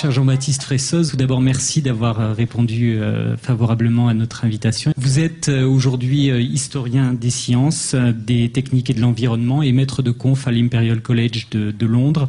Cher 0.00 0.12
Jean-Baptiste 0.12 0.62
Fressoz, 0.62 1.10
tout 1.10 1.16
d'abord 1.16 1.40
merci 1.40 1.82
d'avoir 1.82 2.20
euh, 2.20 2.32
répondu 2.32 3.00
euh, 3.00 3.36
favorablement 3.36 4.06
à 4.06 4.14
notre 4.14 4.44
invitation. 4.44 4.92
Vous 4.96 5.18
êtes 5.18 5.48
euh, 5.48 5.66
aujourd'hui 5.66 6.28
historien 6.28 7.14
des 7.14 7.30
sciences, 7.30 7.96
des 7.96 8.48
techniques 8.48 8.90
et 8.90 8.94
de 8.94 9.00
l'environnement 9.00 9.60
et 9.60 9.72
maître 9.72 10.02
de 10.02 10.12
conf 10.12 10.46
à 10.46 10.52
l'Imperial 10.52 11.02
College 11.02 11.48
de, 11.50 11.72
de, 11.72 11.86
Londres. 11.86 12.28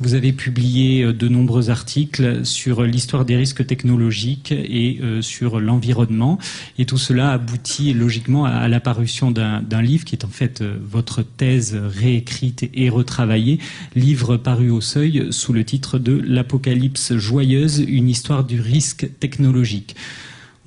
Vous 0.00 0.14
avez 0.14 0.32
publié 0.32 1.12
de 1.12 1.28
nombreux 1.28 1.70
articles 1.70 2.44
sur 2.44 2.82
l'histoire 2.82 3.24
des 3.24 3.36
risques 3.36 3.64
technologiques 3.64 4.50
et 4.50 5.00
sur 5.20 5.60
l'environnement. 5.60 6.38
Et 6.78 6.84
tout 6.84 6.98
cela 6.98 7.30
aboutit 7.30 7.92
logiquement 7.92 8.44
à, 8.44 8.66
la 8.66 8.80
parution 8.80 9.30
d'un 9.30 9.82
livre 9.82 10.04
qui 10.04 10.16
est 10.16 10.24
en 10.24 10.28
fait 10.28 10.62
votre 10.62 11.22
thèse 11.22 11.76
réécrite 11.76 12.68
et 12.74 12.88
retravaillée, 12.88 13.58
livre 13.94 14.36
paru 14.36 14.70
au 14.70 14.80
seuil 14.80 15.28
sous 15.30 15.52
le 15.52 15.64
titre 15.64 15.98
de 15.98 16.20
L'Apocalypse 16.24 17.03
joyeuse, 17.12 17.84
une 17.86 18.08
histoire 18.08 18.44
du 18.44 18.60
risque 18.60 19.08
technologique. 19.20 19.96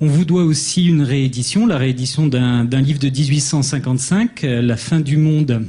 On 0.00 0.06
vous 0.06 0.24
doit 0.24 0.44
aussi 0.44 0.86
une 0.86 1.02
réédition, 1.02 1.66
la 1.66 1.76
réédition 1.76 2.26
d'un 2.26 2.80
livre 2.80 3.00
de 3.00 3.08
1855, 3.08 4.42
La 4.42 4.76
fin 4.76 5.00
du 5.00 5.16
monde 5.16 5.62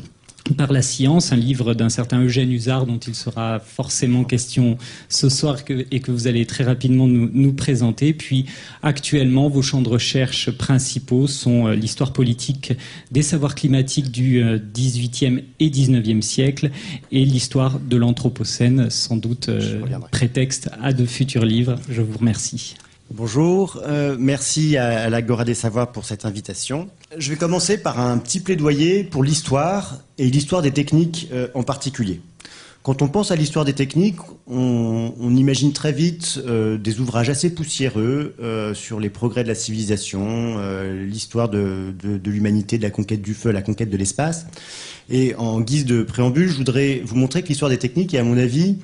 par 0.55 0.71
la 0.71 0.81
science, 0.81 1.31
un 1.31 1.35
livre 1.35 1.73
d'un 1.73 1.89
certain 1.89 2.21
Eugène 2.21 2.52
Usard 2.52 2.85
dont 2.85 2.98
il 2.98 3.16
sera 3.16 3.59
forcément 3.59 4.23
question 4.23 4.77
ce 5.08 5.30
soir 5.30 5.58
et 5.91 5.99
que 5.99 6.12
vous 6.12 6.27
allez 6.27 6.45
très 6.45 6.63
rapidement 6.63 7.08
nous, 7.08 7.53
présenter. 7.53 8.13
Puis 8.13 8.45
actuellement, 8.84 9.49
vos 9.49 9.62
champs 9.62 9.81
de 9.81 9.89
recherche 9.89 10.52
principaux 10.52 11.27
sont 11.27 11.67
euh, 11.67 11.75
l'histoire 11.75 12.13
politique 12.13 12.73
des 13.12 13.22
savoirs 13.22 13.55
climatiques 13.55 14.12
du 14.12 14.44
XVIIIe 14.73 15.38
euh, 15.38 15.41
et 15.59 15.70
XIXe 15.70 16.25
siècle 16.25 16.72
et 17.11 17.25
l'histoire 17.25 17.80
de 17.80 17.97
l'Anthropocène, 17.97 18.89
sans 18.89 19.17
doute 19.17 19.50
euh, 19.50 19.81
prétexte 20.11 20.70
à 20.81 20.94
de 20.94 21.05
futurs 21.05 21.45
livres. 21.45 21.75
Je 21.89 22.02
vous 22.02 22.17
remercie. 22.17 22.75
Bonjour, 23.12 23.81
euh, 23.88 24.16
merci 24.20 24.78
à, 24.78 25.09
l'Agora 25.09 25.44
des 25.44 25.56
Savoirs 25.56 25.92
pour 25.92 26.06
cette 26.06 26.25
invitation. 26.25 26.89
Je 27.17 27.31
vais 27.31 27.38
commencer 27.38 27.80
par 27.80 28.00
un 28.00 28.20
petit 28.20 28.39
plaidoyer 28.39 29.03
pour 29.03 29.23
l'histoire 29.23 29.97
et 30.20 30.30
l'histoire 30.30 30.61
des 30.61 30.70
techniques 30.70 31.28
euh, 31.34 31.47
en 31.56 31.64
particulier. 31.64 32.22
Quand 32.84 33.02
on 33.02 33.08
pense 33.08 33.31
à 33.31 33.36
l'histoire 33.36 33.66
des 33.66 33.73
techniques, 33.73 34.19
on, 34.47 35.36
imagine 35.36 35.73
très 35.73 35.92
vite 35.92 36.39
euh, 36.45 36.78
des 36.78 37.00
ouvrages 37.00 37.31
assez 37.31 37.50
poussiéreux 37.50 38.36
sur 38.75 39.00
les 39.00 39.09
progrès 39.09 39.44
de 39.44 39.50
la 39.50 39.56
civilisation, 39.56 40.58
l'histoire 40.94 41.50
de, 41.50 41.94
de 42.02 42.31
l'humanité, 42.31 42.78
de 42.78 42.84
la 42.84 42.91
conquête 42.91 43.23
du 43.23 43.34
feu, 43.34 43.52
la 43.52 43.64
conquête 43.64 43.89
de 43.89 43.97
l'espace. 43.97 44.45
Et 45.09 45.34
en 45.36 45.62
guise 45.62 45.86
de 45.86 46.03
préambule, 46.03 46.47
je 46.47 46.56
voudrais 46.56 47.02
vous 47.03 47.16
montrer 47.16 47.41
que 47.41 47.47
l'histoire 47.47 47.69
des 47.69 47.80
techniques 47.80 48.14
est, 48.14 48.19
à 48.19 48.23
mon 48.23 48.38
avis, 48.38 48.78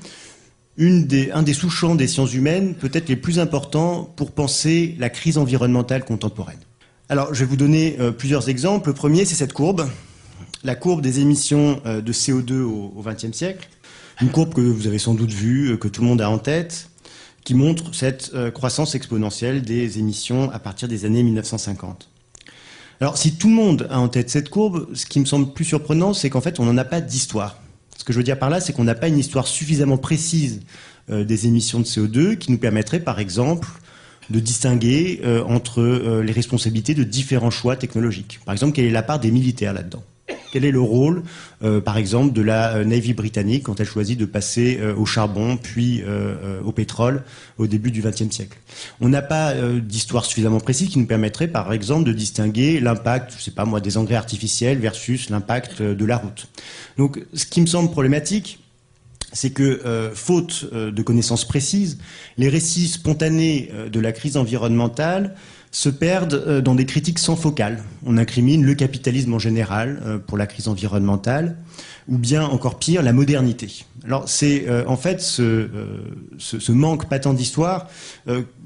un 0.78 1.44
des 1.44 1.54
sous-champs 1.54 1.96
des 1.96 2.08
sciences 2.08 2.34
humaines 2.34 2.76
peut-être 2.76 3.08
les 3.10 3.16
plus 3.16 3.40
importants 3.40 4.04
pour 4.16 4.32
penser 4.32 4.96
la 5.00 5.10
crise 5.10 5.38
environnementale 5.38 6.04
contemporaine. 6.04 6.60
Alors, 7.08 7.34
je 7.34 7.40
vais 7.42 7.46
vous 7.46 7.56
donner 7.56 7.98
euh, 8.00 8.12
plusieurs 8.12 8.50
exemples. 8.50 8.90
Le 8.90 8.96
premier, 8.96 9.26
c'est 9.26 9.36
cette 9.36 9.54
courbe, 9.54 9.88
la 10.64 10.76
courbe 10.76 11.02
des 11.02 11.20
émissions 11.20 11.80
euh, 11.86 12.02
de 12.02 12.12
CO2 12.12 12.62
au 12.62 13.04
XXe 13.06 13.32
siècle. 13.32 13.70
Une 14.22 14.30
courbe 14.30 14.54
que 14.54 14.62
vous 14.62 14.88
avez 14.88 14.98
sans 14.98 15.14
doute 15.14 15.32
vue, 15.32 15.72
euh, 15.72 15.78
que 15.78 15.88
tout 15.88 16.02
le 16.02 16.08
monde 16.08 16.22
a 16.22 16.30
en 16.30 16.40
tête, 16.40 16.90
qui 17.44 17.54
montre 17.54 17.94
cette 17.94 18.32
croissance 18.56 18.96
exponentielle 18.96 19.62
des 19.62 20.00
émissions 20.00 20.50
à 20.50 20.58
partir 20.58 20.88
des 20.88 21.06
années 21.06 21.22
1950. 21.22 22.10
Alors, 23.00 23.20
si 23.20 23.36
tout 23.36 23.50
le 23.50 23.54
monde 23.54 23.88
a 23.92 24.00
en 24.00 24.08
tête 24.08 24.32
cette 24.32 24.50
courbe, 24.50 24.88
ce 24.96 25.06
qui 25.06 25.20
me 25.20 25.26
semble 25.26 25.54
plus 25.54 25.66
surprenant, 25.66 26.16
c'est 26.16 26.32
qu'en 26.32 26.42
fait, 26.42 26.60
on 26.60 26.66
n'en 26.66 26.76
a 26.78 26.86
pas 26.86 27.02
d'histoire. 27.02 27.60
Ce 27.98 28.04
que 28.04 28.14
je 28.14 28.18
veux 28.18 28.24
dire 28.24 28.38
par 28.38 28.50
là, 28.50 28.60
c'est 28.60 28.74
qu'on 28.74 28.84
n'a 28.84 28.96
pas 28.96 29.08
une 29.08 29.18
histoire 29.18 29.48
suffisamment 29.48 29.98
précise 29.98 30.62
euh, 31.10 31.24
des 31.24 31.48
émissions 31.48 31.80
de 31.80 31.86
CO2 31.86 32.38
qui 32.38 32.52
nous 32.52 32.58
permettrait, 32.58 33.00
par 33.00 33.20
exemple, 33.20 33.68
de 34.30 34.40
distinguer 34.40 35.22
euh, 35.24 35.44
entre 35.44 35.82
euh, 35.82 36.24
les 36.24 36.34
responsabilités 36.34 36.94
de 36.94 37.04
différents 37.04 37.52
choix 37.52 37.76
technologiques. 37.76 38.40
Par 38.46 38.54
exemple, 38.54 38.74
quelle 38.74 38.86
est 38.86 38.92
la 38.92 39.04
part 39.04 39.20
des 39.20 39.32
militaires 39.32 39.74
là-dedans? 39.74 40.04
Quel 40.52 40.66
est 40.66 40.72
le 40.72 40.82
rôle, 40.82 41.24
par 41.84 41.98
exemple, 41.98 42.34
de 42.34 42.42
la 42.42 42.84
Navy 42.84 43.14
britannique 43.14 43.64
quand 43.64 43.80
elle 43.80 43.86
choisit 43.86 44.18
de 44.18 44.26
passer 44.26 44.80
au 44.98 45.06
charbon 45.06 45.58
puis 45.58 46.04
au 46.64 46.72
pétrole 46.72 47.24
au 47.58 47.68
début 47.68 47.92
du 47.92 48.02
XXe 48.02 48.30
siècle? 48.30 48.58
On 49.02 49.10
n'a 49.10 49.22
pas 49.22 49.54
d'histoire 49.54 50.26
suffisamment 50.26 50.60
précise 50.60 50.90
qui 50.90 50.98
nous 50.98 51.06
permettrait, 51.06 51.48
par 51.48 51.74
exemple, 51.74 52.06
de 52.06 52.14
distinguer 52.14 52.80
l'impact, 52.80 53.34
je 53.38 53.44
sais 53.44 53.52
pas 53.52 53.66
moi, 53.66 53.82
des 53.82 53.98
engrais 53.98 54.16
artificiels 54.16 54.80
versus 54.80 55.30
l'impact 55.30 55.82
de 55.82 56.06
la 56.06 56.18
route. 56.18 56.48
Donc, 56.98 57.24
ce 57.34 57.46
qui 57.46 57.62
me 57.62 57.68
semble 57.68 57.92
problématique, 57.92 58.60
c'est 59.36 59.52
que, 59.52 59.82
euh, 59.86 60.12
faute 60.16 60.66
euh, 60.74 60.92
de 60.92 61.02
connaissances 61.04 61.46
précises, 61.46 62.00
les 62.38 62.50
récits 62.50 62.88
spontanés 62.88 63.70
euh, 63.74 63.90
de 63.90 64.00
la 64.00 64.12
crise 64.12 64.38
environnementale 64.38 65.36
se 65.76 65.90
perdent 65.90 66.62
dans 66.62 66.74
des 66.74 66.86
critiques 66.86 67.20
sans 67.20 67.36
focale. 67.36 67.84
On 68.06 68.18
incrimine 68.18 68.64
le 68.64 68.76
capitalisme 68.76 69.34
en 69.34 69.40
général 69.40 70.22
pour 70.26 70.38
la 70.38 70.48
crise 70.48 70.70
environnementale, 70.70 71.58
ou 72.08 72.18
bien 72.18 72.46
encore 72.46 72.80
pire, 72.80 73.04
la 73.04 73.12
modernité. 73.12 73.84
Alors 74.06 74.30
c'est 74.30 74.70
en 74.86 74.96
fait 74.96 75.20
ce, 75.20 75.68
manque 76.72 77.10
patent 77.10 77.34
d'histoire, 77.34 77.90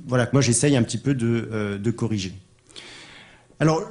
voilà, 0.08 0.28
que 0.28 0.34
moi 0.34 0.42
j'essaye 0.42 0.78
un 0.78 0.84
petit 0.84 1.00
peu 1.00 1.16
de, 1.16 1.92
corriger. 1.92 2.36
Alors 3.60 3.82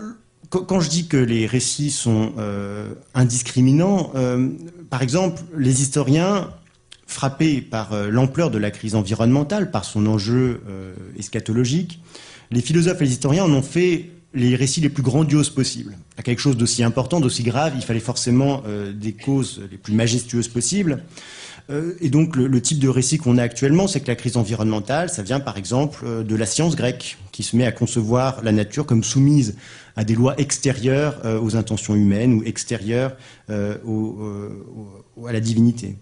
quand 0.50 0.80
je 0.80 0.88
dis 0.88 1.06
que 1.06 1.16
les 1.16 1.46
récits 1.46 1.90
sont 1.90 2.32
euh, 2.38 2.94
indiscriminants, 3.14 4.10
euh, 4.14 4.48
par 4.90 5.02
exemple, 5.02 5.42
les 5.56 5.82
historiens, 5.82 6.50
frappés 7.06 7.60
par 7.60 7.92
euh, 7.92 8.08
l'ampleur 8.10 8.50
de 8.50 8.58
la 8.58 8.70
crise 8.70 8.94
environnementale, 8.94 9.70
par 9.70 9.84
son 9.84 10.06
enjeu 10.06 10.62
eschatologique, 11.18 12.00
les 12.50 12.60
philosophes 12.60 13.00
et 13.00 13.04
les 13.04 13.12
historiens 13.12 13.44
en 13.44 13.52
ont 13.52 13.62
fait 13.62 14.10
les 14.34 14.56
récits 14.56 14.80
les 14.80 14.88
plus 14.88 15.02
grandioses 15.02 15.50
possibles. 15.50 15.96
À 16.16 16.22
quelque 16.22 16.40
chose 16.40 16.56
d'aussi 16.56 16.82
important, 16.82 17.20
d'aussi 17.20 17.42
grave, 17.42 17.72
il 17.76 17.82
fallait 17.82 17.98
forcément 17.98 18.62
des 18.94 19.12
causes 19.12 19.62
les 19.70 19.78
plus 19.78 19.94
majestueuses 19.94 20.48
possibles. 20.48 21.02
et 22.00 22.10
donc 22.10 22.36
le, 22.36 22.60
type 22.60 22.78
de 22.78 22.88
récit 22.88 23.16
qu'on 23.16 23.38
a 23.38 23.42
actuellement, 23.42 23.86
c'est 23.86 24.00
que 24.00 24.06
la 24.06 24.16
crise 24.16 24.36
environnementale, 24.36 25.08
ça 25.08 25.22
vient 25.22 25.40
par 25.40 25.56
exemple 25.56 26.04
de 26.24 26.36
la 26.36 26.44
science 26.44 26.76
grecque, 26.76 27.16
qui 27.32 27.42
se 27.42 27.56
met 27.56 27.64
à 27.64 27.72
concevoir 27.72 28.42
la 28.42 28.52
nature 28.52 28.84
comme 28.84 29.02
soumise 29.02 29.54
à 29.98 30.04
des 30.04 30.14
lois 30.14 30.34
extérieures 30.38 31.20
euh, 31.24 31.40
aux 31.40 31.56
intentions 31.56 31.96
humaines 31.96 32.34
ou 32.34 32.42
extérieures 32.44 33.16
euh, 33.50 33.76
euh, 33.84 35.26
à 35.26 35.32
la 35.32 35.40
divinité. 35.40 35.96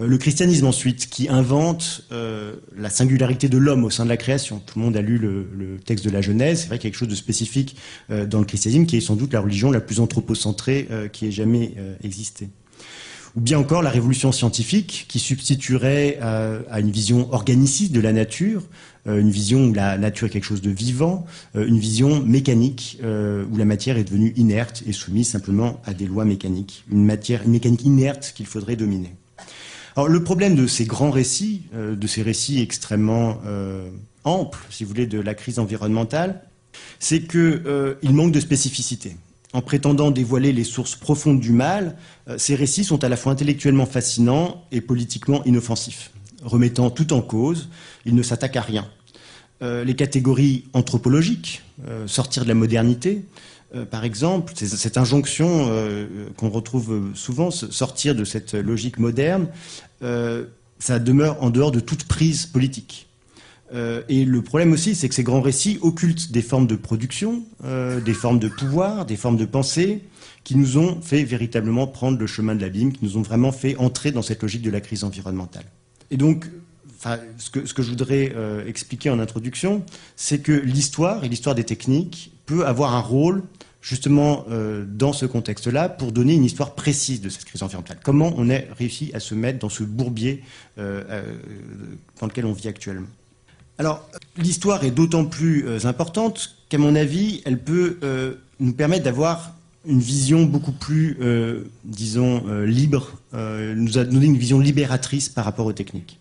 Le 0.00 0.18
christianisme 0.18 0.66
ensuite, 0.66 1.08
qui 1.08 1.28
invente 1.28 2.08
la 2.10 2.90
singularité 2.90 3.48
de 3.48 3.58
l'homme 3.58 3.84
au 3.84 3.90
sein 3.90 4.04
de 4.04 4.08
la 4.08 4.16
création. 4.16 4.60
Tout 4.64 4.78
le 4.78 4.84
monde 4.84 4.96
a 4.96 5.02
lu 5.02 5.18
le, 5.18 5.78
texte 5.84 6.04
de 6.04 6.10
la 6.10 6.20
Genèse, 6.20 6.62
c'est 6.62 6.66
vrai 6.66 6.78
qu'il 6.78 6.88
y 6.88 6.90
a 6.90 6.90
quelque 6.90 6.98
chose 6.98 7.08
de 7.08 7.14
spécifique 7.14 7.76
dans 8.08 8.40
le 8.40 8.44
christianisme, 8.44 8.86
qui 8.86 8.96
est 8.96 9.00
sans 9.00 9.14
doute 9.14 9.32
la 9.32 9.40
religion 9.40 9.70
la 9.70 9.80
plus 9.80 10.00
anthropocentrée 10.00 10.88
qui 11.12 11.26
ait 11.26 11.32
jamais 11.32 11.74
existé 12.02 12.48
ou 13.36 13.40
bien 13.40 13.58
encore 13.58 13.82
la 13.82 13.90
révolution 13.90 14.30
scientifique 14.30 15.06
qui 15.08 15.18
substituerait 15.18 16.18
à 16.20 16.80
une 16.80 16.90
vision 16.90 17.32
organiciste 17.32 17.92
de 17.92 18.00
la 18.00 18.12
nature 18.12 18.62
euh, 19.06 19.20
une 19.20 19.30
vision 19.30 19.66
où 19.66 19.74
la 19.74 19.98
nature 19.98 20.28
est 20.28 20.30
quelque 20.30 20.44
chose 20.44 20.62
de 20.62 20.70
vivant, 20.70 21.26
euh, 21.56 21.66
une 21.66 21.78
vision 21.78 22.22
mécanique 22.22 22.98
euh, 23.02 23.44
où 23.50 23.56
la 23.56 23.64
matière 23.64 23.98
est 23.98 24.04
devenue 24.04 24.32
inerte 24.36 24.82
et 24.86 24.92
soumise 24.92 25.28
simplement 25.28 25.80
à 25.84 25.92
des 25.92 26.06
lois 26.06 26.24
mécaniques, 26.24 26.84
une 26.90 27.04
matière, 27.04 27.42
une 27.44 27.52
mécanique 27.52 27.84
inerte 27.84 28.32
qu'il 28.34 28.46
faudrait 28.46 28.76
dominer. 28.76 29.14
Le 29.96 30.24
problème 30.24 30.56
de 30.56 30.66
ces 30.66 30.86
grands 30.86 31.10
récits, 31.10 31.62
de 31.72 32.06
ces 32.06 32.22
récits 32.22 32.60
extrêmement 32.60 33.40
amples, 34.24 34.58
si 34.70 34.82
vous 34.82 34.88
voulez, 34.88 35.06
de 35.06 35.20
la 35.20 35.34
crise 35.34 35.60
environnementale, 35.60 36.42
c'est 36.98 37.22
qu'ils 37.22 38.12
manquent 38.12 38.32
de 38.32 38.40
spécificité. 38.40 39.16
En 39.52 39.62
prétendant 39.62 40.10
dévoiler 40.10 40.52
les 40.52 40.64
sources 40.64 40.96
profondes 40.96 41.38
du 41.38 41.52
mal, 41.52 41.96
ces 42.38 42.56
récits 42.56 42.82
sont 42.82 43.04
à 43.04 43.08
la 43.08 43.16
fois 43.16 43.30
intellectuellement 43.30 43.86
fascinants 43.86 44.64
et 44.72 44.80
politiquement 44.80 45.44
inoffensifs 45.44 46.10
remettant 46.44 46.90
tout 46.90 47.12
en 47.12 47.22
cause, 47.22 47.68
il 48.04 48.14
ne 48.14 48.22
s'attaque 48.22 48.56
à 48.56 48.60
rien. 48.60 48.86
Euh, 49.62 49.84
les 49.84 49.94
catégories 49.94 50.64
anthropologiques, 50.72 51.62
euh, 51.88 52.06
sortir 52.06 52.44
de 52.44 52.48
la 52.48 52.54
modernité, 52.54 53.24
euh, 53.74 53.84
par 53.84 54.04
exemple, 54.04 54.52
cette 54.56 54.96
injonction 54.96 55.70
qu'on 56.36 56.48
retrouve 56.48 57.12
souvent, 57.14 57.50
sortir 57.50 58.14
de 58.14 58.24
cette 58.24 58.54
logique 58.54 58.98
moderne, 58.98 59.48
ça 60.78 60.98
demeure 60.98 61.42
en 61.42 61.50
dehors 61.50 61.72
de 61.72 61.80
toute 61.80 62.04
prise 62.04 62.46
politique. 62.46 63.08
et 63.72 64.24
le 64.24 64.42
problème 64.42 64.72
aussi, 64.72 64.94
c'est 64.94 65.08
que 65.08 65.14
ces 65.14 65.22
grands 65.22 65.40
récits 65.40 65.78
occultent 65.80 66.30
des 66.30 66.42
formes 66.42 66.66
de 66.66 66.76
production, 66.76 67.42
des 67.64 68.14
formes 68.14 68.38
de 68.38 68.48
pouvoir, 68.48 69.06
des 69.06 69.16
formes 69.16 69.36
de 69.36 69.46
pensée, 69.46 70.02
qui 70.44 70.56
nous 70.56 70.76
ont 70.76 71.00
fait 71.00 71.24
véritablement 71.24 71.86
prendre 71.86 72.18
le 72.18 72.26
chemin 72.26 72.54
de 72.54 72.60
l'abîme, 72.60 72.92
qui 72.92 73.04
nous 73.04 73.16
ont 73.16 73.22
vraiment 73.22 73.50
fait 73.50 73.76
entrer 73.76 74.12
dans 74.12 74.22
cette 74.22 74.42
logique 74.42 74.62
de 74.62 74.70
la 74.70 74.80
crise 74.80 75.02
environnementale. 75.02 75.64
Et 76.10 76.16
donc, 76.16 76.46
ce, 77.38 77.50
que, 77.50 77.82
je 77.82 77.90
voudrais 77.90 78.32
euh, 78.34 78.66
expliquer 78.66 79.10
en 79.10 79.18
introduction, 79.18 79.84
c'est 80.16 80.40
que 80.40 80.52
l'histoire 80.52 81.24
et 81.24 81.28
l'histoire 81.28 81.54
des 81.54 81.64
techniques 81.64 82.32
peut 82.46 82.66
avoir 82.66 82.94
un 82.94 83.00
rôle 83.00 83.42
justement 83.80 84.46
dans 84.88 85.12
ce 85.12 85.26
contexte-là 85.26 85.90
pour 85.90 86.10
donner 86.10 86.32
une 86.32 86.44
histoire 86.44 86.74
précise 86.74 87.20
de 87.20 87.28
cette 87.28 87.44
crise 87.44 87.62
environnementale. 87.62 87.98
Comment 88.02 88.32
on 88.38 88.48
a 88.48 88.58
réussi 88.78 89.10
à 89.12 89.20
se 89.20 89.34
mettre 89.34 89.58
dans 89.58 89.68
ce 89.68 89.84
bourbier 89.84 90.42
dans 90.78 92.26
lequel 92.26 92.46
on 92.46 92.54
vit 92.54 92.68
actuellement? 92.68 93.08
Alors, 93.76 94.08
l'histoire 94.38 94.84
est 94.84 94.90
d'autant 94.90 95.26
plus 95.26 95.84
importante 95.84 96.56
qu'à 96.70 96.78
mon 96.78 96.94
avis, 96.94 97.42
elle 97.44 97.62
peut 97.62 97.98
nous 98.58 98.72
permettre 98.72 99.04
d'avoir 99.04 99.54
une 99.86 100.00
vision 100.00 100.44
beaucoup 100.44 100.72
plus, 100.72 101.16
euh, 101.20 101.64
disons, 101.84 102.42
euh, 102.48 102.64
libre, 102.64 103.12
euh, 103.34 103.74
nous 103.74 103.98
a 103.98 104.04
donné 104.04 104.26
une 104.26 104.36
vision 104.36 104.58
libératrice 104.58 105.28
par 105.28 105.44
rapport 105.44 105.66
aux 105.66 105.72
techniques. 105.72 106.18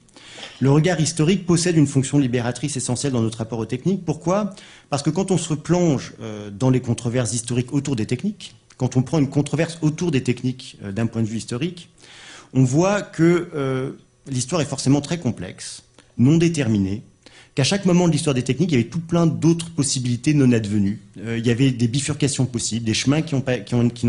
Le 0.63 0.71
regard 0.71 1.01
historique 1.01 1.45
possède 1.45 1.75
une 1.75 1.87
fonction 1.87 2.17
libératrice 2.17 2.77
essentielle 2.77 3.11
dans 3.11 3.21
notre 3.21 3.39
rapport 3.39 3.59
aux 3.59 3.65
techniques. 3.65 4.05
Pourquoi? 4.05 4.55
Parce 4.89 5.03
que 5.03 5.09
quand 5.09 5.29
on 5.29 5.37
se 5.37 5.49
replonge 5.49 6.13
dans 6.57 6.69
les 6.69 6.79
controverses 6.79 7.33
historiques 7.33 7.73
autour 7.73 7.97
des 7.97 8.05
techniques, 8.05 8.55
quand 8.77 8.95
on 8.95 9.01
prend 9.01 9.19
une 9.19 9.29
controverse 9.29 9.77
autour 9.81 10.09
des 10.09 10.23
techniques 10.23 10.77
d'un 10.81 11.05
point 11.05 11.21
de 11.21 11.27
vue 11.27 11.35
historique, 11.35 11.89
on 12.53 12.63
voit 12.63 13.01
que 13.01 13.97
l'histoire 14.25 14.61
est 14.61 14.65
forcément 14.65 15.01
très 15.01 15.19
complexe, 15.19 15.83
non 16.17 16.37
déterminée, 16.37 17.01
qu'à 17.55 17.65
chaque 17.65 17.85
moment 17.85 18.07
de 18.07 18.13
l'histoire 18.13 18.33
des 18.33 18.43
techniques, 18.43 18.71
il 18.71 18.75
y 18.75 18.79
avait 18.79 18.89
tout 18.89 19.01
plein 19.01 19.27
d'autres 19.27 19.69
possibilités 19.69 20.33
non 20.33 20.53
advenues. 20.53 21.01
Euh, 21.19 21.37
il 21.37 21.45
y 21.45 21.51
avait 21.51 21.71
des 21.71 21.89
bifurcations 21.89 22.45
possibles, 22.45 22.85
des 22.85 22.93
chemins 22.93 23.21
qui 23.21 23.35
n'ont 23.35 23.41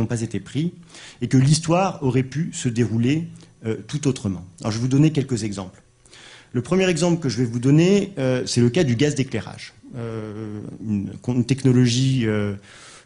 pas, 0.07 0.23
été 0.23 0.39
pris, 0.39 0.73
et 1.21 1.27
que 1.27 1.37
l'histoire 1.37 2.01
aurait 2.03 2.23
pu 2.23 2.51
se 2.53 2.69
dérouler 2.69 3.25
euh, 3.67 3.77
tout 3.89 4.07
autrement. 4.07 4.45
Alors 4.61 4.71
je 4.71 4.79
vais 4.79 4.83
vous 4.83 4.89
donner 4.89 5.11
quelques 5.11 5.43
exemples. 5.43 5.84
Le 6.55 6.63
premier 6.63 6.89
exemple 6.89 7.21
que 7.21 7.29
je 7.29 7.37
vais 7.37 7.45
vous 7.45 7.59
donner, 7.59 8.15
euh, 8.17 8.47
c'est 8.47 8.63
le 8.63 8.71
cas 8.71 8.85
du 8.85 8.97
gaz 8.97 9.15
d'éclairage. 9.15 9.75
Une, 9.95 11.13
une, 11.29 11.45
technologie 11.45 12.27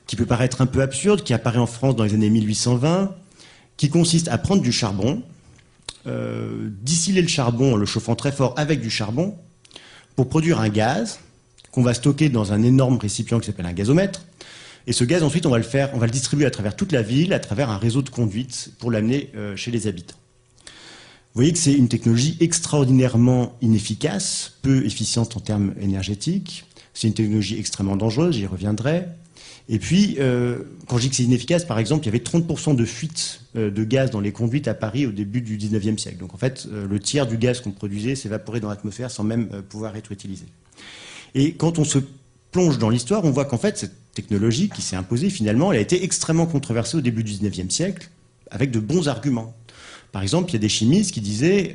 qui 0.07 0.17
peut 0.17 0.25
paraître 0.25 0.63
un 0.63 0.67
peu 0.67 0.81
absurde, 0.81 1.23
qui 1.23 1.35
apparaît 1.35 1.59
en 1.59 1.67
France 1.67 1.97
dans 1.97 2.05
les 2.05 2.15
années 2.15 2.31
1820, 2.31 3.15
qui 3.77 3.91
consiste 3.91 4.29
à 4.29 4.39
prendre 4.39 4.63
du 4.63 4.73
charbon, 4.73 5.23
distiller 6.81 7.21
le 7.21 7.29
charbon 7.29 7.75
en 7.75 7.77
le 7.77 7.85
chauffant 7.85 8.15
très 8.15 8.33
fort 8.33 8.55
avec 8.57 8.81
du 8.81 8.89
charbon, 8.89 9.37
pour 10.17 10.31
produire 10.31 10.61
un 10.61 10.71
gaz 10.71 11.21
qu'on 11.71 11.83
va 11.83 11.95
stocker 11.95 12.29
dans 12.29 12.53
un 12.53 12.63
énorme 12.63 12.99
récipient 12.99 13.39
qui 13.39 13.47
s'appelle 13.47 13.67
un 13.67 13.73
gazomètre. 13.73 14.25
Et 14.89 14.93
ce 14.93 15.05
gaz, 15.05 15.23
ensuite, 15.23 15.45
on 15.47 15.51
va 15.51 15.59
le 15.59 15.65
faire, 15.65 15.91
on 15.93 15.99
va 15.99 16.07
le 16.07 16.13
distribuer 16.13 16.47
à 16.47 16.51
travers 16.51 16.75
toute 16.75 16.93
la 16.93 17.03
ville, 17.03 17.33
à 17.35 17.39
travers 17.39 17.69
un 17.69 17.77
réseau 17.77 18.01
de 18.01 18.09
conduite 18.09 18.73
pour 18.79 18.91
l'amener 18.91 19.31
euh, 19.37 19.55
chez 19.55 19.71
les 19.71 19.87
habitants. 19.87 20.17
Voyez 21.39 21.53
que 21.53 21.59
c'est 21.61 21.73
une 21.73 21.87
technologie 21.87 22.37
extraordinairement 22.41 23.57
inefficace, 23.63 24.55
peu 24.63 24.85
efficiente 24.85 25.37
en 25.37 25.41
termes 25.41 25.73
énergétiques. 25.81 26.65
C'est 26.95 27.07
une 27.07 27.15
technologie 27.15 27.57
extrêmement 27.61 27.95
dangereuse, 27.95 28.35
j'y 28.35 28.47
reviendrai. 28.47 29.05
Et 29.69 29.79
puis, 29.79 30.17
euh, 30.19 30.59
quand 30.89 30.97
je 30.97 31.03
dis 31.03 31.11
que 31.11 31.15
c'est 31.15 31.23
inefficace, 31.23 31.65
par 31.65 31.79
exemple, 31.79 32.03
il 32.03 32.07
y 32.07 32.09
avait 32.09 32.19
30% 32.19 32.75
de 32.75 32.85
fuite 32.85 33.43
euh, 33.55 33.71
de 33.71 33.85
gaz 33.85 34.11
dans 34.11 34.19
les 34.19 34.33
conduites 34.33 34.67
à 34.67 34.75
Paris 34.75 35.07
au 35.07 35.13
début 35.13 35.41
du 35.41 35.57
19e 35.57 35.97
siècle. 35.97 36.19
Donc 36.19 36.35
en 36.35 36.39
fait, 36.39 36.67
euh, 36.73 36.89
le 36.89 36.99
tiers 36.99 37.29
du 37.29 37.37
gaz 37.37 37.61
qu'on 37.61 37.71
produisait 37.71 38.17
s'évaporait 38.17 38.59
dans 38.59 38.69
l'atmosphère 38.69 39.13
sans 39.13 39.23
même 39.23 39.47
pouvoir 39.69 39.95
être 39.95 40.11
utilisé. 40.11 40.45
Et 41.37 41.53
quand 41.53 41.79
on 41.79 41.85
se 41.85 42.01
plonge 42.51 42.79
dans 42.79 42.91
l'histoire, 42.91 43.25
on 43.25 43.31
voit 43.31 43.45
qu'en 43.45 43.59
fait, 43.59 43.79
cette 43.79 43.95
technologie 44.13 44.71
qui 44.71 44.83
s'est 44.83 44.97
imposée, 44.97 45.31
finalement, 45.31 45.71
elle 45.71 45.79
a 45.79 45.83
été 45.83 46.03
extrêmement 46.03 46.47
controversée 46.47 46.97
au 46.97 47.01
début 47.01 47.23
du 47.23 47.31
19e 47.31 47.71
siècle, 47.71 48.11
avec 48.51 48.73
de 48.73 48.81
bons 48.81 49.07
arguments. 49.07 49.55
Par 50.13 50.23
exemple, 50.23 50.51
il 50.51 50.55
y 50.55 50.57
a 50.57 50.61
des 50.61 50.69
chimistes 50.69 51.13
qui 51.13 51.21
disaient 51.21 51.75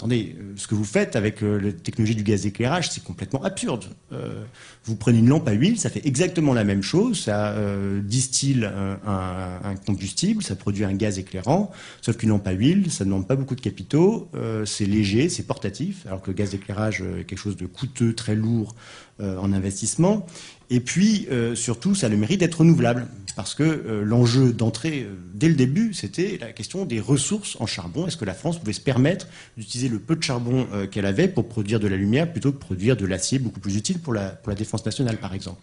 attendez, 0.00 0.34
euh, 0.38 0.52
ce 0.56 0.66
que 0.66 0.74
vous 0.74 0.84
faites 0.84 1.14
avec 1.14 1.42
euh, 1.42 1.60
la 1.60 1.72
technologie 1.72 2.14
du 2.14 2.22
gaz 2.22 2.42
d'éclairage, 2.42 2.90
c'est 2.90 3.04
complètement 3.04 3.44
absurde. 3.44 3.84
Euh, 4.12 4.44
vous 4.84 4.96
prenez 4.96 5.18
une 5.18 5.28
lampe 5.28 5.46
à 5.46 5.52
huile, 5.52 5.78
ça 5.78 5.90
fait 5.90 6.00
exactement 6.06 6.54
la 6.54 6.64
même 6.64 6.82
chose, 6.82 7.20
ça 7.20 7.54
distille 8.02 8.64
un, 8.64 9.74
combustible, 9.86 10.42
ça 10.42 10.56
produit 10.56 10.84
un 10.84 10.94
gaz 10.94 11.18
éclairant, 11.18 11.70
sauf 12.00 12.16
qu'une 12.16 12.30
lampe 12.30 12.46
à 12.46 12.52
huile, 12.52 12.90
ça 12.90 13.04
ne 13.04 13.10
demande 13.10 13.28
pas 13.28 13.36
beaucoup 13.36 13.54
de 13.54 13.60
capitaux, 13.60 14.30
c'est 14.64 14.86
léger, 14.86 15.28
c'est 15.28 15.42
portatif, 15.42 16.06
alors 16.06 16.22
que 16.22 16.30
le 16.30 16.34
gaz 16.34 16.50
d'éclairage 16.50 17.02
est 17.02 17.24
quelque 17.24 17.38
chose 17.38 17.58
de 17.58 17.66
coûteux, 17.66 18.14
très 18.14 18.34
lourd 18.34 18.74
en 19.20 19.52
investissement. 19.52 20.26
Et 20.70 20.78
puis, 20.78 21.26
euh, 21.32 21.56
surtout, 21.56 21.96
ça 21.96 22.06
a 22.06 22.08
le 22.08 22.16
mérite 22.16 22.40
d'être 22.40 22.60
renouvelable. 22.60 23.08
Parce 23.40 23.54
que 23.54 23.62
euh, 23.62 24.04
l'enjeu 24.04 24.52
d'entrée, 24.52 25.04
euh, 25.04 25.14
dès 25.32 25.48
le 25.48 25.54
début, 25.54 25.94
c'était 25.94 26.36
la 26.38 26.52
question 26.52 26.84
des 26.84 27.00
ressources 27.00 27.56
en 27.58 27.64
charbon. 27.64 28.06
Est-ce 28.06 28.18
que 28.18 28.26
la 28.26 28.34
France 28.34 28.58
pouvait 28.58 28.74
se 28.74 28.82
permettre 28.82 29.28
d'utiliser 29.56 29.88
le 29.88 29.98
peu 29.98 30.14
de 30.14 30.22
charbon 30.22 30.66
qu'elle 30.90 31.06
avait 31.06 31.26
pour 31.26 31.48
produire 31.48 31.80
de 31.80 31.88
la 31.88 31.96
lumière 31.96 32.30
plutôt 32.30 32.52
que 32.52 32.58
produire 32.58 32.98
de 32.98 33.06
l'acier 33.06 33.38
beaucoup 33.38 33.58
plus 33.58 33.76
utile 33.76 33.98
pour 33.98 34.12
la, 34.12 34.28
pour 34.28 34.50
la 34.50 34.56
défense 34.56 34.84
nationale, 34.84 35.16
par 35.16 35.32
exemple? 35.32 35.58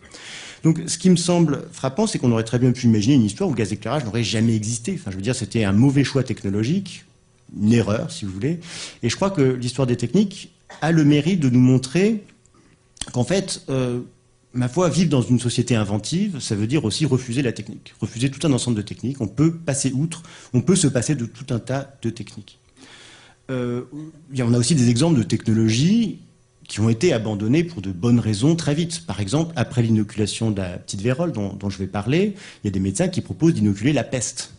Donc, 0.63 0.81
ce 0.88 0.97
qui 0.97 1.12
me 1.12 1.18
semble 1.18 1.68
frappant, 1.71 2.07
c'est 2.07 2.18
qu'on 2.18 2.31
aurait 2.31 2.44
très 2.44 2.57
bien 2.57 2.71
pu 2.71 2.88
imaginer 2.88 3.13
une 3.13 3.25
histoire 3.25 3.47
où 3.47 3.53
le 3.53 3.57
gaz 3.57 3.69
d'éclairage 3.69 4.06
n'aurait 4.06 4.23
jamais 4.23 4.56
existé. 4.56 4.97
Enfin, 5.00 5.12
je 5.12 5.18
veux 5.18 5.21
dire, 5.21 5.35
c'était 5.35 5.63
un 5.63 5.71
mauvais 5.71 6.03
choix 6.03 6.23
technologique, 6.23 7.06
une 7.62 7.73
erreur, 7.73 8.12
si 8.12 8.25
vous 8.25 8.31
voulez. 8.31 8.59
Et 9.03 9.09
je 9.09 9.15
crois 9.15 9.30
que 9.30 9.44
l'histoire 9.44 9.85
des 9.85 9.97
techniques 9.97 10.51
a 10.81 10.91
le 10.91 11.06
mérite 11.06 11.41
de 11.41 11.51
nous 11.51 11.59
montrer 11.59 12.23
qu'en 13.13 13.23
fait, 13.23 13.63
ma 14.53 14.67
foi, 14.67 14.89
vivre 14.89 15.09
dans 15.09 15.21
une 15.21 15.39
société 15.39 15.75
inventive, 15.75 16.39
ça 16.39 16.55
veut 16.55 16.67
dire 16.67 16.85
aussi 16.85 17.05
refuser 17.05 17.41
la 17.41 17.51
technique, 17.51 17.94
refuser 17.99 18.29
tout 18.29 18.45
un 18.47 18.53
ensemble 18.53 18.77
de 18.77 18.81
techniques. 18.81 19.21
On 19.21 19.27
peut 19.27 19.53
passer 19.53 19.91
outre, 19.94 20.23
on 20.53 20.61
peut 20.61 20.75
se 20.75 20.88
passer 20.88 21.15
de 21.15 21.25
tout 21.25 21.53
un 21.53 21.59
tas 21.59 21.97
de 22.01 22.09
techniques. 22.09 22.59
Euh, 23.49 23.83
on 24.38 24.53
a 24.53 24.57
aussi 24.57 24.75
des 24.75 24.89
exemples 24.89 25.17
de 25.17 25.23
technologies 25.23 26.19
qui 26.67 26.81
ont 26.81 26.89
été 26.89 27.13
abandonnées 27.13 27.63
pour 27.63 27.81
de 27.81 27.91
bonnes 27.91 28.19
raisons 28.19 28.55
très 28.55 28.75
vite. 28.75 29.05
Par 29.05 29.21
exemple, 29.21 29.53
après 29.55 29.81
l'inoculation 29.81 30.51
de 30.51 30.57
la 30.57 30.77
petite 30.77 31.01
vérole 31.01 31.31
dont, 31.31 31.53
dont 31.53 31.69
je 31.69 31.77
vais 31.77 31.88
parler, 31.88 32.35
il 32.63 32.67
y 32.67 32.69
a 32.69 32.71
des 32.71 32.79
médecins 32.79 33.07
qui 33.07 33.21
proposent 33.21 33.53
d'inoculer 33.53 33.94
la 33.94 34.03
peste. 34.03 34.53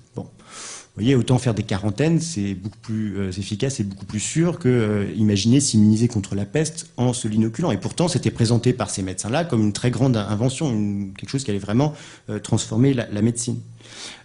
Voyez, 0.98 1.14
autant 1.14 1.38
faire 1.38 1.54
des 1.54 1.62
quarantaines, 1.62 2.20
c'est 2.20 2.54
beaucoup 2.54 2.78
plus 2.82 3.16
euh, 3.18 3.30
efficace 3.30 3.78
et 3.78 3.84
beaucoup 3.84 4.04
plus 4.04 4.18
sûr 4.18 4.58
que 4.58 4.68
euh, 4.68 5.06
imaginer 5.14 5.60
s'immuniser 5.60 6.08
contre 6.08 6.34
la 6.34 6.44
peste 6.44 6.90
en 6.96 7.12
se 7.12 7.28
l'inoculant. 7.28 7.70
Et 7.70 7.76
pourtant, 7.76 8.08
c'était 8.08 8.32
présenté 8.32 8.72
par 8.72 8.90
ces 8.90 9.04
médecins-là 9.04 9.44
comme 9.44 9.62
une 9.62 9.72
très 9.72 9.92
grande 9.92 10.16
invention, 10.16 10.72
quelque 11.16 11.30
chose 11.30 11.44
qui 11.44 11.52
allait 11.52 11.60
vraiment 11.60 11.94
euh, 12.30 12.40
transformer 12.40 12.94
la, 12.94 13.06
la 13.12 13.22
médecine. 13.22 13.60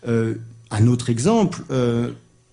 un 0.08 0.88
autre 0.88 1.12
exemple, 1.12 1.62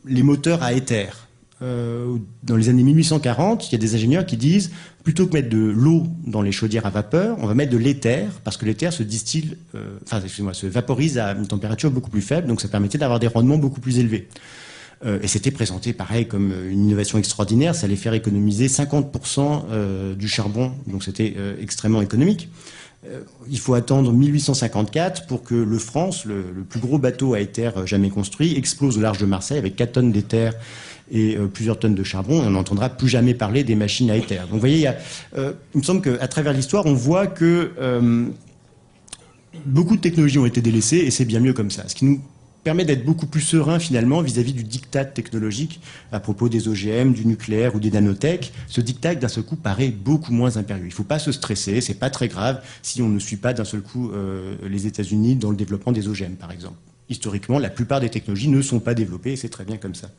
les 0.05 0.23
moteurs 0.23 0.63
à 0.63 0.75
éther. 0.75 1.30
Euh, 1.63 2.17
dans 2.43 2.57
les 2.57 2.71
années 2.71 2.83
1840, 2.83 3.69
il 3.69 3.73
y 3.73 3.75
a 3.75 3.79
des 3.79 3.95
ingénieurs 3.95 4.25
qui 4.25 4.39
disent 4.39 4.71
plutôt 5.05 5.27
que 5.27 5.35
mettre 5.35 5.51
de 5.51 5.59
l'eau 5.59 6.07
dans 6.27 6.41
les 6.41 6.53
chaudières 6.53 6.87
à 6.87 6.91
vapeur, 6.91 7.37
on 7.41 7.47
va 7.47 7.55
mettre 7.55 7.73
de 7.73 7.77
l'éther 7.77 8.29
parce 8.45 8.57
que 8.57 8.65
l'éther 8.65 8.93
se 8.93 9.03
distille, 9.03 9.57
euh, 9.75 9.99
enfin 10.05 10.21
excusez-moi, 10.23 10.55
se 10.55 10.67
vaporise 10.67 11.19
à 11.19 11.33
une 11.33 11.47
température 11.47 11.91
beaucoup 11.91 12.11
plus 12.11 12.23
faible, 12.23 12.47
donc 12.47 12.63
ça 12.63 12.69
permettait 12.69 12.97
d'avoir 12.97 13.21
des 13.21 13.27
rendements 13.27 13.59
beaucoup 13.59 13.81
plus 13.81 13.99
élevés. 13.99 14.29
Euh, 15.05 15.19
et 15.23 15.29
c'était 15.29 15.51
présenté 15.51 15.93
pareil 15.93 16.27
comme 16.27 16.53
une 16.71 16.87
innovation 16.87 17.19
extraordinaire, 17.19 17.75
ça 17.75 17.87
allait 17.87 17.97
faire 17.97 18.15
économiser 18.15 18.69
50% 18.69 20.15
du 20.15 20.29
charbon, 20.29 20.73
donc 20.87 21.05
c'était 21.05 21.35
extrêmement 21.61 22.01
économique. 22.01 22.49
il 23.51 23.59
faut 23.59 23.75
attendre 23.75 24.13
1854 24.13 25.27
pour 25.27 25.43
que 25.43 25.55
le 25.55 25.79
France, 25.79 26.25
le, 26.25 26.45
le, 26.55 26.63
plus 26.63 26.81
gros 26.81 26.99
bateau 26.99 27.35
à 27.35 27.41
éther 27.41 27.87
jamais 27.87 28.09
construit, 28.09 28.57
explose 28.57 28.97
au 28.97 29.03
large 29.03 29.19
de 29.19 29.27
Marseille 29.27 29.59
avec 29.59 29.77
4 29.77 29.93
tonnes 29.93 30.13
d'éther 30.13 30.53
et 31.11 31.37
euh, 31.37 31.47
plusieurs 31.47 31.79
tonnes 31.79 31.95
de 31.95 32.05
charbon, 32.05 32.41
on 32.41 32.51
n'entendra 32.51 32.89
plus 32.89 33.09
jamais 33.09 33.35
parler 33.35 33.65
des 33.65 33.75
machines 33.75 34.11
à 34.11 34.17
éther. 34.17 34.41
Donc 34.43 34.53
vous 34.53 34.61
voyez, 34.61 34.81
il, 34.81 34.95
euh, 35.37 35.53
me 35.75 35.83
semble 35.83 36.01
qu'à 36.01 36.29
travers 36.29 36.53
l'histoire, 36.53 36.87
on 36.87 36.95
voit 36.95 37.27
que 37.27 37.73
euh, 37.81 38.27
beaucoup 39.67 39.97
de 39.97 40.01
technologies 40.01 40.39
ont 40.39 40.47
été 40.47 40.63
délaissées 40.63 40.99
et 40.99 41.11
c'est 41.11 41.25
bien 41.25 41.41
mieux 41.41 41.53
comme 41.53 41.71
ça. 41.71 41.89
Ce 41.89 41.95
qui 41.95 42.05
nous 42.05 42.21
permet 42.63 42.85
d'être 42.85 43.07
beaucoup 43.07 43.27
plus 43.27 43.41
serein 43.41 43.79
finalement 43.79 44.21
vis-à-vis 44.21 44.53
du 44.53 44.65
diktat 44.65 45.07
technologique 45.07 45.81
à 46.13 46.21
propos 46.21 46.51
des 46.51 46.69
OGM, 46.69 47.13
du 47.13 47.27
nucléaire 47.27 47.75
ou 47.75 47.81
des 47.81 47.91
nanotech. 47.91 48.53
Ce 48.69 48.83
diktat 48.83 49.15
d'un 49.15 49.29
seul 49.29 49.45
coup 49.45 49.57
paraît 49.57 49.89
beaucoup 49.89 50.33
moins 50.33 50.59
impérieux. 50.59 50.85
Il 50.85 50.89
ne 50.89 50.95
faut 50.95 51.03
pas 51.03 51.19
se 51.19 51.33
stresser, 51.33 51.81
c'est 51.81 51.95
pas 51.95 52.11
très 52.11 52.29
grave 52.29 52.61
si 52.83 53.01
on 53.01 53.09
ne 53.09 53.19
suit 53.19 53.39
pas 53.39 53.55
d'un 53.55 53.65
seul 53.65 53.81
coup 53.81 54.11
les 54.63 54.87
États-Unis 54.87 55.37
dans 55.37 55.49
le 55.49 55.57
développement 55.57 55.91
des 55.93 56.07
OGM 56.07 56.35
par 56.35 56.53
exemple. 56.53 56.77
Historiquement, 57.09 57.59
la 57.59 57.71
plupart 57.71 57.99
des 57.99 58.11
technologies 58.11 58.49
ne 58.49 58.61
sont 58.61 58.79
pas 58.79 58.93
développées 58.93 59.33
et 59.33 59.37
c'est 59.37 59.49
très 59.49 59.65
bien 59.65 59.79
comme 59.79 59.95
ça. 59.95 60.11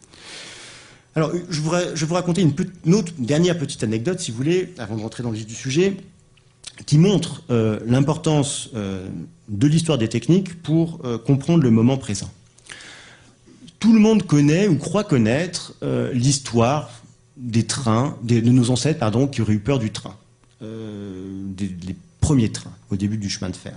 Alors, 1.16 1.32
je, 1.50 1.62
vais 1.62 2.06
vous 2.06 2.14
raconter 2.14 2.42
une, 2.42 2.94
autre, 2.94 3.12
dernière 3.18 3.58
petite 3.58 3.84
anecdote, 3.84 4.20
si 4.20 4.32
vous 4.32 4.38
voulez, 4.38 4.74
avant 4.78 4.96
de 4.96 5.02
rentrer 5.02 5.24
dans 5.24 5.30
le 5.30 5.36
vif 5.36 5.46
du 5.46 5.56
sujet, 5.56 5.98
qui 6.86 6.98
montre 6.98 7.44
euh, 7.50 7.80
l'importance 7.86 8.70
euh, 8.76 9.08
de 9.50 9.68
l'histoire 9.68 9.98
des 9.98 10.08
techniques 10.08 10.62
pour 10.64 11.02
euh, 11.04 11.18
comprendre 11.18 11.64
le 11.64 11.72
moment 11.72 11.98
présent. 11.98 12.32
Tout 13.80 13.92
le 13.92 14.00
monde 14.00 14.24
connaît 14.24 14.68
ou 14.68 14.78
croit 14.78 15.04
connaître 15.04 15.74
l'histoire 16.14 16.92
des 17.36 17.66
trains, 17.66 18.16
de 18.22 18.40
nos 18.40 18.70
ancêtres, 18.70 19.00
pardon, 19.00 19.28
qui 19.28 19.42
auraient 19.42 19.54
eu 19.54 19.60
peur 19.60 19.80
du 19.80 19.90
train, 19.90 20.16
des, 20.62 21.66
les 21.88 21.96
premiers 22.20 22.52
trains 22.52 22.74
au 22.92 22.96
début 22.96 23.18
du 23.18 23.28
chemin 23.28 23.50
de 23.50 23.56
fer. 23.56 23.76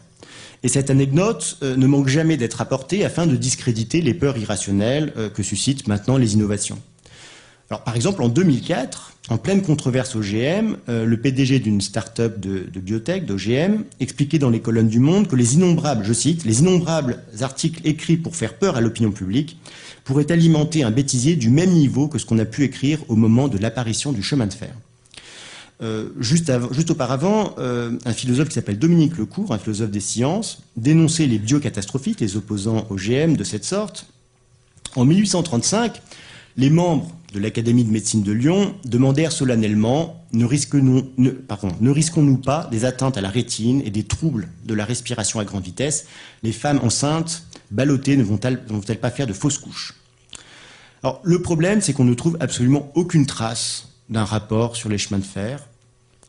Et 0.63 0.69
cette 0.69 0.91
anecdote 0.91 1.57
ne 1.63 1.87
manque 1.87 2.09
jamais 2.09 2.37
d'être 2.37 2.61
apportée 2.61 3.03
afin 3.03 3.27
de 3.27 3.35
discréditer 3.35 4.03
les 4.03 4.13
peurs 4.13 4.37
irrationnelles 4.37 5.15
que 5.35 5.43
suscitent 5.43 5.89
maintenant 5.89 6.19
les 6.19 6.35
innovations. 6.35 6.79
Alors, 7.75 7.83
par 7.83 7.97
exemple, 7.97 8.23
en 8.23 8.29
2004, 8.29 9.15
en 9.31 9.37
pleine 9.37 9.61
controverse 9.61 10.15
OGM, 10.15 10.77
euh, 10.89 11.05
le 11.05 11.17
PDG 11.17 11.59
d'une 11.59 11.81
start-up 11.81 12.39
de, 12.39 12.69
de 12.73 12.79
biotech, 12.79 13.27
d'OGM, 13.27 13.83
expliquait 13.99 14.39
dans 14.39 14.49
les 14.49 14.61
colonnes 14.61 14.87
du 14.87 15.01
Monde 15.01 15.27
que 15.27 15.35
les 15.35 15.55
innombrables, 15.55 16.05
je 16.05 16.13
cite, 16.13 16.45
les 16.45 16.61
innombrables 16.61 17.25
articles 17.41 17.81
écrits 17.85 18.17
pour 18.17 18.37
faire 18.37 18.55
peur 18.59 18.77
à 18.77 18.81
l'opinion 18.81 19.11
publique 19.11 19.59
pourraient 20.05 20.31
alimenter 20.31 20.85
un 20.85 20.93
bêtisier 20.93 21.35
du 21.35 21.51
même 21.51 21.71
niveau 21.71 22.07
que 22.07 22.21
ce 22.21 22.27
qu'on 22.27 22.39
a 22.39 22.45
pu 22.45 22.63
écrire 22.63 23.01
au 23.09 23.17
moment 23.17 23.49
de 23.49 23.59
l'apparition 23.59 24.13
du 24.13 24.23
chemin 24.23 24.47
de 24.47 24.53
fer. 24.53 24.73
Euh, 25.83 26.11
juste, 26.21 26.53
juste, 26.71 26.93
auparavant, 26.93 27.57
euh, 27.59 27.99
un 28.05 28.13
philosophe 28.13 28.51
qui 28.51 28.55
s'appelle 28.55 28.79
Dominique 28.79 29.19
Lecourt, 29.19 29.53
un 29.53 29.59
philosophe 29.59 29.91
des 29.91 29.99
sciences, 29.99 30.63
dénonçait 30.77 31.27
les 31.27 31.41
biocatastrophiques, 31.41 32.21
les 32.21 32.37
opposants 32.37 32.87
OGM 32.91 33.35
de 33.35 33.43
cette 33.43 33.65
sorte. 33.65 34.07
En 34.95 35.05
1835, 35.05 36.01
les 36.57 36.71
membres 36.71 37.11
de 37.35 37.41
l'Académie 37.41 37.85
de 37.85 37.91
médecine 37.91 38.23
de 38.23 38.31
Lyon 38.31 38.77
demandèrent 38.85 39.33
solennellement 39.33 40.25
ne 40.33 40.45
risquons-nous 40.47 42.37
pas 42.37 42.69
des 42.71 42.85
atteintes 42.85 43.19
à 43.19 43.21
la 43.21 43.29
rétine 43.29 43.83
et 43.85 43.91
des 43.91 44.05
troubles 44.05 44.49
de 44.65 44.73
la 44.73 44.85
respiration 44.85 45.41
à 45.41 45.45
grande 45.45 45.65
vitesse? 45.65 46.07
Les 46.45 46.53
femmes 46.53 46.79
enceintes, 46.83 47.45
ballottées, 47.73 48.17
ne 48.17 48.23
vont-elles 48.23 49.01
pas 49.01 49.11
faire 49.11 49.27
de 49.27 49.33
fausses 49.33 49.59
couches? 49.59 49.95
Le 51.25 51.43
problème, 51.43 51.81
c'est 51.81 51.93
qu'on 51.93 52.05
ne 52.05 52.15
trouve 52.15 52.37
absolument 52.41 52.91
aucune 52.95 53.27
trace 53.27 53.89
d'un 54.09 54.25
rapport 54.25 54.77
sur 54.77 54.89
les 54.89 54.97
chemins 54.97 55.19
de 55.19 55.25
fer, 55.25 55.69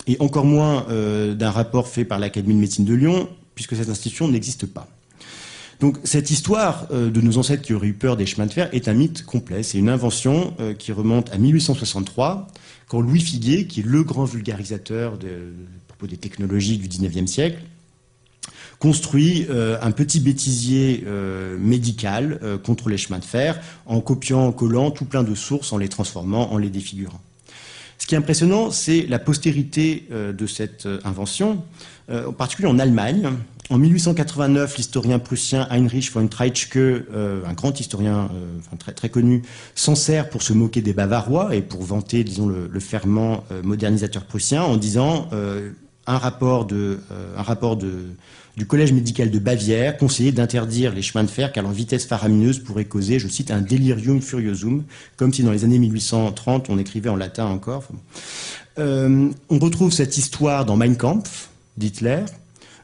et 0.07 0.17
encore 0.19 0.45
moins 0.45 0.85
euh, 0.89 1.33
d'un 1.33 1.51
rapport 1.51 1.87
fait 1.87 2.05
par 2.05 2.19
l'Académie 2.19 2.55
de 2.55 2.59
médecine 2.59 2.85
de 2.85 2.93
Lyon, 2.93 3.29
puisque 3.53 3.75
cette 3.75 3.89
institution 3.89 4.27
n'existe 4.27 4.65
pas. 4.65 4.87
Donc 5.79 5.97
cette 6.03 6.31
histoire 6.31 6.87
euh, 6.91 7.09
de 7.09 7.21
nos 7.21 7.37
ancêtres 7.37 7.63
qui 7.63 7.73
auraient 7.73 7.87
eu 7.87 7.93
peur 7.93 8.17
des 8.17 8.25
chemins 8.25 8.45
de 8.45 8.53
fer 8.53 8.69
est 8.71 8.87
un 8.87 8.93
mythe 8.93 9.25
complet. 9.25 9.63
C'est 9.63 9.77
une 9.77 9.89
invention 9.89 10.53
euh, 10.59 10.73
qui 10.73 10.91
remonte 10.91 11.31
à 11.33 11.37
1863, 11.37 12.47
quand 12.87 13.01
Louis 13.01 13.19
Figuier, 13.19 13.67
qui 13.67 13.81
est 13.81 13.85
le 13.85 14.03
grand 14.03 14.25
vulgarisateur 14.25 15.17
propos 15.87 16.07
des 16.07 16.17
technologies 16.17 16.77
du 16.77 16.87
XIXe 16.87 17.29
siècle, 17.29 17.59
construit 18.79 19.47
euh, 19.49 19.77
un 19.81 19.91
petit 19.91 20.19
bêtisier 20.19 21.05
médical 21.59 22.39
contre 22.63 22.89
les 22.89 22.97
chemins 22.97 23.19
de 23.19 23.25
fer 23.25 23.59
en 23.85 24.01
copiant, 24.01 24.45
en 24.45 24.51
collant 24.51 24.91
tout 24.91 25.05
plein 25.05 25.23
de 25.23 25.35
sources, 25.35 25.73
en 25.73 25.77
les 25.77 25.89
transformant, 25.89 26.51
en 26.53 26.57
les 26.57 26.69
défigurant. 26.69 27.19
Ce 27.97 28.05
qui 28.05 28.13
est 28.15 28.17
impressionnant, 28.17 28.71
c'est 28.71 29.07
la 29.07 29.19
postérité 29.19 30.07
de 30.11 30.47
cette 30.47 30.87
invention, 31.05 31.63
en 32.09 32.33
particulier 32.33 32.67
en 32.67 32.77
Allemagne, 32.77 33.31
en 33.69 33.79
1889, 33.79 34.77
l'historien 34.77 35.17
prussien 35.17 35.67
Heinrich 35.71 36.11
von 36.11 36.27
Treitschke, 36.27 36.77
euh, 36.77 37.41
un 37.47 37.53
grand 37.53 37.79
historien 37.79 38.29
euh, 38.33 38.91
très, 38.93 39.09
connu, 39.09 39.41
s'en 39.73 39.95
sert 39.95 40.29
pour 40.29 40.43
se 40.43 40.53
moquer 40.53 40.81
des 40.81 40.93
Bavarois 40.93 41.55
et 41.55 41.61
pour 41.61 41.81
vanter, 41.83 42.23
disons, 42.23 42.47
le, 42.47 42.79
ferment 42.79 43.43
euh, 43.51 43.63
modernisateur 43.63 44.25
prussien 44.25 44.63
en 44.63 44.77
disant 44.77 45.29
un 46.07 46.17
rapport, 46.19 46.65
de, 46.65 46.99
un 47.35 47.41
rapport 47.41 47.77
de, 47.77 48.03
du 48.55 48.67
Collège 48.67 48.93
médical 48.93 49.31
de 49.31 49.39
Bavière 49.39 49.97
conseillait 49.97 50.31
d'interdire 50.31 50.93
les 50.93 51.01
chemins 51.01 51.23
de 51.23 51.31
fer 51.31 51.51
car 51.51 51.63
leur 51.63 51.73
vitesse 51.73 52.05
faramineuse 52.05 52.59
pourrait 52.59 52.85
causer, 52.85 53.17
je 53.17 53.27
cite, 53.27 53.49
un 53.49 53.61
delirium 53.61 54.21
furiosum, 54.21 54.83
comme 55.17 55.33
si 55.33 55.41
dans 55.41 55.51
les 55.51 55.63
années 55.63 55.79
1830 55.79 56.69
on 56.69 56.77
écrivait 56.77 57.09
en 57.09 57.15
latin 57.15 57.45
encore. 57.47 57.87
on 58.77 59.33
retrouve 59.49 59.91
cette 59.91 60.19
histoire 60.19 60.65
dans 60.65 60.77
Mein 60.77 60.95
Kampf 60.95 61.49
d'Hitler 61.77 62.25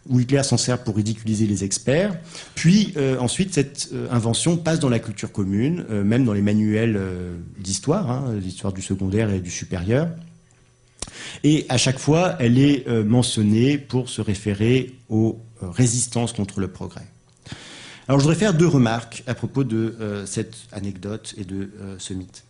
où 0.09 0.19
Hitler 0.19 0.43
s'en 0.43 0.57
sert 0.57 0.83
pour 0.83 0.95
ridiculiser 0.95 1.45
les 1.45 1.63
experts. 1.63 2.17
Puis 2.55 2.93
euh, 2.97 3.17
ensuite, 3.19 3.53
cette 3.53 3.89
euh, 3.93 4.07
invention 4.11 4.57
passe 4.57 4.79
dans 4.79 4.89
la 4.89 4.99
culture 4.99 5.31
commune, 5.31 5.85
euh, 5.89 6.03
même 6.03 6.25
dans 6.25 6.33
les 6.33 6.41
manuels 6.41 6.99
d'histoire, 7.57 8.09
hein, 8.09 8.35
l'histoire 8.41 8.73
du 8.73 8.81
secondaire 8.81 9.29
et 9.29 9.39
du 9.39 9.51
supérieur. 9.51 10.09
Et 11.43 11.65
à 11.69 11.77
chaque 11.77 11.99
fois, 11.99 12.35
elle 12.39 12.59
est 12.59 12.87
mentionnée 13.03 13.77
pour 13.77 14.09
se 14.09 14.21
référer 14.21 14.95
aux 15.09 15.39
résistances 15.61 16.33
contre 16.33 16.59
le 16.59 16.67
progrès. 16.67 17.07
Alors 18.07 18.19
je 18.19 18.25
voudrais 18.25 18.39
faire 18.39 18.53
deux 18.53 18.67
remarques 18.67 19.23
à 19.27 19.33
propos 19.33 19.63
de 19.63 20.23
cette 20.25 20.55
anecdote 20.71 21.33
et 21.37 21.43
de 21.43 21.71
ce 21.97 22.13
mythe. 22.13 22.43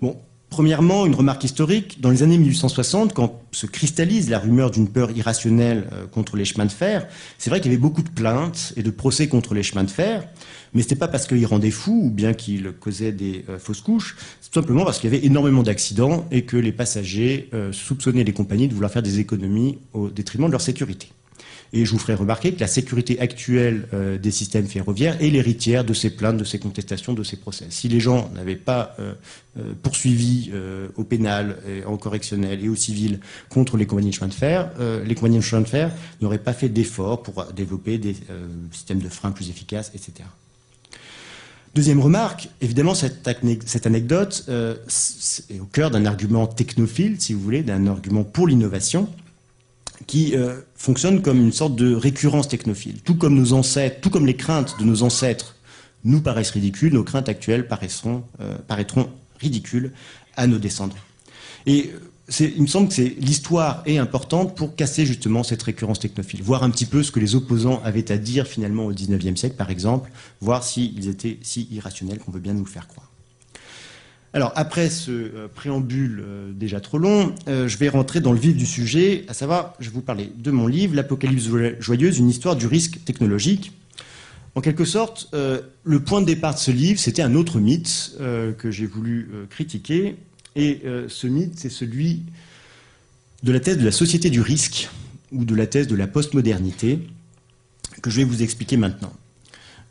Bon, 0.00 0.20
Premièrement, 0.52 1.06
une 1.06 1.14
remarque 1.14 1.44
historique, 1.44 2.02
dans 2.02 2.10
les 2.10 2.22
années 2.22 2.36
1860, 2.36 3.14
quand 3.14 3.40
se 3.52 3.64
cristallise 3.64 4.28
la 4.28 4.38
rumeur 4.38 4.70
d'une 4.70 4.86
peur 4.86 5.10
irrationnelle 5.10 5.88
euh, 5.94 6.06
contre 6.06 6.36
les 6.36 6.44
chemins 6.44 6.66
de 6.66 6.70
fer, 6.70 7.08
c'est 7.38 7.48
vrai 7.48 7.62
qu'il 7.62 7.72
y 7.72 7.74
avait 7.74 7.80
beaucoup 7.80 8.02
de 8.02 8.10
plaintes 8.10 8.74
et 8.76 8.82
de 8.82 8.90
procès 8.90 9.28
contre 9.28 9.54
les 9.54 9.62
chemins 9.62 9.82
de 9.82 9.90
fer, 9.90 10.28
mais 10.74 10.82
ce 10.82 10.88
n'était 10.88 10.96
pas 10.96 11.08
parce 11.08 11.26
qu'ils 11.26 11.46
rendaient 11.46 11.70
fous 11.70 12.02
ou 12.04 12.10
bien 12.10 12.34
qu'ils 12.34 12.70
causaient 12.72 13.12
des 13.12 13.46
euh, 13.48 13.58
fausses 13.58 13.80
couches, 13.80 14.14
c'est 14.42 14.52
simplement 14.52 14.84
parce 14.84 14.98
qu'il 14.98 15.10
y 15.10 15.16
avait 15.16 15.24
énormément 15.24 15.62
d'accidents 15.62 16.26
et 16.30 16.42
que 16.42 16.58
les 16.58 16.72
passagers 16.72 17.48
euh, 17.54 17.72
soupçonnaient 17.72 18.22
les 18.22 18.34
compagnies 18.34 18.68
de 18.68 18.74
vouloir 18.74 18.92
faire 18.92 19.02
des 19.02 19.20
économies 19.20 19.78
au 19.94 20.10
détriment 20.10 20.48
de 20.48 20.52
leur 20.52 20.60
sécurité. 20.60 21.08
Et 21.74 21.86
je 21.86 21.90
vous 21.90 21.98
ferai 21.98 22.14
remarquer 22.14 22.52
que 22.52 22.60
la 22.60 22.66
sécurité 22.66 23.18
actuelle 23.18 23.88
euh, 23.94 24.18
des 24.18 24.30
systèmes 24.30 24.66
ferroviaires 24.66 25.16
est 25.22 25.30
l'héritière 25.30 25.84
de 25.84 25.94
ces 25.94 26.10
plaintes, 26.10 26.36
de 26.36 26.44
ces 26.44 26.58
contestations, 26.58 27.14
de 27.14 27.22
ces 27.22 27.36
procès. 27.36 27.64
Si 27.70 27.88
les 27.88 27.98
gens 27.98 28.30
n'avaient 28.34 28.56
pas 28.56 28.94
euh, 28.98 29.14
euh, 29.58 29.72
poursuivi 29.82 30.52
au 30.96 31.04
pénal, 31.04 31.56
et 31.66 31.84
en 31.84 31.96
correctionnel 31.96 32.62
et 32.62 32.68
au 32.68 32.74
civil 32.74 33.20
contre 33.48 33.76
les 33.76 33.86
compagnies 33.86 34.10
de 34.10 34.14
chemin 34.14 34.28
de 34.28 34.34
fer, 34.34 34.70
les 35.04 35.14
compagnies 35.14 35.38
de 35.38 35.42
chemin 35.42 35.62
de 35.62 35.68
fer 35.68 35.90
n'auraient 36.20 36.38
pas 36.38 36.52
fait 36.52 36.68
d'efforts 36.68 37.22
pour 37.22 37.44
développer 37.54 37.98
des 37.98 38.16
systèmes 38.70 39.00
de 39.00 39.08
freins 39.08 39.30
plus 39.30 39.50
efficaces, 39.50 39.92
etc. 39.94 40.28
Deuxième 41.74 42.00
remarque, 42.00 42.48
évidemment, 42.60 42.94
cette, 42.94 43.28
cette 43.66 43.86
anecdote 43.86 44.44
est 44.48 45.60
au 45.60 45.66
cœur 45.66 45.90
d'un 45.90 46.04
argument 46.04 46.46
technophile, 46.46 47.16
si 47.18 47.32
vous 47.34 47.40
voulez, 47.40 47.62
d'un 47.62 47.86
argument 47.86 48.24
pour 48.24 48.46
l'innovation 48.46 49.08
qui 50.06 50.36
euh, 50.36 50.60
fonctionne 50.74 51.22
comme 51.22 51.40
une 51.40 51.52
sorte 51.52 51.76
de 51.76 51.94
récurrence 51.94 52.48
technophile. 52.48 53.00
Tout 53.02 53.16
comme 53.16 53.34
nos 53.34 53.52
ancêtres, 53.52 54.00
tout 54.00 54.10
comme 54.10 54.26
les 54.26 54.36
craintes 54.36 54.76
de 54.78 54.84
nos 54.84 55.02
ancêtres 55.02 55.56
nous 56.04 56.20
paraissent 56.20 56.50
ridicules, 56.50 56.92
nos 56.92 57.04
craintes 57.04 57.28
actuelles 57.28 57.68
paraîtront, 57.68 58.24
euh, 58.40 58.56
paraîtront 58.66 59.08
ridicules 59.38 59.92
à 60.36 60.46
nos 60.46 60.58
descendants. 60.58 60.96
Et 61.66 61.92
euh, 61.94 62.50
il 62.56 62.62
me 62.62 62.66
semble 62.66 62.88
que 62.88 63.02
l'histoire 63.02 63.82
est 63.86 63.98
importante 63.98 64.56
pour 64.56 64.74
casser 64.74 65.06
justement 65.06 65.42
cette 65.42 65.62
récurrence 65.62 65.98
technophile, 65.98 66.42
voir 66.42 66.62
un 66.62 66.70
petit 66.70 66.86
peu 66.86 67.02
ce 67.02 67.12
que 67.12 67.20
les 67.20 67.34
opposants 67.34 67.80
avaient 67.84 68.10
à 68.10 68.16
dire 68.16 68.46
finalement 68.46 68.86
au 68.86 68.92
XIXe 68.92 69.38
siècle, 69.38 69.56
par 69.56 69.70
exemple, 69.70 70.10
voir 70.40 70.64
s'ils 70.64 71.08
étaient 71.08 71.38
si 71.42 71.68
irrationnels 71.70 72.18
qu'on 72.18 72.32
veut 72.32 72.40
bien 72.40 72.54
nous 72.54 72.64
le 72.64 72.70
faire 72.70 72.88
croire. 72.88 73.11
Alors, 74.34 74.52
après 74.56 74.88
ce 74.88 75.10
euh, 75.10 75.48
préambule 75.54 76.22
euh, 76.24 76.52
déjà 76.52 76.80
trop 76.80 76.96
long, 76.96 77.34
euh, 77.48 77.68
je 77.68 77.76
vais 77.76 77.90
rentrer 77.90 78.20
dans 78.20 78.32
le 78.32 78.38
vif 78.38 78.56
du 78.56 78.64
sujet, 78.64 79.24
à 79.28 79.34
savoir, 79.34 79.74
je 79.78 79.90
vais 79.90 79.94
vous 79.94 80.00
parler 80.00 80.32
de 80.34 80.50
mon 80.50 80.66
livre, 80.66 80.94
L'Apocalypse 80.94 81.48
joyeuse, 81.80 82.18
une 82.18 82.30
histoire 82.30 82.56
du 82.56 82.66
risque 82.66 83.04
technologique. 83.04 83.72
En 84.54 84.60
quelque 84.60 84.84
sorte, 84.84 85.30
le 85.32 86.00
point 86.00 86.20
de 86.20 86.26
départ 86.26 86.52
de 86.52 86.58
ce 86.58 86.70
livre, 86.70 87.00
c'était 87.00 87.22
un 87.22 87.34
autre 87.34 87.58
mythe 87.58 88.14
que 88.18 88.70
j'ai 88.70 88.84
voulu 88.84 89.30
critiquer. 89.48 90.16
Et 90.56 90.82
ce 91.08 91.26
mythe, 91.26 91.54
c'est 91.56 91.70
celui 91.70 92.20
de 93.42 93.50
la 93.50 93.60
thèse 93.60 93.78
de 93.78 93.84
la 93.86 93.90
société 93.90 94.28
du 94.28 94.42
risque, 94.42 94.90
ou 95.32 95.46
de 95.46 95.54
la 95.54 95.66
thèse 95.66 95.86
de 95.86 95.96
la 95.96 96.06
postmodernité, 96.06 96.98
que 98.02 98.10
je 98.10 98.18
vais 98.18 98.24
vous 98.24 98.42
expliquer 98.42 98.76
maintenant. 98.76 99.14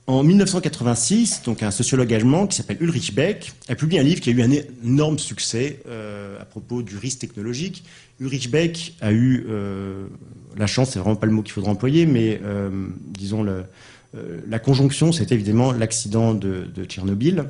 En 0.08 0.24
1986, 0.24 1.44
donc 1.46 1.62
un 1.62 1.70
sociologue 1.70 2.12
allemand 2.14 2.48
qui 2.48 2.58
s'appelle 2.58 2.78
Ulrich 2.82 3.14
Beck 3.14 3.54
a 3.70 3.76
publié 3.76 4.00
un 4.00 4.04
livre 4.04 4.20
qui 4.20 4.30
a 4.30 4.34
eu 4.34 4.42
un 4.42 4.52
énorme 4.84 5.20
succès 5.20 5.80
euh, 5.88 6.42
à 6.42 6.46
propos 6.46 6.82
du 6.82 6.98
risque 6.98 7.20
technologique. 7.20 7.84
Ulrich 8.20 8.50
Beck 8.50 8.96
a 9.00 9.12
eu 9.12 9.46
euh, 9.48 10.08
la 10.58 10.66
chance, 10.66 10.90
c'est 10.90 11.00
vraiment 11.00 11.16
pas 11.16 11.28
le 11.28 11.34
mot 11.34 11.44
qu'il 11.44 11.54
faudra 11.54 11.72
employer, 11.72 12.08
mais 12.08 12.42
euh, 12.44 12.88
disons 13.08 13.46
la 14.50 14.60
conjonction, 14.60 15.14
c'était 15.14 15.36
évidemment 15.36 15.72
l'accident 15.72 16.34
de, 16.34 16.68
Tchernobyl. 16.84 17.46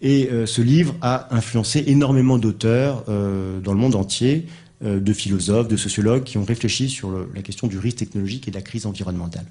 Et 0.00 0.28
ce 0.46 0.60
livre 0.60 0.96
a 1.00 1.32
influencé 1.32 1.84
énormément 1.86 2.38
d'auteurs 2.38 3.04
dans 3.06 3.72
le 3.72 3.78
monde 3.78 3.94
entier, 3.94 4.48
de 4.80 5.12
philosophes, 5.12 5.68
de 5.68 5.76
sociologues 5.76 6.24
qui 6.24 6.38
ont 6.38 6.44
réfléchi 6.44 6.88
sur 6.88 7.12
la 7.32 7.42
question 7.42 7.68
du 7.68 7.78
risque 7.78 7.98
technologique 7.98 8.48
et 8.48 8.50
de 8.50 8.56
la 8.56 8.62
crise 8.62 8.84
environnementale. 8.84 9.46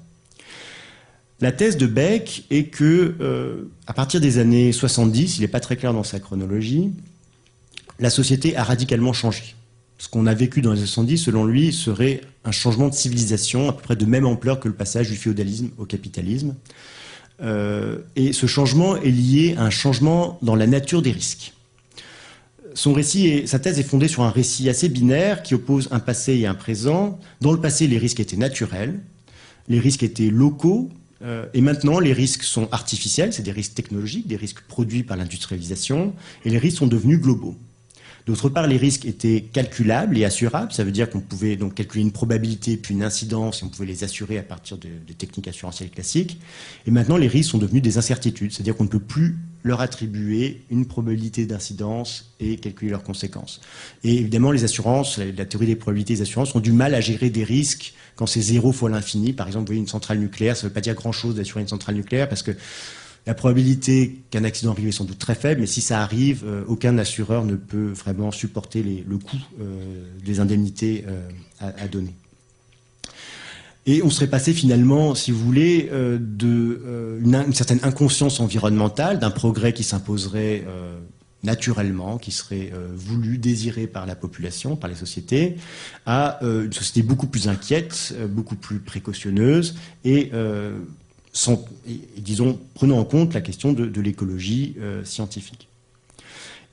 La 1.42 1.50
thèse 1.50 1.76
de 1.76 1.88
Beck 1.88 2.44
est 2.50 2.66
que, 2.66 3.16
euh, 3.20 3.64
à 3.88 3.92
partir 3.92 4.20
des 4.20 4.38
années 4.38 4.70
70, 4.70 5.38
il 5.38 5.40
n'est 5.40 5.48
pas 5.48 5.58
très 5.58 5.74
clair 5.74 5.92
dans 5.92 6.04
sa 6.04 6.20
chronologie, 6.20 6.92
la 7.98 8.10
société 8.10 8.56
a 8.56 8.62
radicalement 8.62 9.12
changé. 9.12 9.56
Ce 9.98 10.08
qu'on 10.08 10.26
a 10.26 10.34
vécu 10.34 10.62
dans 10.62 10.70
les 10.70 10.78
années 10.78 10.86
70, 10.86 11.18
selon 11.18 11.44
lui, 11.44 11.72
serait 11.72 12.20
un 12.44 12.52
changement 12.52 12.88
de 12.88 12.94
civilisation 12.94 13.68
à 13.68 13.72
peu 13.72 13.82
près 13.82 13.96
de 13.96 14.04
même 14.04 14.24
ampleur 14.24 14.60
que 14.60 14.68
le 14.68 14.74
passage 14.74 15.10
du 15.10 15.16
féodalisme 15.16 15.70
au 15.78 15.84
capitalisme. 15.84 16.54
Euh, 17.42 17.98
et 18.14 18.32
ce 18.32 18.46
changement 18.46 18.96
est 18.96 19.10
lié 19.10 19.56
à 19.58 19.64
un 19.64 19.70
changement 19.70 20.38
dans 20.42 20.54
la 20.54 20.68
nature 20.68 21.02
des 21.02 21.10
risques. 21.10 21.54
Son 22.74 22.92
récit 22.92 23.26
et 23.26 23.48
sa 23.48 23.58
thèse 23.58 23.80
est 23.80 23.82
fondée 23.82 24.06
sur 24.06 24.22
un 24.22 24.30
récit 24.30 24.68
assez 24.68 24.88
binaire 24.88 25.42
qui 25.42 25.54
oppose 25.54 25.88
un 25.90 25.98
passé 25.98 26.34
et 26.36 26.46
un 26.46 26.54
présent. 26.54 27.18
Dans 27.40 27.50
le 27.50 27.60
passé, 27.60 27.88
les 27.88 27.98
risques 27.98 28.20
étaient 28.20 28.36
naturels, 28.36 29.00
les 29.66 29.80
risques 29.80 30.04
étaient 30.04 30.30
locaux, 30.30 30.88
et 31.54 31.60
maintenant, 31.60 32.00
les 32.00 32.12
risques 32.12 32.42
sont 32.42 32.68
artificiels, 32.72 33.32
c'est 33.32 33.42
des 33.42 33.52
risques 33.52 33.74
technologiques, 33.74 34.26
des 34.26 34.36
risques 34.36 34.62
produits 34.62 35.02
par 35.04 35.16
l'industrialisation, 35.16 36.14
et 36.44 36.50
les 36.50 36.58
risques 36.58 36.78
sont 36.78 36.86
devenus 36.86 37.20
globaux. 37.20 37.56
D'autre 38.26 38.48
part, 38.48 38.68
les 38.68 38.76
risques 38.76 39.04
étaient 39.04 39.42
calculables 39.52 40.16
et 40.16 40.24
assurables. 40.24 40.72
Ça 40.72 40.84
veut 40.84 40.92
dire 40.92 41.10
qu'on 41.10 41.20
pouvait 41.20 41.56
donc 41.56 41.74
calculer 41.74 42.02
une 42.02 42.12
probabilité 42.12 42.76
puis 42.76 42.94
une 42.94 43.02
incidence 43.02 43.62
et 43.62 43.64
on 43.64 43.68
pouvait 43.68 43.86
les 43.86 44.04
assurer 44.04 44.38
à 44.38 44.42
partir 44.42 44.78
de, 44.78 44.88
techniques 45.18 45.48
assurantielles 45.48 45.90
classiques. 45.90 46.38
Et 46.86 46.92
maintenant, 46.92 47.16
les 47.16 47.26
risques 47.26 47.50
sont 47.50 47.58
devenus 47.58 47.82
des 47.82 47.98
incertitudes. 47.98 48.52
C'est-à-dire 48.52 48.76
qu'on 48.76 48.84
ne 48.84 48.88
peut 48.88 49.00
plus 49.00 49.38
leur 49.64 49.80
attribuer 49.80 50.62
une 50.70 50.86
probabilité 50.86 51.46
d'incidence 51.46 52.32
et 52.38 52.56
calculer 52.56 52.90
leurs 52.90 53.02
conséquences. 53.02 53.60
Et 54.04 54.18
évidemment, 54.18 54.52
les 54.52 54.64
assurances, 54.64 55.18
la, 55.18 55.44
théorie 55.44 55.66
des 55.66 55.76
probabilités 55.76 56.14
des 56.14 56.22
assurances 56.22 56.54
ont 56.54 56.60
du 56.60 56.72
mal 56.72 56.94
à 56.94 57.00
gérer 57.00 57.30
des 57.30 57.44
risques 57.44 57.94
quand 58.16 58.26
c'est 58.26 58.40
zéro 58.40 58.72
fois 58.72 58.90
l'infini. 58.90 59.32
Par 59.32 59.46
exemple, 59.46 59.64
vous 59.64 59.72
voyez 59.72 59.80
une 59.80 59.88
centrale 59.88 60.18
nucléaire, 60.18 60.56
ça 60.56 60.66
ne 60.66 60.68
veut 60.68 60.74
pas 60.74 60.80
dire 60.80 60.94
grand-chose 60.94 61.36
d'assurer 61.36 61.60
une 61.60 61.68
centrale 61.68 61.94
nucléaire 61.94 62.28
parce 62.28 62.42
que 62.42 62.52
la 63.26 63.34
probabilité 63.34 64.18
qu'un 64.30 64.42
accident 64.44 64.72
arrive 64.72 64.88
est 64.88 64.92
sans 64.92 65.04
doute 65.04 65.18
très 65.18 65.36
faible, 65.36 65.60
mais 65.60 65.66
si 65.66 65.80
ça 65.80 66.00
arrive, 66.00 66.42
euh, 66.44 66.64
aucun 66.66 66.98
assureur 66.98 67.44
ne 67.44 67.54
peut 67.54 67.92
vraiment 67.92 68.32
supporter 68.32 68.82
le 68.82 69.18
coût 69.18 69.36
euh, 69.60 70.04
des 70.24 70.40
indemnités 70.40 71.04
euh, 71.06 71.28
à, 71.60 71.86
donner. 71.86 72.14
Et 73.86 74.02
on 74.02 74.10
serait 74.10 74.26
passé 74.26 74.52
finalement, 74.52 75.14
si 75.14 75.30
vous 75.30 75.38
voulez, 75.44 75.88
de 75.92 77.20
une, 77.24 77.52
certaine 77.52 77.80
inconscience 77.82 78.38
environnementale, 78.38 79.18
d'un 79.18 79.30
progrès 79.30 79.72
qui 79.72 79.82
s'imposerait 79.82 80.64
naturellement, 81.42 82.18
qui 82.18 82.30
serait 82.30 82.72
voulu, 82.94 83.36
désiré 83.38 83.86
par 83.86 84.06
la 84.06 84.14
population, 84.14 84.76
par 84.76 84.88
les 84.88 84.96
sociétés, 84.96 85.56
à 86.06 86.38
une 86.42 86.72
société 86.72 87.02
beaucoup 87.02 87.26
plus 87.26 87.48
inquiète, 87.48 88.14
beaucoup 88.28 88.54
plus 88.54 88.78
précautionneuse 88.78 89.74
et 90.04 90.30
disons, 92.18 92.58
prenons 92.74 92.98
en 92.98 93.04
compte 93.04 93.34
la 93.34 93.40
question 93.40 93.72
de, 93.72 94.00
l'écologie 94.00 94.74
euh, 94.78 95.04
scientifique. 95.04 95.68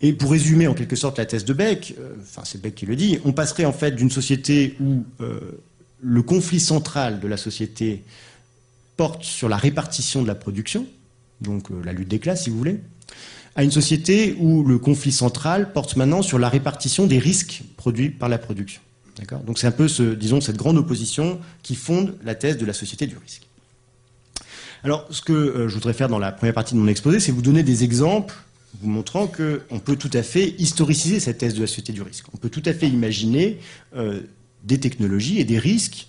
Et 0.01 0.13
pour 0.13 0.31
résumer 0.31 0.67
en 0.67 0.73
quelque 0.73 0.95
sorte 0.95 1.17
la 1.17 1.25
thèse 1.25 1.45
de 1.45 1.53
Beck, 1.53 1.95
euh, 1.99 2.15
enfin 2.21 2.43
c'est 2.45 2.61
Beck 2.61 2.75
qui 2.75 2.85
le 2.85 2.95
dit, 2.95 3.19
on 3.25 3.33
passerait 3.33 3.65
en 3.65 3.73
fait 3.73 3.91
d'une 3.91 4.09
société 4.09 4.75
où 4.79 5.03
euh, 5.21 5.39
le 6.01 6.21
conflit 6.21 6.59
central 6.59 7.19
de 7.19 7.27
la 7.27 7.37
société 7.37 8.03
porte 8.97 9.23
sur 9.23 9.49
la 9.49 9.57
répartition 9.57 10.21
de 10.21 10.27
la 10.27 10.35
production, 10.35 10.85
donc 11.41 11.69
la 11.83 11.93
lutte 11.93 12.09
des 12.09 12.19
classes 12.19 12.43
si 12.43 12.49
vous 12.49 12.57
voulez, 12.57 12.79
à 13.59 13.63
une 13.63 13.71
société 13.71 14.37
où 14.39 14.63
le 14.63 14.77
conflit 14.77 15.11
central 15.11 15.73
porte 15.73 15.97
maintenant 15.97 16.21
sur 16.21 16.39
la 16.39 16.47
répartition 16.47 17.07
des 17.07 17.19
risques 17.19 17.63
produits 17.75 18.09
par 18.09 18.29
la 18.29 18.37
production. 18.37 18.79
Donc 19.45 19.59
c'est 19.59 19.67
un 19.67 19.71
peu, 19.71 19.89
ce, 19.89 20.15
disons, 20.15 20.39
cette 20.39 20.55
grande 20.55 20.77
opposition 20.77 21.41
qui 21.61 21.75
fonde 21.75 22.15
la 22.23 22.35
thèse 22.35 22.57
de 22.57 22.65
la 22.65 22.71
société 22.71 23.05
du 23.05 23.17
risque. 23.17 23.41
Alors, 24.85 25.05
ce 25.09 25.21
que 25.21 25.33
euh, 25.33 25.67
je 25.67 25.73
voudrais 25.73 25.91
faire 25.91 26.07
dans 26.07 26.19
la 26.19 26.31
première 26.31 26.53
partie 26.53 26.73
de 26.73 26.79
mon 26.79 26.87
exposé, 26.87 27.19
c'est 27.19 27.33
vous 27.33 27.41
donner 27.41 27.63
des 27.63 27.83
exemples 27.83 28.33
vous 28.79 28.89
montrant 28.89 29.27
qu'on 29.27 29.79
peut 29.79 29.97
tout 29.97 30.11
à 30.13 30.23
fait 30.23 30.55
historiciser 30.57 31.19
cette 31.19 31.39
thèse 31.39 31.53
de 31.53 31.59
la 31.59 31.67
société 31.67 31.91
du 31.91 32.01
risque. 32.01 32.27
On 32.33 32.37
peut 32.37 32.49
tout 32.49 32.63
à 32.65 32.71
fait 32.71 32.87
imaginer 32.87 33.59
euh, 33.93 34.21
des 34.63 34.79
technologies 34.79 35.37
et 35.41 35.43
des 35.43 35.59
risques 35.59 36.07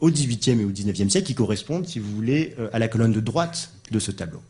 au 0.00 0.10
XVIIIe 0.10 0.60
et 0.60 0.64
au 0.66 0.68
XIXe 0.68 1.10
siècle 1.10 1.28
qui 1.28 1.34
correspondent, 1.34 1.88
si 1.88 1.98
vous 1.98 2.14
voulez, 2.14 2.54
euh, 2.58 2.68
à 2.74 2.78
la 2.78 2.88
colonne 2.88 3.12
de 3.12 3.20
droite 3.20 3.70
de 3.90 3.98
ce 3.98 4.10
tableau. 4.10 4.42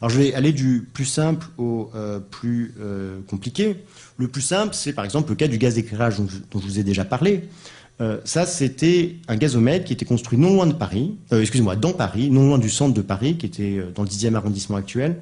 Alors 0.00 0.10
je 0.10 0.18
vais 0.18 0.34
aller 0.34 0.52
du 0.52 0.88
plus 0.92 1.04
simple 1.04 1.46
au 1.58 1.90
plus 2.30 2.74
compliqué. 3.28 3.76
Le 4.16 4.28
plus 4.28 4.40
simple, 4.40 4.74
c'est 4.74 4.92
par 4.92 5.04
exemple 5.04 5.30
le 5.30 5.36
cas 5.36 5.48
du 5.48 5.58
gaz 5.58 5.74
d'éclairage 5.74 6.18
dont, 6.18 6.26
je 6.60 6.66
vous 6.66 6.78
ai 6.78 6.84
déjà 6.84 7.04
parlé. 7.04 7.44
Euh, 8.00 8.18
ça, 8.24 8.46
c'était 8.46 9.16
un 9.28 9.36
gazomètre 9.36 9.84
qui 9.84 9.92
était 9.92 10.06
construit 10.06 10.38
non 10.38 10.54
loin 10.54 10.66
de 10.66 10.72
Paris, 10.72 11.16
euh, 11.32 11.40
excusez-moi, 11.40 11.76
dans 11.76 11.92
Paris, 11.92 12.30
non 12.30 12.46
loin 12.48 12.58
du 12.58 12.70
centre 12.70 12.94
de 12.94 13.02
Paris, 13.02 13.36
qui 13.36 13.46
était 13.46 13.76
euh, 13.76 13.90
dans 13.94 14.02
le 14.02 14.08
10e 14.08 14.34
arrondissement 14.34 14.76
actuel. 14.76 15.16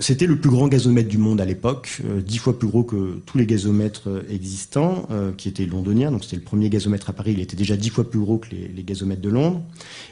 C'était 0.00 0.26
le 0.26 0.38
plus 0.38 0.50
grand 0.50 0.68
gazomètre 0.68 1.08
du 1.08 1.18
monde 1.18 1.40
à 1.40 1.44
l'époque, 1.44 2.00
dix 2.24 2.38
fois 2.38 2.58
plus 2.58 2.68
gros 2.68 2.84
que 2.84 3.20
tous 3.26 3.38
les 3.38 3.46
gazomètres 3.46 4.08
existants, 4.30 5.08
qui 5.36 5.48
étaient 5.48 5.66
londoniens. 5.66 6.10
Donc 6.10 6.24
c'était 6.24 6.36
le 6.36 6.42
premier 6.42 6.68
gazomètre 6.70 7.10
à 7.10 7.12
Paris. 7.12 7.32
Il 7.32 7.40
était 7.40 7.56
déjà 7.56 7.76
dix 7.76 7.90
fois 7.90 8.08
plus 8.08 8.20
gros 8.20 8.38
que 8.38 8.48
les, 8.50 8.82
gazomètres 8.82 9.22
de 9.22 9.28
Londres. 9.28 9.62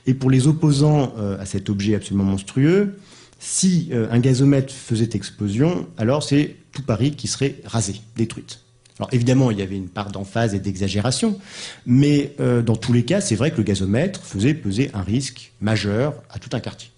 Et 0.06 0.14
pour 0.14 0.30
les 0.30 0.46
opposants 0.48 1.14
à 1.38 1.46
cet 1.46 1.70
objet 1.70 1.94
absolument 1.94 2.24
monstrueux, 2.24 2.96
si 3.38 3.90
un 3.92 4.18
gazomètre 4.18 4.72
faisait 4.72 5.10
explosion, 5.12 5.86
alors 5.98 6.22
c'est 6.22 6.56
tout 6.72 6.82
Paris 6.82 7.12
qui 7.12 7.28
serait 7.28 7.56
rasé, 7.64 7.94
détruite. 8.16 8.64
Alors 8.98 9.08
évidemment, 9.12 9.50
il 9.50 9.58
y 9.58 9.62
avait 9.62 9.76
une 9.76 9.88
part 9.88 10.12
d'emphase 10.12 10.54
et 10.54 10.60
d'exagération, 10.60 11.38
mais 11.84 12.32
euh, 12.38 12.62
dans 12.62 12.76
tous 12.76 12.92
les 12.92 13.04
cas, 13.04 13.20
c'est 13.20 13.34
vrai 13.34 13.50
que 13.50 13.56
le 13.56 13.64
gazomètre 13.64 14.22
faisait 14.22 14.54
peser 14.54 14.90
un 14.94 15.02
risque 15.02 15.52
majeur 15.60 16.14
à 16.30 16.38
tout 16.38 16.50
un 16.52 16.60
quartier. 16.60 16.90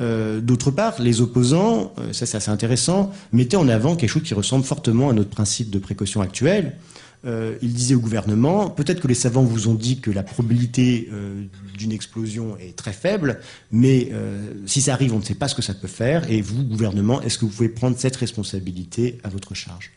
Euh, 0.00 0.40
d'autre 0.40 0.70
part, 0.70 1.00
les 1.00 1.20
opposants, 1.20 1.92
euh, 1.98 2.12
ça 2.12 2.26
c'est 2.26 2.36
assez 2.36 2.50
intéressant, 2.50 3.12
mettaient 3.32 3.56
en 3.56 3.68
avant 3.68 3.96
quelque 3.96 4.10
chose 4.10 4.22
qui 4.22 4.34
ressemble 4.34 4.64
fortement 4.64 5.10
à 5.10 5.12
notre 5.12 5.30
principe 5.30 5.70
de 5.70 5.78
précaution 5.78 6.20
actuel. 6.20 6.76
ils 7.62 7.74
disaient 7.74 7.96
au 7.96 8.00
gouvernement, 8.00 8.70
peut-être 8.70 9.00
que 9.00 9.08
les 9.08 9.14
savants 9.14 9.42
vous 9.42 9.66
ont 9.68 9.74
dit 9.74 10.00
que 10.00 10.10
la 10.10 10.22
probabilité 10.22 11.10
d'une 11.76 11.90
explosion 11.92 12.56
est 12.58 12.76
très 12.76 12.92
faible, 12.92 13.40
mais 13.72 14.12
si 14.66 14.80
ça 14.80 14.92
arrive, 14.92 15.12
on 15.12 15.18
ne 15.18 15.24
sait 15.24 15.34
pas 15.34 15.48
ce 15.48 15.56
que 15.56 15.62
ça 15.62 15.74
peut 15.74 15.88
faire, 15.88 16.30
et 16.30 16.40
vous, 16.40 16.62
gouvernement, 16.62 17.20
est-ce 17.20 17.36
que 17.36 17.44
vous 17.44 17.50
pouvez 17.50 17.68
prendre 17.68 17.98
cette 17.98 18.16
responsabilité 18.16 19.18
à 19.24 19.28
votre 19.28 19.54
charge? 19.54 19.90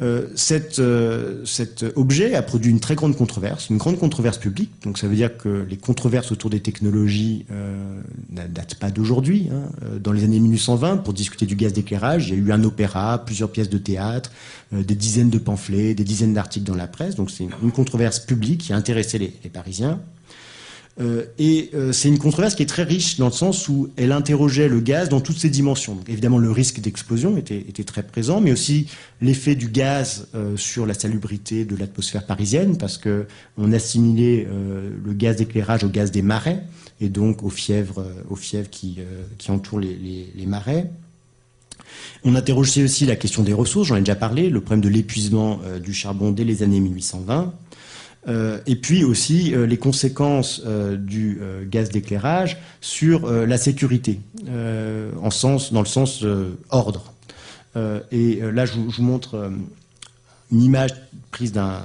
Euh, 0.00 0.28
euh, 0.78 1.44
cet 1.44 1.84
objet 1.96 2.34
a 2.34 2.42
produit 2.42 2.70
une 2.70 2.78
très 2.78 2.94
grande 2.94 3.16
controverse, 3.16 3.68
une 3.68 3.78
grande 3.78 3.98
controverse 3.98 4.38
publique. 4.38 4.70
Donc 4.84 4.98
ça 4.98 5.08
veut 5.08 5.16
dire 5.16 5.36
que 5.36 5.66
les 5.68 5.76
controverses 5.76 6.30
autour 6.30 6.50
des 6.50 6.60
technologies 6.60 7.46
euh, 7.50 8.00
ne 8.30 8.46
datent 8.46 8.76
pas 8.76 8.90
d'aujourd'hui. 8.90 9.48
Hein. 9.52 9.70
Dans 10.00 10.12
les 10.12 10.24
années 10.24 10.38
1820, 10.40 10.98
pour 10.98 11.14
discuter 11.14 11.46
du 11.46 11.56
gaz 11.56 11.72
d'éclairage, 11.72 12.28
il 12.28 12.34
y 12.34 12.40
a 12.40 12.44
eu 12.44 12.52
un 12.52 12.62
opéra, 12.62 13.24
plusieurs 13.24 13.50
pièces 13.50 13.70
de 13.70 13.78
théâtre, 13.78 14.30
des 14.72 14.94
dizaines 14.94 15.30
de 15.30 15.38
pamphlets, 15.38 15.94
des 15.94 16.04
dizaines 16.04 16.34
d'articles 16.34 16.66
dans 16.66 16.76
la 16.76 16.86
presse. 16.86 17.16
Donc 17.16 17.30
c'est 17.30 17.46
une 17.62 17.72
controverse 17.72 18.20
publique 18.20 18.60
qui 18.62 18.72
a 18.72 18.76
intéressé 18.76 19.18
les 19.18 19.50
Parisiens. 19.50 19.98
Euh, 21.00 21.26
et 21.38 21.70
euh, 21.74 21.92
c'est 21.92 22.08
une 22.08 22.18
controverse 22.18 22.54
qui 22.54 22.62
est 22.62 22.66
très 22.66 22.82
riche 22.82 23.18
dans 23.18 23.26
le 23.26 23.32
sens 23.32 23.68
où 23.68 23.88
elle 23.96 24.10
interrogeait 24.10 24.68
le 24.68 24.80
gaz 24.80 25.08
dans 25.08 25.20
toutes 25.20 25.38
ses 25.38 25.50
dimensions. 25.50 25.98
évidemment, 26.08 26.38
le 26.38 26.50
risque 26.50 26.80
d'explosion 26.80 27.36
était, 27.36 27.62
très 27.84 28.02
présent, 28.02 28.40
mais 28.40 28.52
aussi 28.52 28.88
l'effet 29.20 29.54
du 29.54 29.68
gaz 29.68 30.28
euh, 30.34 30.56
sur 30.56 30.86
la 30.86 30.94
salubrité 30.94 31.64
de 31.64 31.76
l'atmosphère 31.76 32.26
parisienne, 32.26 32.76
parce 32.76 32.98
qu'on 32.98 33.72
assimilait 33.72 34.48
le 35.04 35.12
gaz 35.12 35.36
d'éclairage 35.36 35.84
au 35.84 35.88
gaz 35.88 36.10
des 36.10 36.22
marais, 36.22 36.62
et 37.00 37.08
donc 37.08 37.42
aux 37.42 37.50
fièvres, 37.50 38.04
qui, 38.70 38.98
entourent 39.48 39.80
les 39.80 40.46
marais. 40.46 40.90
On 42.24 42.34
interrogeait 42.34 42.82
aussi 42.82 43.06
la 43.06 43.16
question 43.16 43.42
des 43.42 43.52
ressources, 43.52 43.88
j'en 43.88 43.96
ai 43.96 44.00
déjà 44.00 44.16
parlé, 44.16 44.50
le 44.50 44.60
problème 44.60 44.80
de 44.80 44.88
l'épuisement 44.88 45.60
du 45.82 45.94
charbon 45.94 46.32
dès 46.32 46.44
les 46.44 46.62
années 46.62 46.80
1820. 46.80 47.54
Euh, 48.26 48.58
et 48.66 48.76
puis 48.76 49.04
aussi 49.04 49.54
euh, 49.54 49.66
les 49.66 49.76
conséquences 49.76 50.62
euh, 50.66 50.96
du 50.96 51.40
gaz 51.70 51.90
d'éclairage 51.90 52.58
sur 52.80 53.30
la 53.30 53.58
sécurité, 53.58 54.20
en 55.22 55.30
sens, 55.30 55.72
dans 55.72 55.80
le 55.80 55.86
sens 55.86 56.24
ordre. 56.70 57.12
et 58.12 58.40
là, 58.40 58.66
je 58.66 58.72
vous, 58.72 59.02
montre 59.02 59.50
une 60.50 60.62
image 60.62 60.90
prise 61.30 61.52
d'un 61.52 61.82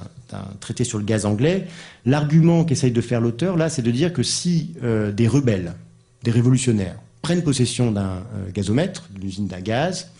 traité 0.60 0.84
sur 0.84 0.98
le 0.98 1.04
gaz 1.04 1.26
anglais. 1.26 1.66
L'argument 2.06 2.64
qu'essaye 2.64 2.90
de 2.90 3.00
faire 3.00 3.20
l'auteur, 3.20 3.56
là, 3.56 3.68
c'est 3.68 3.82
de 3.82 3.90
dire 3.90 4.12
que 4.12 4.22
si 4.22 4.74
des 5.12 5.28
rebelles, 5.28 5.74
des 6.22 6.30
révolutionnaires, 6.30 6.98
prennent 7.22 7.42
possession 7.42 7.90
d'un 7.90 8.22
gazomètre, 8.52 9.08
d'une 9.14 9.28
usine 9.28 9.46
d'un 9.46 9.60
gaz, 9.60 10.10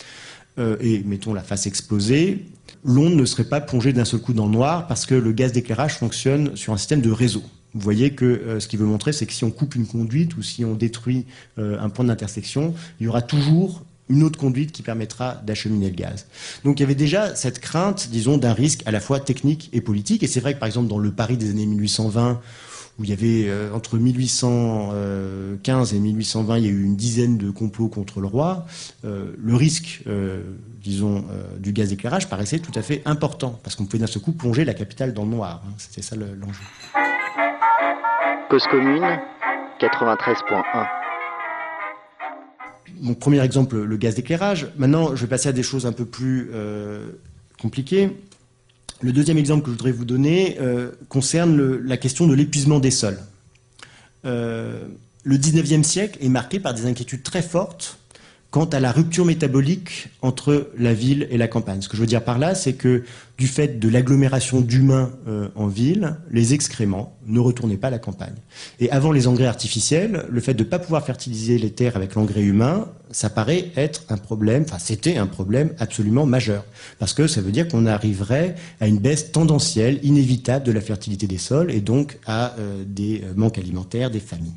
et 0.58 1.02
mettons 1.04 1.34
la 1.34 1.42
face 1.42 1.66
exposée, 1.66 2.46
Londres 2.84 3.16
ne 3.16 3.24
serait 3.24 3.44
pas 3.44 3.60
plongé 3.60 3.92
d'un 3.92 4.04
seul 4.04 4.20
coup 4.20 4.34
dans 4.34 4.46
le 4.46 4.52
noir 4.52 4.86
parce 4.86 5.06
que 5.06 5.14
le 5.14 5.32
gaz 5.32 5.52
d'éclairage 5.52 5.96
fonctionne 5.96 6.54
sur 6.54 6.72
un 6.72 6.76
système 6.76 7.00
de 7.00 7.10
réseau. 7.10 7.42
Vous 7.74 7.80
voyez 7.80 8.14
que 8.14 8.24
euh, 8.24 8.60
ce 8.60 8.68
qu'il 8.68 8.78
veut 8.78 8.86
montrer, 8.86 9.12
c'est 9.12 9.26
que 9.26 9.32
si 9.32 9.42
on 9.42 9.50
coupe 9.50 9.74
une 9.74 9.86
conduite 9.86 10.36
ou 10.36 10.42
si 10.42 10.64
on 10.64 10.74
détruit 10.74 11.26
euh, 11.58 11.80
un 11.80 11.88
point 11.88 12.04
d'intersection, 12.04 12.74
il 13.00 13.04
y 13.04 13.08
aura 13.08 13.22
toujours 13.22 13.82
une 14.08 14.22
autre 14.22 14.38
conduite 14.38 14.70
qui 14.70 14.82
permettra 14.82 15.36
d'acheminer 15.46 15.88
le 15.88 15.96
gaz. 15.96 16.26
Donc 16.62 16.78
il 16.78 16.82
y 16.82 16.84
avait 16.84 16.94
déjà 16.94 17.34
cette 17.34 17.58
crainte, 17.58 18.08
disons, 18.10 18.36
d'un 18.36 18.52
risque 18.52 18.82
à 18.86 18.90
la 18.90 19.00
fois 19.00 19.18
technique 19.18 19.70
et 19.72 19.80
politique. 19.80 20.22
Et 20.22 20.26
c'est 20.26 20.40
vrai 20.40 20.54
que 20.54 20.60
par 20.60 20.66
exemple 20.66 20.88
dans 20.88 20.98
le 20.98 21.10
Paris 21.10 21.36
des 21.36 21.50
années 21.50 21.66
1820, 21.66 22.40
où 22.98 23.04
il 23.04 23.10
y 23.10 23.12
avait 23.12 23.48
euh, 23.48 23.72
entre 23.74 23.98
1815 23.98 25.94
et 25.94 25.98
1820, 25.98 26.58
il 26.58 26.64
y 26.64 26.68
a 26.68 26.70
eu 26.70 26.84
une 26.84 26.96
dizaine 26.96 27.38
de 27.38 27.50
complots 27.50 27.88
contre 27.88 28.20
le 28.20 28.26
roi. 28.26 28.66
le 29.02 29.54
risque 29.54 30.02
disons, 30.84 31.24
euh, 31.30 31.56
du 31.58 31.72
gaz 31.72 31.88
d'éclairage 31.88 32.28
paraissait 32.28 32.58
tout 32.58 32.72
à 32.74 32.82
fait 32.82 33.02
important, 33.06 33.58
parce 33.64 33.74
qu'on 33.74 33.86
pouvait 33.86 33.98
d'un 33.98 34.06
seul 34.06 34.22
coup 34.22 34.32
plonger 34.32 34.64
la 34.64 34.74
capitale 34.74 35.14
dans 35.14 35.24
le 35.24 35.30
noir. 35.30 35.62
Hein. 35.66 35.72
C'était 35.78 36.02
ça 36.02 36.14
l'enjeu. 36.14 36.60
Cause 38.50 38.66
commune, 38.70 39.18
93.1. 39.80 40.86
Mon 43.00 43.14
premier 43.14 43.40
exemple, 43.40 43.82
le 43.82 43.96
gaz 43.96 44.14
d'éclairage. 44.14 44.68
Maintenant, 44.76 45.16
je 45.16 45.22
vais 45.22 45.28
passer 45.28 45.48
à 45.48 45.52
des 45.52 45.62
choses 45.62 45.86
un 45.86 45.92
peu 45.92 46.04
plus 46.04 46.50
euh, 46.52 47.12
compliquées. 47.60 48.10
Le 49.00 49.12
deuxième 49.12 49.38
exemple 49.38 49.62
que 49.62 49.66
je 49.68 49.72
voudrais 49.72 49.92
vous 49.92 50.04
donner 50.04 50.56
euh, 50.60 50.92
concerne 51.08 51.76
la 51.78 51.96
question 51.96 52.26
de 52.26 52.34
l'épuisement 52.34 52.80
des 52.80 52.90
sols. 52.90 53.18
le 54.24 54.88
19e 55.26 55.82
siècle 55.82 56.18
est 56.20 56.28
marqué 56.28 56.60
par 56.60 56.74
des 56.74 56.86
inquiétudes 56.86 57.22
très 57.22 57.42
fortes 57.42 57.98
quant 58.54 58.66
à 58.66 58.78
la 58.78 58.92
rupture 58.92 59.24
métabolique 59.24 60.10
entre 60.22 60.70
la 60.78 60.94
ville 60.94 61.26
et 61.32 61.38
la 61.38 61.48
campagne. 61.48 61.82
Ce 61.82 61.88
que 61.88 61.96
je 61.96 62.00
veux 62.02 62.06
dire 62.06 62.22
par 62.22 62.38
là, 62.38 62.54
c'est 62.54 62.74
que 62.74 63.02
du 63.36 63.48
fait 63.48 63.80
de 63.80 63.88
l'agglomération 63.88 64.60
d'humains 64.60 65.10
euh, 65.26 65.48
en 65.56 65.66
ville, 65.66 66.18
les 66.30 66.54
excréments 66.54 67.18
ne 67.26 67.40
retournaient 67.40 67.76
pas 67.76 67.88
à 67.88 67.90
la 67.90 67.98
campagne. 67.98 68.36
Et 68.78 68.92
avant 68.92 69.10
les 69.10 69.26
engrais 69.26 69.48
artificiels, 69.48 70.24
le 70.28 70.40
fait 70.40 70.54
de 70.54 70.62
ne 70.62 70.68
pas 70.68 70.78
pouvoir 70.78 71.04
fertiliser 71.04 71.58
les 71.58 71.70
terres 71.70 71.96
avec 71.96 72.14
l'engrais 72.14 72.42
humain, 72.42 72.86
ça 73.10 73.28
paraît 73.28 73.72
être 73.74 74.04
un 74.08 74.18
problème, 74.18 74.62
enfin 74.68 74.78
c'était 74.78 75.16
un 75.16 75.26
problème 75.26 75.72
absolument 75.80 76.24
majeur. 76.24 76.64
Parce 77.00 77.12
que 77.12 77.26
ça 77.26 77.40
veut 77.40 77.50
dire 77.50 77.66
qu'on 77.66 77.86
arriverait 77.86 78.54
à 78.80 78.86
une 78.86 79.00
baisse 79.00 79.32
tendancielle, 79.32 79.98
inévitable 80.04 80.64
de 80.64 80.70
la 80.70 80.80
fertilité 80.80 81.26
des 81.26 81.38
sols 81.38 81.72
et 81.72 81.80
donc 81.80 82.20
à 82.24 82.54
euh, 82.60 82.84
des 82.86 83.22
euh, 83.24 83.32
manques 83.34 83.58
alimentaires 83.58 84.12
des 84.12 84.20
familles. 84.20 84.54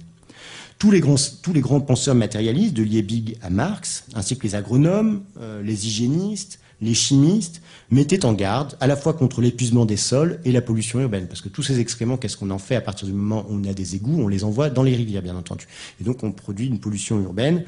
Tous 0.79 0.91
les, 0.91 0.99
grands, 0.99 1.81
penseurs 1.81 2.13
matérialistes, 2.13 2.75
de 2.75 2.83
Liebig 2.83 3.37
à 3.41 3.49
Marx, 3.49 4.05
ainsi 4.13 4.37
que 4.37 4.43
les 4.43 4.53
agronomes, 4.53 5.23
euh, 5.39 5.63
les 5.63 5.87
hygiénistes, 5.87 6.59
les 6.81 6.93
chimistes, 6.93 7.61
mettaient 7.89 8.25
en 8.25 8.33
garde 8.33 8.77
à 8.79 8.85
la 8.85 8.95
fois 8.95 9.13
contre 9.13 9.41
l'épuisement 9.41 9.85
des 9.85 9.97
sols 9.97 10.39
et 10.45 10.51
la 10.51 10.61
pollution 10.61 10.99
urbaine. 10.99 11.27
Parce 11.27 11.41
que 11.41 11.49
tous 11.49 11.63
ces 11.63 11.79
excréments, 11.79 12.17
qu'est-ce 12.17 12.37
qu'on 12.37 12.51
en 12.51 12.59
fait 12.59 12.75
à 12.75 12.81
partir 12.81 13.07
du 13.07 13.13
moment 13.13 13.43
où 13.49 13.55
on 13.55 13.63
a 13.63 13.73
des 13.73 13.95
égouts 13.95 14.21
On 14.21 14.27
les 14.27 14.43
envoie 14.43 14.69
dans 14.69 14.83
les 14.83 14.95
rivières, 14.95 15.23
bien 15.23 15.35
entendu. 15.35 15.65
Et 15.99 16.03
donc 16.03 16.23
on 16.23 16.31
produit 16.31 16.67
une 16.67 16.79
pollution 16.79 17.19
urbaine 17.19 17.63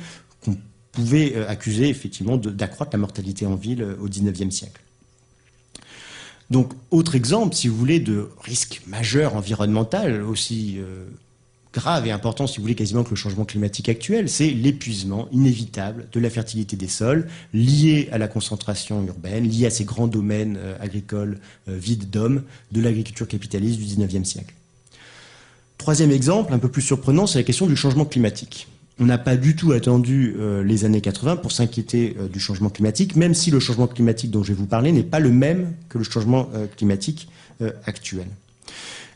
qu'on 0.45 0.55
pouvait 0.91 1.35
euh, 1.35 1.49
accuser 1.49 1.89
effectivement 1.89 2.37
d'accroître 2.37 2.91
la 2.93 2.99
mortalité 2.99 3.47
en 3.47 3.55
ville 3.55 3.81
euh, 3.81 3.95
au 3.99 4.07
XIXe 4.07 4.53
siècle. 4.53 4.81
Donc, 6.51 6.73
autre 6.89 7.13
exemple, 7.13 7.55
si 7.55 7.67
vous 7.67 7.75
voulez, 7.75 7.99
de 7.99 8.29
risque 8.41 8.81
majeur 8.87 9.35
environnemental, 9.35 10.23
aussi 10.23 10.79
grave 11.73 12.07
et 12.07 12.11
important, 12.11 12.47
si 12.47 12.57
vous 12.57 12.63
voulez, 12.63 12.75
quasiment 12.75 13.03
que 13.03 13.11
le 13.11 13.15
changement 13.15 13.45
climatique 13.45 13.89
actuel, 13.89 14.29
c'est 14.29 14.49
l'épuisement 14.49 15.27
inévitable 15.31 16.07
de 16.11 16.19
la 16.19 16.29
fertilité 16.29 16.75
des 16.75 16.87
sols, 16.87 17.27
lié 17.53 18.09
à 18.11 18.17
la 18.17 18.27
concentration 18.27 19.05
urbaine, 19.05 19.47
lié 19.47 19.67
à 19.67 19.69
ces 19.69 19.85
grands 19.85 20.07
domaines 20.07 20.57
euh, 20.59 20.75
agricoles 20.79 21.39
euh, 21.67 21.77
vides 21.77 22.09
d'hommes 22.09 22.43
de 22.71 22.81
l'agriculture 22.81 23.27
capitaliste 23.27 23.79
du 23.79 23.85
XIXe 23.85 24.27
siècle. 24.27 24.53
Troisième 25.77 26.11
exemple, 26.11 26.53
un 26.53 26.59
peu 26.59 26.69
plus 26.69 26.81
surprenant, 26.81 27.27
c'est 27.27 27.39
la 27.39 27.43
question 27.43 27.67
du 27.67 27.75
changement 27.75 28.05
climatique. 28.05 28.67
On 29.01 29.05
n'a 29.05 29.17
pas 29.17 29.37
du 29.37 29.55
tout 29.55 29.71
attendu 29.71 30.35
euh, 30.37 30.61
les 30.61 30.83
années 30.83 30.99
80 30.99 31.37
pour 31.37 31.53
s'inquiéter 31.53 32.17
du 32.33 32.39
changement 32.39 32.69
climatique, 32.69 33.15
même 33.15 33.33
si 33.33 33.49
le 33.49 33.61
changement 33.61 33.87
climatique 33.87 34.31
dont 34.31 34.43
je 34.43 34.49
vais 34.49 34.59
vous 34.59 34.65
parler 34.65 34.91
n'est 34.91 35.03
pas 35.03 35.19
le 35.19 35.29
même 35.29 35.73
que 35.87 35.97
le 35.97 36.03
changement 36.03 36.49
climatique 36.75 37.29
actuel. 37.85 38.27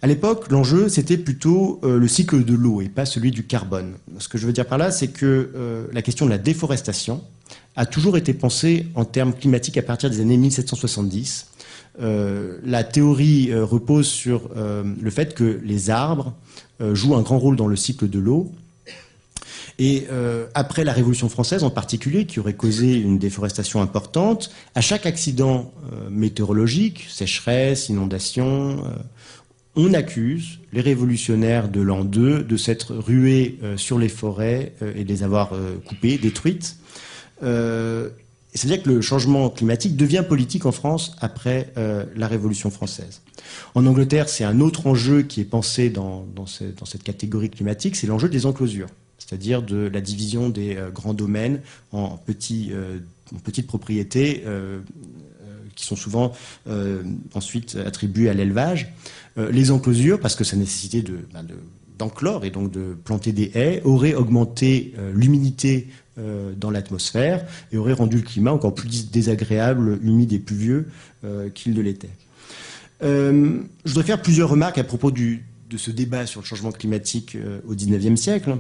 À 0.04 0.08
l'époque, 0.08 0.52
l'enjeu, 0.52 0.90
c'était 0.90 1.18
plutôt 1.18 1.80
euh, 1.86 1.98
le 1.98 2.10
cycle 2.10 2.44
de 2.44 2.54
l'eau 2.54 2.82
et 2.82 2.90
pas 2.90 3.06
celui 3.06 3.32
du 3.32 3.46
carbone. 3.46 3.94
Ce 4.20 4.28
que 4.28 4.38
je 4.38 4.46
veux 4.46 4.52
dire 4.52 4.66
par 4.66 4.78
là, 4.78 4.92
c'est 4.92 5.08
que 5.08 5.52
euh, 5.56 5.88
la 5.94 6.02
question 6.02 6.26
de 6.26 6.30
la 6.30 6.38
déforestation 6.38 7.24
a 7.78 7.86
toujours 7.86 8.18
été 8.18 8.34
pensée 8.34 8.88
en 8.96 9.06
termes 9.06 9.34
climatiques 9.34 9.78
à 9.78 9.82
partir 9.82 10.10
des 10.10 10.20
années 10.20 10.36
1770. 10.36 11.48
Euh, 12.02 12.58
la 12.66 12.84
théorie 12.84 13.54
repose 13.56 14.08
sur 14.08 14.50
le 14.54 15.10
fait 15.10 15.36
que 15.36 15.62
les 15.64 15.90
arbres 15.90 16.34
jouent 16.82 17.16
un 17.16 17.22
grand 17.22 17.40
rôle 17.40 17.56
dans 17.56 17.68
le 17.68 17.78
cycle 17.78 18.10
de 18.10 18.20
l'eau. 18.20 18.52
Et 19.80 20.08
après 20.54 20.84
la 20.84 20.94
Révolution 20.94 21.30
française 21.30 21.64
en 21.64 21.72
particulier, 21.72 22.26
qui 22.26 22.40
aurait 22.40 22.54
causé 22.54 22.94
une 22.94 23.18
déforestation 23.18 23.82
importante, 23.82 24.52
à 24.76 24.82
chaque 24.82 25.06
accident 25.06 25.72
météorologique, 26.12 27.08
sécheresse, 27.10 27.90
inondation, 27.90 28.84
on 29.76 29.94
accuse 29.94 30.60
les 30.72 30.82
révolutionnaires 30.82 31.70
de 31.70 31.82
l'an 31.82 32.04
2 32.04 32.44
de 32.44 32.58
s'être 32.58 32.94
rués 32.94 33.58
euh, 33.64 33.78
sur 33.78 33.98
les 33.98 34.10
forêts 34.10 34.74
euh, 34.82 34.94
et 34.96 35.04
de 35.04 35.10
les 35.10 35.24
avoir 35.24 35.54
euh, 35.54 35.78
coupées, 35.86 36.18
détruites. 36.18 36.78
C'est-à-dire 37.42 38.84
que 38.84 38.90
le 38.90 39.02
changement 39.02 39.50
climatique 39.50 39.98
devient 39.98 40.24
politique 40.28 40.66
en 40.66 40.72
France 40.72 41.16
après 41.20 41.74
la 41.76 42.28
Révolution 42.28 42.70
française. 42.70 43.22
En 43.74 43.86
Angleterre, 43.86 44.30
c'est 44.30 44.46
un 44.46 44.62
autre 44.62 44.88
enjeu 44.88 45.24
qui 45.24 45.42
est 45.42 45.46
pensé 45.46 45.90
dans, 45.90 46.26
cette 46.46 47.04
catégorie 47.04 47.50
climatique, 47.50 47.98
c'est 47.98 48.08
l'enjeu 48.08 48.30
des 48.30 48.46
enclosures, 48.46 48.88
c'est-à-dire 49.18 49.62
de 49.62 49.90
la 49.92 50.00
division 50.00 50.48
des 50.48 50.78
grands 50.94 51.16
domaines 51.16 51.62
en, 51.92 52.18
petites 52.18 52.72
propriétés 53.68 54.46
qui 55.76 55.86
sont 55.86 55.96
souvent 55.96 56.34
ensuite 57.34 57.78
attribuées 57.86 58.30
à 58.30 58.34
l'élevage. 58.34 58.94
Euh, 59.38 59.52
les 59.52 59.72
enclosures, 59.72 60.20
parce 60.20 60.36
que 60.36 60.44
ça 60.44 60.56
nécessitait 60.56 61.04
ben, 61.34 61.44
de, 61.44 61.56
d'enclore 61.98 62.46
et 62.46 62.52
donc 62.52 62.72
de 62.72 62.96
planter 63.04 63.32
des 63.32 63.52
haies, 63.56 63.82
auraient 63.84 64.14
augmenté 64.14 64.94
euh, 64.98 65.12
l'humidité 65.16 65.88
euh, 66.20 66.54
dans 66.56 66.70
l'atmosphère 66.70 67.44
et 67.72 67.78
auraient 67.78 67.94
rendu 67.94 68.18
le 68.18 68.22
climat 68.22 68.54
encore 68.54 68.76
plus 68.76 69.10
désagréable, 69.10 70.00
humide 70.04 70.34
et 70.34 70.40
pluvieux 70.40 70.88
qu'il 71.54 71.74
ne 71.74 71.82
l'était. 71.82 72.10
je 73.02 73.64
voudrais 73.86 74.04
faire 74.04 74.22
plusieurs 74.22 74.50
remarques 74.50 74.78
à 74.78 74.84
propos 74.84 75.10
de 75.10 75.38
ce 75.78 75.90
débat 75.90 76.26
sur 76.26 76.42
le 76.42 76.46
changement 76.46 76.74
climatique 76.74 77.38
au 77.66 77.74
XIXe 77.74 78.20
siècle. 78.20 78.58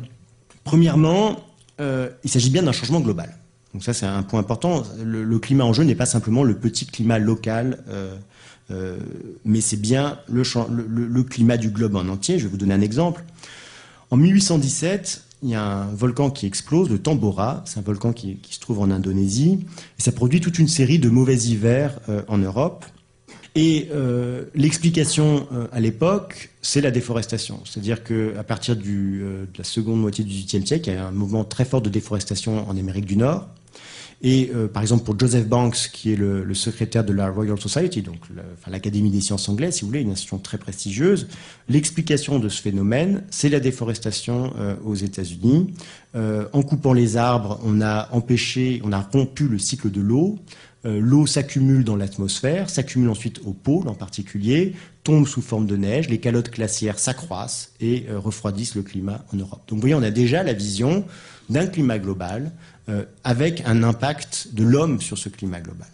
Premièrement, 0.63 1.45
il 1.77 2.29
s'agit 2.29 2.49
bien 2.51 2.63
d'un 2.63 2.71
changement 2.71 3.01
global. 3.01 3.37
Donc 3.73 3.83
ça, 3.83 3.93
c'est 3.93 4.05
un 4.05 4.23
point 4.23 4.39
important. 4.39 4.83
Le, 5.03 5.39
climat 5.39 5.65
en 5.65 5.73
jeu 5.73 5.83
n'est 5.83 5.95
pas 5.95 6.05
simplement 6.05 6.43
le 6.43 6.55
petit 6.55 6.85
climat 6.85 7.17
local 7.17 7.79
euh, 8.71 8.97
mais 9.45 9.61
c'est 9.61 9.77
bien 9.77 10.19
le, 10.29 11.23
climat 11.23 11.57
du 11.57 11.69
globe 11.69 11.95
en 11.95 12.07
entier. 12.07 12.39
Je 12.39 12.45
vais 12.45 12.49
vous 12.49 12.57
donner 12.57 12.73
un 12.73 12.81
exemple. 12.81 13.23
En 14.09 14.17
1817, 14.17 15.23
il 15.43 15.49
y 15.49 15.55
a 15.55 15.63
un 15.63 15.93
volcan 15.93 16.29
qui 16.29 16.45
explose, 16.45 16.89
le 16.89 16.99
Tambora. 16.99 17.63
C'est 17.65 17.79
un 17.79 17.83
volcan 17.83 18.13
qui, 18.13 18.39
se 18.49 18.59
trouve 18.59 18.79
en 18.79 18.89
Indonésie. 18.91 19.65
Et 19.99 20.01
ça 20.01 20.11
produit 20.11 20.39
toute 20.39 20.59
une 20.59 20.67
série 20.67 20.99
de 20.99 21.09
mauvais 21.09 21.35
hivers 21.37 21.99
euh, 22.09 22.21
en 22.27 22.37
Europe. 22.37 22.85
Et 23.55 23.89
euh, 23.91 24.45
l'explication 24.55 25.47
à 25.71 25.79
l'époque, 25.79 26.49
c'est 26.63 26.81
la 26.81 26.89
déforestation. 26.89 27.59
C'est-à-dire 27.65 28.03
qu'à 28.03 28.43
partir 28.43 28.75
de 28.75 29.45
la 29.55 29.63
seconde 29.63 30.01
moitié 30.01 30.23
du 30.23 30.31
XVIIIe 30.31 30.65
siècle, 30.65 30.89
il 30.89 30.95
y 30.95 30.97
a 30.97 31.05
un 31.05 31.11
mouvement 31.11 31.43
très 31.43 31.63
fort 31.63 31.83
de 31.83 31.89
déforestation 31.89 32.67
en 32.67 32.75
Amérique 32.75 33.05
du 33.05 33.15
Nord. 33.15 33.47
Et 34.23 34.51
euh, 34.55 34.69
par 34.69 34.81
exemple 34.81 35.03
pour 35.03 35.19
Joseph 35.19 35.47
Banks, 35.47 35.89
qui 35.91 36.13
est 36.13 36.15
le, 36.15 36.53
secrétaire 36.53 37.03
de 37.03 37.11
la 37.11 37.29
Royal 37.29 37.59
Society, 37.59 38.01
donc 38.01 38.19
l'Académie 38.67 39.11
des 39.11 39.19
sciences 39.19 39.49
anglaises, 39.49 39.75
si 39.75 39.81
vous 39.81 39.87
voulez, 39.87 39.99
une 39.99 40.11
institution 40.11 40.37
très 40.37 40.57
prestigieuse, 40.57 41.27
l'explication 41.67 42.39
de 42.39 42.47
ce 42.47 42.61
phénomène, 42.61 43.23
c'est 43.29 43.49
la 43.49 43.59
déforestation 43.59 44.53
euh, 44.57 44.75
aux 44.85 44.95
États-Unis. 44.95 45.73
Euh, 46.15 46.45
en 46.53 46.63
coupant 46.63 46.93
les 46.93 47.17
arbres, 47.17 47.59
on 47.65 47.81
a 47.81 48.07
empêché, 48.13 48.81
on 48.85 48.93
a 48.93 49.01
rompu 49.01 49.49
le 49.49 49.59
cycle 49.59 49.91
de 49.91 50.01
l'eau. 50.01 50.39
L'eau 50.85 51.25
s'accumule 51.25 51.85
dans 51.85 51.95
l'atmosphère, 51.95 52.69
s'accumule 52.69 53.07
ensuite 53.07 53.39
aux 53.45 53.53
pôles 53.53 53.87
en 53.87 53.93
particulier, 53.93 54.73
tombe 55.05 55.25
sous 55.25 55.41
forme 55.41 55.65
de 55.65 55.77
neige, 55.77 56.09
les 56.09 56.19
calottes 56.19 56.51
glaciaires 56.51 56.99
s'accroissent 56.99 57.71
et 57.79 58.05
refroidissent 58.13 58.75
le 58.75 58.81
climat 58.81 59.23
en 59.33 59.37
Europe. 59.37 59.61
Donc 59.69 59.77
vous 59.77 59.79
voyez, 59.79 59.95
on 59.95 60.03
a 60.03 60.11
déjà 60.11 60.43
la 60.43 60.51
vision 60.51 61.05
d'un 61.49 61.67
climat 61.67 61.99
global 61.99 62.51
euh, 62.51 62.51
avec 63.23 63.63
un 63.65 63.83
impact 63.83 64.49
de 64.51 64.63
l'homme 64.63 64.99
sur 64.99 65.17
ce 65.17 65.29
climat 65.29 65.61
global. 65.61 65.87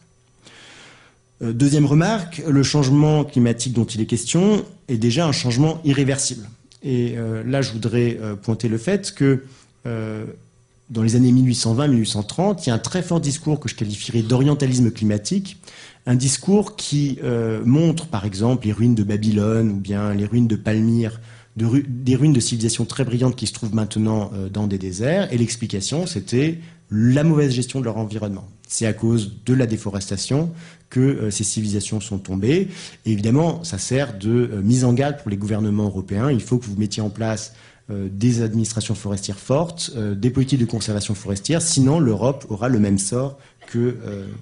Euh, 1.42 1.54
deuxième 1.54 1.86
remarque, 1.86 2.42
le 2.48 2.64
changement 2.64 3.24
climatique 3.24 3.74
dont 3.74 3.86
il 3.86 4.02
est 4.02 4.06
question 4.06 4.66
est 4.88 4.98
déjà 4.98 5.26
un 5.26 5.32
changement 5.32 5.80
irréversible. 5.86 6.48
Et 6.84 7.16
euh, 7.18 7.44
là, 7.46 7.62
je 7.62 7.72
voudrais 7.72 8.18
pointer 8.42 8.68
le 8.68 8.78
fait 8.78 9.14
que 9.14 9.44
dans 9.86 11.04
les 11.04 11.16
années 11.16 11.32
1820-1830, 11.32 12.64
il 12.64 12.68
y 12.68 12.72
a 12.72 12.76
un 12.76 12.80
très 12.80 13.02
fort 13.02 13.20
discours 13.20 13.60
que 13.60 13.70
je 13.70 13.76
qualifierais 13.76 14.22
d'orientalisme 14.22 14.92
climatique, 14.92 15.58
un 16.06 16.16
discours 16.16 16.76
qui 16.76 17.18
montre 17.66 18.06
par 18.06 18.26
exemple 18.26 18.68
les 18.68 18.74
ruines 18.74 18.94
de 18.94 19.04
Babylone 19.04 19.72
ou 19.72 19.78
bien 19.78 20.14
les 20.14 20.26
ruines 20.26 20.48
de 20.48 20.56
Palmyre 20.56 21.20
des 21.56 22.16
ruines 22.16 22.34
de 22.34 22.40
civilisations 22.40 22.86
très 22.86 23.04
brillantes 23.04 23.36
qui 23.36 23.48
se 23.48 23.54
trouvent 23.54 23.74
maintenant 23.74 24.32
dans 24.52 24.68
des 24.68 24.78
déserts. 24.78 25.32
Et 25.34 25.38
l'explication, 25.38 26.06
c'était 26.06 26.60
la 26.92 27.24
mauvaise 27.24 27.52
gestion 27.52 27.80
de 27.80 27.86
leur 27.86 27.98
environnement. 27.98 28.48
C'est 28.68 28.86
à 28.86 28.94
cause 28.94 29.44
de 29.46 29.54
la 29.54 29.66
déforestation 29.66 30.52
que 30.90 31.00
euh, 31.00 31.32
ces 31.32 31.44
civilisations 31.44 32.02
sont 32.02 32.18
tombées. 32.18 32.70
Et 33.06 33.12
évidemment, 33.12 33.64
ça 33.64 33.78
sert 33.78 34.18
de 34.18 34.30
euh, 34.30 34.62
mise 34.62 34.86
en 34.86 34.94
garde 34.94 35.18
pour 35.18 35.30
les 35.30 35.38
gouvernements 35.38 35.86
européens. 35.86 36.32
Il 36.32 36.42
faut 36.42 36.58
que 36.58 36.66
vous 36.66 36.78
mettiez 36.78 37.02
en 37.02 37.10
place 37.10 37.54
euh, 37.90 38.08
des 38.12 38.42
administrations 38.42 38.96
forestières 38.96 39.40
fortes, 39.40 39.92
des 39.96 40.30
politiques 40.30 40.60
de 40.60 40.66
conservation 40.66 41.16
forestière, 41.16 41.62
sinon 41.62 42.00
l'Europe 42.00 42.46
aura 42.50 42.70
le 42.70 42.80
même 42.80 42.98
sort 42.98 43.38
que 43.68 43.98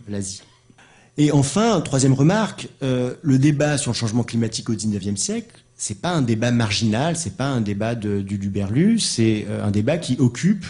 l'Asie. 0.07 0.41
Et 1.17 1.31
enfin, 1.31 1.81
troisième 1.81 2.13
remarque, 2.13 2.69
le 2.81 3.38
débat 3.38 3.77
sur 3.77 3.91
le 3.91 3.97
changement 3.97 4.23
climatique 4.23 4.69
au 4.69 4.73
XIXe 4.73 5.19
siècle, 5.19 5.63
c'est 5.75 5.99
pas 5.99 6.12
un 6.12 6.21
débat 6.21 6.51
marginal, 6.51 7.17
c'est 7.17 7.36
pas 7.36 7.47
un 7.47 7.60
débat 7.60 7.95
du 7.95 8.38
Luberlu, 8.38 8.99
c'est 8.99 9.45
un 9.62 9.71
débat 9.71 9.97
qui 9.97 10.15
occupe 10.19 10.65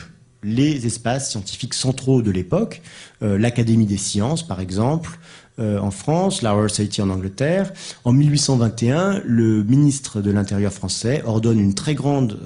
les 0.48 0.86
espaces 0.86 1.30
scientifiques 1.30 1.74
centraux 1.74 2.22
de 2.22 2.32
l'époque, 2.32 2.82
euh, 3.22 3.38
l'Académie 3.38 3.86
des 3.86 3.98
sciences 3.98 4.46
par 4.46 4.60
exemple, 4.60 5.20
en 5.60 5.90
France, 5.90 6.44
la 6.44 6.52
Royal 6.52 6.70
Society 6.70 7.02
en 7.02 7.10
Angleterre. 7.10 7.74
En 8.04 8.14
1821, 8.14 9.24
le 9.26 9.64
ministre 9.64 10.22
de 10.22 10.30
l'Intérieur 10.30 10.72
français 10.72 11.24
ordonne 11.26 11.60
une 11.60 11.74
très 11.74 11.96
grande 11.96 12.40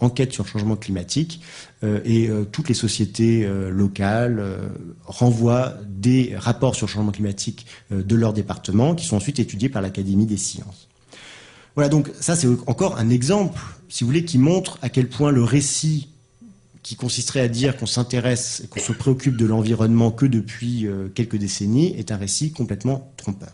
enquête 0.00 0.34
sur 0.34 0.44
le 0.44 0.50
changement 0.50 0.76
climatique 0.76 1.40
et 1.82 2.28
toutes 2.52 2.68
les 2.68 2.74
sociétés 2.74 3.48
locales 3.70 4.44
renvoient 5.06 5.76
des 5.88 6.34
rapports 6.36 6.74
sur 6.74 6.86
le 6.86 6.92
changement 6.92 7.12
climatique 7.12 7.64
de 7.90 8.16
leur 8.16 8.34
département 8.34 8.94
qui 8.94 9.06
sont 9.06 9.16
ensuite 9.16 9.38
étudiés 9.38 9.70
par 9.70 9.80
l'Académie 9.80 10.26
des 10.26 10.36
sciences. 10.36 10.88
Voilà, 11.74 11.88
donc 11.88 12.10
ça 12.20 12.36
c'est 12.36 12.48
encore 12.66 12.98
un 12.98 13.08
exemple, 13.08 13.58
si 13.88 14.04
vous 14.04 14.08
voulez, 14.08 14.24
qui 14.24 14.38
montre 14.38 14.78
à 14.82 14.88
quel 14.88 15.08
point 15.08 15.30
le 15.30 15.42
récit 15.42 16.08
qui 16.82 16.96
consisterait 16.96 17.40
à 17.40 17.48
dire 17.48 17.76
qu'on 17.76 17.86
s'intéresse 17.86 18.62
et 18.64 18.66
qu'on 18.66 18.80
se 18.80 18.92
préoccupe 18.92 19.36
de 19.36 19.46
l'environnement 19.46 20.10
que 20.10 20.26
depuis 20.26 20.86
euh, 20.86 21.08
quelques 21.14 21.36
décennies 21.36 21.94
est 21.96 22.10
un 22.10 22.16
récit 22.16 22.52
complètement 22.52 23.12
trompeur. 23.16 23.50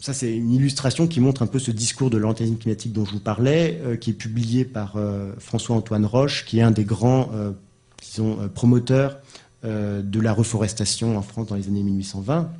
Ça, 0.00 0.12
c'est 0.12 0.34
une 0.34 0.50
illustration 0.50 1.06
qui 1.06 1.20
montre 1.20 1.42
un 1.42 1.46
peu 1.46 1.60
ce 1.60 1.70
discours 1.70 2.10
de 2.10 2.18
l'anténisme 2.18 2.56
climatique 2.56 2.92
dont 2.92 3.04
je 3.04 3.12
vous 3.12 3.20
parlais, 3.20 3.80
euh, 3.84 3.96
qui 3.96 4.10
est 4.10 4.14
publié 4.14 4.64
par 4.64 4.96
euh, 4.96 5.32
François-Antoine 5.38 6.04
Roche, 6.04 6.44
qui 6.44 6.58
est 6.58 6.62
un 6.62 6.72
des 6.72 6.84
grands 6.84 7.30
promoteurs 8.54 9.18
de 9.62 10.20
la 10.20 10.32
reforestation 10.32 11.16
en 11.16 11.22
France 11.22 11.46
dans 11.46 11.54
les 11.54 11.68
années 11.68 11.84
1820. 11.84 12.50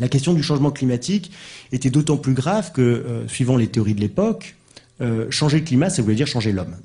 La 0.00 0.08
question 0.08 0.34
du 0.34 0.42
changement 0.42 0.70
climatique 0.70 1.32
était 1.72 1.88
d'autant 1.88 2.18
plus 2.18 2.34
grave 2.34 2.72
que, 2.72 3.24
suivant 3.26 3.56
les 3.56 3.68
théories 3.68 3.94
de 3.94 4.00
l'époque, 4.00 4.54
changer 5.30 5.60
le 5.60 5.64
climat, 5.64 5.88
ça 5.88 6.02
voulait 6.02 6.14
dire 6.14 6.26
changer 6.26 6.52
l'homme. 6.52 6.76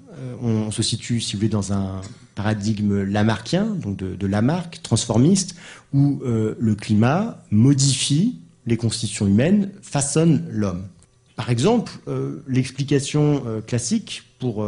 On 0.42 0.72
se 0.72 0.84
situe, 0.84 1.20
si 1.22 1.34
vous 1.34 1.40
voulez, 1.40 1.50
dans 1.50 1.74
un 1.74 2.02
paradigme 2.36 3.04
lamarckien, 3.04 3.66
donc 3.66 3.98
de, 3.98 4.28
Lamarck, 4.28 4.82
transformiste, 4.82 5.56
où 5.94 6.22
euh, 6.24 6.56
le 6.60 6.76
climat 6.76 7.44
modifie 7.52 8.40
les 8.66 8.78
constitutions 8.78 9.28
humaines, 9.28 9.72
façonne 9.82 10.46
l'homme. 10.50 10.88
Par 11.36 11.50
exemple, 11.50 11.92
euh, 12.08 12.44
l'explication 12.48 13.44
euh, 13.46 13.62
classique 13.62 14.24
pour 14.40 14.66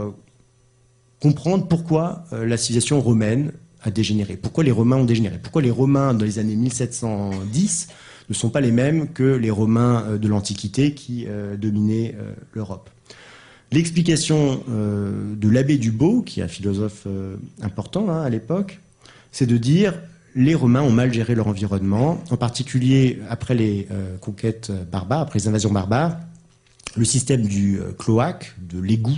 comprendre 1.19 1.67
pourquoi 1.67 2.25
la 2.31 2.57
civilisation 2.57 3.01
romaine 3.01 3.53
a 3.81 3.89
dégénéré, 3.89 4.37
pourquoi 4.37 4.63
les 4.63 4.71
Romains 4.71 4.97
ont 4.97 5.03
dégénéré, 5.03 5.39
pourquoi 5.41 5.63
les 5.63 5.71
Romains 5.71 6.13
dans 6.13 6.25
les 6.25 6.37
années 6.37 6.55
1710 6.55 7.87
ne 8.29 8.33
sont 8.35 8.51
pas 8.51 8.61
les 8.61 8.71
mêmes 8.71 9.11
que 9.13 9.23
les 9.23 9.49
Romains 9.49 10.17
de 10.17 10.27
l'Antiquité 10.27 10.93
qui 10.93 11.25
dominaient 11.57 12.15
l'Europe? 12.53 12.91
L'explication 13.73 14.63
euh, 14.69 15.33
de 15.35 15.49
l'abbé 15.49 15.79
Dubo, 15.79 16.21
qui 16.21 16.41
est 16.41 16.43
un 16.43 16.47
philosophe 16.47 17.05
euh, 17.07 17.37
important 17.63 18.07
hein, 18.07 18.21
à 18.21 18.29
l'époque, 18.29 18.79
c'est 19.31 19.47
de 19.47 19.57
dire 19.57 19.99
les 20.35 20.53
Romains 20.53 20.83
ont 20.83 20.91
mal 20.91 21.11
géré 21.11 21.33
leur 21.33 21.47
environnement, 21.47 22.23
en 22.29 22.37
particulier 22.37 23.19
après 23.31 23.55
les 23.55 23.87
euh, 23.89 24.15
conquêtes 24.17 24.71
barbares, 24.91 25.21
après 25.21 25.39
les 25.39 25.47
invasions 25.47 25.71
barbares. 25.71 26.19
Le 26.95 27.03
système 27.03 27.41
du 27.41 27.79
cloaque, 27.97 28.55
de 28.61 28.79
l'égout 28.79 29.17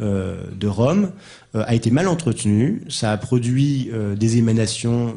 de 0.00 0.66
Rome, 0.66 1.12
a 1.54 1.72
été 1.72 1.92
mal 1.92 2.08
entretenu. 2.08 2.82
Ça 2.88 3.12
a 3.12 3.16
produit 3.16 3.92
des 4.16 4.38
émanations 4.38 5.14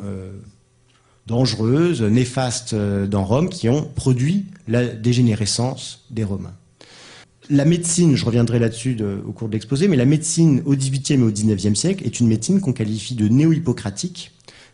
dangereuses, 1.25 2.03
néfastes 2.03 2.75
dans 2.75 3.23
Rome, 3.23 3.49
qui 3.49 3.69
ont 3.69 3.81
produit 3.81 4.45
la 4.67 4.85
dégénérescence 4.85 6.05
des 6.11 6.23
Romains 6.23 6.53
la 7.49 7.65
médecine, 7.65 8.15
je 8.15 8.25
reviendrai 8.25 8.59
là-dessus 8.59 8.97
au 9.25 9.31
cours 9.31 9.47
de 9.47 9.53
l'exposé, 9.53 9.87
mais 9.87 9.95
la 9.95 10.05
médecine 10.05 10.61
au 10.65 10.75
XVIIIe 10.75 11.19
et 11.19 11.23
au 11.23 11.31
XIXe 11.31 11.77
siècle 11.77 12.05
est 12.05 12.19
une 12.19 12.27
médecine 12.27 12.61
qu'on 12.61 12.73
qualifie 12.73 13.15
de 13.15 13.27
néo-hippocratique, 13.27 14.31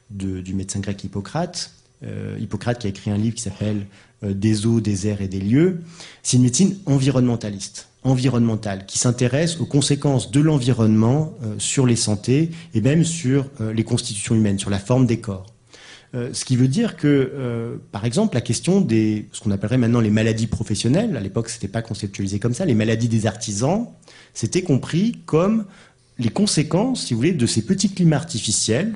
du 0.10 0.54
médecin 0.54 0.80
grec 0.80 1.04
Hippocrate. 1.04 1.72
Euh, 2.04 2.38
Hippocrate 2.40 2.80
qui 2.80 2.88
a 2.88 2.90
écrit 2.90 3.12
un 3.12 3.18
livre 3.18 3.36
qui 3.36 3.44
s'appelle 3.44 3.86
euh, 4.24 4.34
Des 4.34 4.66
eaux, 4.66 4.82
des 4.82 5.08
airs 5.08 5.22
et 5.22 5.28
des 5.28 5.40
lieux. 5.40 5.82
C'est 6.24 6.38
une 6.38 6.44
médecine 6.44 6.78
environnementaliste, 6.86 7.90
environnementale, 8.04 8.86
qui 8.88 8.98
s'intéresse 8.98 9.60
aux 9.60 9.66
conséquences 9.66 10.32
de 10.32 10.40
l'environnement 10.40 11.34
euh, 11.44 11.56
sur 11.60 11.86
les 11.86 11.96
santé 11.96 12.50
et 12.74 12.82
même 12.82 13.04
sur 13.06 13.46
les 13.74 13.84
constitutions 13.84 14.36
humaines, 14.36 14.60
sur 14.60 14.70
la 14.70 14.80
forme 14.80 15.06
des 15.06 15.20
corps. 15.20 15.46
Euh, 16.14 16.30
ce 16.34 16.44
qui 16.44 16.58
veut 16.58 16.68
dire 16.68 16.98
que, 16.98 17.08
euh, 17.08 17.78
par 17.92 18.04
exemple, 18.06 18.36
la 18.36 18.42
question 18.42 18.82
des, 18.82 19.28
ce 19.32 19.40
qu'on 19.40 19.52
appellerait 19.52 19.78
maintenant 19.78 20.02
les 20.02 20.10
maladies 20.10 20.48
professionnelles, 20.48 21.16
à 21.16 21.22
l'époque 21.22 21.50
c'était 21.50 21.70
pas 21.70 21.82
conceptualisé 21.82 22.38
comme 22.38 22.54
ça, 22.54 22.66
les 22.66 22.76
maladies 22.76 23.08
des 23.08 23.28
artisans, 23.28 23.88
c'était 24.34 24.62
compris 24.62 25.20
comme 25.26 25.66
les 26.20 26.30
conséquences, 26.30 27.06
si 27.06 27.14
vous 27.14 27.20
voulez, 27.20 27.32
de 27.32 27.46
ces 27.46 27.62
petits 27.62 27.94
climats 27.94 28.18
artificiels 28.18 28.94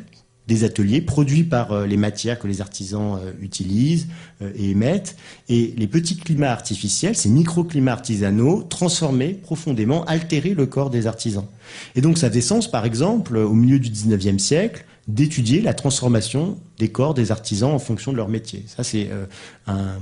des 0.47 0.63
ateliers 0.63 1.01
produits 1.01 1.43
par 1.43 1.71
euh, 1.71 1.87
les 1.87 1.97
matières 1.97 2.37
que 2.37 2.47
les 2.47 2.61
artisans 2.61 3.19
utilisent 3.41 4.07
et 4.41 4.71
émettent. 4.71 5.15
Et 5.47 5.73
les 5.77 5.87
petits 5.87 6.17
climats 6.17 6.51
artificiels, 6.51 7.15
ces 7.15 7.29
microclimats 7.29 7.93
artisanaux, 7.93 8.61
transformaient 8.63 9.33
profondément, 9.33 10.03
altéraient 10.03 10.53
le 10.53 10.65
corps 10.65 10.89
des 10.89 11.07
artisans. 11.07 11.45
Et 11.95 12.01
donc 12.01 12.17
ça 12.17 12.29
faisait 12.29 12.41
sens, 12.41 12.69
par 12.69 12.85
exemple, 12.85 13.37
au 13.37 13.53
milieu 13.53 13.79
du 13.79 13.89
19e 13.89 14.37
siècle, 14.37 14.85
d'étudier 15.07 15.61
la 15.61 15.73
transformation 15.73 16.57
des 16.79 16.89
corps 16.89 17.13
des 17.13 17.31
artisans 17.31 17.71
en 17.71 17.79
fonction 17.79 18.11
de 18.11 18.17
leur 18.17 18.27
métier. 18.27 18.63
Ça, 18.67 18.83
c'est 18.83 19.09
euh, 19.11 19.97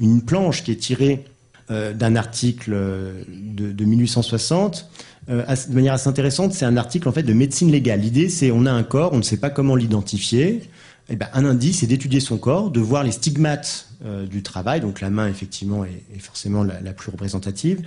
une 0.00 0.22
planche 0.22 0.64
qui 0.64 0.72
est 0.72 0.76
tirée 0.76 1.24
euh, 1.70 1.92
d'un 1.92 2.16
article 2.16 2.72
euh, 2.74 3.22
de, 3.28 3.84
1860. 3.84 4.88
de 5.28 5.74
manière 5.74 5.94
assez 5.94 6.08
intéressante, 6.08 6.52
c'est 6.52 6.64
un 6.64 6.76
article 6.76 7.08
en 7.08 7.12
fait 7.12 7.22
de 7.22 7.32
médecine 7.34 7.70
légale. 7.70 8.00
L'idée, 8.00 8.28
c'est 8.28 8.50
on 8.50 8.64
a 8.64 8.72
un 8.72 8.82
corps, 8.82 9.12
on 9.12 9.18
ne 9.18 9.22
sait 9.22 9.36
pas 9.36 9.50
comment 9.50 9.76
l'identifier. 9.76 10.62
Eh 11.10 11.16
ben, 11.16 11.28
un 11.34 11.44
indice, 11.44 11.80
c'est 11.80 11.86
d'étudier 11.86 12.20
son 12.20 12.38
corps, 12.38 12.70
de 12.70 12.80
voir 12.80 13.04
les 13.04 13.12
stigmates 13.12 13.88
du 14.30 14.42
travail. 14.42 14.80
Donc 14.80 15.02
la 15.02 15.10
main, 15.10 15.28
effectivement, 15.28 15.84
est, 15.84 16.18
forcément 16.18 16.64
la, 16.64 16.92
plus 16.94 17.10
représentative 17.10 17.82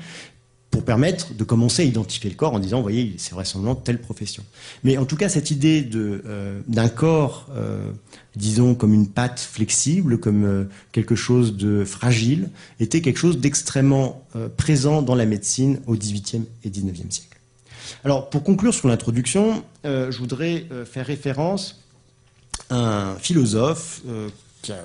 pour 0.71 0.84
permettre 0.84 1.34
de 1.34 1.43
commencer 1.43 1.84
à 1.84 1.86
identifier 1.86 2.30
le 2.30 2.36
corps 2.36 2.53
en 2.53 2.60
disant, 2.60 2.77
vous 2.77 2.84
voyez, 2.84 3.15
c'est 3.17 3.34
vraisemblablement 3.34 3.75
telle 3.75 3.99
profession. 3.99 4.43
Mais 4.84 4.97
en 4.97 5.06
tout 5.06 5.15
cas, 5.15 5.30
cette 5.30 5.49
idée 5.49 5.88
euh, 5.95 6.60
d'un 6.67 6.89
corps, 6.89 7.47
euh, 7.56 7.91
disons, 8.36 8.75
comme 8.75 8.93
une 8.93 9.08
pâte 9.08 9.39
flexible, 9.39 10.19
comme 10.19 10.43
euh, 10.43 10.65
quelque 10.91 11.15
chose 11.15 11.56
de 11.56 11.86
fragile, 11.86 12.49
était 12.80 13.01
quelque 13.01 13.17
chose 13.17 13.39
d'extrêmement 13.39 14.23
présent 14.58 15.01
dans 15.01 15.15
la 15.15 15.25
médecine 15.25 15.80
au 15.88 15.95
XVIIIe 15.95 16.45
et 16.63 16.69
XIXe 16.69 17.10
siècle. 17.10 17.39
Alors, 18.03 18.30
pour 18.30 18.43
conclure 18.43 18.73
sur 18.73 18.88
l'introduction, 18.88 19.63
je 19.84 20.17
voudrais 20.17 20.67
faire 20.86 21.06
référence 21.06 21.84
à 22.69 23.12
un 23.12 23.15
philosophe 23.15 24.01
qui 24.62 24.71
a 24.73 24.84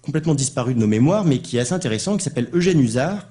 complètement 0.00 0.34
disparu 0.34 0.74
de 0.74 0.78
nos 0.78 0.86
mémoires, 0.86 1.24
mais 1.24 1.40
qui 1.40 1.56
est 1.56 1.60
assez 1.60 1.74
intéressant, 1.74 2.16
qui 2.16 2.24
s'appelle 2.24 2.48
Eugène 2.52 2.80
Usard, 2.80 3.26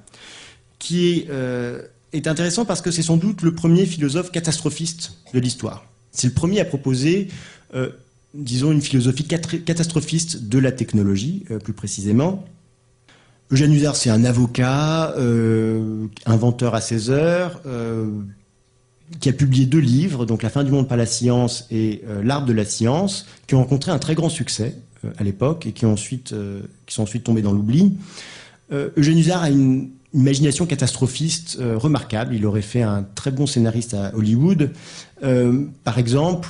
qui 0.81 1.25
euh, 1.29 1.83
est, 2.11 2.27
intéressant 2.27 2.65
parce 2.65 2.81
que 2.81 2.89
c'est 2.89 3.03
sans 3.03 3.15
doute 3.15 3.43
le 3.43 3.53
premier 3.53 3.85
philosophe 3.85 4.31
catastrophiste 4.31 5.13
de 5.31 5.39
l'histoire. 5.39 5.85
C'est 6.11 6.27
le 6.27 6.33
premier 6.33 6.59
à 6.59 6.65
proposer, 6.65 7.27
euh, 7.75 7.91
disons, 8.33 8.71
une 8.71 8.81
philosophie 8.81 9.23
catastrophiste 9.23 10.49
de 10.49 10.57
la 10.57 10.71
technologie, 10.71 11.45
euh, 11.51 11.59
plus 11.59 11.73
précisément. 11.73 12.45
Eugène 13.51 13.73
Usard, 13.73 13.95
c'est 13.95 14.09
un 14.09 14.23
avocat, 14.23 15.13
inventeur 16.25 16.73
à 16.73 16.79
ses 16.79 17.09
heures, 17.09 17.61
qui 19.19 19.27
a 19.27 19.33
publié 19.33 19.65
deux 19.65 19.79
livres, 19.79 20.25
donc 20.25 20.41
La 20.41 20.49
fin 20.49 20.63
du 20.63 20.71
monde 20.71 20.87
par 20.87 20.95
la 20.95 21.05
science 21.05 21.67
et 21.69 22.01
L'art 22.23 22.45
de 22.45 22.53
la 22.53 22.63
science, 22.63 23.25
qui 23.47 23.55
ont 23.55 23.59
rencontré 23.59 23.91
un 23.91 23.99
très 23.99 24.15
grand 24.15 24.29
succès 24.29 24.77
à 25.17 25.25
l'époque 25.25 25.65
et 25.65 25.73
qui, 25.73 25.85
ont 25.85 25.91
ensuite, 25.91 26.33
qui 26.85 26.95
sont 26.95 27.03
ensuite 27.03 27.25
tombés 27.25 27.41
dans 27.41 27.51
l'oubli. 27.51 27.97
Eugène 28.71 29.19
Usard 29.19 29.43
a 29.43 29.49
une 29.49 29.89
imagination 30.13 30.65
catastrophiste 30.65 31.57
euh, 31.59 31.77
remarquable. 31.77 32.35
Il 32.35 32.45
aurait 32.45 32.61
fait 32.61 32.81
un 32.81 33.05
très 33.15 33.31
bon 33.31 33.45
scénariste 33.45 33.93
à 33.93 34.15
Hollywood. 34.15 34.71
Euh, 35.23 35.65
par 35.83 35.97
exemple, 35.97 36.49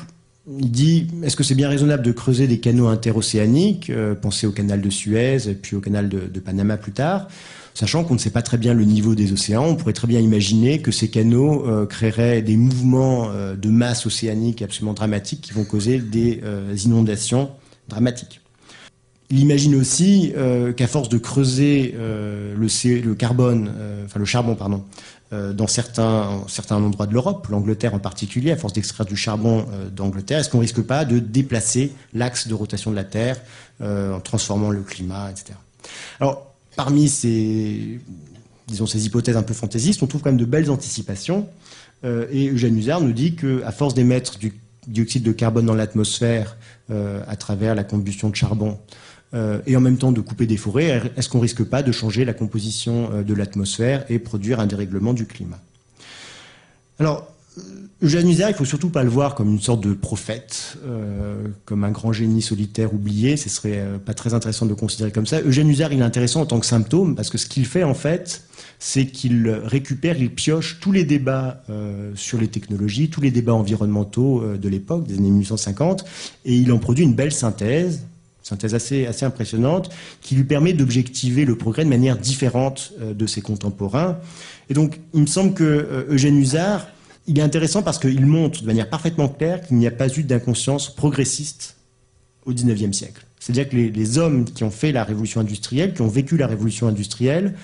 il 0.59 0.71
dit 0.71 1.07
est-ce 1.23 1.35
que 1.35 1.43
c'est 1.43 1.55
bien 1.55 1.69
raisonnable 1.69 2.03
de 2.03 2.11
creuser 2.11 2.47
des 2.47 2.59
canaux 2.59 2.87
interocéaniques 2.87 3.89
euh, 3.89 4.15
Pensez 4.15 4.47
au 4.47 4.51
canal 4.51 4.81
de 4.81 4.89
Suez, 4.89 5.53
puis 5.61 5.75
au 5.75 5.81
canal 5.81 6.09
de, 6.09 6.39
Panama 6.39 6.77
plus 6.77 6.91
tard. 6.91 7.27
Sachant 7.73 8.03
qu'on 8.03 8.15
ne 8.15 8.19
sait 8.19 8.31
pas 8.31 8.41
très 8.41 8.57
bien 8.57 8.73
le 8.73 8.83
niveau 8.83 9.15
des 9.15 9.31
océans, 9.31 9.65
on 9.65 9.75
pourrait 9.75 9.93
très 9.93 10.07
bien 10.07 10.19
imaginer 10.19 10.81
que 10.81 10.91
ces 10.91 11.07
canaux 11.07 11.65
créeraient 11.87 12.41
des 12.41 12.57
mouvements 12.57 13.29
de 13.31 13.69
masse 13.69 14.05
océanique 14.05 14.61
absolument 14.61 14.91
dramatiques 14.91 15.39
qui 15.39 15.53
vont 15.53 15.63
causer 15.63 15.99
des 15.99 16.41
inondations 16.83 17.49
dramatiques. 17.87 18.41
Il 19.31 19.39
imagine 19.39 19.75
aussi 19.75 20.33
euh, 20.35 20.73
qu'à 20.73 20.87
force 20.87 21.07
de 21.07 21.17
creuser 21.17 21.95
euh, 21.97 22.53
le, 22.53 23.15
carbone, 23.15 23.71
euh, 23.77 24.05
enfin 24.05 24.19
le 24.19 24.25
charbon, 24.25 24.55
pardon, 24.55 24.83
dans 25.31 25.67
certains, 25.67 26.41
endroits 26.71 27.07
de 27.07 27.13
l'Europe, 27.13 27.47
l'Angleterre 27.49 27.93
en 27.93 27.99
particulier, 27.99 28.51
à 28.51 28.57
force 28.57 28.73
d'extraire 28.73 29.05
du 29.05 29.15
charbon 29.15 29.65
d'Angleterre, 29.95 30.39
est-ce 30.39 30.49
qu'on 30.49 30.59
risque 30.59 30.81
pas 30.81 31.05
de 31.05 31.19
déplacer 31.19 31.93
l'axe 32.13 32.49
de 32.49 32.53
rotation 32.53 32.91
de 32.91 32.97
la 32.97 33.05
Terre 33.05 33.39
en 33.81 34.19
transformant 34.19 34.71
le 34.71 34.81
climat, 34.81 35.31
etc. 35.31 35.53
Alors, 36.19 36.53
parmi 36.75 37.07
ces, 37.07 38.01
disons, 38.67 38.85
ces 38.85 39.05
hypothèses 39.05 39.37
un 39.37 39.41
peu 39.41 39.53
fantaisistes, 39.53 40.03
on 40.03 40.07
trouve 40.07 40.19
quand 40.19 40.31
même 40.31 40.37
de 40.37 40.43
belles 40.43 40.69
anticipations. 40.69 41.47
et 42.03 42.49
Eugène 42.49 42.77
Usard 42.77 42.99
nous 42.99 43.13
dit 43.13 43.37
qu'à 43.37 43.71
force 43.71 43.93
d'émettre 43.93 44.37
du 44.37 44.59
dioxyde 44.85 45.23
de 45.23 45.31
carbone 45.31 45.65
dans 45.65 45.75
l'atmosphère 45.75 46.57
à 46.89 47.35
travers 47.37 47.73
la 47.73 47.85
combustion 47.85 48.29
de 48.29 48.35
charbon, 48.35 48.77
et 49.33 49.75
en 49.77 49.79
même 49.79 49.97
temps 49.97 50.11
de 50.11 50.19
couper 50.19 50.45
des 50.45 50.57
forêts, 50.57 51.11
est-ce 51.15 51.29
qu'on 51.29 51.39
risque 51.39 51.63
pas 51.63 51.83
de 51.83 51.91
changer 51.91 52.25
la 52.25 52.33
composition 52.33 53.23
de 53.23 53.33
l'atmosphère 53.33 54.03
et 54.09 54.19
produire 54.19 54.59
un 54.59 54.67
dérèglement 54.67 55.13
du 55.13 55.25
climat? 55.25 55.59
Alors, 56.99 57.31
Eugène 58.03 58.29
Usard, 58.29 58.49
il 58.49 58.55
faut 58.55 58.65
surtout 58.65 58.89
pas 58.89 59.03
le 59.03 59.09
voir 59.09 59.35
comme 59.35 59.49
une 59.49 59.59
sorte 59.59 59.83
de 59.83 59.93
prophète, 59.93 60.77
euh, 60.85 61.47
comme 61.65 61.83
un 61.83 61.91
grand 61.91 62.11
génie 62.11 62.41
solitaire 62.41 62.93
oublié. 62.93 63.37
Ce 63.37 63.47
serait 63.47 63.79
euh, 63.79 63.97
pas 63.99 64.15
très 64.15 64.33
intéressant 64.33 64.65
de 64.65 64.71
le 64.71 64.75
considérer 64.75 65.11
comme 65.11 65.27
ça. 65.27 65.41
Eugène 65.41 65.69
Usard, 65.69 65.93
il 65.93 65.99
est 65.99 66.03
intéressant 66.03 66.41
en 66.41 66.45
tant 66.47 66.59
que 66.59 66.65
symptôme 66.65 67.15
parce 67.15 67.29
que 67.29 67.37
ce 67.37 67.45
qu'il 67.45 67.65
fait 67.65 67.83
en 67.83 67.93
fait, 67.93 68.43
c'est 68.79 69.05
qu'il 69.05 69.47
récupère, 69.49 70.17
il 70.17 70.33
pioche 70.33 70.79
tous 70.79 70.91
les 70.91 71.03
débats 71.03 71.61
euh, 71.69 72.11
sur 72.15 72.39
les 72.39 72.47
technologies, 72.47 73.09
tous 73.09 73.21
les 73.21 73.29
débats 73.29 73.53
environnementaux 73.53 74.57
de 74.57 74.69
l'époque, 74.69 75.05
des 75.05 75.17
années 75.17 75.29
1850, 75.29 76.03
et 76.45 76.55
il 76.55 76.71
en 76.71 76.79
produit 76.79 77.03
une 77.03 77.13
belle 77.13 77.31
synthèse, 77.31 78.01
synthèse 78.51 78.75
assez, 78.75 79.05
assez 79.05 79.25
impressionnante, 79.25 79.89
qui 80.21 80.35
lui 80.35 80.43
permet 80.43 80.73
d'objectiver 80.73 81.45
le 81.45 81.57
progrès 81.57 81.83
de 81.83 81.89
manière 81.89 82.17
différente 82.17 82.93
de 83.01 83.25
ses 83.25 83.41
contemporains. 83.41 84.17
Et 84.69 84.73
donc, 84.73 84.99
il 85.13 85.21
me 85.21 85.25
semble 85.25 85.53
que 85.53 86.05
Eugène 86.09 86.37
Usard 86.37 86.87
il 87.27 87.39
est 87.39 87.43
intéressant 87.43 87.83
parce 87.83 87.99
qu'il 87.99 88.25
montre 88.25 88.61
de 88.61 88.67
manière 88.67 88.89
parfaitement 88.89 89.29
claire 89.29 89.65
qu'il 89.65 89.77
n'y 89.77 89.87
a 89.87 89.91
pas 89.91 90.07
eu 90.17 90.23
d'inconscience 90.23 90.93
progressiste 90.93 91.77
au 92.45 92.53
XIXe 92.53 92.95
siècle. 92.95 93.25
C'est-à-dire 93.39 93.69
que 93.69 93.75
les, 93.75 94.17
hommes 94.17 94.45
qui 94.45 94.63
ont 94.63 94.71
fait 94.71 94.91
la 94.91 95.03
révolution 95.03 95.41
industrielle, 95.41 95.93
qui 95.93 96.01
ont 96.01 96.07
vécu 96.07 96.37
la 96.37 96.47
révolution 96.47 96.87
industrielle, 96.87 97.55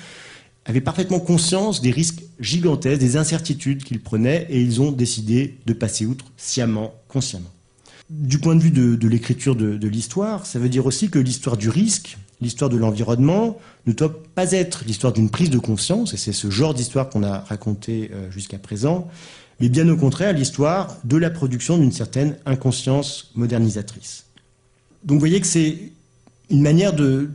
avaient 0.66 0.82
parfaitement 0.82 1.20
conscience 1.20 1.82
des 1.82 1.92
risques 1.92 2.24
gigantesques, 2.40 3.00
des 3.00 3.18
incertitudes 3.18 3.84
qu'ils 3.84 4.02
prenaient, 4.02 4.48
et 4.50 4.62
ils 4.62 4.82
ont 4.82 4.92
décidé 4.92 5.58
de 5.66 5.74
passer 5.74 6.06
outre 6.06 6.26
sciemment, 6.36 6.94
consciemment. 7.08 7.52
Du 8.10 8.40
point 8.40 8.56
de 8.56 8.62
vue 8.62 8.72
de, 8.72 9.08
l'écriture 9.08 9.56
de 9.56 9.88
l'histoire, 9.88 10.46
ça 10.46 10.60
veut 10.60 10.70
dire 10.70 10.86
aussi 10.86 11.10
que 11.10 11.20
l'histoire 11.20 11.58
du 11.58 11.70
risque, 11.70 12.18
l'histoire 12.42 12.70
de 12.70 12.78
l'environnement, 12.78 13.58
ne 13.86 13.94
doit 13.94 14.24
pas 14.36 14.52
être 14.52 14.84
l'histoire 14.86 15.14
d'une 15.14 15.30
prise 15.30 15.50
de 15.50 15.58
conscience, 15.58 16.14
et 16.14 16.18
c'est 16.18 16.34
ce 16.34 16.50
genre 16.50 16.74
d'histoire 16.74 17.10
qu'on 17.10 17.24
a 17.24 17.40
raconté 17.40 18.12
euh, 18.14 18.30
jusqu'à 18.32 18.60
présent, 18.60 19.08
mais 19.60 19.70
bien 19.70 19.88
au 19.90 19.98
contraire 19.98 20.34
l'histoire 20.34 20.98
de 21.04 21.18
la 21.18 21.30
production 21.30 21.78
d'une 21.78 21.92
certaine 21.92 22.38
inconscience 22.46 23.32
modernisatrice. 23.36 24.26
Donc 25.04 25.16
vous 25.16 25.20
voyez 25.20 25.42
que 25.42 25.48
c'est 25.48 25.92
une 26.50 26.62
manière 26.62 26.94
de, 26.94 27.30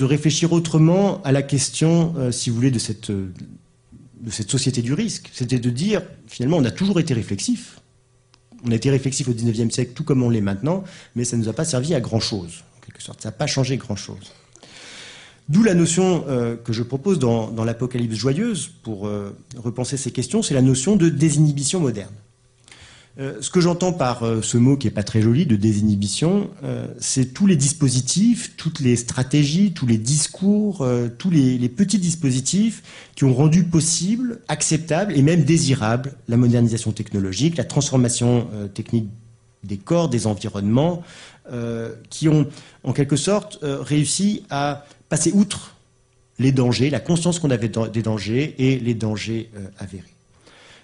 réfléchir 0.00 0.52
autrement 0.52 1.20
à 1.22 1.32
la 1.32 1.42
question, 1.42 2.14
euh, 2.16 2.30
si 2.30 2.50
vous 2.50 2.56
voulez, 2.56 2.70
de 2.70 2.78
cette, 2.78 3.10
de 3.10 4.30
cette 4.30 4.50
société 4.50 4.82
du 4.82 4.94
risque. 4.94 5.30
C'était 5.32 5.58
de 5.58 5.70
dire, 5.70 6.02
finalement, 6.26 6.58
on 6.58 6.64
a 6.64 6.70
toujours 6.70 7.00
été 7.00 7.12
réflexif. 7.12 7.80
On 8.64 8.70
a 8.70 8.74
été 8.74 8.90
réflexif 8.90 9.28
au 9.28 9.32
XIXe 9.32 9.72
siècle, 9.72 9.92
tout 9.94 10.04
comme 10.04 10.22
on 10.22 10.30
l'est 10.30 10.40
maintenant, 10.40 10.84
mais 11.14 11.24
ça 11.24 11.36
ne 11.36 11.42
nous 11.42 11.48
a 11.48 11.52
pas 11.52 11.64
servi 11.64 11.94
à 11.94 12.00
grand-chose, 12.00 12.64
en 12.78 12.86
quelque 12.86 13.02
sorte. 13.02 13.20
Ça 13.22 13.28
n'a 13.28 13.32
pas 13.32 13.46
changé 13.46 13.76
grand-chose. 13.76 14.32
D'où 15.48 15.62
la 15.62 15.74
notion 15.74 16.24
euh, 16.28 16.56
que 16.56 16.72
je 16.72 16.82
propose 16.82 17.18
dans, 17.18 17.64
l'Apocalypse 17.64 18.16
joyeuse, 18.16 18.70
pour 18.82 19.06
euh, 19.06 19.36
repenser 19.56 19.98
ces 19.98 20.10
questions, 20.10 20.42
c'est 20.42 20.54
la 20.54 20.62
notion 20.62 20.96
de 20.96 21.10
désinhibition 21.10 21.80
moderne. 21.80 22.14
Euh, 23.18 23.36
ce 23.40 23.48
que 23.50 23.60
j'entends 23.60 23.92
par 23.92 24.24
ce 24.42 24.56
mot 24.56 24.76
qui 24.76 24.86
n'est 24.86 24.92
pas 24.92 25.02
très 25.02 25.22
joli, 25.22 25.46
de 25.46 25.56
désinhibition, 25.56 26.50
c'est 26.98 27.32
tous 27.32 27.46
les 27.46 27.56
dispositifs, 27.56 28.56
toutes 28.56 28.80
les 28.80 28.96
stratégies, 28.96 29.72
tous 29.72 29.86
les 29.86 29.98
discours, 29.98 30.86
tous 31.18 31.30
les, 31.30 31.68
petits 31.68 31.98
dispositifs 31.98 32.82
qui 33.14 33.24
ont 33.24 33.34
rendu 33.34 33.64
possible, 33.64 34.40
acceptable 34.48 35.16
et 35.16 35.22
même 35.22 35.44
désirable 35.44 36.12
la 36.28 36.36
modernisation 36.36 36.92
technologique, 36.92 37.56
la 37.56 37.64
transformation 37.64 38.48
technique 38.74 39.08
des 39.62 39.76
corps, 39.76 40.08
des 40.08 40.26
environnements, 40.26 41.02
qui 42.10 42.28
ont 42.28 42.46
en 42.82 42.92
quelque 42.92 43.16
sorte 43.16 43.58
réussi 43.62 44.42
à 44.50 44.84
passer 45.08 45.30
outre 45.32 45.74
les 46.38 46.52
dangers, 46.52 46.90
la 46.90 47.00
conscience 47.00 47.38
qu'on 47.38 47.50
avait 47.50 47.68
des 47.68 48.02
dangers 48.02 48.54
et 48.58 48.78
les 48.78 48.94
dangers 48.94 49.50
euh, 49.56 49.66
avérés. 49.78 50.13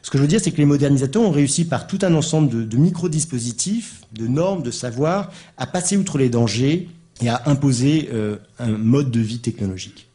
Ce 0.02 0.10
que 0.10 0.18
je 0.18 0.22
veux 0.22 0.28
dire, 0.28 0.40
c'est 0.40 0.50
que 0.50 0.58
les 0.58 0.64
modernisateurs 0.64 1.22
ont 1.22 1.30
réussi 1.30 1.64
par 1.64 1.86
tout 1.86 1.98
un 2.02 2.14
ensemble 2.14 2.68
de, 2.68 2.76
micro-dispositifs, 2.76 4.02
de 4.12 4.26
normes, 4.26 4.62
de 4.62 4.70
savoirs, 4.70 5.30
à 5.56 5.66
passer 5.66 5.96
outre 5.96 6.18
les 6.18 6.28
dangers 6.28 6.88
et 7.22 7.28
à 7.28 7.42
imposer 7.46 8.08
euh, 8.12 8.36
un 8.58 8.70
mode 8.70 9.10
de 9.10 9.20
vie 9.20 9.40
technologique. 9.40 10.08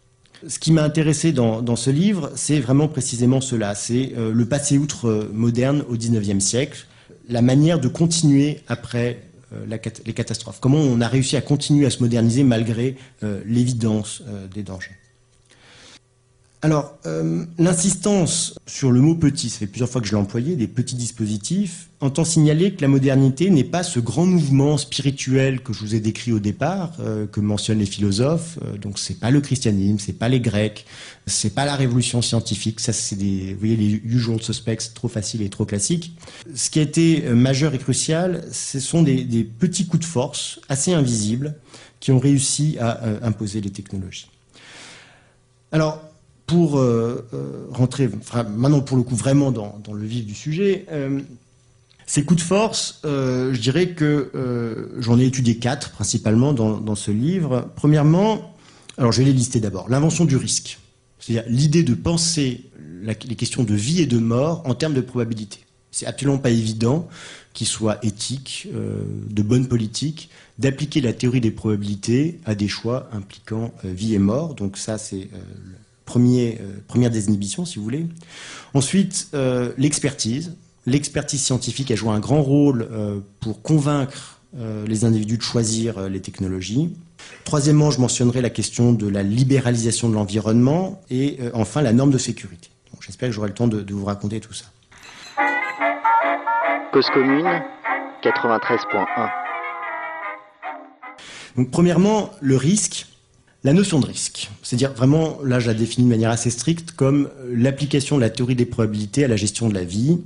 Ce 0.48 0.60
qui 0.60 0.72
m'a 0.72 0.84
intéressé 0.84 1.32
dans, 1.32 1.76
ce 1.76 1.90
livre, 1.90 2.32
c'est 2.36 2.60
vraiment 2.60 2.88
précisément 2.88 3.42
cela, 3.42 3.74
c'est 3.74 4.14
euh, 4.18 4.32
le 4.32 4.46
passer 4.46 4.78
outre 4.78 5.30
moderne 5.34 5.84
au 5.90 5.96
XIXe 5.96 6.44
siècle, 6.44 6.88
la 7.30 7.42
manière 7.42 7.80
de 7.80 7.88
continuer 7.88 8.62
après 8.68 9.20
euh, 9.54 9.78
les 10.06 10.14
catastrophes. 10.14 10.60
Comment 10.60 10.80
on 10.80 11.02
a 11.02 11.08
réussi 11.08 11.38
à 11.38 11.42
continuer 11.42 11.86
à 11.86 11.90
se 11.90 12.02
moderniser 12.02 12.44
malgré 12.44 12.96
euh, 13.24 13.42
l'évidence 13.46 14.24
euh, 14.28 14.48
des 14.48 14.64
dangers 14.64 14.96
alors, 16.66 16.98
l'insistance 17.60 18.56
sur 18.66 18.92
le 18.92 19.00
mot 19.00 19.14
petit, 19.14 19.52
ça 19.52 19.60
fait 19.60 19.68
plusieurs 19.68 19.88
fois 19.88 20.02
que 20.02 20.08
je 20.08 20.14
l'ai 20.14 20.18
employé, 20.18 20.56
des 20.56 20.68
petits 20.68 20.96
dispositifs, 20.96 21.90
entend 22.00 22.26
signaler 22.26 22.74
que 22.74 22.82
la 22.82 22.88
modernité 22.88 23.52
n'est 23.52 23.64
pas 23.64 23.84
ce 23.84 24.00
grand 24.00 24.26
mouvement 24.26 24.76
spirituel 24.78 25.62
que 25.62 25.74
je 25.74 25.82
vous 25.82 25.94
ai 25.94 26.00
décrit 26.00 26.32
au 26.32 26.40
départ, 26.40 26.94
que 27.32 27.40
mentionnent 27.40 27.78
les 27.78 27.86
philosophes. 27.86 28.58
donc, 28.82 28.98
c'est 28.98 29.20
pas 29.20 29.30
le 29.30 29.42
christianisme, 29.42 30.00
c'est 30.00 30.18
pas 30.18 30.28
les 30.28 30.40
Grecs, 30.40 30.88
c'est 31.28 31.54
pas 31.54 31.66
la 31.66 31.76
révolution 31.76 32.24
scientifique. 32.24 32.80
Ça, 32.80 32.94
c'est 32.94 33.16
des, 33.16 33.54
vous 33.54 33.60
voyez, 33.60 33.76
les 33.76 34.02
usual 34.04 34.42
suspects 34.42 34.94
trop 34.94 35.08
faciles 35.08 35.42
et 35.42 35.50
trop 35.50 35.66
classiques. 35.66 36.16
Ce 36.54 36.70
qui 36.70 36.80
a 36.80 36.82
été 36.82 37.26
euh, 37.26 37.36
majeur 37.36 37.74
et 37.74 37.80
crucial, 37.80 38.44
ce 38.52 38.80
sont 38.80 39.04
des, 39.04 39.44
petits 39.44 39.86
coups 39.86 40.06
de 40.06 40.10
force 40.10 40.60
assez 40.70 40.94
invisibles 40.94 41.56
qui 42.00 42.12
ont 42.12 42.20
réussi 42.20 42.78
à 42.80 43.04
euh, 43.04 43.20
imposer 43.22 43.62
les 43.62 43.72
technologies. 43.72 44.30
Alors, 45.72 46.02
pour 46.46 46.78
euh, 46.78 47.28
rentrer 47.72 48.10
maintenant 48.56 48.82
pour 48.82 48.98
le 48.98 49.04
coup 49.04 49.16
vraiment 49.16 49.52
dans, 49.52 49.82
le 49.94 50.06
vif 50.06 50.26
du 50.26 50.36
sujet, 50.36 50.86
ces 52.06 52.24
coups 52.24 52.42
de 52.42 52.46
force, 52.46 53.00
je 53.04 53.60
dirais 53.60 53.90
que 53.90 54.92
j'en 55.00 55.20
ai 55.20 55.26
étudié 55.26 55.58
quatre 55.58 55.92
principalement 55.92 56.54
dans, 56.54 56.96
ce 56.96 57.12
livre. 57.12 57.68
Premièrement, 57.76 58.56
alors 58.98 59.12
je 59.12 59.20
vais 59.20 59.26
les 59.26 59.34
lister 59.34 59.60
d'abord. 59.60 59.90
L'invention 59.90 60.26
du 60.26 60.38
risque. 60.38 60.80
C'est-à-dire 61.20 61.50
l'idée 61.50 61.82
de 61.82 61.96
penser 61.96 62.66
les 63.02 63.36
questions 63.36 63.64
de 63.64 63.74
vie 63.74 64.02
et 64.02 64.06
de 64.06 64.20
mort 64.20 64.62
en 64.66 64.76
termes 64.76 64.94
de 64.94 65.02
probabilité. 65.02 65.60
C'est 65.92 66.06
absolument 66.06 66.38
pas 66.38 66.50
évident 66.50 67.08
qu'il 67.54 67.68
soit 67.68 68.04
éthique, 68.04 68.68
euh, 68.74 69.02
de 69.30 69.42
bonne 69.42 69.68
politique, 69.68 70.30
d'appliquer 70.60 71.00
la 71.00 71.14
théorie 71.14 71.40
des 71.40 71.52
probabilités 71.52 72.42
à 72.44 72.54
des 72.54 72.68
choix 72.68 73.10
impliquant 73.14 73.74
euh, 73.86 73.94
vie 73.94 74.14
et 74.14 74.20
mort. 74.20 74.56
Donc 74.56 74.78
ça, 74.78 74.98
c'est 74.98 75.30
euh, 76.08 76.54
première 76.88 77.12
désinhibition, 77.12 77.66
si 77.66 77.78
vous 77.78 77.84
voulez. 77.84 78.08
Ensuite, 78.74 79.30
l'expertise. 79.78 80.56
L'expertise 80.86 81.42
scientifique 81.42 81.90
a 81.92 81.96
joué 81.96 82.12
un 82.12 82.20
grand 82.20 82.44
rôle 82.44 82.88
pour 83.40 83.62
convaincre 83.62 84.40
les 84.86 85.04
individus 85.04 85.38
de 85.38 85.42
choisir 85.42 86.10
les 86.10 86.22
technologies. 86.22 86.92
Troisièmement, 87.44 87.92
je 87.92 88.00
mentionnerai 88.02 88.42
la 88.42 88.50
question 88.50 88.92
de 88.92 89.08
la 89.08 89.24
libéralisation 89.24 90.10
de 90.10 90.16
l'environnement 90.16 91.02
et 91.10 91.38
euh, 91.42 91.52
enfin 91.54 91.82
la 91.82 91.94
norme 91.94 92.12
de 92.12 92.18
sécurité. 92.18 92.70
J'espère 93.02 93.30
que 93.30 93.36
j'aurai 93.36 93.50
le 93.50 93.54
temps 93.54 93.68
de, 93.68 93.94
vous 93.94 94.06
raconter 94.06 94.40
tout 94.40 94.54
ça. 94.54 94.66
Cause 96.92 97.08
commune 97.14 97.62
93.1 98.24 99.30
Donc 101.58 101.70
premièrement, 101.70 102.32
le 102.42 102.56
risque, 102.56 103.06
la 103.66 103.74
notion 103.74 104.00
de 104.00 104.06
risque. 104.06 104.50
C'est-à-dire 104.64 104.94
vraiment, 104.94 105.40
là 105.44 105.60
je 105.60 105.68
la 105.68 105.74
définis 105.74 106.06
de 106.06 106.10
manière 106.10 106.30
assez 106.30 106.50
stricte 106.50 106.92
comme 106.92 107.30
euh, 107.40 107.54
l'application 107.58 108.16
de 108.16 108.22
la 108.22 108.30
théorie 108.30 108.56
des 108.56 108.66
probabilités 108.66 109.26
à 109.26 109.28
la 109.28 109.36
gestion 109.36 109.68
de 109.68 109.74
la 109.74 109.84
vie, 109.84 110.20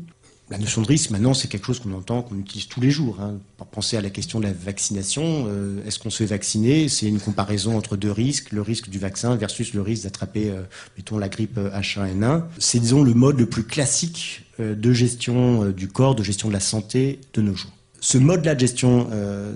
la 0.49 0.57
notion 0.57 0.81
de 0.81 0.87
risque, 0.87 1.11
maintenant, 1.11 1.35
c'est 1.35 1.47
quelque 1.47 1.67
chose 1.67 1.79
qu'on 1.79 1.93
entend, 1.93 2.23
qu'on 2.23 2.39
utilise 2.39 2.67
tous 2.67 2.81
les 2.81 2.89
jours. 2.89 3.17
Hein. 3.21 3.35
Pour 3.57 3.67
penser 3.67 3.97
à 3.97 4.01
la 4.01 4.09
question 4.09 4.39
de 4.39 4.45
la 4.45 4.51
vaccination, 4.51 5.45
euh, 5.47 5.85
est-ce 5.85 5.99
qu'on 5.99 6.09
se 6.09 6.17
fait 6.17 6.25
vacciner? 6.25 6.89
C'est 6.89 7.05
une 7.05 7.19
comparaison 7.19 7.77
entre 7.77 7.97
deux 7.97 8.11
risques, 8.11 8.51
le 8.51 8.63
risque 8.63 8.89
du 8.89 8.97
vaccin 8.97 9.35
versus 9.35 9.73
le 9.75 9.81
risque 9.81 10.03
d'attraper, 10.03 10.49
euh, 10.49 10.63
mettons, 10.97 11.19
la 11.19 11.29
grippe 11.29 11.59
H1N1. 11.59 12.23
Euh, 12.23 12.39
c'est, 12.57 12.79
disons, 12.79 13.03
le 13.03 13.13
mode 13.13 13.37
le 13.37 13.45
plus 13.45 13.63
classique 13.63 14.45
de 14.57 14.91
gestion 14.91 15.69
du 15.69 15.87
corps, 15.87 16.15
de 16.15 16.23
gestion 16.23 16.49
de 16.49 16.53
la 16.53 16.59
santé 16.59 17.21
de 17.33 17.41
nos 17.41 17.55
jours. 17.55 17.71
Ce 18.01 18.17
mode-là 18.17 18.55
de 18.55 18.59
gestion 18.61 19.09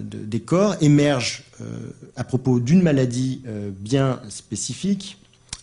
des 0.03 0.39
corps 0.39 0.75
émerge 0.81 1.43
à 2.15 2.23
propos 2.23 2.59
d'une 2.59 2.81
maladie 2.81 3.41
bien 3.79 4.19
spécifique, 4.29 5.17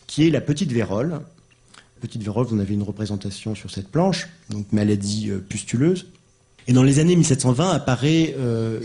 qui 0.06 0.26
est 0.26 0.30
la 0.30 0.40
petite 0.40 0.72
vérole, 0.72 1.20
petite 2.00 2.22
vérole, 2.22 2.46
vous 2.46 2.56
en 2.56 2.58
avez 2.58 2.74
une 2.74 2.82
représentation 2.82 3.54
sur 3.54 3.70
cette 3.70 3.88
planche, 3.88 4.28
donc 4.48 4.72
maladie 4.72 5.30
euh, 5.30 5.38
pustuleuse. 5.38 6.06
Et 6.66 6.72
dans 6.72 6.82
les 6.82 6.98
années 6.98 7.14
1720 7.14 7.70
apparaît 7.70 8.34
euh, 8.38 8.80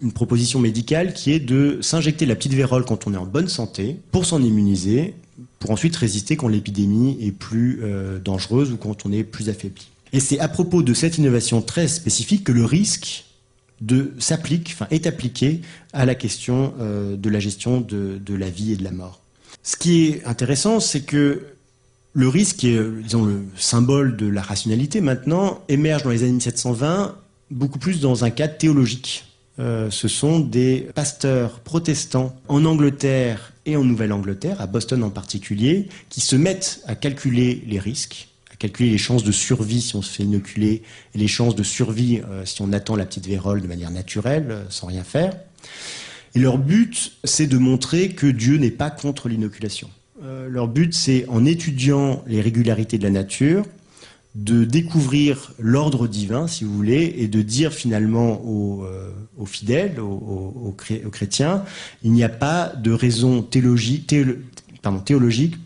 une 0.00 0.12
proposition 0.12 0.60
médicale 0.60 1.12
qui 1.12 1.32
est 1.32 1.40
de 1.40 1.78
s'injecter 1.82 2.24
la 2.24 2.34
petite 2.34 2.54
vérole 2.54 2.84
quand 2.84 3.06
on 3.06 3.14
est 3.14 3.18
en 3.18 3.26
bonne 3.26 3.48
santé 3.48 3.96
pour 4.10 4.24
s'en 4.24 4.42
immuniser, 4.42 5.14
pour 5.58 5.70
ensuite 5.70 5.96
résister 5.96 6.36
quand 6.36 6.48
l'épidémie 6.48 7.18
est 7.20 7.32
plus 7.32 7.80
euh, 7.82 8.18
dangereuse 8.18 8.72
ou 8.72 8.76
quand 8.76 9.04
on 9.04 9.12
est 9.12 9.24
plus 9.24 9.48
affaibli. 9.48 9.88
Et 10.12 10.20
c'est 10.20 10.38
à 10.40 10.48
propos 10.48 10.82
de 10.82 10.94
cette 10.94 11.18
innovation 11.18 11.62
très 11.62 11.88
spécifique 11.88 12.44
que 12.44 12.52
le 12.52 12.64
risque 12.64 13.24
de 13.82 14.12
s'applique, 14.18 14.70
enfin 14.72 14.86
est 14.90 15.06
appliqué 15.06 15.60
à 15.92 16.06
la 16.06 16.14
question 16.14 16.72
euh, 16.80 17.16
de 17.16 17.28
la 17.28 17.40
gestion 17.40 17.80
de, 17.80 18.34
la 18.34 18.48
vie 18.48 18.72
et 18.72 18.76
de 18.76 18.84
la 18.84 18.92
mort. 18.92 19.20
Ce 19.62 19.76
qui 19.76 20.06
est 20.06 20.24
intéressant, 20.24 20.80
c'est 20.80 21.02
que 21.02 21.46
le 22.14 22.28
risque, 22.28 22.56
qui 22.56 22.68
est 22.68 23.02
disons, 23.02 23.24
le 23.24 23.42
symbole 23.56 24.16
de 24.16 24.26
la 24.26 24.42
rationalité 24.42 25.00
maintenant, 25.00 25.62
émerge 25.68 26.04
dans 26.04 26.10
les 26.10 26.22
années 26.22 26.32
1720 26.32 27.16
beaucoup 27.50 27.78
plus 27.78 28.00
dans 28.00 28.24
un 28.24 28.30
cadre 28.30 28.56
théologique. 28.56 29.24
Euh, 29.58 29.90
ce 29.90 30.08
sont 30.08 30.40
des 30.40 30.88
pasteurs 30.94 31.60
protestants 31.60 32.34
en 32.48 32.64
Angleterre 32.64 33.52
et 33.66 33.76
en 33.76 33.84
Nouvelle-Angleterre, 33.84 34.60
à 34.60 34.66
Boston 34.66 35.02
en 35.02 35.10
particulier, 35.10 35.88
qui 36.08 36.20
se 36.20 36.36
mettent 36.36 36.80
à 36.86 36.94
calculer 36.94 37.62
les 37.66 37.78
risques, 37.78 38.28
calculer 38.62 38.90
les 38.90 38.98
chances 38.98 39.24
de 39.24 39.32
survie 39.32 39.80
si 39.80 39.96
on 39.96 40.02
se 40.02 40.10
fait 40.10 40.22
inoculer 40.22 40.82
et 41.14 41.18
les 41.18 41.28
chances 41.28 41.54
de 41.54 41.62
survie 41.62 42.20
euh, 42.30 42.44
si 42.44 42.62
on 42.62 42.72
attend 42.72 42.96
la 42.96 43.04
petite 43.04 43.26
vérole 43.26 43.60
de 43.60 43.66
manière 43.66 43.90
naturelle, 43.90 44.46
euh, 44.50 44.64
sans 44.70 44.86
rien 44.86 45.04
faire. 45.04 45.36
Et 46.34 46.38
leur 46.38 46.58
but, 46.58 47.12
c'est 47.24 47.46
de 47.46 47.58
montrer 47.58 48.10
que 48.10 48.26
Dieu 48.26 48.56
n'est 48.56 48.70
pas 48.70 48.90
contre 48.90 49.28
l'inoculation. 49.28 49.90
leur 50.48 50.66
but, 50.66 50.94
c'est 50.94 51.28
en 51.28 51.44
étudiant 51.44 52.24
les 52.26 52.40
régularités 52.40 52.96
de 52.96 53.02
la 53.02 53.10
nature, 53.10 53.66
de 54.34 54.64
découvrir 54.64 55.52
l'ordre 55.58 56.08
divin, 56.08 56.46
si 56.46 56.64
vous 56.64 56.74
voulez, 56.74 57.14
et 57.18 57.28
de 57.28 57.42
dire 57.42 57.72
finalement 57.72 58.40
aux, 58.44 58.84
euh, 58.84 59.10
fidèles, 59.44 60.00
aux, 60.00 60.74
chrétiens, 61.10 61.64
il 62.02 62.12
n'y 62.12 62.24
a 62.24 62.30
pas 62.30 62.72
de 62.76 62.92
raison 62.92 63.42
théologique, 63.42 64.06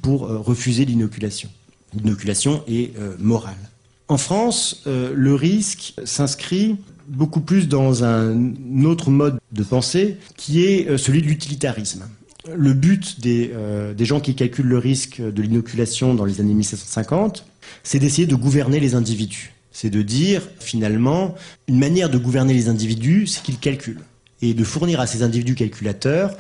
pour 0.02 0.26
euh, 0.26 0.38
refuser 0.38 0.84
l'inoculation. 0.84 1.48
L'inoculation 1.94 2.62
est 2.68 2.96
euh, 2.98 3.14
morale. 3.18 3.54
En 4.08 4.18
France, 4.18 4.84
le 4.86 5.34
risque 5.34 5.94
s'inscrit 6.04 6.76
beaucoup 7.08 7.40
plus 7.40 7.66
dans 7.66 8.04
un 8.04 8.54
autre 8.84 9.10
mode 9.10 9.40
de 9.50 9.64
pensée 9.64 10.18
qui 10.36 10.62
est 10.62 10.96
celui 10.96 11.22
de 11.22 11.26
l'utilitarisme 11.26 12.04
le 12.54 12.72
but 12.72 13.20
des, 13.20 13.50
des, 13.96 14.04
gens 14.04 14.20
qui 14.20 14.36
calculent 14.36 14.68
le 14.68 14.78
risque 14.78 15.20
de 15.20 15.42
l'inoculation 15.42 16.14
dans 16.14 16.24
les 16.24 16.40
années 16.40 16.54
1750, 16.54 17.44
c'est 17.82 17.98
d'essayer 17.98 18.28
de 18.28 18.36
gouverner 18.36 18.78
les 18.78 18.94
individus. 18.94 19.52
C'est 19.72 19.90
de 19.90 20.00
dire, 20.00 20.40
finalement, 20.58 21.34
une 21.68 21.78
manière 21.78 22.08
de 22.08 22.16
gouverner 22.16 22.54
les 22.54 22.68
individus, 22.68 23.26
c'est 23.26 23.42
qu'ils 23.42 23.58
calculent. 23.58 24.00
Et 24.40 24.54
de 24.54 24.64
fournir 24.64 25.00
à 25.00 25.06
ces 25.06 25.22
individus 25.22 25.54
calculateurs 25.54 26.34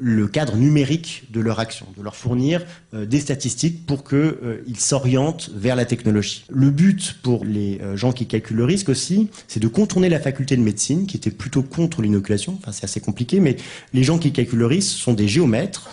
le 0.00 0.26
cadre 0.28 0.56
numérique 0.56 1.24
de 1.30 1.40
leur 1.40 1.60
action, 1.60 1.86
de 1.96 2.02
leur 2.02 2.16
fournir 2.16 2.64
euh, 2.94 3.06
des 3.06 3.20
statistiques 3.20 3.86
pour 3.86 4.04
qu'ils 4.04 4.18
euh, 4.18 4.62
s'orientent 4.76 5.50
vers 5.54 5.76
la 5.76 5.84
technologie. 5.84 6.44
Le 6.50 6.70
but 6.70 7.16
pour 7.22 7.44
les 7.44 7.80
euh, 7.80 7.96
gens 7.96 8.12
qui 8.12 8.26
calculent 8.26 8.56
le 8.56 8.64
risque 8.64 8.88
aussi, 8.88 9.28
c'est 9.46 9.60
de 9.60 9.68
contourner 9.68 10.08
la 10.08 10.20
faculté 10.20 10.56
de 10.56 10.62
médecine 10.62 11.06
qui 11.06 11.16
était 11.16 11.30
plutôt 11.30 11.62
contre 11.62 12.02
l'inoculation. 12.02 12.58
Enfin, 12.60 12.72
c'est 12.72 12.84
assez 12.84 13.00
compliqué, 13.00 13.40
mais 13.40 13.56
les 13.92 14.02
gens 14.02 14.18
qui 14.18 14.32
calculent 14.32 14.58
le 14.58 14.66
risque 14.66 14.96
sont 14.96 15.12
des 15.12 15.28
géomètres 15.28 15.90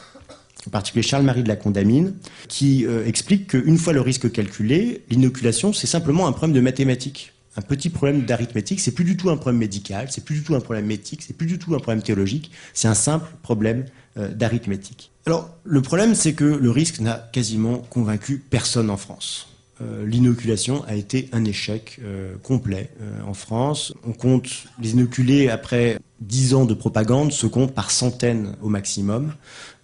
en 0.68 0.72
particulier 0.72 1.04
Charles-Marie 1.04 1.44
de 1.44 1.48
la 1.48 1.56
Condamine, 1.56 2.14
qui 2.48 2.86
euh, 2.86 3.06
explique 3.06 3.48
qu'une 3.48 3.78
fois 3.78 3.94
le 3.94 4.02
risque 4.02 4.32
calculé, 4.32 5.04
l'inoculation, 5.10 5.74
c'est 5.74 5.88
simplement 5.88 6.28
un 6.28 6.32
problème 6.32 6.56
de 6.56 6.62
mathématiques. 6.62 7.34
Un 7.58 7.62
petit 7.62 7.90
problème 7.90 8.26
d'arithmétique, 8.26 8.80
c'est 8.80 8.92
plus 8.92 9.06
du 9.06 9.18
tout 9.18 9.30
un 9.30 9.38
problème 9.38 9.60
médical, 9.60 10.08
c'est 10.10 10.24
plus 10.24 10.36
du 10.36 10.44
tout 10.44 10.56
un 10.56 10.60
problème 10.60 10.90
éthique, 10.92 11.24
c'est 11.24 11.36
plus 11.36 11.48
du 11.48 11.58
tout 11.58 11.74
un 11.74 11.80
problème 11.80 12.04
théologique, 12.04 12.52
c'est 12.74 12.88
un 12.88 12.94
simple 12.94 13.30
problème 13.42 13.86
euh, 14.18 14.34
d'arithmétique. 14.34 15.12
Alors, 15.26 15.50
le 15.64 15.82
problème, 15.82 16.16
c'est 16.16 16.34
que 16.34 16.44
le 16.44 16.72
risque 16.72 17.00
n'a 17.00 17.30
quasiment 17.32 17.78
convaincu 17.78 18.44
personne 18.50 18.90
en 18.90 18.98
France. 18.98 19.48
Euh, 19.82 20.06
l'inoculation 20.06 20.84
a 20.86 20.96
été 20.96 21.30
un 21.34 21.44
échec 21.46 22.00
complet 22.44 22.92
en 23.26 23.34
France. 23.34 23.94
On 24.06 24.14
compte 24.14 24.48
les 24.82 24.92
inoculés 24.92 25.50
après 25.50 25.98
dix 26.22 26.54
ans 26.54 26.66
de 26.66 26.74
propagande 26.74 27.32
se 27.32 27.48
comptent 27.48 27.74
par 27.74 27.92
centaines 27.92 28.56
au 28.62 28.70
maximum. 28.70 29.34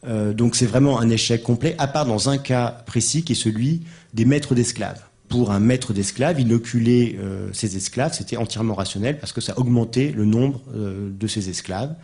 Euh, 0.06 0.34
donc 0.34 0.56
c'est 0.56 0.66
vraiment 0.66 1.00
un 1.00 1.10
échec 1.10 1.44
complet, 1.44 1.76
à 1.78 1.88
part 1.88 2.06
dans 2.06 2.30
un 2.30 2.38
cas 2.38 2.84
précis 2.86 3.24
qui 3.24 3.34
est 3.34 3.36
celui 3.36 3.82
des 4.14 4.26
maîtres 4.26 4.56
d'esclaves. 4.56 5.02
Pour 5.32 5.52
un 5.52 5.60
maître 5.60 5.94
d'esclaves, 5.94 6.40
inoculer 6.40 7.18
euh, 7.20 7.50
ses 7.54 7.76
esclaves, 7.78 8.14
c'était 8.14 8.38
entièrement 8.38 8.76
rationnel 8.76 9.18
parce 9.18 9.34
que 9.34 9.42
ça 9.42 9.58
augmentait 9.58 10.12
le 10.16 10.26
nombre 10.26 10.62
euh, 10.76 11.10
de 11.12 11.28
ses 11.28 11.50
esclaves, 11.50 11.96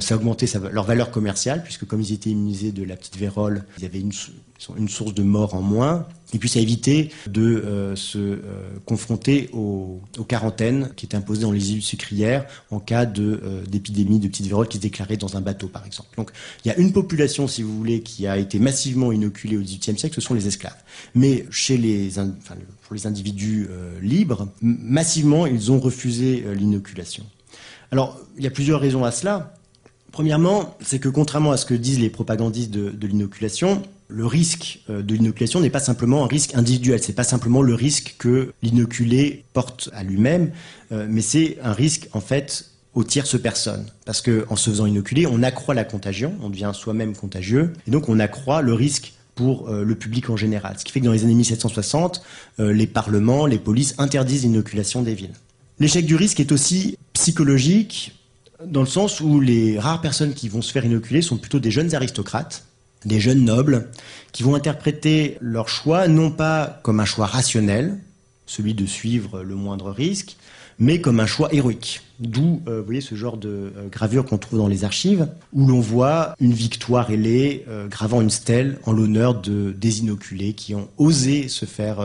ça 0.00 0.16
augmentait 0.16 0.46
leur 0.72 0.82
valeur 0.82 1.12
commerciale 1.12 1.62
puisque 1.62 1.86
comme 1.86 2.00
ils 2.00 2.12
étaient 2.12 2.30
immunisés 2.30 2.72
de 2.72 2.82
la 2.82 2.96
petite 2.96 3.16
vérole, 3.16 3.64
ils 3.78 3.84
avaient 3.84 4.00
une 4.00 4.88
source 4.88 5.14
de 5.14 5.22
mort 5.22 5.54
en 5.54 5.62
moins. 5.62 6.08
Et 6.34 6.38
puis 6.38 6.48
ça 6.48 6.58
évitait 6.58 7.10
de 7.28 7.42
euh, 7.42 7.96
se 7.96 8.18
euh, 8.18 8.38
confronter 8.84 9.48
aux, 9.52 10.00
quarantaines 10.28 10.90
qui 10.96 11.06
étaient 11.06 11.16
imposées 11.16 11.42
dans 11.42 11.52
les 11.52 11.72
îles 11.72 11.82
sucrières 11.82 12.46
en 12.70 12.80
cas 12.80 13.06
euh, 13.18 13.64
d'épidémie 13.66 14.18
de, 14.18 14.28
petites 14.28 14.46
vérole 14.46 14.66
qui 14.66 14.78
se 14.78 14.82
déclarait 14.82 15.16
dans 15.16 15.36
un 15.36 15.40
bateau, 15.40 15.68
par 15.68 15.86
exemple. 15.86 16.08
Donc 16.16 16.30
il 16.64 16.68
y 16.68 16.70
a 16.70 16.76
une 16.78 16.92
population, 16.92 17.46
si 17.46 17.62
vous 17.62 17.76
voulez, 17.76 18.00
qui 18.00 18.26
a 18.26 18.38
été 18.38 18.58
massivement 18.58 19.12
inoculée 19.12 19.56
au 19.56 19.60
XVIIIe 19.60 19.98
siècle, 19.98 20.14
ce 20.14 20.20
sont 20.20 20.34
les 20.34 20.48
esclaves. 20.48 20.76
Mais 21.14 21.46
chez 21.50 21.76
les, 21.76 22.10
pour 22.82 22.94
les 22.94 23.06
individus 23.06 23.68
libres, 24.02 24.48
massivement, 24.60 25.46
ils 25.46 25.70
ont 25.70 25.78
refusé 25.78 26.44
l'inoculation. 26.54 27.24
Alors 27.92 28.18
il 28.36 28.44
y 28.44 28.46
a 28.46 28.50
plusieurs 28.50 28.80
raisons 28.80 29.04
à 29.04 29.12
cela. 29.12 29.54
Premièrement, 30.10 30.76
c'est 30.80 30.98
que 30.98 31.08
contrairement 31.08 31.52
à 31.52 31.56
ce 31.56 31.66
que 31.66 31.74
disent 31.74 32.00
les 32.00 32.10
propagandistes 32.10 32.70
de 32.70 33.06
l'inoculation, 33.06 33.82
le 34.08 34.26
risque 34.26 34.80
euh, 34.90 35.02
de 35.02 35.14
l'inoculation 35.14 35.60
n'est 35.60 35.70
pas 35.70 35.80
simplement 35.80 36.24
un 36.24 36.28
risque 36.28 36.54
individuel, 36.54 37.02
c'est 37.02 37.12
pas 37.12 37.24
simplement 37.24 37.62
le 37.62 37.74
risque 37.74 38.16
que 38.18 38.52
l'inoculé 38.62 39.44
porte 39.52 39.90
à 39.92 40.02
lui-même, 40.02 40.52
euh, 40.92 41.06
mais 41.08 41.22
c'est 41.22 41.58
un 41.62 41.72
risque 41.72 42.08
en 42.12 42.20
fait 42.20 42.70
aux 42.94 43.04
tierces 43.04 43.40
personnes. 43.40 43.86
Parce 44.04 44.22
qu'en 44.22 44.56
se 44.56 44.70
faisant 44.70 44.86
inoculer, 44.86 45.26
on 45.26 45.42
accroît 45.42 45.74
la 45.74 45.84
contagion, 45.84 46.34
on 46.42 46.48
devient 46.48 46.70
soi-même 46.72 47.14
contagieux, 47.14 47.72
et 47.86 47.90
donc 47.90 48.08
on 48.08 48.18
accroît 48.18 48.62
le 48.62 48.72
risque 48.72 49.12
pour 49.34 49.68
euh, 49.68 49.84
le 49.84 49.94
public 49.94 50.30
en 50.30 50.36
général. 50.36 50.76
Ce 50.78 50.84
qui 50.84 50.92
fait 50.92 51.00
que 51.00 51.04
dans 51.04 51.12
les 51.12 51.24
années 51.24 51.34
1760, 51.34 52.22
les 52.58 52.86
parlements, 52.86 53.46
les 53.46 53.58
polices 53.58 53.94
interdisent 53.98 54.44
l'inoculation 54.44 55.02
des 55.02 55.14
villes. 55.14 55.34
L'échec 55.78 56.06
du 56.06 56.16
risque 56.16 56.40
est 56.40 56.52
aussi 56.52 56.96
psychologique, 57.12 58.12
dans 58.64 58.80
le 58.80 58.86
sens 58.86 59.20
où 59.20 59.40
les 59.40 59.78
rares 59.78 60.00
personnes 60.00 60.32
qui 60.32 60.48
vont 60.48 60.62
se 60.62 60.72
faire 60.72 60.86
inoculer 60.86 61.20
sont 61.20 61.36
plutôt 61.36 61.58
des 61.58 61.70
jeunes 61.70 61.94
aristocrates, 61.94 62.64
des 63.04 63.20
jeunes 63.20 63.44
nobles 63.44 63.88
qui 64.32 64.42
vont 64.42 64.54
interpréter 64.54 65.38
leur 65.40 65.68
choix 65.68 66.08
non 66.08 66.30
pas 66.30 66.80
comme 66.82 67.00
un 67.00 67.04
choix 67.04 67.26
rationnel, 67.26 67.98
celui 68.46 68.74
de 68.74 68.86
suivre 68.86 69.42
le 69.42 69.54
moindre 69.54 69.90
risque, 69.90 70.36
mais 70.78 71.00
comme 71.00 71.20
un 71.20 71.26
choix 71.26 71.52
héroïque. 71.52 72.02
D'où, 72.18 72.62
euh, 72.66 72.80
vous 72.80 72.86
voyez, 72.86 73.00
ce 73.02 73.14
genre 73.14 73.36
de 73.36 73.48
euh, 73.48 73.88
gravure 73.90 74.24
qu'on 74.24 74.38
trouve 74.38 74.58
dans 74.58 74.68
les 74.68 74.84
archives, 74.84 75.28
où 75.52 75.66
l'on 75.66 75.80
voit 75.80 76.34
une 76.40 76.52
victoire 76.52 77.10
ailée 77.10 77.64
euh, 77.68 77.88
gravant 77.88 78.22
une 78.22 78.30
stèle 78.30 78.78
en 78.84 78.92
l'honneur 78.92 79.40
de 79.40 79.74
des 79.76 80.00
inoculés 80.00 80.54
qui 80.54 80.74
ont 80.74 80.88
osé 80.96 81.48
se 81.48 81.66
faire 81.66 81.98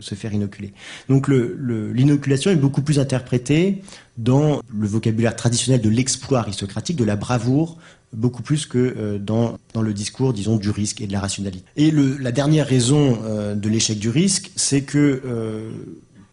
se 0.00 0.14
faire 0.14 0.32
inoculer. 0.32 0.72
Donc 1.08 1.28
l'inoculation 1.28 2.50
est 2.50 2.56
beaucoup 2.56 2.82
plus 2.82 2.98
interprétée 2.98 3.82
dans 4.18 4.60
le 4.76 4.86
vocabulaire 4.86 5.36
traditionnel 5.36 5.80
de 5.80 5.88
l'exploit 5.88 6.40
aristocratique, 6.40 6.96
de 6.96 7.04
la 7.04 7.16
bravoure, 7.16 7.78
beaucoup 8.12 8.42
plus 8.42 8.66
que 8.66 9.18
dans, 9.18 9.58
dans 9.74 9.82
le 9.82 9.92
discours, 9.92 10.32
disons, 10.32 10.56
du 10.56 10.70
risque 10.70 11.00
et 11.00 11.06
de 11.06 11.12
la 11.12 11.20
rationalité. 11.20 11.64
Et 11.76 11.90
la 11.90 12.32
dernière 12.32 12.66
raison 12.66 13.18
de 13.54 13.68
l'échec 13.68 13.98
du 13.98 14.10
risque, 14.10 14.50
c'est 14.56 14.82
que 14.82 15.22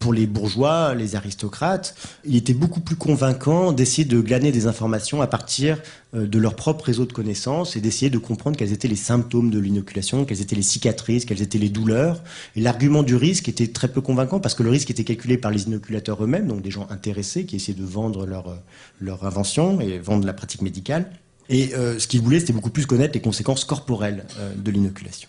pour 0.00 0.14
les 0.14 0.26
bourgeois, 0.26 0.94
les 0.94 1.14
aristocrates, 1.14 1.94
il 2.24 2.34
était 2.34 2.54
beaucoup 2.54 2.80
plus 2.80 2.96
convaincant 2.96 3.70
d'essayer 3.70 4.06
de 4.06 4.18
glaner 4.22 4.50
des 4.50 4.66
informations 4.66 5.20
à 5.20 5.26
partir 5.26 5.78
euh, 6.14 6.26
de 6.26 6.38
leur 6.38 6.56
propre 6.56 6.86
réseau 6.86 7.04
de 7.04 7.12
connaissances 7.12 7.76
et 7.76 7.82
d'essayer 7.82 8.10
de 8.10 8.16
comprendre 8.16 8.56
quels 8.56 8.72
étaient 8.72 8.88
les 8.88 8.96
symptômes 8.96 9.50
de 9.50 9.58
l'inoculation, 9.58 10.24
quelles 10.24 10.40
étaient 10.40 10.56
les 10.56 10.62
cicatrices, 10.62 11.26
quelles 11.26 11.42
étaient 11.42 11.58
les 11.58 11.68
douleurs. 11.68 12.22
Et 12.56 12.62
l'argument 12.62 13.02
du 13.02 13.14
risque 13.14 13.50
était 13.50 13.66
très 13.66 13.88
peu 13.88 14.00
convaincant 14.00 14.40
parce 14.40 14.54
que 14.54 14.62
le 14.62 14.70
risque 14.70 14.90
était 14.90 15.04
calculé 15.04 15.36
par 15.36 15.50
les 15.50 15.64
inoculateurs 15.64 16.24
eux-mêmes, 16.24 16.46
donc 16.46 16.62
des 16.62 16.70
gens 16.70 16.88
intéressés 16.88 17.44
qui 17.44 17.56
essayaient 17.56 17.78
de 17.78 17.84
vendre 17.84 18.24
leur, 18.24 18.48
euh, 18.48 18.56
leur 19.02 19.26
invention 19.26 19.82
et 19.82 19.98
vendre 19.98 20.24
la 20.24 20.32
pratique 20.32 20.62
médicale. 20.62 21.10
Et 21.50 21.74
euh, 21.74 21.98
ce 21.98 22.08
qu'ils 22.08 22.22
voulaient, 22.22 22.40
c'était 22.40 22.54
beaucoup 22.54 22.70
plus 22.70 22.86
connaître 22.86 23.12
les 23.12 23.20
conséquences 23.20 23.64
corporelles 23.64 24.24
de 24.56 24.70
l'inoculation. 24.70 25.28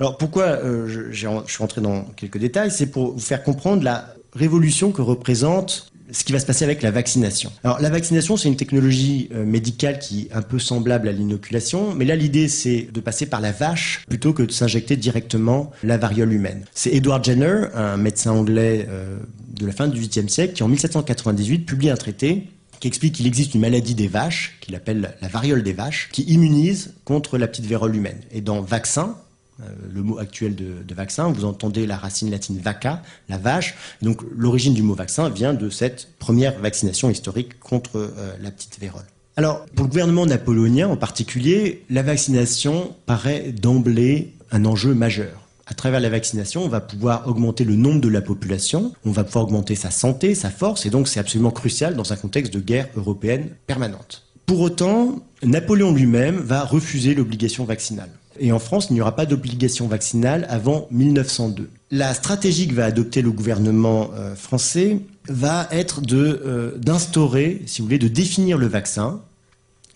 Alors 0.00 0.18
pourquoi 0.18 0.44
euh, 0.44 0.88
je, 0.88 1.12
je, 1.12 1.28
suis 1.46 1.58
rentré 1.58 1.80
dans 1.80 2.02
quelques 2.16 2.38
détails? 2.38 2.70
C'est 2.70 2.86
pour 2.86 3.12
vous 3.12 3.20
faire 3.20 3.42
comprendre 3.42 3.82
la 3.82 4.14
révolution 4.34 4.90
que 4.90 5.02
représente 5.02 5.92
ce 6.10 6.22
qui 6.22 6.32
va 6.32 6.38
se 6.38 6.46
passer 6.46 6.64
avec 6.64 6.82
la 6.82 6.90
vaccination. 6.90 7.50
Alors 7.62 7.80
la 7.80 7.88
vaccination, 7.88 8.36
c'est 8.36 8.48
une 8.48 8.56
technologie 8.56 9.28
euh, 9.32 9.44
médicale 9.44 9.98
qui 9.98 10.22
est 10.22 10.34
un 10.34 10.42
peu 10.42 10.58
semblable 10.58 11.08
à 11.08 11.12
l'inoculation, 11.12 11.94
mais 11.94 12.04
là 12.04 12.14
l'idée 12.14 12.48
c'est 12.48 12.88
de 12.92 13.00
passer 13.00 13.26
par 13.26 13.40
la 13.40 13.52
vache 13.52 14.04
plutôt 14.08 14.32
que 14.32 14.42
de 14.42 14.52
s'injecter 14.52 14.96
directement 14.96 15.70
la 15.82 15.96
variole 15.96 16.32
humaine. 16.32 16.64
C'est 16.74 16.92
Edward 16.92 17.24
Jenner, 17.24 17.68
un 17.74 17.96
médecin 17.96 18.32
anglais 18.32 18.86
euh, 18.88 19.16
de 19.58 19.66
la 19.66 19.72
fin 19.72 19.88
du 19.88 19.98
XVIIIe 19.98 20.28
siècle, 20.28 20.54
qui 20.54 20.62
en 20.62 20.68
1798 20.68 21.60
publie 21.60 21.90
un 21.90 21.96
traité 21.96 22.48
qui 22.80 22.88
explique 22.88 23.14
qu'il 23.14 23.26
existe 23.26 23.54
une 23.54 23.60
maladie 23.60 23.94
des 23.94 24.08
vaches, 24.08 24.56
qu'il 24.60 24.74
appelle 24.74 25.14
la 25.20 25.28
variole 25.28 25.62
des 25.62 25.72
vaches, 25.72 26.08
qui 26.12 26.22
immunise 26.22 26.94
contre 27.04 27.38
la 27.38 27.46
petite 27.46 27.66
vérole 27.66 27.96
humaine. 27.96 28.20
Et 28.30 28.40
dans 28.40 28.60
vaccin, 28.60 29.16
euh, 29.60 29.66
le 29.92 30.02
mot 30.02 30.18
actuel 30.18 30.56
de, 30.56 30.94
vaccin. 30.94 31.30
Vous 31.30 31.44
entendez 31.44 31.86
la 31.86 31.96
racine 31.96 32.28
latine 32.28 32.58
vaca, 32.58 33.02
la 33.28 33.38
vache. 33.38 33.76
donc 34.02 34.20
l'origine 34.36 34.74
du 34.74 34.82
mot 34.82 34.94
vaccin 34.94 35.28
vient 35.28 35.54
de 35.54 35.70
cette 35.70 36.08
première 36.18 36.58
vaccination 36.58 37.08
historique 37.08 37.60
contre 37.60 37.98
euh, 37.98 38.34
la 38.40 38.50
petite 38.50 38.80
vérole. 38.80 39.04
Alors 39.36 39.64
pour 39.66 39.84
le 39.84 39.90
gouvernement 39.90 40.26
napoléonien 40.26 40.88
en 40.88 40.96
particulier, 40.96 41.84
la 41.88 42.02
vaccination 42.02 42.96
paraît 43.06 43.52
d'emblée 43.52 44.34
un 44.50 44.64
enjeu 44.64 44.92
majeur. 44.92 45.43
À 45.66 45.74
travers 45.74 46.00
la 46.00 46.10
vaccination, 46.10 46.62
on 46.62 46.68
va 46.68 46.80
pouvoir 46.80 47.26
augmenter 47.26 47.64
le 47.64 47.74
nombre 47.74 48.00
de 48.00 48.08
la 48.08 48.20
population, 48.20 48.92
on 49.04 49.12
va 49.12 49.24
pouvoir 49.24 49.44
augmenter 49.44 49.74
sa 49.74 49.90
santé, 49.90 50.34
sa 50.34 50.50
force, 50.50 50.84
et 50.84 50.90
donc 50.90 51.08
c'est 51.08 51.20
absolument 51.20 51.50
crucial 51.50 51.96
dans 51.96 52.12
un 52.12 52.16
contexte 52.16 52.52
de 52.52 52.60
guerre 52.60 52.88
européenne 52.96 53.48
permanente. 53.66 54.24
Pour 54.44 54.60
autant, 54.60 55.22
Napoléon 55.42 55.92
lui-même 55.94 56.36
va 56.36 56.64
refuser 56.64 57.14
l'obligation 57.14 57.64
vaccinale. 57.64 58.10
Et 58.38 58.52
en 58.52 58.58
France, 58.58 58.88
il 58.90 58.94
n'y 58.94 59.00
aura 59.00 59.16
pas 59.16 59.26
d'obligation 59.26 59.86
vaccinale 59.86 60.46
avant 60.50 60.86
1902. 60.90 61.70
La 61.90 62.12
stratégie 62.12 62.68
que 62.68 62.74
va 62.74 62.84
adopter 62.84 63.22
le 63.22 63.30
gouvernement 63.30 64.10
euh, 64.14 64.34
français 64.34 64.98
va 65.28 65.68
être 65.70 66.02
euh, 66.12 66.76
d'instaurer, 66.76 67.62
si 67.66 67.80
vous 67.80 67.86
voulez, 67.86 67.98
de 67.98 68.08
définir 68.08 68.58
le 68.58 68.66
vaccin, 68.66 69.20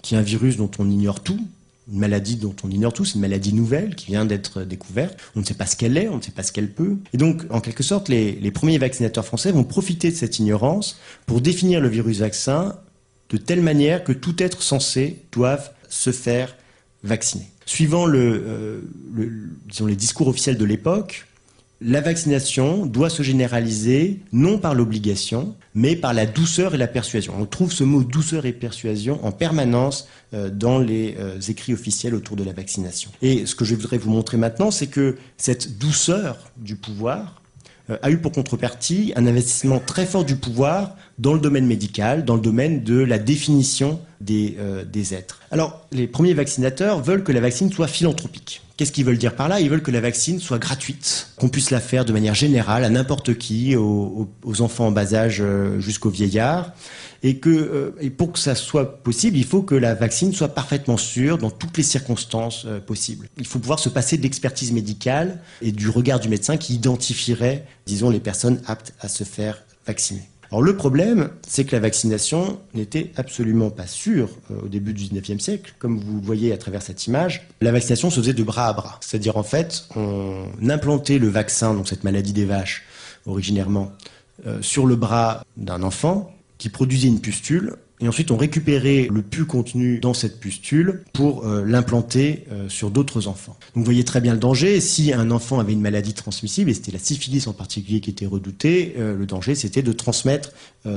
qui 0.03 0.15
est 0.15 0.19
un 0.19 0.23
virus 0.23 0.57
dont 0.57 0.71
on 0.79 0.89
ignore 0.89 1.21
tout, 1.21 1.41
une 1.91 1.99
maladie 1.99 2.37
dont 2.37 2.55
on 2.63 2.71
ignore 2.71 2.93
tout, 2.93 3.05
c'est 3.05 3.15
une 3.15 3.23
maladie 3.23 3.53
nouvelle 3.53 3.95
qui 3.95 4.07
vient 4.07 4.25
d'être 4.25 4.63
découverte. 4.63 5.19
On 5.37 5.41
ne 5.41 5.45
sait 5.45 5.55
pas 5.55 5.67
ce 5.67 5.77
qu'elle 5.77 5.97
est, 5.97 6.09
on 6.09 6.19
ne 6.19 6.23
sait 6.23 6.33
pas 6.33 6.43
ce 6.43 6.53
qu'elle 6.53 6.71
peut. 6.71 6.97
Et 7.13 7.17
donc, 7.17 7.45
en 7.51 7.61
quelque 7.61 7.83
sorte, 7.83 8.09
les, 8.09 8.33
les 8.33 8.51
premiers 8.51 8.79
vaccinateurs 8.79 9.25
français 9.25 9.53
vont 9.53 9.65
profiter 9.65 10.11
de 10.11 10.17
cette 10.17 10.39
ignorance 10.39 10.99
pour 11.27 11.41
définir 11.41 11.81
le 11.81 11.89
virus 11.89 12.19
vaccin 12.19 12.77
de 13.31 13.37
telle 13.37 13.63
manière 13.63 14.05
que 14.05 14.13
tout 14.13 14.43
être 14.43 14.63
censé 14.63 15.23
doive 15.33 15.71
se 15.89 16.13
faire 16.13 16.57
vacciner. 17.03 17.47
Suivant 17.67 18.09
euh, 18.09 18.81
les 19.15 19.97
discours 19.97 20.29
officiels 20.29 20.57
de 20.57 20.65
l'époque, 20.65 21.27
la 21.81 22.01
vaccination 22.01 22.87
doit 22.87 23.11
se 23.11 23.23
généraliser 23.23 24.21
non 24.33 24.59
par 24.59 24.75
l'obligation, 24.75 25.55
mais 25.75 25.95
par 25.95 26.13
la 26.13 26.27
douceur 26.27 26.75
et 26.75 26.79
la 26.79 26.89
persuasion. 26.89 27.35
On 27.39 27.47
trouve 27.47 27.73
ce 27.73 27.85
mot 27.85 28.03
douceur 28.03 28.47
et 28.47 28.53
persuasion 28.53 29.25
en 29.25 29.31
permanence 29.31 30.09
euh, 30.35 30.51
dans 30.51 30.79
les 30.79 31.17
euh, 31.19 31.39
écrits 31.41 31.73
officiels 31.73 32.15
autour 32.15 32.37
de 32.37 32.45
la 32.45 32.53
vaccination. 32.53 33.11
Et 33.23 33.47
ce 33.47 33.55
que 33.55 33.65
je 33.65 33.75
voudrais 33.75 33.99
vous 33.99 34.11
montrer 34.11 34.37
maintenant, 34.37 34.71
c'est 34.71 34.89
que 34.89 35.17
cette 35.37 35.79
douceur 35.79 36.51
du 36.57 36.75
pouvoir 36.75 37.41
a 38.03 38.11
eu 38.11 38.19
pour 38.19 38.33
contrepartie 38.33 39.13
un 39.17 39.27
investissement 39.27 39.81
très 39.81 40.05
fort 40.05 40.25
du 40.25 40.37
pouvoir 40.37 40.95
dans 41.19 41.33
le 41.33 41.41
domaine 41.41 41.67
médical, 41.67 42.25
dans 42.25 42.35
le 42.35 42.41
domaine 42.41 42.83
de 42.83 42.99
la 42.99 43.19
définition 43.19 44.01
des, 44.21 44.57
euh, 44.59 44.85
des 44.85 45.15
êtres. 45.15 45.41
Alors, 45.51 45.87
les 45.93 46.07
premiers 46.07 46.35
vaccinateurs 46.35 47.03
veulent 47.03 47.25
que 47.25 47.33
la 47.33 47.41
vaccine 47.41 47.73
soit 47.73 47.89
philanthropique. 47.89 48.63
Qu'est-ce 48.79 48.93
qu'ils 48.93 49.05
veulent 49.05 49.19
dire 49.19 49.35
par 49.35 49.49
là? 49.49 49.59
Ils 49.59 49.69
veulent 49.69 49.83
que 49.83 49.91
la 49.91 50.01
vaccine 50.01 50.39
soit 50.39 50.61
gratuite, 50.61 51.31
qu'on 51.37 51.49
puisse 51.49 51.71
la 51.71 51.81
faire 51.81 52.05
de 52.05 52.13
manière 52.13 52.37
générale 52.37 52.85
à 52.85 52.89
n'importe 52.89 53.37
qui, 53.37 53.75
aux, 53.75 54.29
enfants 54.61 54.87
en 54.87 54.93
bas 54.93 55.15
âge 55.15 55.39
euh, 55.41 55.81
jusqu'aux 55.81 56.11
vieillards, 56.11 56.73
et 57.25 57.39
que 57.39 57.51
euh, 57.51 57.91
et 58.01 58.09
pour 58.09 58.31
que 58.31 58.39
ça 58.39 58.55
soit 58.55 59.03
possible, 59.03 59.37
il 59.37 59.45
faut 59.45 59.63
que 59.63 59.75
la 59.75 59.97
vaccine 59.97 60.33
soit 60.33 60.55
parfaitement 60.55 60.97
sûre 60.97 61.39
dans 61.39 61.51
toutes 61.51 61.77
les 61.77 61.83
circonstances 61.83 62.69
possibles. 62.87 63.29
Il 63.37 63.47
faut 63.49 63.59
pouvoir 63.59 63.81
se 63.81 63.89
passer 63.89 64.17
de 64.17 64.23
l'expertise 64.23 64.71
médicale 64.71 65.41
et 65.61 65.73
du 65.73 65.89
regard 65.89 66.21
du 66.21 66.29
médecin 66.29 66.57
qui 66.57 66.75
identifierait, 66.75 67.67
disons, 67.85 68.11
les 68.11 68.21
personnes 68.21 68.63
aptes 68.65 68.95
à 69.01 69.09
se 69.09 69.25
faire 69.25 69.65
vacciner. 69.89 70.23
Alors 70.51 70.63
le 70.63 70.77
problème, 70.77 71.29
c'est 71.47 71.65
que 71.65 71.77
la 71.77 71.81
vaccination 71.81 72.59
n'était 72.73 73.13
absolument 73.17 73.71
pas 73.71 73.87
sûre 73.87 74.31
euh, 74.51 74.63
au 74.65 74.69
début 74.69 74.95
du 74.95 75.05
19e 75.05 75.39
siècle. 75.39 75.75
Comme 75.79 75.99
vous 75.99 76.21
voyez 76.21 76.53
à 76.53 76.57
travers 76.57 76.81
cette 76.81 77.07
image, 77.07 77.47
la 77.61 77.71
vaccination 77.71 78.09
se 78.11 78.21
faisait 78.21 78.33
de 78.33 78.43
bras 78.43 78.69
à 78.69 78.73
bras. 78.73 78.99
C'est-à-dire 79.03 79.37
en 79.37 79.43
fait, 79.43 79.87
on 79.95 80.47
implantait 80.69 81.19
le 81.19 81.29
vaccin, 81.29 81.75
donc 81.75 81.89
cette 81.89 82.05
maladie 82.05 82.33
des 82.33 82.47
vaches 82.47 82.85
originairement, 83.27 83.93
euh, 84.47 84.63
sur 84.63 84.87
le 84.87 84.97
bras 84.97 85.45
d'un 85.57 85.83
enfant 85.83 86.33
qui 86.57 86.69
produisait 86.69 87.09
une 87.09 87.21
pustule 87.21 87.77
et 88.01 88.09
ensuite 88.09 88.31
on 88.31 88.37
récupérait 88.37 89.09
le 89.11 89.23
pu 89.23 89.45
contenu 89.45 89.99
dans 89.99 90.15
cette 90.15 90.39
pustule 90.41 91.03
pour 91.13 91.45
euh, 91.45 91.65
l'implanter 91.65 92.45
euh, 92.53 92.69
sur 92.69 92.91
d'autres 92.91 93.27
enfants. 93.29 93.57
Donc 93.75 93.83
vous 93.83 93.85
voyez 93.85 94.05
très 94.05 94.21
bien 94.21 94.35
le 94.35 94.39
danger. 94.39 94.81
Si 94.81 95.13
un 95.13 95.31
enfant 95.31 95.59
avait 95.59 95.73
une 95.73 95.81
maladie 95.81 96.15
transmissible, 96.15 96.71
et 96.71 96.75
c'était 96.75 96.93
la 96.93 96.99
syphilis 96.99 97.47
en 97.47 97.53
particulier 97.53 98.01
qui 98.01 98.11
était 98.11 98.27
redoutée, 98.27 98.95
euh, 98.99 99.17
le 99.17 99.27
danger 99.27 99.55
c'était 99.55 99.83
de 99.83 99.93
transmettre 99.93 100.53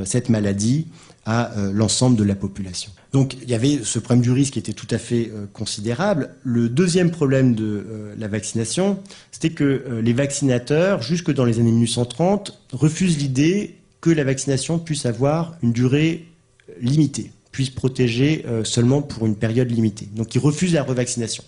cette 0.05 0.29
maladie 0.29 0.87
à 1.25 1.51
l'ensemble 1.73 2.15
de 2.15 2.23
la 2.23 2.35
population. 2.35 2.91
Donc 3.11 3.35
il 3.41 3.49
y 3.49 3.53
avait 3.53 3.79
ce 3.83 3.99
problème 3.99 4.21
du 4.21 4.31
risque 4.31 4.53
qui 4.53 4.59
était 4.59 4.73
tout 4.73 4.87
à 4.89 4.97
fait 4.97 5.29
considérable. 5.51 6.29
Le 6.43 6.69
deuxième 6.69 7.11
problème 7.11 7.55
de 7.55 8.13
la 8.17 8.27
vaccination, 8.29 8.99
c'était 9.31 9.49
que 9.49 9.99
les 10.01 10.13
vaccinateurs, 10.13 11.01
jusque 11.01 11.33
dans 11.33 11.43
les 11.43 11.59
années 11.59 11.71
1930, 11.71 12.61
refusent 12.71 13.17
l'idée 13.17 13.75
que 13.99 14.11
la 14.11 14.23
vaccination 14.23 14.79
puisse 14.79 15.05
avoir 15.05 15.55
une 15.61 15.73
durée 15.73 16.30
limité, 16.81 17.31
puisse 17.51 17.69
protéger 17.69 18.45
euh, 18.47 18.63
seulement 18.63 19.01
pour 19.01 19.25
une 19.25 19.35
période 19.35 19.69
limitée. 19.69 20.09
Donc 20.15 20.35
ils 20.35 20.39
refusent 20.39 20.73
la 20.73 20.83
revaccination. 20.83 21.43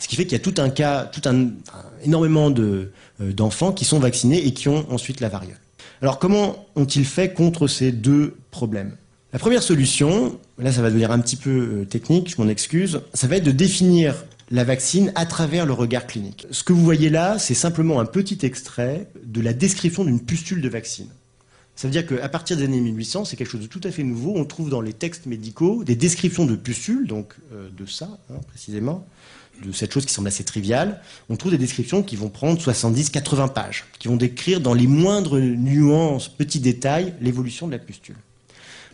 Ce 0.00 0.06
qui 0.06 0.16
fait 0.16 0.24
qu'il 0.24 0.32
y 0.32 0.36
a 0.36 0.38
tout 0.38 0.54
un 0.58 0.70
cas, 0.70 1.04
tout 1.04 1.22
un, 1.28 1.50
énormément 2.04 2.50
de, 2.50 2.92
euh, 3.20 3.32
d'enfants 3.32 3.72
qui 3.72 3.84
sont 3.84 3.98
vaccinés 3.98 4.46
et 4.46 4.52
qui 4.52 4.68
ont 4.68 4.86
ensuite 4.90 5.20
la 5.20 5.28
variole. 5.28 5.58
Alors 6.00 6.18
comment 6.18 6.66
ont-ils 6.76 7.04
fait 7.04 7.32
contre 7.32 7.66
ces 7.66 7.90
deux 7.90 8.36
problèmes? 8.50 8.96
La 9.32 9.38
première 9.38 9.62
solution, 9.62 10.38
là 10.58 10.72
ça 10.72 10.80
va 10.80 10.88
devenir 10.88 11.10
un 11.10 11.18
petit 11.18 11.36
peu 11.36 11.50
euh, 11.50 11.84
technique, 11.84 12.30
je 12.30 12.40
m'en 12.40 12.48
excuse, 12.48 13.00
ça 13.12 13.26
va 13.26 13.36
être 13.36 13.44
de 13.44 13.50
définir 13.50 14.14
la 14.50 14.64
vaccine 14.64 15.12
à 15.14 15.26
travers 15.26 15.66
le 15.66 15.72
regard 15.72 16.06
clinique. 16.06 16.46
Ce 16.50 16.62
que 16.62 16.72
vous 16.72 16.82
voyez 16.82 17.10
là, 17.10 17.38
c'est 17.38 17.54
simplement 17.54 18.00
un 18.00 18.06
petit 18.06 18.38
extrait 18.42 19.08
de 19.22 19.40
la 19.40 19.52
description 19.52 20.04
d'une 20.04 20.20
pustule 20.20 20.62
de 20.62 20.68
vaccine. 20.68 21.08
Ça 21.78 21.86
veut 21.86 21.92
dire 21.92 22.04
qu'à 22.04 22.28
partir 22.28 22.56
des 22.56 22.64
années 22.64 22.80
1800, 22.80 23.24
c'est 23.24 23.36
quelque 23.36 23.52
chose 23.52 23.60
de 23.60 23.68
tout 23.68 23.80
à 23.84 23.92
fait 23.92 24.02
nouveau. 24.02 24.32
On 24.34 24.44
trouve 24.44 24.68
dans 24.68 24.80
les 24.80 24.92
textes 24.92 25.26
médicaux 25.26 25.84
des 25.84 25.94
descriptions 25.94 26.44
de 26.44 26.56
pustules, 26.56 27.06
donc 27.06 27.34
euh, 27.52 27.68
de 27.70 27.86
ça 27.86 28.18
hein, 28.32 28.40
précisément, 28.48 29.06
de 29.64 29.70
cette 29.70 29.92
chose 29.92 30.04
qui 30.04 30.12
semble 30.12 30.26
assez 30.26 30.42
triviale. 30.42 31.00
On 31.28 31.36
trouve 31.36 31.52
des 31.52 31.58
descriptions 31.58 32.02
qui 32.02 32.16
vont 32.16 32.30
prendre 32.30 32.60
70-80 32.60 33.52
pages, 33.52 33.84
qui 34.00 34.08
vont 34.08 34.16
décrire 34.16 34.60
dans 34.60 34.74
les 34.74 34.88
moindres 34.88 35.38
nuances, 35.38 36.26
petits 36.26 36.58
détails, 36.58 37.14
l'évolution 37.20 37.68
de 37.68 37.72
la 37.74 37.78
pustule. 37.78 38.16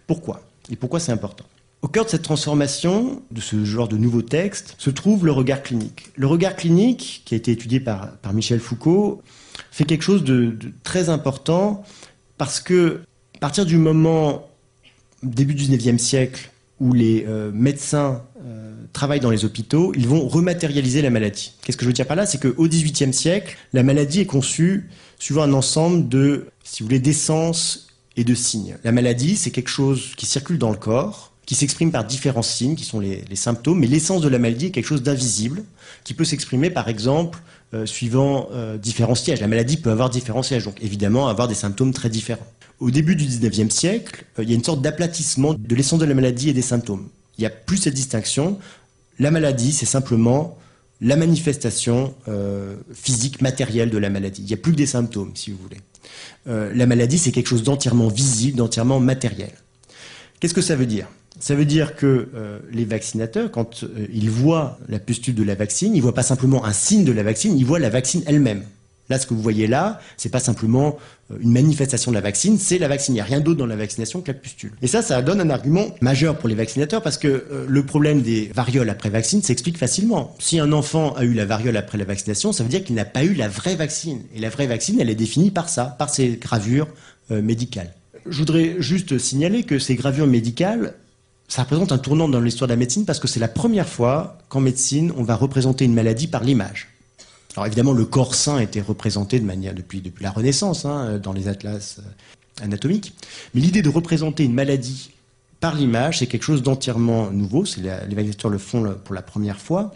Pourquoi? 0.06 0.42
Et 0.70 0.76
pourquoi 0.76 1.00
c'est 1.00 1.12
important? 1.12 1.46
Au 1.80 1.88
cœur 1.88 2.04
de 2.04 2.10
cette 2.10 2.20
transformation, 2.20 3.22
de 3.30 3.40
ce 3.40 3.64
genre 3.64 3.88
de 3.88 3.96
nouveaux 3.96 4.20
textes, 4.20 4.74
se 4.76 4.90
trouve 4.90 5.24
le 5.24 5.32
regard 5.32 5.62
clinique. 5.62 6.12
Le 6.16 6.26
regard 6.26 6.54
clinique, 6.54 7.22
qui 7.24 7.32
a 7.32 7.38
été 7.38 7.50
étudié 7.50 7.80
par, 7.80 8.10
Michel 8.34 8.60
Foucault, 8.60 9.22
fait 9.70 9.84
quelque 9.84 10.04
chose 10.04 10.22
de 10.22 10.54
très 10.82 11.08
important 11.08 11.82
parce 12.38 12.60
que, 12.60 13.00
à 13.36 13.38
partir 13.38 13.66
du 13.66 13.76
moment, 13.76 14.48
début 15.22 15.54
du 15.54 15.64
19e 15.64 15.98
siècle, 15.98 16.50
où 16.80 16.92
les 16.92 17.24
euh, 17.26 17.50
médecins 17.52 18.22
euh, 18.44 18.74
travaillent 18.92 19.20
dans 19.20 19.30
les 19.30 19.44
hôpitaux, 19.44 19.92
ils 19.96 20.08
vont 20.08 20.26
rematérialiser 20.26 21.02
la 21.02 21.10
maladie. 21.10 21.54
Qu'est-ce 21.62 21.76
que 21.76 21.84
je 21.84 21.88
veux 21.88 21.94
dire 21.94 22.06
par 22.06 22.16
là? 22.16 22.26
C'est 22.26 22.40
qu'au 22.40 22.68
XVIIIe 22.68 23.12
siècle, 23.12 23.56
la 23.72 23.82
maladie 23.82 24.20
est 24.20 24.26
conçue 24.26 24.90
suivant 25.18 25.42
un 25.42 25.52
ensemble 25.52 26.08
de, 26.08 26.46
si 26.64 26.82
vous 26.82 26.88
voulez, 26.88 27.02
et 28.16 28.24
de 28.24 28.34
signes. 28.34 28.76
La 28.84 28.92
maladie, 28.92 29.36
c'est 29.36 29.50
quelque 29.50 29.70
chose 29.70 30.12
qui 30.16 30.26
circule 30.26 30.58
dans 30.58 30.70
le 30.70 30.76
corps, 30.76 31.32
qui 31.46 31.54
s'exprime 31.54 31.90
par 31.90 32.04
différents 32.04 32.42
signes, 32.42 32.74
qui 32.74 32.84
sont 32.84 33.00
les, 33.00 33.24
symptômes, 33.34 33.78
mais 33.78 33.86
l'essence 33.86 34.22
de 34.22 34.28
la 34.28 34.38
maladie 34.38 34.66
est 34.66 34.70
quelque 34.70 34.86
chose 34.86 35.02
d'invisible, 35.02 35.64
qui 36.04 36.14
peut 36.14 36.24
s'exprimer 36.24 36.70
par 36.70 36.88
exemple 36.88 37.40
euh, 37.74 37.86
suivant 37.86 38.48
euh, 38.52 38.78
différents 38.78 39.16
sièges. 39.16 39.40
La 39.40 39.48
maladie 39.48 39.76
peut 39.76 39.90
avoir 39.90 40.08
différents 40.08 40.44
sièges, 40.44 40.64
donc 40.64 40.76
évidemment 40.80 41.26
avoir 41.26 41.48
des 41.48 41.56
symptômes 41.56 41.92
très 41.92 42.08
différents. 42.08 42.46
Au 42.78 42.92
début 42.92 43.16
du 43.16 43.24
19e 43.24 43.70
siècle, 43.70 44.24
euh, 44.38 44.44
il 44.44 44.50
y 44.50 44.52
a 44.52 44.54
une 44.54 44.62
sorte 44.62 44.80
d'aplatissement 44.80 45.54
de 45.54 45.74
l'essence 45.74 45.98
de 45.98 46.04
la 46.04 46.14
maladie 46.14 46.50
et 46.50 46.52
des 46.52 46.62
symptômes. 46.62 47.08
Il 47.36 47.40
n'y 47.40 47.46
a 47.48 47.50
plus 47.50 47.78
cette 47.78 47.94
distinction. 47.94 48.58
La 49.18 49.32
maladie, 49.32 49.72
c'est 49.72 49.86
simplement 49.86 50.56
la 51.00 51.16
manifestation 51.16 52.14
physique, 52.94 53.42
matérielle 53.42 53.90
de 53.90 53.98
la 53.98 54.08
maladie. 54.08 54.42
Il 54.42 54.46
n'y 54.46 54.54
a 54.54 54.56
plus 54.56 54.72
que 54.72 54.76
des 54.76 54.86
symptômes, 54.86 55.32
si 55.34 55.50
vous 55.50 55.58
voulez. 55.58 55.80
la 56.46 56.86
maladie, 56.86 57.18
c'est 57.18 57.32
quelque 57.32 57.48
chose 57.48 57.64
d'entièrement 57.64 58.08
visible, 58.08 58.58
d'entièrement 58.58 59.00
matériel. 59.00 59.50
Qu'est-ce 60.38 60.54
que 60.54 60.62
ça 60.62 60.76
veut 60.76 60.86
dire? 60.86 61.08
Ça 61.40 61.54
veut 61.54 61.64
dire 61.64 61.96
que 61.96 62.28
euh, 62.34 62.58
les 62.72 62.84
vaccinateurs, 62.84 63.50
quand 63.50 63.82
euh, 63.82 64.06
ils 64.12 64.30
voient 64.30 64.78
la 64.88 64.98
pustule 64.98 65.34
de 65.34 65.42
la 65.42 65.54
vaccine, 65.54 65.94
ils 65.96 66.00
voient 66.00 66.14
pas 66.14 66.22
simplement 66.22 66.64
un 66.64 66.72
signe 66.72 67.04
de 67.04 67.12
la 67.12 67.22
vaccine, 67.22 67.58
ils 67.58 67.66
voient 67.66 67.80
la 67.80 67.90
vaccine 67.90 68.22
elle-même. 68.26 68.62
Là, 69.10 69.18
ce 69.18 69.26
que 69.26 69.34
vous 69.34 69.42
voyez 69.42 69.66
là, 69.66 70.00
c'est 70.16 70.30
pas 70.30 70.40
simplement 70.40 70.96
euh, 71.30 71.36
une 71.40 71.52
manifestation 71.52 72.12
de 72.12 72.14
la 72.14 72.22
vaccine, 72.22 72.56
c'est 72.56 72.78
la 72.78 72.88
vaccine. 72.88 73.14
Il 73.14 73.16
n'y 73.16 73.20
a 73.20 73.24
rien 73.24 73.40
d'autre 73.40 73.58
dans 73.58 73.66
la 73.66 73.76
vaccination 73.76 74.22
que 74.22 74.28
la 74.28 74.38
pustule. 74.38 74.72
Et 74.80 74.86
ça, 74.86 75.02
ça 75.02 75.20
donne 75.22 75.40
un 75.40 75.50
argument 75.50 75.86
majeur 76.00 76.38
pour 76.38 76.48
les 76.48 76.54
vaccinateurs 76.54 77.02
parce 77.02 77.18
que 77.18 77.44
le 77.68 77.84
problème 77.84 78.22
des 78.22 78.50
varioles 78.54 78.88
après 78.88 79.10
vaccine 79.10 79.42
s'explique 79.42 79.76
facilement. 79.76 80.34
Si 80.38 80.60
un 80.60 80.72
enfant 80.72 81.14
a 81.16 81.24
eu 81.24 81.34
la 81.34 81.44
variole 81.44 81.76
après 81.76 81.98
la 81.98 82.04
vaccination, 82.04 82.52
ça 82.52 82.62
veut 82.62 82.70
dire 82.70 82.84
qu'il 82.84 82.94
n'a 82.94 83.04
pas 83.04 83.24
eu 83.24 83.34
la 83.34 83.48
vraie 83.48 83.76
vaccine. 83.76 84.22
Et 84.34 84.40
la 84.40 84.48
vraie 84.48 84.66
vaccine, 84.68 84.98
elle 85.00 85.10
est 85.10 85.14
définie 85.16 85.50
par 85.50 85.68
ça, 85.68 85.96
par 85.98 86.08
ces 86.08 86.36
gravures 86.36 86.88
médicales. 87.28 87.92
Je 88.26 88.38
voudrais 88.38 88.76
juste 88.78 89.18
signaler 89.18 89.64
que 89.64 89.78
ces 89.78 89.96
gravures 89.96 90.26
médicales, 90.26 90.94
ça 91.54 91.62
représente 91.62 91.92
un 91.92 91.98
tournant 91.98 92.28
dans 92.28 92.40
l'histoire 92.40 92.66
de 92.66 92.72
la 92.72 92.76
médecine 92.76 93.04
parce 93.04 93.20
que 93.20 93.28
c'est 93.28 93.38
la 93.38 93.46
première 93.46 93.88
fois 93.88 94.38
qu'en 94.48 94.58
médecine, 94.58 95.12
on 95.16 95.22
va 95.22 95.36
représenter 95.36 95.84
une 95.84 95.94
maladie 95.94 96.26
par 96.26 96.42
l'image. 96.42 96.88
Alors 97.54 97.68
évidemment, 97.68 97.92
le 97.92 98.04
corps 98.04 98.34
sain 98.34 98.58
était 98.58 98.80
représenté 98.80 99.38
de 99.38 99.44
manière 99.44 99.72
depuis, 99.72 100.02
la 100.20 100.32
Renaissance 100.32 100.84
hein, 100.84 101.20
dans 101.22 101.32
les 101.32 101.46
atlas 101.46 102.00
anatomiques, 102.60 103.14
mais 103.54 103.60
l'idée 103.60 103.82
de 103.82 103.88
représenter 103.88 104.42
une 104.42 104.52
maladie 104.52 105.12
par 105.60 105.76
l'image, 105.76 106.18
c'est 106.18 106.26
quelque 106.26 106.42
chose 106.42 106.64
d'entièrement 106.64 107.30
nouveau. 107.30 107.62
Les 107.80 108.16
vaccinateurs 108.16 108.50
le 108.50 108.58
font 108.58 108.92
pour 109.04 109.14
la 109.14 109.22
première 109.22 109.60
fois. 109.60 109.94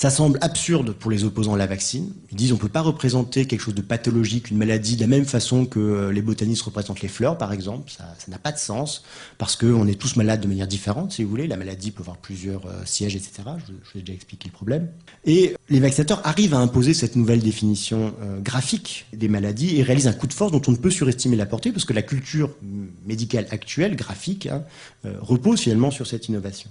Ça 0.00 0.08
semble 0.08 0.38
absurde 0.40 0.92
pour 0.92 1.10
les 1.10 1.24
opposants 1.24 1.52
à 1.52 1.58
la 1.58 1.66
vaccine. 1.66 2.14
Ils 2.30 2.36
disent 2.38 2.52
on 2.52 2.54
ne 2.54 2.60
peut 2.60 2.70
pas 2.70 2.80
représenter 2.80 3.44
quelque 3.44 3.60
chose 3.60 3.74
de 3.74 3.82
pathologique, 3.82 4.50
une 4.50 4.56
maladie, 4.56 4.96
de 4.96 5.02
la 5.02 5.06
même 5.06 5.26
façon 5.26 5.66
que 5.66 5.78
euh, 5.78 6.10
les 6.10 6.22
botanistes 6.22 6.62
représentent 6.62 7.02
les 7.02 7.08
fleurs, 7.08 7.36
par 7.36 7.52
exemple. 7.52 7.90
Ça 7.90 8.06
n'a 8.28 8.38
pas 8.38 8.50
de 8.50 8.56
sens, 8.56 9.04
parce 9.36 9.56
qu'on 9.56 9.86
est 9.86 10.00
tous 10.00 10.16
malades 10.16 10.40
de 10.40 10.48
manière 10.48 10.66
différente, 10.66 11.12
si 11.12 11.22
vous 11.22 11.28
voulez. 11.28 11.46
La 11.46 11.58
maladie 11.58 11.90
peut 11.90 12.00
avoir 12.00 12.16
plusieurs 12.16 12.64
euh, 12.64 12.82
sièges, 12.86 13.14
etc. 13.14 13.42
Je, 13.58 13.72
vous 13.72 13.98
ai 13.98 14.00
déjà 14.00 14.14
expliqué 14.14 14.48
le 14.48 14.54
problème. 14.54 14.88
Et 15.26 15.54
les 15.68 15.80
vaccinateurs 15.80 16.26
arrivent 16.26 16.54
à 16.54 16.60
imposer 16.60 16.94
cette 16.94 17.14
nouvelle 17.14 17.40
définition 17.40 18.14
euh, 18.22 18.40
graphique 18.40 19.04
des 19.12 19.28
maladies 19.28 19.76
et 19.76 19.82
réalisent 19.82 20.08
un 20.08 20.14
coup 20.14 20.28
de 20.28 20.32
force 20.32 20.50
dont 20.50 20.62
on 20.66 20.72
ne 20.72 20.78
peut 20.78 20.88
surestimer 20.88 21.36
la 21.36 21.44
portée, 21.44 21.72
parce 21.72 21.84
que 21.84 21.92
la 21.92 22.00
culture 22.00 22.48
médicale 23.04 23.46
actuelle, 23.50 23.96
graphique, 23.96 24.46
hein, 24.46 24.62
repose 25.20 25.60
finalement 25.60 25.90
sur 25.90 26.06
cette 26.06 26.26
innovation. 26.30 26.70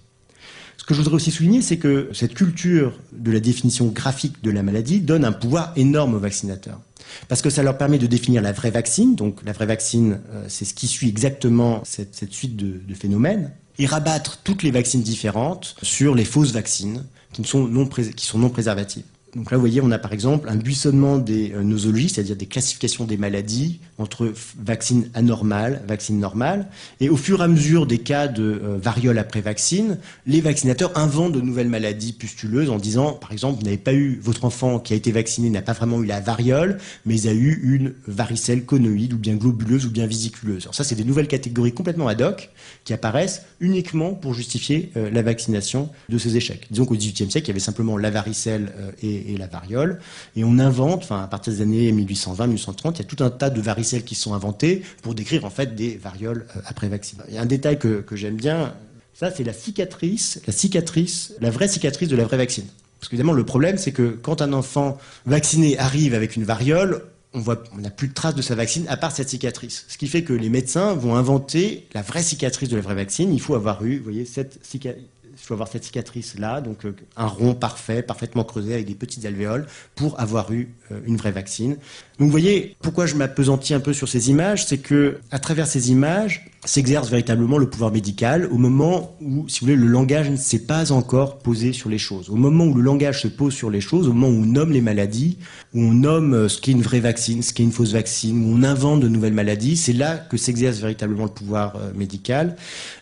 Ce 0.79 0.85
que 0.85 0.93
je 0.93 1.01
voudrais 1.01 1.15
aussi 1.15 1.29
souligner, 1.29 1.61
c'est 1.61 1.77
que 1.77 2.09
cette 2.13 2.33
culture 2.33 2.97
de 3.11 3.31
la 3.31 3.41
définition 3.41 3.87
graphique 3.87 4.41
de 4.41 4.49
la 4.49 4.63
maladie 4.63 5.01
donne 5.01 5.25
un 5.25 5.33
pouvoir 5.33 5.73
énorme 5.75 6.15
aux 6.15 6.19
vaccinateurs. 6.19 6.79
Parce 7.27 7.41
que 7.41 7.49
ça 7.49 7.63
leur 7.63 7.77
permet 7.77 7.97
de 7.97 8.07
définir 8.07 8.41
la 8.41 8.53
vraie 8.53 8.71
vaccine. 8.71 9.15
Donc 9.15 9.43
la 9.45 9.51
vraie 9.51 9.65
vaccine, 9.65 10.21
euh, 10.31 10.45
c'est 10.47 10.63
ce 10.63 10.73
qui 10.73 10.87
suit 10.87 11.09
exactement 11.09 11.81
cette, 11.83 12.31
suite 12.31 12.55
de, 12.55 12.93
phénomènes. 12.93 13.51
Et 13.77 13.85
rabattre 13.85 14.39
toutes 14.43 14.63
les 14.63 14.71
vaccines 14.71 15.01
différentes 15.01 15.75
sur 15.83 16.15
les 16.15 16.25
fausses 16.25 16.53
vaccines 16.53 17.03
qui 17.33 17.43
sont 17.43 17.67
non, 17.67 17.85
qui 17.85 18.25
sont 18.25 18.39
non 18.39 18.49
préservatives. 18.49 19.03
Donc 19.35 19.51
là, 19.51 19.57
vous 19.57 19.61
voyez, 19.61 19.81
on 19.81 19.91
a 19.91 19.99
par 19.99 20.13
exemple 20.13 20.49
un 20.49 20.55
buissonnement 20.55 21.17
des 21.17 21.51
euh, 21.51 21.61
nosologies, 21.61 22.09
c'est-à-dire 22.09 22.37
des 22.37 22.45
classifications 22.45 23.03
des 23.03 23.17
maladies 23.17 23.79
entre 23.99 24.33
vaccine 24.57 25.09
anormale, 25.13 25.81
vaccine 25.87 26.19
normale. 26.19 26.67
Et 26.99 27.09
au 27.09 27.17
fur 27.17 27.41
et 27.41 27.43
à 27.43 27.47
mesure 27.47 27.85
des 27.85 27.99
cas 27.99 28.27
de 28.27 28.43
euh, 28.43 28.77
variole 28.81 29.19
après 29.19 29.41
vaccine, 29.41 29.97
les 30.25 30.41
vaccinateurs 30.41 30.97
inventent 30.97 31.33
de 31.33 31.41
nouvelles 31.41 31.69
maladies 31.69 32.13
pustuleuses 32.13 32.69
en 32.69 32.77
disant, 32.77 33.13
par 33.13 33.31
exemple, 33.31 33.59
vous 33.59 33.65
n'avez 33.65 33.77
pas 33.77 33.93
eu, 33.93 34.19
votre 34.21 34.45
enfant 34.45 34.79
qui 34.79 34.93
a 34.93 34.95
été 34.95 35.11
vacciné 35.11 35.49
n'a 35.49 35.61
pas 35.61 35.73
vraiment 35.73 36.01
eu 36.01 36.05
la 36.05 36.19
variole, 36.19 36.79
mais 37.05 37.27
a 37.27 37.33
eu 37.33 37.59
une 37.63 37.93
varicelle 38.07 38.65
conoïde 38.65 39.13
ou 39.13 39.17
bien 39.17 39.35
globuleuse 39.35 39.85
ou 39.85 39.91
bien 39.91 40.07
vésiculeuse. 40.07 40.63
Alors 40.63 40.75
ça, 40.75 40.83
c'est 40.83 40.95
des 40.95 41.03
nouvelles 41.03 41.27
catégories 41.27 41.73
complètement 41.73 42.07
ad 42.07 42.21
hoc 42.21 42.49
qui 42.85 42.93
apparaissent 42.93 43.43
uniquement 43.59 44.13
pour 44.13 44.33
justifier 44.33 44.91
euh, 44.97 45.11
la 45.11 45.21
vaccination 45.21 45.89
de 46.07 46.17
ces 46.17 46.37
échecs. 46.37 46.67
Disons 46.71 46.85
qu'au 46.85 46.95
XVIIIe 46.95 47.29
siècle, 47.29 47.47
il 47.47 47.49
y 47.49 47.51
avait 47.51 47.59
simplement 47.59 47.97
la 47.97 48.09
varicelle 48.09 48.71
et 49.03 49.09
et, 49.09 49.37
la 49.37 49.47
variole. 49.47 49.99
Et 50.35 50.43
on 50.43 50.59
invente, 50.59 51.03
enfin, 51.03 51.23
à 51.23 51.27
partir 51.27 51.53
des 51.53 51.61
années 51.61 51.91
1820-1830, 51.91 52.93
il 52.95 52.97
y 52.99 53.01
a 53.01 53.03
tout 53.03 53.23
un 53.23 53.29
tas 53.29 53.49
de 53.49 53.61
varicelles 53.61 53.88
qui 53.97 54.15
sont 54.15 54.33
inventées 54.33 54.83
pour 55.01 55.15
décrire 55.15 55.45
en 55.45 55.49
fait 55.49 55.75
des 55.75 55.97
varioles 55.97 56.45
euh, 56.55 56.61
après 56.65 56.87
vaccin. 56.87 57.17
Il 57.27 57.35
y 57.35 57.37
a 57.37 57.41
un 57.41 57.45
détail 57.45 57.79
que, 57.79 58.03
j'aime 58.13 58.35
bien, 58.35 58.73
ça 59.13 59.31
c'est 59.31 59.43
la 59.43 59.53
cicatrice, 59.53 60.41
la 60.47 60.53
cicatrice, 60.53 61.33
la 61.41 61.49
vraie 61.49 61.67
cicatrice 61.67 62.09
de 62.09 62.15
la 62.15 62.25
vraie 62.25 62.37
vaccine. 62.37 62.65
Parce 62.99 63.09
qu'évidemment, 63.09 63.33
le 63.33 63.45
problème, 63.45 63.77
c'est 63.77 63.93
que 63.93 64.17
quand 64.21 64.41
un 64.41 64.51
enfant 64.51 64.97
vacciné 65.25 65.77
arrive 65.79 66.13
avec 66.13 66.35
une 66.35 66.43
variole, 66.43 67.03
on 67.33 67.39
voit, 67.39 67.63
on 67.73 67.77
n'a 67.77 67.91
plus 67.91 68.07
de 68.07 68.13
traces 68.13 68.35
de 68.35 68.41
sa 68.41 68.55
vaccine 68.55 68.85
à 68.89 68.97
part 68.97 69.11
cette 69.11 69.29
cicatrice. 69.29 69.85
Ce 69.87 69.97
qui 69.97 70.07
fait 70.07 70.23
que 70.23 70.33
les 70.33 70.49
médecins 70.49 70.93
vont 70.95 71.15
inventer 71.15 71.87
la 71.93 72.01
vraie 72.01 72.23
cicatrice 72.23 72.69
de 72.69 72.75
la 72.75 72.81
vraie 72.81 72.95
vaccine. 72.95 73.33
Il 73.33 73.39
faut 73.39 73.55
avoir 73.55 73.85
eu, 73.85 73.97
vous 73.97 74.03
voyez, 74.03 74.25
cette 74.25 74.59
cicatrice 74.65 75.05
faut 75.49 75.55
avoir 75.55 75.67
cette 75.67 75.83
cicatrice-là, 75.83 76.61
donc 76.61 76.85
euh, 76.85 76.95
un 77.17 77.25
rond 77.25 77.55
parfait, 77.55 78.03
parfaitement 78.03 78.43
creusé 78.43 78.75
avec 78.75 78.85
des 78.85 78.93
petites 78.93 79.25
alvéoles 79.25 79.65
pour 79.95 80.19
avoir 80.19 80.51
eu 80.51 80.69
euh, 80.91 80.99
une 81.07 81.17
vraie 81.17 81.31
vaccine. 81.31 81.71
Donc 82.19 82.27
vous 82.27 82.29
voyez, 82.29 82.75
pourquoi 82.81 83.07
je 83.07 83.15
m'appesantis 83.15 83.73
un 83.73 83.79
peu 83.79 83.93
sur 83.93 84.07
ces 84.07 84.29
images, 84.29 84.65
c'est 84.67 84.77
que 84.77 85.19
à 85.31 85.39
travers 85.39 85.65
ces 85.65 85.89
images 85.89 86.48
s'exerce 86.65 87.09
véritablement 87.09 87.57
le 87.57 87.69
pouvoir 87.69 87.91
médical 87.91 88.47
au 88.51 88.57
moment 88.57 89.15
où, 89.21 89.47
si 89.47 89.59
vous 89.59 89.67
voulez, 89.67 89.77
le 89.77 89.87
langage 89.87 90.29
ne 90.29 90.35
s'est 90.35 90.65
pas 90.65 90.91
encore 90.91 91.39
posé 91.39 91.71
sur 91.71 91.89
les 91.89 91.97
choses. 91.97 92.29
Au 92.29 92.35
moment 92.35 92.65
où 92.65 92.73
le 92.73 92.81
langage 92.81 93.21
se 93.21 93.27
pose 93.27 93.53
sur 93.53 93.69
les 93.69 93.81
choses, 93.81 94.07
au 94.07 94.13
moment 94.13 94.27
où 94.27 94.41
on 94.41 94.45
nomme 94.45 94.71
les 94.71 94.81
maladies, 94.81 95.37
où 95.73 95.81
on 95.81 95.93
nomme 95.93 96.33
euh, 96.33 96.49
ce 96.49 96.59
qui 96.59 96.71
est 96.71 96.73
une 96.73 96.81
vraie 96.81 96.99
vaccine, 96.99 97.41
ce 97.41 97.53
qui 97.53 97.61
est 97.61 97.65
une 97.65 97.71
fausse 97.71 97.93
vaccine, 97.93 98.43
où 98.43 98.57
on 98.57 98.63
invente 98.63 98.99
de 98.99 99.07
nouvelles 99.07 99.33
maladies, 99.33 99.77
c'est 99.77 99.93
là 99.93 100.17
que 100.17 100.37
s'exerce 100.37 100.79
véritablement 100.79 101.23
le 101.23 101.31
pouvoir 101.31 101.77
médical. 101.95 102.55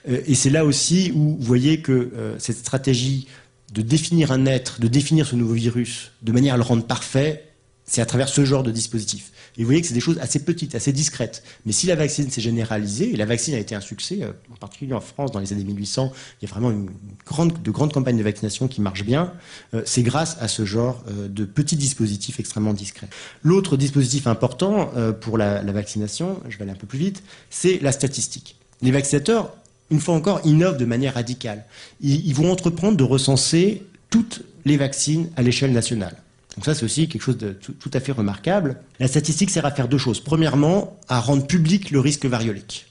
et 0.08 0.36
c'est 0.36 0.50
là 0.50 0.66
aussi 0.66 1.12
où 1.16 1.38
vous 1.40 1.46
voyez 1.46 1.82
que 1.82 2.12
cette 2.38 2.58
stratégie 2.58 3.28
de 3.74 3.82
définir 3.82 4.32
un 4.32 4.46
être, 4.46 4.80
de 4.80 4.88
définir 4.88 5.26
ce 5.26 5.36
nouveau 5.36 5.54
virus 5.54 6.12
de 6.22 6.32
manière 6.32 6.54
à 6.54 6.58
le 6.58 6.64
rendre 6.64 6.84
parfait, 6.84 7.44
c'est 7.86 8.02
à 8.02 8.06
travers 8.06 8.30
ce 8.30 8.46
genre 8.46 8.64
de 8.64 8.72
dispositif. 8.72 9.32
Et 9.58 9.62
vous 9.62 9.66
voyez 9.66 9.82
que 9.82 9.88
c'est 9.88 9.94
des 9.94 10.00
choses 10.00 10.20
assez 10.20 10.40
petites, 10.40 10.76
assez 10.76 10.92
discrètes. 10.92 11.44
Mais 11.66 11.72
si 11.72 11.88
la 11.88 11.96
vaccine 11.96 12.30
s'est 12.30 12.42
généralisée, 12.42 13.14
et 13.14 13.18
la 13.18 13.26
vaccine 13.26 13.54
a 13.56 13.60
été 13.60 13.76
un 13.76 13.82
succès, 13.82 14.20
euh, 14.22 14.32
en 14.52 14.56
particulier 14.56 14.94
en 14.94 15.02
France 15.02 15.32
dans 15.32 15.40
les 15.40 15.54
années 15.54 15.64
1800, 15.64 16.12
il 16.42 16.48
y 16.48 16.52
a 16.52 16.54
vraiment 16.54 16.72
une 16.72 16.90
grande, 17.26 17.62
de 17.62 17.72
grandes 17.72 17.94
campagnes 17.94 18.18
de 18.18 18.24
vaccination 18.24 18.68
qui 18.68 18.82
marchent 18.82 19.06
bien, 19.06 19.34
euh, 19.74 19.82
c'est 19.86 20.04
grâce 20.04 20.38
à 20.40 20.48
ce 20.48 20.66
genre 20.66 21.04
euh, 21.10 21.28
de 21.28 21.46
petits 21.46 21.76
dispositifs 21.76 22.40
extrêmement 22.40 22.74
discrets. 22.74 23.08
L'autre 23.44 23.78
dispositif 23.78 24.28
important 24.28 24.92
pour 25.22 25.38
la, 25.38 25.64
la 25.64 25.72
vaccination, 25.72 26.40
je 26.50 26.58
vais 26.58 26.64
aller 26.64 26.72
un 26.72 26.76
peu 26.76 26.88
plus 26.88 27.00
vite, 27.00 27.24
c'est 27.50 27.80
la 27.82 27.92
statistique. 27.92 28.58
Les 28.82 28.92
vaccinateurs 28.92 29.54
une 29.90 30.00
fois 30.00 30.16
encore, 30.16 30.42
innovent 30.44 30.78
de 30.78 30.86
manière 30.86 31.14
radicale. 31.14 31.66
Ils, 32.02 32.34
vont 32.34 32.52
entreprendre 32.52 32.98
de 32.98 33.04
recenser 33.04 33.84
toutes 34.10 34.44
les 34.66 34.78
vaccines 34.78 35.30
à 35.36 35.42
l'échelle 35.42 35.72
nationale. 35.72 36.16
Donc 36.58 36.66
ça, 36.66 36.74
c'est 36.74 36.86
aussi 36.86 37.08
quelque 37.08 37.22
chose 37.22 37.38
de 37.38 37.52
tout, 37.52 37.92
à 37.94 38.00
fait 38.00 38.12
remarquable. 38.12 38.78
La 39.00 39.08
statistique 39.08 39.52
sert 39.52 39.66
à 39.66 39.72
faire 39.72 39.88
deux 39.88 40.00
choses. 40.00 40.20
Premièrement, 40.20 41.00
à 41.08 41.20
rendre 41.20 41.46
public 41.46 41.92
le 41.92 42.00
risque 42.00 42.26
variolique. 42.26 42.87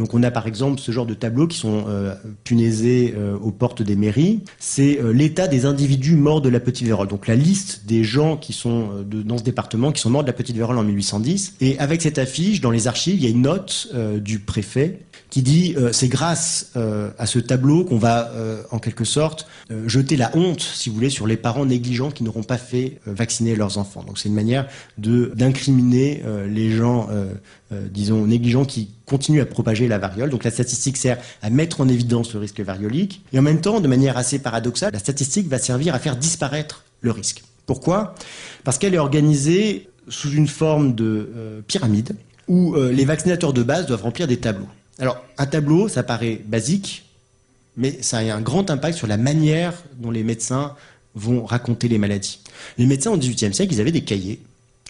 Donc 0.00 0.14
on 0.14 0.22
a 0.22 0.30
par 0.30 0.46
exemple 0.46 0.80
ce 0.80 0.92
genre 0.92 1.04
de 1.04 1.12
tableaux 1.12 1.46
qui 1.46 1.58
sont 1.58 1.84
euh, 1.86 2.14
punaisés 2.42 3.12
euh, 3.18 3.36
aux 3.36 3.50
portes 3.50 3.82
des 3.82 3.96
mairies. 3.96 4.40
C'est 4.58 4.98
euh, 4.98 5.12
l'état 5.12 5.46
des 5.46 5.66
individus 5.66 6.16
morts 6.16 6.40
de 6.40 6.48
la 6.48 6.58
petite 6.58 6.86
vérole. 6.86 7.06
Donc 7.06 7.26
la 7.26 7.36
liste 7.36 7.82
des 7.84 8.02
gens 8.02 8.38
qui 8.38 8.54
sont 8.54 9.04
dans 9.06 9.36
ce 9.36 9.42
département 9.42 9.92
qui 9.92 10.00
sont 10.00 10.08
morts 10.08 10.22
de 10.22 10.26
la 10.26 10.32
petite 10.32 10.56
vérole 10.56 10.78
en 10.78 10.84
1810. 10.84 11.56
Et 11.60 11.78
avec 11.78 12.00
cette 12.00 12.16
affiche, 12.16 12.62
dans 12.62 12.70
les 12.70 12.88
archives, 12.88 13.16
il 13.16 13.22
y 13.22 13.26
a 13.26 13.28
une 13.28 13.42
note 13.42 13.88
du 14.16 14.38
préfet 14.38 15.00
qui 15.28 15.42
dit 15.42 15.76
c'est 15.92 16.08
grâce 16.08 16.72
à 16.74 17.26
ce 17.26 17.38
tableau 17.38 17.84
qu'on 17.84 17.98
va 17.98 18.32
en 18.70 18.78
quelque 18.78 19.04
sorte 19.04 19.46
jeter 19.86 20.16
la 20.16 20.34
honte, 20.36 20.60
si 20.60 20.88
vous 20.88 20.94
voulez, 20.94 21.10
sur 21.10 21.26
les 21.26 21.36
parents 21.36 21.66
négligents 21.66 22.10
qui 22.10 22.24
n'auront 22.24 22.42
pas 22.42 22.58
fait 22.58 23.00
vacciner 23.06 23.54
leurs 23.54 23.78
enfants. 23.78 24.02
Donc 24.02 24.18
c'est 24.18 24.28
une 24.28 24.34
manière 24.34 24.66
d'incriminer 24.98 26.22
les 26.48 26.70
gens, 26.70 27.08
disons 27.70 28.26
négligents 28.26 28.64
qui 28.64 28.90
continuent 29.06 29.42
à 29.42 29.46
propager 29.46 29.88
la 29.88 29.98
variole. 29.98 30.30
Donc 30.30 30.44
la 30.44 30.50
statistique 30.50 30.96
sert 30.96 31.18
à 31.42 31.50
mettre 31.50 31.80
en 31.80 31.88
évidence 31.88 32.34
le 32.34 32.40
risque 32.40 32.60
variolique 32.60 33.22
et 33.32 33.38
en 33.38 33.42
même 33.42 33.60
temps, 33.60 33.80
de 33.80 33.88
manière 33.88 34.16
assez 34.16 34.38
paradoxale, 34.38 34.92
la 34.92 34.98
statistique 34.98 35.48
va 35.48 35.58
servir 35.58 35.94
à 35.94 35.98
faire 35.98 36.16
disparaître 36.16 36.84
le 37.00 37.10
risque. 37.10 37.42
Pourquoi? 37.66 38.14
Parce 38.64 38.78
qu'elle 38.78 38.94
est 38.94 38.98
organisée 38.98 39.88
sous 40.08 40.32
une 40.32 40.48
forme 40.48 40.94
de 40.94 41.62
pyramide 41.68 42.16
où 42.48 42.74
les 42.74 43.04
vaccinateurs 43.04 43.52
de 43.52 43.62
base 43.62 43.86
doivent 43.86 44.02
remplir 44.02 44.26
des 44.26 44.38
tableaux. 44.38 44.68
Alors, 44.98 45.24
un 45.38 45.46
tableau, 45.46 45.88
ça 45.88 46.02
paraît 46.02 46.42
basique, 46.44 47.04
mais 47.76 48.02
ça 48.02 48.18
a 48.18 48.34
un 48.34 48.40
grand 48.40 48.70
impact 48.70 48.98
sur 48.98 49.06
la 49.06 49.16
manière 49.16 49.72
dont 49.98 50.10
les 50.10 50.24
médecins 50.24 50.74
vont 51.14 51.44
raconter 51.44 51.88
les 51.88 51.98
maladies. 51.98 52.40
Les 52.76 52.86
médecins 52.86 53.10
au 53.12 53.16
XVIIIe 53.16 53.54
siècle, 53.54 53.72
ils 53.72 53.80
avaient 53.80 53.92
des 53.92 54.02
cahiers 54.02 54.40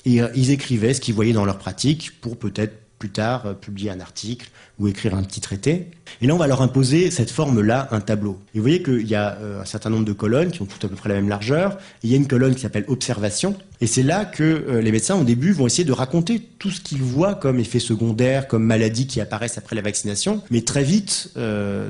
et 0.05 0.22
euh, 0.22 0.28
ils 0.34 0.51
écrivaient 0.51 0.94
ce 0.94 1.01
qu'ils 1.01 1.14
voyaient 1.14 1.32
dans 1.32 1.44
leur 1.44 1.59
pratique 1.59 2.20
pour 2.20 2.36
peut-être 2.36 2.74
plus 2.98 3.11
tard 3.11 3.46
euh, 3.46 3.55
publier 3.55 3.90
un 3.90 4.01
article 4.01 4.51
ou 4.78 4.88
écrire 4.88 5.14
un 5.14 5.22
petit 5.22 5.40
traité. 5.40 5.88
Et 6.22 6.26
là, 6.26 6.34
on 6.34 6.38
va 6.38 6.46
leur 6.46 6.62
imposer 6.62 7.11
cette 7.11 7.30
forme-là, 7.30 7.88
un 7.90 8.01
tableau. 8.01 8.38
Et 8.55 8.59
vous 8.59 8.62
voyez 8.62 8.82
qu'il 8.82 9.07
y 9.07 9.14
a 9.14 9.36
euh, 9.36 9.61
un 9.61 9.64
certain 9.64 9.90
nombre 9.90 10.05
de 10.05 10.12
colonnes 10.12 10.51
qui 10.51 10.62
ont 10.62 10.66
toutes 10.66 10.84
à 10.84 10.88
peu 10.88 10.96
près 10.96 11.09
la 11.09 11.16
même 11.16 11.28
largeur. 11.28 11.78
il 12.03 12.11
y 12.11 12.14
a 12.14 12.16
une 12.16 12.26
colonne 12.28 12.55
qui 12.55 12.62
s'appelle 12.62 12.84
observation. 12.88 13.57
Et 13.82 13.86
c'est 13.86 14.03
là 14.03 14.26
que 14.26 14.78
les 14.82 14.92
médecins, 14.92 15.18
au 15.18 15.24
début, 15.24 15.53
vont 15.53 15.66
essayer 15.66 15.84
de 15.84 15.92
raconter 15.92 16.46
tout 16.59 16.70
ce 16.70 16.82
qu'ils 16.82 17.03
voient 17.03 17.34
comme 17.34 17.59
effets 17.59 17.78
secondaires, 17.78 18.46
comme 18.46 18.62
maladies 18.62 19.07
qui 19.07 19.22
apparaissent 19.22 19.57
après 19.57 19.74
la 19.74 19.80
vaccination. 19.80 20.42
Mais 20.51 20.61
très 20.61 20.82
vite, 20.82 21.32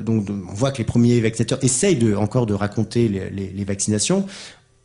donc, 0.05 0.29
on 0.29 0.53
voit 0.53 0.71
que 0.71 0.77
les 0.77 0.85
premiers 0.85 1.19
vaccinateurs 1.19 1.59
essayent 1.61 1.97
de, 1.97 2.15
encore 2.15 2.45
de 2.45 2.53
raconter 2.53 3.09
les 3.09 3.63
vaccinations. 3.65 4.25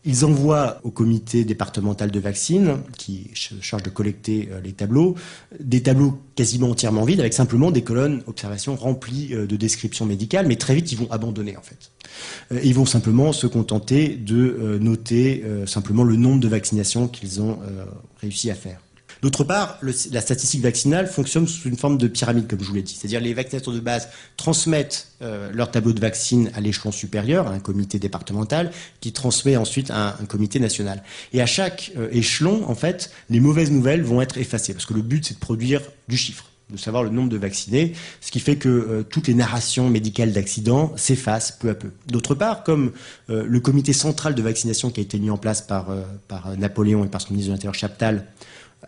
Ils 0.07 0.25
envoient 0.25 0.79
au 0.85 0.91
comité 0.93 1.45
départemental 1.45 2.13
de 2.13 2.21
vaccines, 2.21 2.77
qui 2.97 3.29
se 3.35 3.55
charge 3.61 3.83
de 3.83 3.91
collecter 3.91 4.49
euh, 4.53 4.61
les 4.61 4.73
tableaux, 4.73 5.17
des 5.59 5.83
tableaux 5.83 6.17
quasiment 6.37 6.71
entièrement 6.71 7.05
vides, 7.05 7.19
avec 7.19 7.35
simplement 7.35 7.73
des 7.73 7.83
colonnes 7.83 8.23
observations 8.29 8.77
remplies 8.77 9.35
euh, 9.35 9.47
de 9.47 9.57
descriptions 9.57 10.07
médicales, 10.07 10.47
mais 10.47 10.57
très 10.57 10.77
vite 10.77 10.93
ils 10.93 10.99
vont 10.99 11.11
abandonner 11.11 11.57
en 11.57 11.63
fait. 11.63 11.91
Euh, 12.53 12.61
ils 12.63 12.75
vont 12.75 12.87
simplement 12.87 13.33
se 13.33 13.49
contenter 13.49 14.11
de 14.11 14.79
noter 14.81 15.43
simplement 15.67 16.05
le 16.05 16.17
nombre 16.17 16.41
de 16.41 16.49
vaccinations 16.49 17.09
qu'ils 17.09 17.41
ont 17.41 17.59
réussi 18.21 18.51
à 18.51 18.55
faire. 18.55 18.81
D'autre 19.23 19.45
part, 19.45 19.79
la 19.83 20.21
statistique 20.21 20.63
vaccinale 20.63 21.07
fonctionne 21.07 21.47
sous 21.47 21.69
une 21.69 21.77
forme 21.77 21.99
de 21.99 22.07
pyramide, 22.07 22.47
comme 22.49 22.61
je 22.61 22.67
vous 22.67 22.75
l'ai 22.75 22.83
dit. 22.83 22.95
C'est-à-dire 22.95 23.21
les 23.21 23.35
vaccinateurs 23.35 23.73
de 23.73 23.81
base 23.81 24.09
transmettent 24.37 25.09
euh, 25.23 25.51
leur 25.53 25.71
tableau 25.71 25.93
de 25.93 26.01
vaccine 26.01 26.51
à 26.55 26.61
l'échelon 26.61 26.93
supérieur, 26.93 27.47
à 27.47 27.53
un 27.53 27.59
comité 27.59 27.99
départemental, 27.99 28.71
qui 29.01 29.13
transmet 29.13 29.57
ensuite 29.57 29.91
à 29.91 30.17
un, 30.21 30.27
comité 30.27 30.61
national. 30.61 31.03
Et 31.33 31.41
à 31.41 31.47
chaque 31.47 31.93
euh, 31.97 32.09
échelon, 32.13 32.69
en 32.69 32.75
fait, 32.75 33.11
les 33.31 33.41
mauvaises 33.41 33.71
nouvelles 33.71 34.03
vont 34.03 34.21
être 34.21 34.37
effacées, 34.39 34.75
parce 34.75 34.87
que 34.87 34.95
le 34.95 35.03
but, 35.03 35.25
c'est 35.25 35.35
de 35.35 35.41
produire 35.41 35.81
du 36.09 36.17
chiffre 36.17 36.45
de 36.69 36.77
savoir 36.77 37.05
le 37.05 37.11
nombre 37.11 37.29
de 37.29 37.37
vaccinés, 37.37 37.93
ce 38.21 38.33
qui 38.33 38.41
fait 38.41 38.57
que 38.57 38.69
euh, 38.69 39.03
toutes 39.09 39.29
les 39.29 39.35
narrations 39.35 39.89
médicales 39.89 40.33
d'accidents 40.33 40.93
s'effacent 40.97 41.53
peu 41.53 41.71
à 41.71 41.75
peu. 41.75 41.93
D'autre 42.09 42.35
part, 42.35 42.65
comme 42.65 42.91
le 43.29 43.61
comité 43.61 43.93
central 43.93 44.35
de 44.35 44.43
vaccination 44.43 44.91
qui 44.91 44.99
a 44.99 45.05
été 45.05 45.17
mis 45.21 45.31
en 45.31 45.37
place 45.37 45.63
par, 45.63 45.95
par 46.27 46.57
Napoléon 46.57 47.05
et 47.05 47.09
par 47.09 47.21
son 47.21 47.35
ministre 47.35 47.51
de 47.51 47.55
l'Intérieur 47.55 47.75
Chaptal 47.75 48.27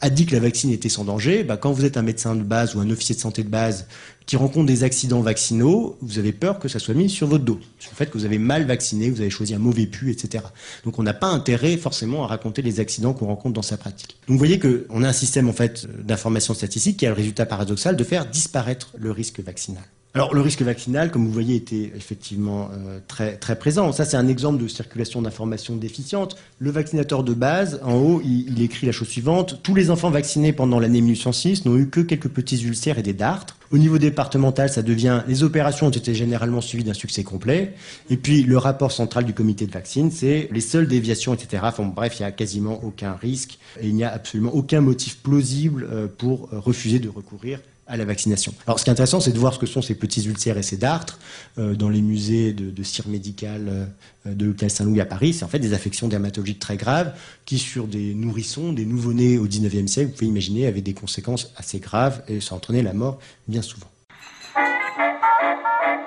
a 0.00 0.10
dit 0.10 0.26
que 0.26 0.34
la 0.34 0.40
vaccine 0.40 0.70
était 0.70 0.88
sans 0.88 1.04
danger, 1.04 1.44
bah, 1.44 1.56
quand 1.56 1.72
vous 1.72 1.84
êtes 1.84 1.96
un 1.96 2.02
médecin 2.02 2.34
de 2.34 2.42
base 2.42 2.74
ou 2.74 2.80
un 2.80 2.90
officier 2.90 3.14
de 3.14 3.20
santé 3.20 3.42
de 3.42 3.48
base 3.48 3.86
qui 4.26 4.36
rencontre 4.36 4.66
des 4.66 4.84
accidents 4.84 5.20
vaccinaux, 5.20 5.96
vous 6.02 6.18
avez 6.18 6.32
peur 6.32 6.58
que 6.58 6.68
ça 6.68 6.78
soit 6.78 6.94
mis 6.94 7.08
sur 7.08 7.26
votre 7.26 7.44
dos. 7.44 7.58
Sur 7.78 7.90
le 7.92 7.96
fait 7.96 8.06
que 8.06 8.18
vous 8.18 8.24
avez 8.24 8.38
mal 8.38 8.64
vacciné, 8.66 9.10
vous 9.10 9.20
avez 9.20 9.30
choisi 9.30 9.54
un 9.54 9.58
mauvais 9.58 9.86
pu, 9.86 10.10
etc. 10.10 10.44
Donc 10.84 10.98
on 10.98 11.02
n'a 11.02 11.14
pas 11.14 11.28
intérêt 11.28 11.76
forcément 11.76 12.24
à 12.24 12.26
raconter 12.26 12.62
les 12.62 12.80
accidents 12.80 13.14
qu'on 13.14 13.26
rencontre 13.26 13.54
dans 13.54 13.62
sa 13.62 13.76
pratique. 13.76 14.16
Donc 14.28 14.34
vous 14.34 14.38
voyez 14.38 14.58
qu'on 14.58 15.02
a 15.02 15.08
un 15.08 15.12
système 15.12 15.48
en 15.48 15.54
fait 15.54 15.86
d'information 16.04 16.54
statistique 16.54 16.98
qui 16.98 17.06
a 17.06 17.10
le 17.10 17.14
résultat 17.14 17.46
paradoxal 17.46 17.96
de 17.96 18.04
faire 18.04 18.26
disparaître 18.26 18.92
le 18.98 19.10
risque 19.10 19.40
vaccinal. 19.40 19.84
Alors 20.14 20.34
le 20.34 20.40
risque 20.40 20.62
vaccinal, 20.62 21.10
comme 21.10 21.26
vous 21.26 21.32
voyez, 21.32 21.54
était 21.54 21.92
effectivement 21.94 22.70
euh, 22.72 22.98
très, 23.06 23.36
très 23.36 23.58
présent. 23.58 23.92
Ça, 23.92 24.06
c'est 24.06 24.16
un 24.16 24.26
exemple 24.26 24.60
de 24.60 24.66
circulation 24.66 25.20
d'informations 25.20 25.76
déficiente. 25.76 26.36
Le 26.58 26.70
vaccinateur 26.70 27.22
de 27.22 27.34
base, 27.34 27.78
en 27.84 27.94
haut, 27.96 28.22
il, 28.24 28.60
écrit 28.62 28.86
la 28.86 28.92
chose 28.92 29.08
suivante. 29.08 29.60
Tous 29.62 29.74
les 29.74 29.90
enfants 29.90 30.10
vaccinés 30.10 30.54
pendant 30.54 30.80
l'année 30.80 31.02
1806 31.02 31.66
n'ont 31.66 31.76
eu 31.76 31.88
que 31.88 32.00
quelques 32.00 32.28
petits 32.28 32.64
ulcères 32.64 32.98
et 32.98 33.02
des 33.02 33.12
dartres. 33.12 33.56
Au 33.70 33.76
niveau 33.76 33.98
départemental, 33.98 34.70
ça 34.70 34.82
devient 34.82 35.22
les 35.28 35.42
opérations 35.42 35.88
ont 35.88 35.90
été 35.90 36.14
généralement 36.14 36.62
suivies 36.62 36.84
d'un 36.84 36.94
succès 36.94 37.22
complet. 37.22 37.74
Et 38.08 38.16
puis 38.16 38.42
le 38.42 38.56
rapport 38.56 38.92
central 38.92 39.26
du 39.26 39.34
comité 39.34 39.66
de 39.66 39.72
vaccine, 39.72 40.10
c'est 40.10 40.48
les 40.50 40.62
seules 40.62 40.88
déviations, 40.88 41.34
etc. 41.34 41.62
Enfin, 41.66 41.84
bref, 41.84 42.18
il 42.18 42.22
n'y 42.22 42.28
a 42.28 42.32
quasiment 42.32 42.82
aucun 42.82 43.12
risque 43.12 43.58
et 43.80 43.88
il 43.88 43.94
n'y 43.94 44.04
a 44.04 44.12
absolument 44.12 44.54
aucun 44.54 44.80
motif 44.80 45.18
plausible 45.18 45.86
euh, 45.92 46.06
pour 46.08 46.48
euh, 46.54 46.58
refuser 46.58 46.98
de 46.98 47.10
recourir 47.10 47.60
à 47.88 47.96
la 47.96 48.04
vaccination. 48.04 48.54
Alors, 48.66 48.78
ce 48.78 48.84
qui 48.84 48.90
est 48.90 48.92
intéressant, 48.92 49.20
c'est 49.20 49.32
de 49.32 49.38
voir 49.38 49.54
ce 49.54 49.58
que 49.58 49.66
sont 49.66 49.82
ces 49.82 49.94
petits 49.94 50.26
ulcères 50.26 50.58
et 50.58 50.62
ces 50.62 50.76
dartres 50.76 51.18
euh, 51.58 51.74
dans 51.74 51.88
les 51.88 52.02
musées 52.02 52.52
de, 52.52 52.70
de 52.70 52.82
cire 52.82 53.08
médicale 53.08 53.88
euh, 54.26 54.34
de 54.34 54.46
l'hôpital 54.46 54.70
Saint-Louis 54.70 55.00
à 55.00 55.06
Paris. 55.06 55.32
C'est 55.32 55.44
en 55.44 55.48
fait 55.48 55.58
des 55.58 55.72
affections 55.72 56.06
dermatologiques 56.06 56.58
très 56.58 56.76
graves 56.76 57.14
qui, 57.46 57.58
sur 57.58 57.86
des 57.86 58.14
nourrissons, 58.14 58.72
des 58.72 58.84
nouveau-nés 58.84 59.38
au 59.38 59.48
19e 59.48 59.86
siècle, 59.86 60.10
vous 60.10 60.16
pouvez 60.16 60.26
imaginer, 60.26 60.66
avaient 60.66 60.82
des 60.82 60.94
conséquences 60.94 61.52
assez 61.56 61.80
graves 61.80 62.22
et 62.28 62.40
ça 62.40 62.54
entraînait 62.54 62.82
la 62.82 62.92
mort 62.92 63.18
bien 63.48 63.62
souvent. 63.62 63.88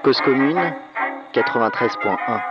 Cause 0.04 0.20
commune 0.24 0.74
93.1 1.34 2.42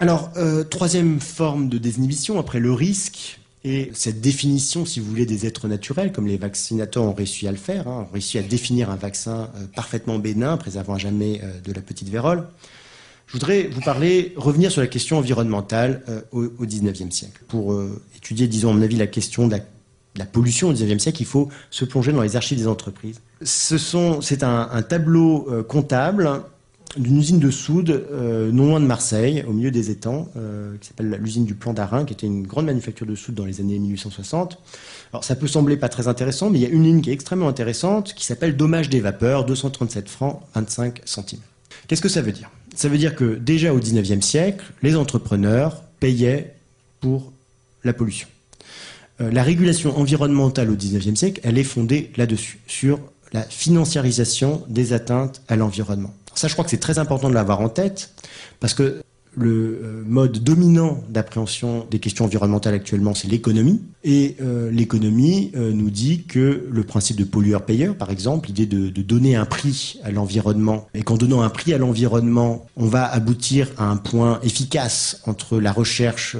alors, 0.00 0.30
euh, 0.36 0.62
troisième 0.62 1.18
forme 1.18 1.68
de 1.68 1.76
désinhibition, 1.76 2.38
après 2.38 2.60
le 2.60 2.72
risque, 2.72 3.40
et 3.64 3.90
cette 3.92 4.20
définition, 4.20 4.84
si 4.84 5.00
vous 5.00 5.06
voulez, 5.06 5.26
des 5.26 5.46
êtres 5.46 5.66
naturels, 5.66 6.12
comme 6.12 6.26
les 6.26 6.36
vaccinateurs 6.36 7.02
ont 7.02 7.12
réussi 7.12 7.48
à 7.48 7.50
le 7.50 7.56
faire, 7.56 7.88
hein, 7.88 8.06
ont 8.08 8.12
réussi 8.12 8.38
à 8.38 8.42
définir 8.42 8.90
un 8.90 8.96
vaccin 8.96 9.50
euh, 9.56 9.66
parfaitement 9.74 10.18
bénin, 10.18 10.56
préservant 10.56 10.94
à 10.94 10.98
jamais 10.98 11.40
euh, 11.42 11.60
de 11.60 11.72
la 11.72 11.80
petite 11.80 12.08
vérole, 12.08 12.46
je 13.26 13.34
voudrais 13.34 13.64
vous 13.64 13.82
parler, 13.82 14.32
revenir 14.36 14.72
sur 14.72 14.80
la 14.80 14.86
question 14.86 15.18
environnementale 15.18 16.02
euh, 16.08 16.22
au, 16.32 16.64
XIXe 16.64 17.14
siècle. 17.14 17.42
Pour 17.46 17.78
étudier, 18.16 18.46
disons, 18.46 18.70
à 18.70 18.72
mon 18.72 18.80
avis, 18.80 18.96
la 18.96 19.06
question 19.06 19.48
de 19.48 19.58
la, 20.16 20.24
pollution 20.24 20.70
au 20.70 20.72
XIXe 20.72 21.02
siècle, 21.02 21.20
il 21.20 21.26
faut 21.26 21.50
se 21.70 21.84
plonger 21.84 22.12
dans 22.12 22.22
les 22.22 22.36
archives 22.36 22.56
des 22.56 22.66
entreprises. 22.66 23.20
C'est 23.42 24.42
un, 24.42 24.70
un, 24.72 24.82
tableau 24.82 25.46
comptable 25.68 26.42
d'une 26.96 27.18
usine 27.18 27.38
de 27.38 27.50
soude 27.50 27.90
euh, 28.10 28.50
non 28.50 28.68
loin 28.68 28.80
de 28.80 28.86
Marseille, 28.86 29.44
au 29.46 29.52
milieu 29.52 29.70
des 29.70 29.90
étangs, 29.90 30.28
euh, 30.36 30.74
qui 30.80 30.88
s'appelle 30.88 31.18
l'usine 31.20 31.44
du 31.44 31.54
Plan 31.54 31.74
d'Arin, 31.74 32.04
qui 32.04 32.14
était 32.14 32.26
une 32.26 32.46
grande 32.46 32.66
manufacture 32.66 33.06
de 33.06 33.14
soude 33.14 33.34
dans 33.34 33.44
les 33.44 33.60
années 33.60 33.78
1860. 33.78 34.58
Alors 35.12 35.24
ça 35.24 35.36
peut 35.36 35.46
sembler 35.46 35.76
pas 35.76 35.88
très 35.88 36.08
intéressant, 36.08 36.50
mais 36.50 36.58
il 36.58 36.62
y 36.62 36.66
a 36.66 36.70
une 36.70 36.84
ligne 36.84 37.00
qui 37.00 37.10
est 37.10 37.12
extrêmement 37.12 37.48
intéressante, 37.48 38.14
qui 38.14 38.24
s'appelle 38.24 38.56
dommage 38.56 38.88
des 38.88 39.00
vapeurs, 39.00 39.44
237 39.44 40.08
francs 40.08 40.40
25 40.54 41.02
centimes. 41.04 41.40
Qu'est-ce 41.86 42.02
que 42.02 42.08
ça 42.08 42.22
veut 42.22 42.32
dire? 42.32 42.50
Ça 42.74 42.88
veut 42.88 42.98
dire 42.98 43.14
que 43.14 43.34
déjà 43.34 43.74
au 43.74 43.80
19e 43.80 44.22
siècle, 44.22 44.64
les 44.82 44.96
entrepreneurs 44.96 45.82
payaient 46.00 46.54
pour 47.00 47.32
la 47.84 47.92
pollution. 47.92 48.28
Euh, 49.20 49.30
la 49.30 49.42
régulation 49.42 49.98
environnementale 49.98 50.70
au 50.70 50.76
19e 50.76 51.16
siècle, 51.16 51.40
elle 51.44 51.58
est 51.58 51.64
fondée 51.64 52.12
là-dessus, 52.16 52.60
sur 52.66 53.00
la 53.32 53.42
financiarisation 53.42 54.62
des 54.68 54.92
atteintes 54.92 55.42
à 55.48 55.56
l'environnement. 55.56 56.14
Ça, 56.38 56.46
je 56.46 56.52
crois 56.52 56.64
que 56.64 56.70
c'est 56.70 56.78
très 56.78 57.00
important 57.00 57.28
de 57.28 57.34
l'avoir 57.34 57.60
en 57.60 57.68
tête, 57.68 58.12
parce 58.60 58.72
que 58.72 59.02
le 59.36 59.80
euh, 59.82 60.02
mode 60.06 60.38
dominant 60.38 61.02
d'appréhension 61.08 61.84
des 61.90 61.98
questions 61.98 62.24
environnementales 62.24 62.74
actuellement, 62.74 63.12
c'est 63.12 63.26
l'économie. 63.26 63.82
Et 64.04 64.36
euh, 64.40 64.70
l'économie 64.70 65.50
euh, 65.56 65.72
nous 65.72 65.90
dit 65.90 66.26
que 66.26 66.68
le 66.70 66.82
principe 66.84 67.16
de 67.16 67.24
pollueur-payeur, 67.24 67.96
par 67.96 68.10
exemple, 68.10 68.46
l'idée 68.46 68.66
de, 68.66 68.88
de, 68.88 69.02
donner 69.02 69.34
un 69.34 69.46
prix 69.46 69.98
à 70.04 70.12
l'environnement, 70.12 70.86
et 70.94 71.02
qu'en 71.02 71.16
donnant 71.16 71.42
un 71.42 71.50
prix 71.50 71.74
à 71.74 71.78
l'environnement, 71.78 72.66
on 72.76 72.86
va 72.86 73.04
aboutir 73.04 73.72
à 73.76 73.90
un 73.90 73.96
point 73.96 74.38
efficace 74.44 75.20
entre 75.26 75.58
la 75.58 75.72
recherche 75.72 76.36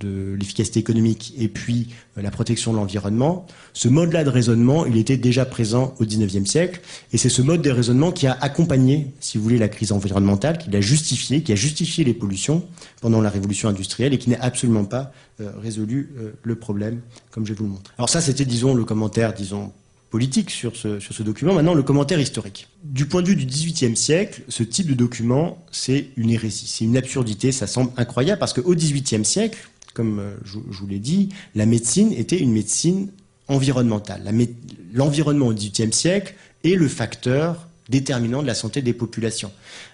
de 0.00 0.34
l'efficacité 0.38 0.78
économique 0.78 1.32
et 1.38 1.48
puis 1.48 1.88
la 2.16 2.30
protection 2.30 2.72
de 2.72 2.76
l'environnement, 2.76 3.46
ce 3.72 3.88
mode-là 3.88 4.24
de 4.24 4.28
raisonnement, 4.28 4.84
il 4.84 4.98
était 4.98 5.16
déjà 5.16 5.46
présent 5.46 5.94
au 5.98 6.04
XIXe 6.04 6.48
siècle, 6.48 6.80
et 7.12 7.18
c'est 7.18 7.30
ce 7.30 7.40
mode 7.40 7.62
de 7.62 7.70
raisonnement 7.70 8.12
qui 8.12 8.26
a 8.26 8.36
accompagné, 8.40 9.12
si 9.20 9.38
vous 9.38 9.44
voulez, 9.44 9.58
la 9.58 9.68
crise 9.68 9.92
environnementale, 9.92 10.58
qui 10.58 10.70
l'a 10.70 10.80
justifié, 10.80 11.42
qui 11.42 11.52
a 11.52 11.56
justifié 11.56 12.04
les 12.04 12.12
pollutions 12.12 12.64
pendant 13.00 13.20
la 13.20 13.30
révolution 13.30 13.68
industrielle, 13.68 14.12
et 14.12 14.18
qui 14.18 14.28
n'a 14.28 14.38
absolument 14.40 14.84
pas 14.84 15.12
euh, 15.40 15.50
résolu 15.58 16.10
euh, 16.18 16.32
le 16.42 16.54
problème, 16.54 17.00
comme 17.30 17.46
je 17.46 17.52
vais 17.52 17.58
vous 17.58 17.64
le 17.64 17.70
montrer. 17.70 17.94
Alors 17.96 18.10
ça, 18.10 18.20
c'était, 18.20 18.44
disons, 18.44 18.74
le 18.74 18.84
commentaire, 18.84 19.32
disons, 19.32 19.72
politique 20.10 20.50
sur 20.50 20.76
ce, 20.76 21.00
sur 21.00 21.14
ce 21.14 21.22
document. 21.22 21.54
Maintenant, 21.54 21.72
le 21.72 21.82
commentaire 21.82 22.20
historique. 22.20 22.68
Du 22.84 23.06
point 23.06 23.22
de 23.22 23.28
vue 23.28 23.36
du 23.36 23.46
XVIIIe 23.46 23.96
siècle, 23.96 24.42
ce 24.48 24.62
type 24.62 24.86
de 24.86 24.94
document, 24.94 25.64
c'est 25.70 26.08
une 26.18 26.28
hérésie, 26.28 26.66
c'est 26.66 26.84
une 26.84 26.98
absurdité, 26.98 27.50
ça 27.50 27.66
semble 27.66 27.90
incroyable, 27.96 28.38
parce 28.38 28.52
qu'au 28.52 28.74
XVIIIe 28.74 29.24
siècle, 29.24 29.70
comme 29.94 30.18
euh, 30.18 30.34
je, 30.44 30.58
vous 30.58 30.86
l'ai 30.86 30.98
dit, 30.98 31.30
la 31.54 31.66
médecine 31.66 32.12
était 32.12 32.38
une 32.38 32.52
médecine 32.52 33.08
environnementale. 33.48 34.22
L'environnement 34.92 35.48
au 35.48 35.54
XVIIIe 35.54 35.92
siècle 35.92 36.34
est 36.64 36.74
le 36.74 36.88
facteur 36.88 37.68
déterminant 37.88 38.42
de 38.42 38.46
la 38.46 38.54
santé 38.54 38.80
des 38.80 38.92
populations. 38.92 39.50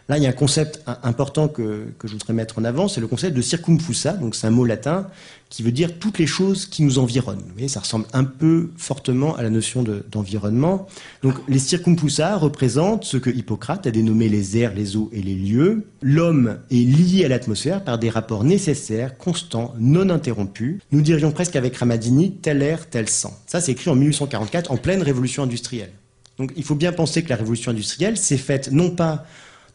Là, 0.09 0.17
il 0.17 0.23
y 0.23 0.27
a 0.27 0.31
un 0.31 0.33
concept 0.33 0.83
important 1.03 1.49
que, 1.49 1.89
je 2.05 2.13
voudrais 2.13 2.33
mettre 2.33 2.59
en 2.59 2.65
avant, 2.65 2.89
c'est 2.89 3.01
le 3.01 3.09
concept 3.09 3.37
de 3.37 3.43
circumfusa, 3.43 4.13
donc 4.13 4.35
c'est 4.35 4.47
un 4.47 4.51
mot 4.51 4.65
latin 4.65 5.09
qui 5.51 5.63
veut 5.63 5.73
dire 5.73 5.99
toutes 5.99 6.19
les 6.19 6.27
choses 6.27 6.67
qui 6.67 6.83
nous 6.83 6.99
environnent. 6.99 7.43
Vous 7.47 7.53
voyez, 7.53 7.69
ça 7.69 7.81
ressemble 7.81 8.07
un 8.13 8.25
peu 8.25 8.71
fortement 8.77 9.37
à 9.37 9.43
la 9.43 9.51
notion 9.51 9.83
d'environnement. 9.83 10.87
donc 11.23 11.35
les 11.49 11.59
circumfusa 11.59 12.37
représentent 12.37 13.05
ce 13.05 13.17
que 13.17 13.31
Hippocrate 13.31 13.87
a 13.87 13.91
dénommé 13.91 14.29
les 14.29 14.59
airs, 14.59 14.75
les 14.75 14.97
eaux 14.97 15.09
et 15.13 15.23
les 15.23 15.35
lieux. 15.35 15.87
L'homme 16.03 16.59
est 16.71 16.75
lié 16.75 17.25
à 17.25 17.29
l'atmosphère 17.29 17.83
par 17.83 17.99
des 17.99 18.11
rapports 18.11 18.45
nécessaires, 18.45 19.17
constants, 19.17 19.75
non 19.79 20.11
interrompus. 20.11 20.81
Nous 20.93 21.01
dirions 21.01 21.33
presque 21.33 21.57
avec 21.57 21.77
Ramadini, 21.77 22.33
tel 22.33 22.63
air, 22.63 22.89
tel 22.89 23.09
sang. 23.09 23.37
Ça, 23.47 23.61
c'est 23.61 23.73
écrit 23.73 23.91
en 23.91 23.97
1844, 23.97 24.71
en 24.71 24.77
pleine 24.77 25.03
révolution 25.03 25.43
industrielle. 25.43 25.93
Donc 26.39 26.53
il 26.57 26.63
faut 26.63 26.75
bien 26.75 26.93
penser 26.93 27.23
que 27.23 27.31
la 27.31 27.37
révolution 27.37 27.73
industrielle 27.73 28.17
s'est 28.17 28.37
faite 28.37 28.71
non 28.71 28.91
pas 28.91 29.27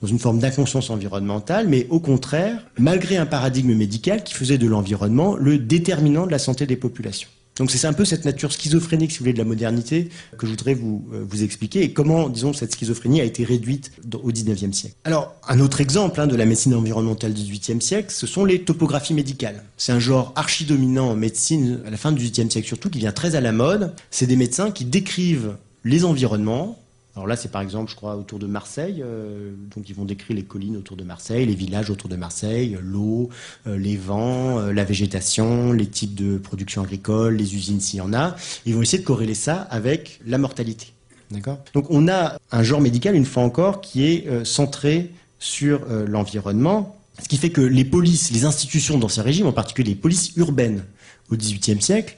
dans 0.03 0.09
une 0.09 0.19
forme 0.19 0.39
d'inconscience 0.39 0.89
environnementale, 0.89 1.69
mais 1.69 1.87
au 1.89 2.01
contraire, 2.01 2.61
malgré 2.77 3.15
un 3.15 3.25
paradigme 3.25 3.73
médical 3.73 4.21
qui 4.21 4.33
faisait 4.33 4.57
de 4.57 4.67
l'environnement 4.67 5.37
le 5.37 5.57
déterminant 5.57 6.25
de 6.25 6.31
la 6.31 6.39
santé 6.39 6.65
des 6.65 6.75
populations. 6.75 7.29
Donc 7.55 7.71
c'est 7.71 7.87
un 7.87 7.93
peu 7.93 8.03
cette 8.03 8.25
nature 8.25 8.51
schizophrénique, 8.51 9.11
si 9.11 9.19
vous 9.19 9.23
voulez, 9.23 9.33
de 9.33 9.37
la 9.37 9.45
modernité 9.45 10.09
que 10.37 10.45
je 10.45 10.51
voudrais 10.51 10.73
vous, 10.73 11.07
euh, 11.13 11.23
vous 11.25 11.43
expliquer 11.43 11.83
et 11.83 11.93
comment, 11.93 12.27
disons, 12.27 12.51
cette 12.51 12.73
schizophrénie 12.73 13.21
a 13.21 13.23
été 13.23 13.45
réduite 13.45 13.91
au 14.11 14.29
XIXe 14.29 14.75
siècle. 14.75 14.95
Alors, 15.05 15.35
un 15.47 15.61
autre 15.61 15.79
exemple 15.79 16.19
hein, 16.19 16.27
de 16.27 16.35
la 16.35 16.45
médecine 16.45 16.73
environnementale 16.73 17.33
du 17.33 17.41
XVIIIe 17.43 17.81
siècle, 17.81 18.11
ce 18.11 18.27
sont 18.27 18.43
les 18.43 18.63
topographies 18.63 19.13
médicales. 19.13 19.63
C'est 19.77 19.93
un 19.93 19.99
genre 19.99 20.33
archi-dominant 20.35 21.11
en 21.11 21.15
médecine 21.15 21.79
à 21.85 21.91
la 21.91 21.97
fin 21.97 22.11
du 22.11 22.21
XVIIIe 22.21 22.51
siècle 22.51 22.67
surtout, 22.67 22.89
qui 22.89 22.99
vient 22.99 23.13
très 23.13 23.35
à 23.35 23.41
la 23.41 23.53
mode. 23.53 23.93
C'est 24.11 24.27
des 24.27 24.35
médecins 24.35 24.71
qui 24.71 24.83
décrivent 24.83 25.55
les 25.85 26.03
environnements. 26.03 26.82
Alors 27.15 27.27
là, 27.27 27.35
c'est 27.35 27.51
par 27.51 27.61
exemple, 27.61 27.91
je 27.91 27.95
crois, 27.95 28.15
autour 28.15 28.39
de 28.39 28.47
Marseille. 28.47 29.03
Euh, 29.05 29.51
donc, 29.75 29.87
ils 29.87 29.95
vont 29.95 30.05
décrire 30.05 30.35
les 30.35 30.43
collines 30.43 30.77
autour 30.77 30.97
de 30.97 31.03
Marseille, 31.03 31.45
les 31.45 31.53
villages 31.53 31.91
autour 31.91 32.09
de 32.09 32.15
Marseille, 32.15 32.77
l'eau, 32.81 33.29
euh, 33.67 33.77
les 33.77 33.97
vents, 33.97 34.59
euh, 34.59 34.73
la 34.73 34.83
végétation, 34.83 35.73
les 35.73 35.85
types 35.85 36.15
de 36.15 36.39
production 36.39 36.81
agricole, 36.81 37.35
les 37.35 37.55
usines 37.55 37.79
s'il 37.79 37.99
y 37.99 38.01
en 38.01 38.13
a. 38.13 38.35
Ils 38.65 38.73
vont 38.73 38.81
essayer 38.81 38.97
de 38.97 39.05
corréler 39.07 39.35
ça 39.35 39.57
avec 39.69 40.21
la 40.25 40.39
mortalité. 40.39 40.87
D'accord 41.29 41.59
Donc, 41.75 41.85
on 41.91 42.07
a 42.07 42.37
un 42.51 42.63
genre 42.63 42.81
médical, 42.81 43.15
une 43.15 43.25
fois 43.25 43.43
encore, 43.43 43.81
qui 43.81 44.05
est 44.05 44.45
centré 44.45 45.11
sur 45.39 45.81
l'environnement, 46.07 46.95
ce 47.21 47.27
qui 47.27 47.37
fait 47.37 47.49
que 47.49 47.61
les 47.61 47.85
polices, 47.85 48.31
les 48.31 48.45
institutions 48.45 48.97
dans 48.97 49.07
ces 49.07 49.21
régimes, 49.21 49.47
en 49.47 49.51
particulier 49.51 49.89
les 49.89 49.95
polices 49.95 50.35
urbaines, 50.35 50.83
au 51.29 51.35
XVIIIe 51.35 51.81
siècle, 51.81 52.17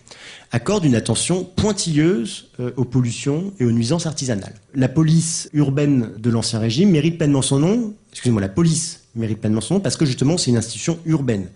accorde 0.52 0.86
une 0.86 0.96
attention 0.96 1.44
pointilleuse 1.44 2.50
euh, 2.60 2.72
aux 2.78 2.86
pollutions 2.86 3.54
et 3.60 3.66
aux 3.66 3.72
nuisances 3.72 4.06
artisanales. 4.06 4.56
La 4.74 4.88
police 4.88 5.50
urbaine 5.54 6.12
de 6.18 6.30
l'Ancien 6.30 6.60
Régime 6.60 6.92
mérite 6.92 7.18
pleinement 7.18 7.42
son 7.42 7.60
nom, 7.60 7.94
excusez-moi, 8.12 8.42
la 8.42 8.50
police 8.50 9.02
mérite 9.16 9.40
pleinement 9.40 9.62
son 9.62 9.76
nom 9.76 9.80
parce 9.80 9.98
que 9.98 10.06
justement 10.06 10.38
c'est 10.38 10.52
une 10.52 10.58
institution 10.58 11.00
urbaine. 11.06 11.48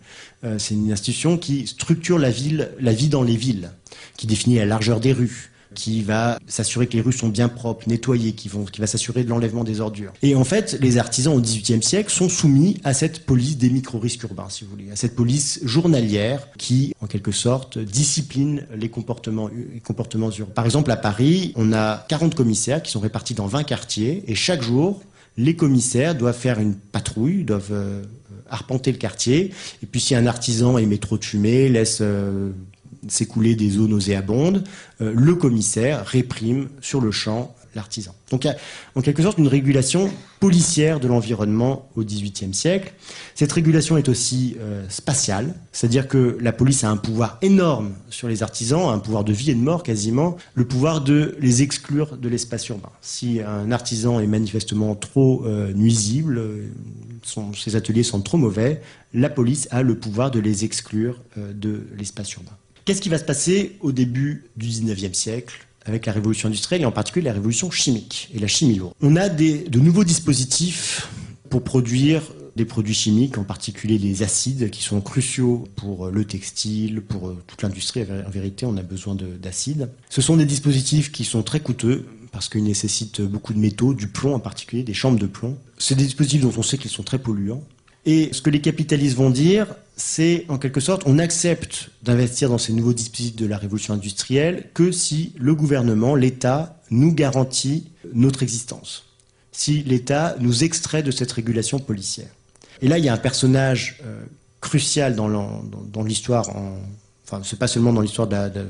Euh, 0.44 0.58
c'est 0.58 0.74
une 0.74 0.92
institution 0.92 1.38
qui 1.38 1.68
structure 1.68 2.18
la 2.18 2.30
ville, 2.30 2.72
la 2.80 2.94
vie 2.94 3.10
dans 3.10 3.24
les 3.24 3.36
villes, 3.36 3.72
qui 4.18 4.28
définit 4.28 4.56
la 4.56 4.66
largeur 4.66 5.00
des 5.00 5.14
rues, 5.14 5.49
qui 5.76 6.02
va 6.02 6.40
s'assurer 6.48 6.88
que 6.88 6.94
les 6.94 7.02
rues 7.02 7.14
sont 7.14 7.30
bien 7.30 7.48
propres, 7.48 7.88
nettoyées, 7.88 8.34
qui, 8.34 8.50
vont, 8.50 8.66
qui 8.66 8.82
va 8.82 8.88
s'assurer 8.88 9.24
de 9.24 9.30
l'enlèvement 9.30 9.64
des 9.64 9.82
ordures. 9.82 10.14
Et 10.22 10.36
en 10.36 10.44
fait, 10.44 10.78
les 10.82 10.98
artisans 10.98 11.36
au 11.36 11.42
XVIIIe 11.42 11.84
siècle 11.84 12.12
sont 12.12 12.30
soumis 12.30 12.78
à 12.84 12.94
cette 12.94 13.26
police 13.26 13.58
des 13.58 13.70
micro-risques 13.70 14.24
urbains, 14.24 14.50
si 14.50 14.64
vous 14.64 14.72
voulez, 14.72 14.92
à 14.92 14.96
cette 14.96 15.16
police 15.16 15.60
journalière 15.64 16.48
qui, 16.58 16.94
en 17.02 17.08
quelque 17.08 17.32
sorte, 17.32 17.78
discipline 17.78 18.66
les 18.76 18.90
comportements, 18.90 19.50
urbains. 19.50 20.54
Par 20.54 20.66
exemple, 20.66 20.92
à 20.92 20.98
Paris, 20.98 21.54
on 21.56 21.74
a 21.74 22.06
40 22.10 22.36
commissaires 22.36 22.82
qui 22.82 22.92
sont 22.92 23.00
répartis 23.00 23.34
dans 23.34 23.48
20 23.48 23.64
quartiers, 23.64 24.24
et 24.28 24.36
chaque 24.36 24.62
jour, 24.62 25.02
les 25.38 25.56
commissaires 25.56 26.16
doivent 26.16 26.38
faire 26.38 26.60
une 26.60 26.76
patrouille, 26.76 27.44
doivent 27.44 27.72
euh, 27.72 28.04
arpenter 28.50 28.92
le 28.92 28.98
quartier. 28.98 29.54
Et 29.82 29.86
puis 29.86 30.02
si 30.02 30.16
un 30.16 30.28
artisan 30.28 30.78
émet 30.78 30.98
trop 30.98 31.18
de 31.18 31.24
fumée, 31.24 31.70
laisse 31.70 32.00
euh, 32.02 32.52
s'écouler 33.08 33.56
des 33.56 33.78
eaux 33.78 33.88
nauséabondes, 33.88 34.64
euh, 35.02 35.14
le 35.16 35.36
commissaire 35.36 36.06
réprime 36.06 36.70
sur 36.82 37.02
le 37.02 37.12
champ 37.12 37.56
l'artisan. 37.76 38.16
Donc 38.32 38.48
en 38.96 39.02
quelque 39.02 39.22
sorte 39.22 39.38
une 39.38 39.48
régulation 39.48 40.10
policière 40.40 41.00
de 41.00 41.08
l'environnement 41.08 41.90
au 41.96 42.04
XVIIIe 42.04 42.54
siècle. 42.54 42.94
Cette 43.36 43.52
régulation 43.52 43.98
est 43.98 44.10
aussi 44.10 44.56
euh, 44.60 44.86
spatiale, 44.90 45.54
c'est-à-dire 45.72 46.08
que 46.08 46.38
la 46.42 46.52
police 46.52 46.84
a 46.84 46.90
un 46.90 46.98
pouvoir 46.98 47.38
énorme 47.42 47.92
sur 48.10 48.28
les 48.28 48.42
artisans, 48.42 48.90
un 48.90 49.00
pouvoir 49.00 49.24
de 49.24 49.34
vie 49.34 49.52
et 49.52 49.56
de 49.56 49.60
mort 49.60 49.84
quasiment, 49.84 50.38
le 50.56 50.66
pouvoir 50.66 51.02
de 51.02 51.36
les 51.40 51.62
exclure 51.62 52.18
de 52.18 52.30
l'espace 52.30 52.68
urbain. 52.70 52.90
Si 53.02 53.40
un 53.42 53.72
artisan 53.72 54.20
est 54.20 54.28
manifestement 54.28 54.96
trop 54.96 55.44
euh, 55.46 55.72
nuisible, 55.74 56.42
ses 57.56 57.76
ateliers 57.76 58.04
sont 58.04 58.22
trop 58.22 58.38
mauvais, 58.38 58.82
la 59.14 59.30
police 59.30 59.68
a 59.72 59.84
le 59.84 59.96
pouvoir 59.96 60.32
de 60.32 60.40
les 60.40 60.64
exclure 60.64 61.22
de 61.36 61.84
l'espace 61.98 62.34
urbain. 62.34 62.56
Qu'est-ce 62.90 63.02
qui 63.02 63.10
va 63.10 63.20
se 63.20 63.24
passer 63.24 63.76
au 63.82 63.92
début 63.92 64.46
du 64.58 64.68
19e 64.68 65.14
siècle 65.14 65.68
avec 65.86 66.08
la 66.08 66.12
révolution 66.12 66.48
industrielle 66.48 66.82
et 66.82 66.86
en 66.86 66.92
particulier 66.92 67.26
la 67.26 67.34
révolution 67.34 67.70
chimique 67.70 68.32
et 68.34 68.40
la 68.40 68.48
chimie 68.48 68.78
lourde? 68.78 68.96
On 69.04 69.16
a 69.16 69.30
de 69.30 69.80
nouveaux 69.80 70.04
dispositifs 70.04 71.08
pour 71.52 71.64
produire 71.64 72.24
des 72.56 72.66
produits 72.66 72.96
chimiques, 72.96 73.38
en 73.38 73.44
particulier 73.44 74.00
les 74.00 74.24
acides, 74.24 74.72
qui 74.72 74.82
sont 74.82 75.02
cruciaux 75.02 75.68
pour 75.76 76.10
le 76.10 76.26
textile, 76.26 77.02
pour 77.02 77.36
toute 77.46 77.62
l'industrie. 77.62 78.02
En 78.26 78.32
vérité, 78.32 78.66
on 78.66 78.76
a 78.76 78.82
besoin 78.82 79.16
d'acides. 79.16 79.92
Ce 80.10 80.24
sont 80.24 80.38
des 80.38 80.46
dispositifs 80.46 81.12
qui 81.12 81.26
sont 81.26 81.44
très 81.44 81.60
coûteux 81.60 82.08
parce 82.32 82.50
qu'ils 82.50 82.64
nécessitent 82.64 83.22
beaucoup 83.22 83.54
de 83.54 83.60
métaux, 83.60 83.94
du 83.94 84.08
plomb 84.08 84.34
en 84.34 84.40
particulier, 84.40 84.82
des 84.82 84.96
chambres 84.96 85.20
de 85.20 85.28
plomb. 85.28 85.60
C'est 85.78 85.94
des 85.94 86.06
dispositifs 86.06 86.42
dont 86.42 86.54
on 86.58 86.64
sait 86.64 86.80
qu'ils 86.80 86.90
sont 86.90 87.04
très 87.04 87.20
polluants. 87.20 87.64
Et 88.06 88.30
ce 88.32 88.42
que 88.42 88.50
les 88.50 88.62
capitalistes 88.62 89.18
vont 89.18 89.30
dire, 89.30 89.68
c'est 90.00 90.46
en 90.48 90.58
quelque 90.58 90.80
sorte, 90.80 91.04
on 91.06 91.20
accepte 91.20 91.90
d'investir 92.04 92.50
dans 92.50 92.58
ces 92.58 92.72
nouveaux 92.72 92.94
dispositifs 92.94 93.36
de 93.36 93.46
la 93.46 93.58
révolution 93.58 93.94
industrielle 93.94 94.70
que 94.74 94.92
si 94.92 95.34
le 95.38 95.54
gouvernement, 95.54 96.16
l'État, 96.16 96.82
nous 96.90 97.14
garantit 97.14 97.92
notre 98.14 98.42
existence, 98.42 99.06
si 99.52 99.84
l'État 99.84 100.36
nous 100.40 100.64
extrait 100.64 101.04
de 101.04 101.12
cette 101.12 101.32
régulation 101.32 101.80
policière. 101.80 102.30
Et 102.82 102.88
là, 102.88 102.98
il 102.98 103.04
y 103.04 103.10
a 103.10 103.14
un 103.14 103.18
personnage 103.18 104.00
euh, 104.06 104.24
crucial 104.62 105.16
dans 105.16 106.04
l'histoire, 106.04 106.50
enfin, 107.26 107.42
c'est 107.44 107.60
pas 107.60 107.68
seulement 107.68 107.92
dans 107.92 108.02
l'histoire 108.02 108.28
de, 108.28 108.66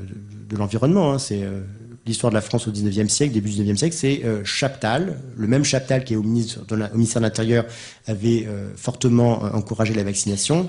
l'environnement, 0.58 1.14
hein, 1.14 1.20
c'est 1.20 1.44
euh, 1.44 1.62
l'histoire 2.08 2.32
de 2.32 2.36
la 2.36 2.42
France 2.42 2.68
au 2.68 2.72
19e 2.72 3.08
siècle, 3.08 3.34
début 3.34 3.52
du 3.52 3.64
19e 3.64 3.76
siècle, 3.78 3.96
c'est 3.96 4.26
euh, 4.26 4.44
Chaptal. 4.44 5.20
Le 5.38 5.46
même 5.46 5.64
Chaptal 5.64 6.04
qui 6.04 6.16
au, 6.16 6.22
au 6.22 6.24
ministère 6.24 7.22
de 7.22 7.26
l'Intérieur 7.28 7.66
avait 8.08 8.48
fortement 8.76 9.44
encouragé 9.44 9.94
la 9.94 10.04
vaccination. 10.04 10.68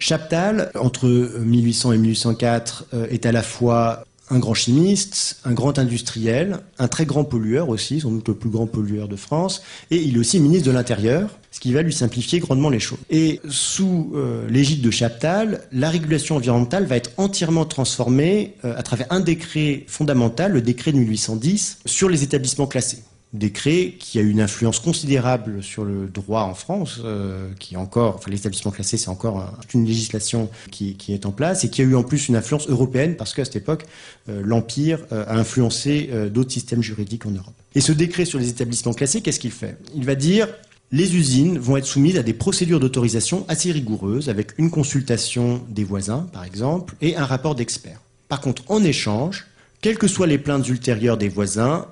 Chaptal, 0.00 0.72
entre 0.74 1.06
1800 1.08 1.92
et 1.92 1.98
1804, 1.98 2.86
est 3.10 3.26
à 3.26 3.32
la 3.32 3.42
fois 3.42 4.04
un 4.30 4.38
grand 4.38 4.54
chimiste, 4.54 5.40
un 5.44 5.52
grand 5.52 5.78
industriel, 5.78 6.60
un 6.78 6.88
très 6.88 7.04
grand 7.04 7.24
pollueur 7.24 7.68
aussi, 7.68 8.00
sans 8.00 8.10
doute 8.10 8.28
le 8.28 8.34
plus 8.34 8.50
grand 8.50 8.66
pollueur 8.66 9.08
de 9.08 9.16
France, 9.16 9.62
et 9.90 9.96
il 9.96 10.16
est 10.16 10.18
aussi 10.18 10.38
ministre 10.38 10.66
de 10.66 10.72
l'Intérieur, 10.72 11.38
ce 11.50 11.58
qui 11.58 11.72
va 11.72 11.82
lui 11.82 11.92
simplifier 11.92 12.38
grandement 12.38 12.70
les 12.70 12.78
choses. 12.78 12.98
Et 13.10 13.40
sous 13.48 14.12
euh, 14.14 14.48
l'égide 14.48 14.82
de 14.82 14.90
Chaptal, 14.90 15.62
la 15.72 15.90
régulation 15.90 16.36
environnementale 16.36 16.86
va 16.86 16.96
être 16.96 17.10
entièrement 17.16 17.64
transformée 17.64 18.54
euh, 18.64 18.78
à 18.78 18.82
travers 18.82 19.08
un 19.10 19.20
décret 19.20 19.84
fondamental, 19.88 20.52
le 20.52 20.62
décret 20.62 20.92
de 20.92 20.98
1810, 20.98 21.80
sur 21.84 22.08
les 22.08 22.22
établissements 22.22 22.68
classés 22.68 23.02
décret 23.32 23.94
qui 23.98 24.18
a 24.18 24.22
eu 24.22 24.30
une 24.30 24.40
influence 24.40 24.80
considérable 24.80 25.62
sur 25.62 25.84
le 25.84 26.06
droit 26.06 26.42
en 26.42 26.54
France, 26.54 27.00
euh, 27.04 27.48
qui 27.60 27.74
est 27.74 27.76
encore, 27.76 28.16
enfin 28.16 28.30
l'établissement 28.30 28.72
classé, 28.72 28.96
c'est 28.96 29.08
encore 29.08 29.54
une 29.72 29.86
législation 29.86 30.50
qui, 30.70 30.96
est 31.08 31.26
en 31.26 31.30
place 31.30 31.64
et 31.64 31.70
qui 31.70 31.80
a 31.80 31.84
eu 31.84 31.94
en 31.94 32.02
plus 32.02 32.28
une 32.28 32.36
influence 32.36 32.68
européenne 32.68 33.16
parce 33.16 33.34
qu'à 33.34 33.44
cette 33.44 33.56
époque, 33.56 33.84
euh, 34.28 34.42
l'Empire 34.44 34.98
euh, 35.12 35.24
a 35.28 35.36
influencé 35.36 36.10
d'autres 36.32 36.50
systèmes 36.50 36.82
juridiques 36.82 37.26
en 37.26 37.30
Europe. 37.30 37.54
Et 37.74 37.80
ce 37.80 37.92
décret 37.92 38.24
sur 38.24 38.38
les 38.38 38.48
établissements 38.48 38.94
classés, 38.94 39.20
qu'est-ce 39.20 39.40
qu'il 39.40 39.52
fait? 39.52 39.76
Il 39.94 40.04
va 40.04 40.14
dire 40.14 40.48
les 40.92 41.14
usines 41.14 41.56
vont 41.58 41.76
être 41.76 41.86
soumises 41.86 42.18
à 42.18 42.24
des 42.24 42.32
procédures 42.32 42.80
d'autorisation 42.80 43.44
assez 43.46 43.70
rigoureuses, 43.70 44.28
avec 44.28 44.58
une 44.58 44.70
consultation 44.70 45.62
des 45.68 45.84
voisins, 45.84 46.26
par 46.32 46.42
exemple, 46.42 46.96
et 47.00 47.16
un 47.16 47.24
rapport 47.24 47.54
d'experts. 47.54 48.00
Par 48.28 48.40
contre, 48.40 48.64
en 48.66 48.82
échange, 48.82 49.46
quelles 49.80 49.98
que 49.98 50.08
soient 50.08 50.26
les 50.26 50.38
plaintes 50.38 50.68
ultérieures 50.68 51.16
des 51.16 51.28
voisins, 51.28 51.86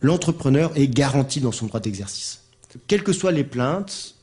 l'entrepreneur 0.00 0.72
est 0.76 0.88
garanti 0.88 1.40
dans 1.40 1.52
son 1.52 1.66
droit 1.66 1.80
d'exercice. 1.80 2.40
Quelles 2.86 3.02
que 3.02 3.12
soient 3.12 3.32
les 3.32 3.44
plaintes, 3.44 4.14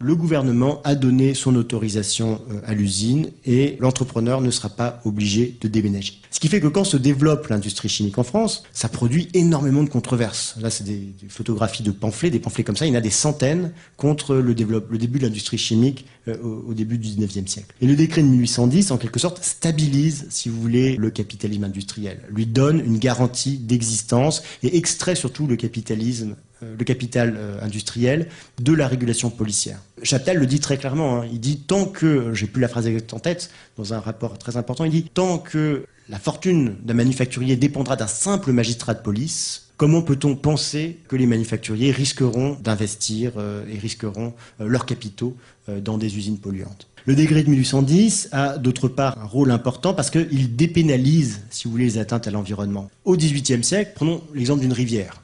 le 0.00 0.16
gouvernement 0.16 0.80
a 0.84 0.94
donné 0.94 1.34
son 1.34 1.54
autorisation 1.54 2.40
euh, 2.50 2.60
à 2.66 2.74
l'usine 2.74 3.30
et 3.44 3.76
l'entrepreneur 3.80 4.40
ne 4.40 4.50
sera 4.50 4.68
pas 4.68 5.00
obligé 5.04 5.56
de 5.60 5.68
déménager. 5.68 6.14
Ce 6.30 6.40
qui 6.40 6.48
fait 6.48 6.60
que 6.60 6.66
quand 6.66 6.84
se 6.84 6.96
développe 6.96 7.46
l'industrie 7.46 7.88
chimique 7.88 8.18
en 8.18 8.24
France, 8.24 8.64
ça 8.72 8.88
produit 8.88 9.28
énormément 9.34 9.82
de 9.82 9.88
controverses. 9.88 10.56
Là, 10.60 10.68
c'est 10.68 10.84
des, 10.84 11.14
photographies 11.28 11.82
de 11.82 11.92
pamphlets, 11.92 12.30
des 12.30 12.40
pamphlets 12.40 12.64
comme 12.64 12.76
ça, 12.76 12.86
il 12.86 12.90
y 12.90 12.92
en 12.92 12.98
a 12.98 13.00
des 13.00 13.10
centaines 13.10 13.72
contre 13.96 14.34
le, 14.34 14.52
le 14.52 14.98
début 14.98 15.18
de 15.18 15.24
l'industrie 15.24 15.58
chimique 15.58 16.06
euh, 16.28 16.36
au, 16.42 16.74
début 16.74 16.98
du 16.98 17.08
19e 17.08 17.46
siècle. 17.46 17.74
Et 17.80 17.86
le 17.86 17.94
décret 17.96 18.22
de 18.22 18.26
1810, 18.26 18.90
en 18.90 18.98
quelque 18.98 19.20
sorte, 19.20 19.44
stabilise, 19.44 20.26
si 20.30 20.48
vous 20.48 20.60
voulez, 20.60 20.96
le 20.96 21.10
capitalisme 21.10 21.64
industriel, 21.64 22.20
lui 22.30 22.46
donne 22.46 22.80
une 22.80 22.98
garantie 22.98 23.58
d'existence 23.58 24.42
et 24.62 24.76
extrait 24.76 25.14
surtout 25.14 25.46
le 25.46 25.56
capitalisme 25.56 26.34
le 26.78 26.84
capital 26.84 27.34
euh, 27.36 27.58
industriel 27.62 28.28
de 28.60 28.72
la 28.72 28.88
régulation 28.88 29.30
policière. 29.30 29.78
Chaptal 30.02 30.38
le 30.38 30.46
dit 30.46 30.60
très 30.60 30.76
clairement, 30.76 31.20
hein. 31.20 31.28
il 31.32 31.40
dit 31.40 31.58
tant 31.58 31.86
que, 31.86 32.32
j'ai 32.34 32.46
plus 32.46 32.60
la 32.60 32.68
phrase 32.68 32.88
en 33.12 33.18
tête, 33.18 33.50
dans 33.76 33.94
un 33.94 34.00
rapport 34.00 34.38
très 34.38 34.56
important, 34.56 34.84
il 34.84 34.90
dit 34.90 35.04
tant 35.04 35.38
que 35.38 35.86
la 36.08 36.18
fortune 36.18 36.76
d'un 36.82 36.94
manufacturier 36.94 37.56
dépendra 37.56 37.96
d'un 37.96 38.06
simple 38.06 38.52
magistrat 38.52 38.94
de 38.94 39.00
police, 39.00 39.60
Comment 39.76 40.02
peut-on 40.02 40.36
penser 40.36 40.98
que 41.08 41.16
les 41.16 41.26
manufacturiers 41.26 41.90
risqueront 41.90 42.56
d'investir 42.62 43.32
euh, 43.38 43.64
et 43.68 43.76
risqueront 43.76 44.32
leurs 44.60 44.86
capitaux 44.86 45.36
dans 45.66 45.98
des 45.98 46.16
usines 46.16 46.38
polluantes? 46.38 46.86
Le 47.06 47.14
décret 47.14 47.42
de 47.42 47.50
1810 47.50 48.28
a 48.32 48.56
d'autre 48.56 48.88
part 48.88 49.18
un 49.18 49.26
rôle 49.26 49.50
important 49.50 49.92
parce 49.92 50.10
qu'il 50.10 50.56
dépénalise, 50.56 51.42
si 51.50 51.64
vous 51.64 51.72
voulez, 51.72 51.84
les 51.84 51.98
atteintes 51.98 52.26
à 52.26 52.30
l'environnement. 52.30 52.88
Au 53.04 53.16
XVIIIe 53.16 53.62
siècle, 53.62 53.92
prenons 53.94 54.22
l'exemple 54.32 54.62
d'une 54.62 54.72
rivière 54.72 55.23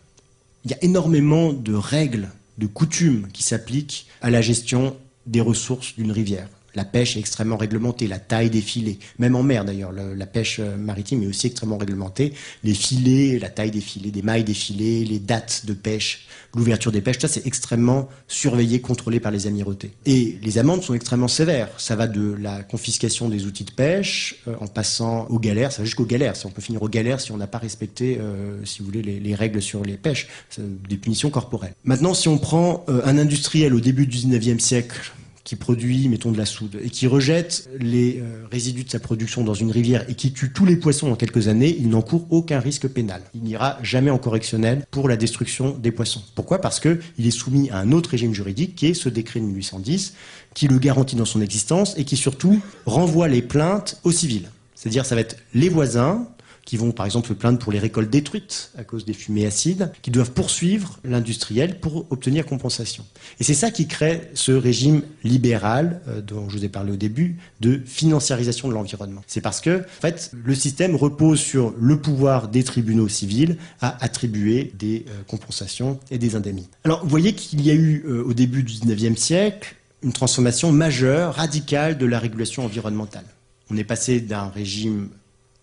il 0.65 0.71
y 0.71 0.75
a 0.75 0.85
énormément 0.85 1.53
de 1.53 1.75
règles, 1.75 2.29
de 2.59 2.67
coutumes 2.67 3.29
qui 3.33 3.43
s'appliquent 3.43 4.07
à 4.21 4.31
la 4.31 4.43
gestion 4.43 4.97
des 5.27 5.41
ressources 5.41 5.95
d'une 5.97 6.13
rivière. 6.13 6.49
La 6.75 6.85
pêche 6.85 7.17
est 7.17 7.21
extrêmement 7.21 7.57
réglementée, 7.57 8.07
la 8.07 8.19
taille 8.19 8.51
des 8.51 8.61
filets, 8.61 8.99
même 9.19 9.35
en 9.35 9.43
mer 9.43 9.65
d'ailleurs, 9.65 9.93
la 9.93 10.27
pêche 10.27 10.59
euh, 10.61 10.77
maritime 10.77 11.23
est 11.23 11.27
aussi 11.27 11.49
extrêmement 11.49 11.79
réglementée. 11.79 12.33
Les 12.65 12.75
filets, 12.75 13.39
la 13.39 13.49
taille 13.49 13.71
des 13.71 13.81
filets, 13.81 14.11
des 14.11 14.23
mailles 14.23 14.45
des 14.45 14.55
filets, 14.55 15.05
les 15.05 15.19
dates 15.19 15.67
de 15.67 15.73
pêche, 15.73 16.27
l'ouverture 16.55 16.93
des 16.93 17.01
pêches, 17.01 17.19
ça 17.19 17.29
c'est 17.29 17.47
extrêmement 17.47 18.09
surveillé, 18.29 18.81
contrôlé 18.81 19.21
par 19.21 19.33
les 19.33 19.47
amirautés. 19.47 19.91
Et 20.07 20.39
les 20.43 20.59
amendes 20.59 20.83
sont 20.83 20.95
extrêmement 20.95 21.29
sévères. 21.29 21.69
Ça 21.79 21.97
va 21.97 22.07
de 22.07 22.37
la 22.41 22.63
confiscation 22.63 23.29
des 23.29 23.47
outils 23.47 23.65
de 23.65 23.73
pêche 23.73 24.37
euh, 24.47 24.55
en 24.61 24.67
passant 24.67 25.27
aux 25.29 25.39
galères, 25.39 25.73
ça 25.73 25.79
va 25.79 25.85
jusqu'aux 25.85 26.05
galères. 26.05 26.35
On 26.45 26.51
peut 26.51 26.63
finir 26.63 26.83
aux 26.83 26.89
galères 26.89 27.21
si 27.21 27.33
on 27.33 27.37
n'a 27.37 27.47
pas 27.47 27.59
respecté, 27.59 28.19
euh, 28.21 28.65
si 28.65 28.81
vous 28.81 28.87
voulez, 28.87 29.03
les, 29.03 29.35
règles 29.35 29.63
sur 29.63 29.85
les 29.85 29.97
pêches, 29.97 30.29
des 30.59 30.97
punitions 30.97 31.31
corporelles. 31.31 31.75
Maintenant, 31.85 32.15
si 32.15 32.29
on 32.29 32.37
prend 32.37 32.85
un 32.89 33.17
industriel 33.17 33.75
au 33.75 33.81
début 33.81 34.07
du 34.07 34.19
19e 34.19 34.59
siècle, 34.59 35.13
qui 35.51 35.57
produit, 35.57 36.09
mettons, 36.09 36.31
de 36.31 36.39
la 36.39 36.47
soude, 36.47 36.79
et 36.81 36.91
qui 36.91 37.09
rejette 37.09 37.69
les 37.81 38.21
euh, 38.21 38.47
résidus 38.53 38.85
de 38.85 38.89
sa 38.89 39.01
production 39.01 39.43
dans 39.43 39.53
une 39.53 39.73
rivière 39.73 40.09
et 40.09 40.15
qui 40.15 40.33
tue 40.33 40.53
tous 40.53 40.65
les 40.65 40.77
poissons 40.77 41.11
en 41.11 41.17
quelques 41.17 41.49
années, 41.49 41.75
il 41.77 41.89
n'encourt 41.89 42.25
aucun 42.31 42.61
risque 42.61 42.87
pénal. 42.87 43.21
Il 43.35 43.43
n'ira 43.43 43.77
jamais 43.83 44.13
en 44.13 44.19
correctionnel 44.19 44.87
pour 44.93 45.09
la 45.09 45.17
destruction 45.17 45.77
des 45.77 45.91
poissons. 45.91 46.23
Pourquoi? 46.37 46.61
Parce 46.61 46.79
qu'il 46.79 47.01
est 47.19 47.33
soumis 47.33 47.69
à 47.71 47.79
un 47.79 47.91
autre 47.91 48.11
régime 48.11 48.33
juridique 48.33 48.77
qui 48.77 48.87
est 48.87 48.95
ce 48.95 49.09
décret 49.09 49.41
de 49.41 49.47
1810, 49.47 50.15
qui 50.55 50.69
le 50.69 50.79
garantit 50.79 51.17
dans 51.17 51.25
son 51.25 51.41
existence 51.41 51.99
et 51.99 52.05
qui 52.05 52.17
surtout 52.17 52.61
renvoie 52.87 53.27
les 53.27 53.43
plaintes 53.43 53.99
aux 54.05 54.13
civils. 54.13 54.51
C'est-à-dire, 54.77 55.05
ça 55.05 55.17
va 55.17 55.21
être 55.23 55.37
les 55.53 55.69
voisins 55.69 56.29
qui 56.65 56.77
vont 56.77 56.93
par 56.93 57.07
exemple 57.07 57.29
se 57.29 57.33
plaindre 57.33 57.59
pour 57.59 57.73
les 57.73 57.79
récoltes 57.79 58.11
détruites 58.11 58.73
à 58.77 58.85
cause 58.85 59.05
des 59.05 59.13
fumées 59.13 59.47
acides, 59.47 59.93
qui 60.03 60.11
doivent 60.11 60.33
poursuivre 60.33 60.99
l'industriel 61.05 61.81
pour 61.81 62.07
obtenir 62.11 62.47
compensation. 62.47 63.05
Et 63.39 63.45
c'est 63.45 63.55
ça 63.55 63.71
qui 63.71 63.87
crée 63.87 64.31
ce 64.35 64.53
régime 64.53 65.03
libéral 65.25 66.01
euh, 66.09 66.21
dont 66.21 66.49
je 66.49 66.57
vous 66.57 66.65
ai 66.65 66.69
parlé 66.69 66.93
au 66.93 66.97
début 66.97 67.37
de 67.61 67.81
financiarisation 67.85 68.69
de 68.69 68.75
l'environnement. 68.75 69.23
C'est 69.27 69.41
parce 69.41 69.61
que 69.61 69.81
en 69.81 70.01
fait, 70.01 70.31
le 70.45 70.55
système 70.55 70.95
repose 70.97 71.41
sur 71.41 71.75
le 71.79 72.01
pouvoir 72.01 72.49
des 72.49 72.65
tribunaux 72.65 73.09
civils 73.09 73.57
à 73.81 74.03
attribuer 74.05 74.73
des 74.79 75.05
euh, 75.09 75.23
compensations 75.27 75.99
et 76.11 76.19
des 76.19 76.37
indemnités. 76.37 76.71
Alors, 76.85 77.03
vous 77.03 77.09
voyez 77.09 77.35
qu'il 77.35 77.61
y 77.63 77.71
a 77.71 77.75
eu 77.75 78.05
euh, 78.07 78.23
au 78.25 78.35
début 78.35 78.63
du 78.63 78.73
19e 78.73 79.17
siècle 79.17 79.77
une 80.03 80.13
transformation 80.13 80.73
majeure, 80.73 81.35
radicale 81.35 81.99
de 81.99 82.07
la 82.07 82.19
régulation 82.19 82.65
environnementale. 82.65 83.27
On 83.71 83.77
est 83.77 83.85
passé 83.85 84.21
d'un 84.21 84.49
régime 84.49 85.09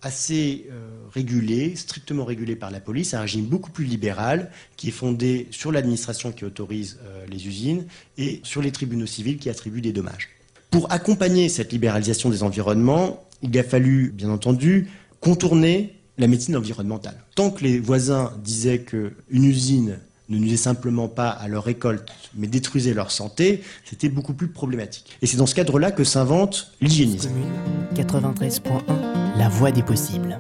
assez 0.02 0.68
euh, 0.72 0.90
régulé, 1.12 1.76
strictement 1.76 2.26
régulé 2.26 2.56
par 2.56 2.72
la 2.72 2.80
police, 2.80 3.14
un 3.14 3.22
régime 3.22 3.46
beaucoup 3.46 3.72
plus 3.72 3.86
libéral 3.86 4.52
qui 4.76 4.90
est 4.90 4.92
fondé 4.92 5.48
sur 5.52 5.72
l'administration 5.72 6.32
qui 6.32 6.46
autorise 6.46 7.00
euh, 7.04 7.26
les 7.28 7.48
usines 7.48 7.86
et 8.18 8.40
sur 8.44 8.62
les 8.62 8.72
tribunaux 8.72 9.08
civils 9.08 9.38
qui 9.38 9.50
attribuent 9.50 9.82
des 9.82 9.94
dommages. 9.94 10.30
Pour 10.70 10.92
accompagner 10.92 11.50
cette 11.50 11.72
libéralisation 11.72 12.30
des 12.30 12.44
environnements, 12.44 13.24
il 13.42 13.58
a 13.58 13.64
fallu, 13.64 14.12
bien 14.12 14.30
entendu, 14.30 14.88
contourner 15.20 15.96
la 16.18 16.28
médecine 16.28 16.56
environnementale. 16.56 17.24
Tant 17.36 17.52
que 17.52 17.64
les 17.64 17.80
voisins 17.80 18.34
disaient 18.44 18.82
qu'une 18.82 19.14
usine 19.30 20.00
ne 20.30 20.38
nuisait 20.38 20.58
simplement 20.58 21.08
pas 21.08 21.30
à 21.30 21.48
leur 21.48 21.64
récolte, 21.64 22.10
mais 22.36 22.48
détruisait 22.48 22.94
leur 22.94 23.12
santé, 23.12 23.64
c'était 23.86 24.10
beaucoup 24.10 24.34
plus 24.34 24.48
problématique. 24.48 25.18
Et 25.22 25.28
c'est 25.28 25.38
dans 25.38 25.46
ce 25.46 25.56
cadre-là 25.56 25.92
que 25.92 26.04
s'invente 26.04 26.72
l'hygiénisme. 26.82 27.32
93.1, 27.96 28.82
la 29.38 29.50
voie 29.50 29.72
des 29.72 29.84
possibles. 29.84 30.38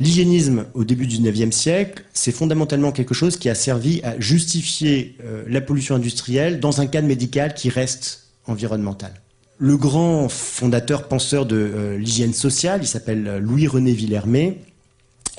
L'hygiénisme 0.00 0.66
au 0.74 0.84
début 0.84 1.08
du 1.08 1.18
XIXe 1.18 1.54
siècle, 1.54 2.04
c'est 2.12 2.30
fondamentalement 2.30 2.92
quelque 2.92 3.14
chose 3.14 3.36
qui 3.36 3.48
a 3.48 3.56
servi 3.56 4.00
à 4.04 4.18
justifier 4.20 5.16
euh, 5.24 5.42
la 5.48 5.60
pollution 5.60 5.96
industrielle 5.96 6.60
dans 6.60 6.80
un 6.80 6.86
cadre 6.86 7.08
médical 7.08 7.54
qui 7.54 7.68
reste 7.68 8.28
environnemental. 8.46 9.12
Le 9.58 9.76
grand 9.76 10.28
fondateur, 10.28 11.08
penseur 11.08 11.46
de 11.46 11.56
euh, 11.56 11.98
l'hygiène 11.98 12.32
sociale, 12.32 12.78
il 12.82 12.86
s'appelle 12.86 13.26
euh, 13.26 13.40
Louis-René 13.40 13.92
Villermé, 13.92 14.60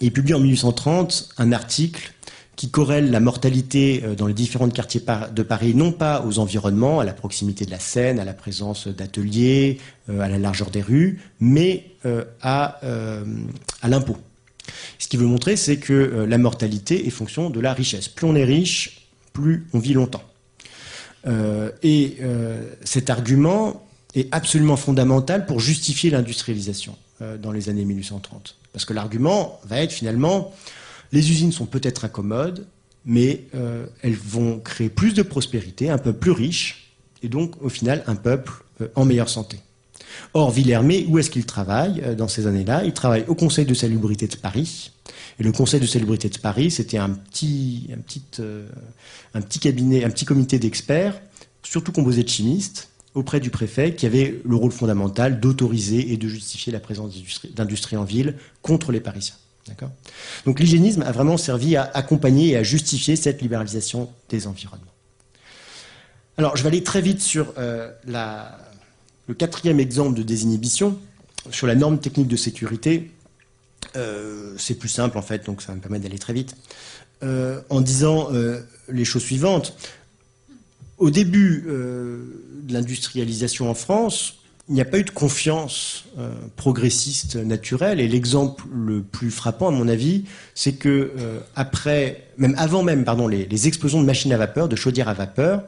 il 0.02 0.12
publie 0.12 0.34
en 0.34 0.40
1830 0.40 1.30
un 1.38 1.52
article 1.54 2.14
qui 2.60 2.70
corrèle 2.70 3.10
la 3.10 3.22
mortalité 3.22 4.02
euh, 4.04 4.16
dans 4.16 4.28
les 4.28 4.34
différents 4.34 4.68
quartiers 4.68 5.00
de 5.34 5.44
Paris, 5.44 5.74
non 5.76 5.94
pas 5.94 6.26
aux 6.26 6.40
environnements, 6.40 7.00
à 7.00 7.06
la 7.06 7.14
proximité 7.14 7.64
de 7.64 7.72
la 7.72 7.80
Seine, 7.80 8.20
à 8.20 8.26
la 8.26 8.34
présence 8.34 8.90
d'ateliers, 8.90 9.78
euh, 10.10 10.20
à 10.20 10.28
la 10.28 10.38
largeur 10.38 10.70
des 10.70 10.82
rues, 10.82 11.22
mais 11.40 11.86
euh, 12.06 12.26
à, 12.42 12.82
à 13.82 13.88
l'impôt. 13.88 14.18
Ce 14.98 15.08
qu'il 15.08 15.22
veut 15.22 15.26
montrer, 15.26 15.56
c'est 15.56 15.78
que 15.78 16.26
la 16.28 16.38
mortalité 16.38 17.08
est 17.08 17.12
fonction 17.12 17.50
de 17.50 17.62
la 17.62 17.74
richesse. 17.74 18.10
Plus 18.10 18.28
on 18.28 18.36
est 18.36 18.44
riche, 18.44 19.08
plus 19.32 19.66
on 19.72 19.80
vit 19.80 19.94
longtemps. 19.94 20.24
et 21.82 22.18
cet 22.84 23.10
argument 23.10 23.88
est 24.16 24.28
absolument 24.34 24.76
fondamental 24.76 25.46
pour 25.46 25.62
justifier 25.62 26.10
l'industrialisation 26.10 26.96
dans 27.42 27.52
les 27.52 27.70
années 27.70 27.86
1830. 27.86 28.58
Parce 28.74 28.86
que 28.86 28.94
l'argument 28.94 29.60
va 29.66 29.82
être 29.82 29.92
finalement, 29.94 30.52
les 31.12 31.32
usines 31.32 31.52
sont 31.52 31.66
peut-être 31.66 32.06
incommodes, 32.06 32.68
mais 33.06 33.46
euh, 33.56 33.86
elles 34.02 34.16
vont 34.16 34.60
créer 34.60 34.90
plus 34.90 35.14
de 35.14 35.22
prospérité, 35.22 35.90
un 35.90 35.98
peuple 35.98 36.20
plus 36.20 36.32
riche, 36.32 36.94
et 37.24 37.30
donc 37.30 37.62
au 37.62 37.70
final 37.70 38.04
un 38.08 38.16
peuple 38.16 38.52
euh, 38.82 38.88
en 38.96 39.06
meilleure 39.06 39.30
santé. 39.30 39.60
Or, 40.34 40.52
Villermé, 40.52 41.06
où 41.08 41.18
est-ce 41.18 41.30
qu'il 41.30 41.46
travaille 41.46 42.02
euh, 42.04 42.16
dans 42.16 42.28
ces 42.28 42.48
années-là? 42.48 42.84
Il 42.84 42.94
travaille 42.94 43.26
au 43.28 43.36
Conseil 43.36 43.66
de 43.66 43.74
salubrité 43.74 44.28
de 44.28 44.36
Paris. 44.36 44.92
Et 45.40 45.44
le 45.44 45.52
Conseil 45.52 45.80
de 45.80 45.86
salubrité 45.86 46.30
de 46.30 46.38
Paris, 46.38 46.72
c'était 46.72 46.98
un 46.98 47.10
petit, 47.10 47.90
cabinet, 49.62 50.04
un 50.04 50.10
petit 50.10 50.26
comité 50.26 50.60
d'experts, 50.60 51.20
surtout 51.64 51.92
composé 51.92 52.24
de 52.24 52.30
chimistes, 52.30 52.90
auprès 53.16 53.40
du 53.40 53.50
préfet, 53.50 53.96
qui 53.96 54.06
avait 54.06 54.40
le 54.44 54.56
rôle 54.56 54.72
fondamental 54.72 55.40
d'autoriser 55.40 56.12
et 56.12 56.18
de 56.18 56.28
justifier 56.28 56.72
la 56.72 56.80
présence 56.80 57.14
d'industrie 57.56 57.98
en 57.98 58.04
ville 58.04 58.36
contre 58.62 58.92
les 58.92 59.00
Parisiens. 59.00 59.36
Donc 60.46 60.60
l'hygiénisme 60.60 61.02
a 61.02 61.12
vraiment 61.12 61.38
servi 61.38 61.76
à 61.76 61.84
accompagner 61.94 62.50
et 62.50 62.58
à 62.58 62.64
justifier 62.64 63.16
cette 63.16 63.42
libéralisation 63.42 64.12
des 64.30 64.48
environnements. 64.48 64.86
Alors 66.38 66.56
je 66.56 66.64
vais 66.64 66.70
aller 66.70 66.84
très 66.84 67.02
vite 67.02 67.22
sur 67.22 67.54
euh, 67.58 67.92
le 69.28 69.34
quatrième 69.34 69.80
exemple 69.80 70.18
de 70.18 70.24
désinhibition, 70.24 70.98
sur 71.52 71.68
la 71.68 71.76
norme 71.76 72.00
technique 72.00 72.28
de 72.28 72.38
sécurité. 72.38 73.12
Euh, 73.96 74.56
c'est 74.58 74.76
plus 74.76 74.90
simple 74.90 75.18
en 75.18 75.22
fait, 75.22 75.46
donc 75.46 75.62
ça 75.62 75.70
va 75.70 75.76
me 75.76 75.82
permettre 75.82 76.04
d'aller 76.04 76.20
très 76.20 76.34
vite. 76.34 76.56
Euh, 77.22 77.60
en 77.70 77.82
disant 77.82 78.30
les 78.88 79.06
choses 79.06 79.24
suivantes. 79.24 79.76
Au 80.98 81.10
début 81.10 81.66
de 81.68 82.74
l'industrialisation 82.74 83.70
en 83.70 83.74
France, 83.74 84.39
il 84.70 84.76
n'y 84.76 84.82
a 84.82 84.86
pas 84.86 85.00
eu 85.00 85.04
de 85.04 85.10
confiance 85.10 86.06
euh, 86.20 86.32
progressiste 86.56 87.36
naturelle. 87.36 88.00
Et 88.00 88.08
l'exemple 88.08 88.64
le 88.72 89.02
plus 89.02 89.32
frappant, 89.32 89.70
à 89.70 89.72
mon 89.72 89.88
avis, 89.88 90.26
c'est 90.54 90.74
que 90.74 91.12
euh, 91.18 91.40
même 92.38 92.54
avant 92.58 92.84
même, 92.84 93.04
les, 93.30 93.68
explosions 93.68 94.00
de 94.00 94.06
machines 94.06 94.32
à 94.32 94.38
vapeur, 94.38 94.70
de 94.70 94.76
chaudières 94.76 95.10
à 95.10 95.16
vapeur, 95.16 95.64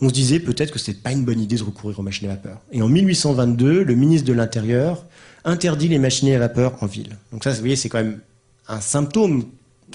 on 0.00 0.08
se 0.08 0.14
disait 0.14 0.40
peut-être 0.40 0.72
que 0.72 0.80
ce 0.80 0.90
n'était 0.90 1.02
pas 1.02 1.12
une 1.12 1.24
bonne 1.24 1.40
idée 1.40 1.54
de 1.54 1.62
recourir 1.62 2.00
aux 2.00 2.02
machines 2.02 2.28
à 2.28 2.32
vapeur. 2.32 2.58
Et 2.72 2.82
en 2.82 2.88
1822, 2.88 3.84
le 3.84 3.94
ministre 3.94 4.26
de 4.26 4.32
l'Intérieur 4.32 5.04
interdit 5.44 5.86
les 5.86 6.00
machines 6.00 6.32
à 6.32 6.38
vapeur 6.38 6.82
en 6.82 6.86
ville. 6.86 7.16
Donc 7.32 7.44
ça, 7.44 7.52
vous 7.52 7.60
voyez, 7.60 7.76
c'est 7.76 7.88
quand 7.88 8.02
même 8.02 8.18
un 8.66 8.80
symptôme 8.80 9.44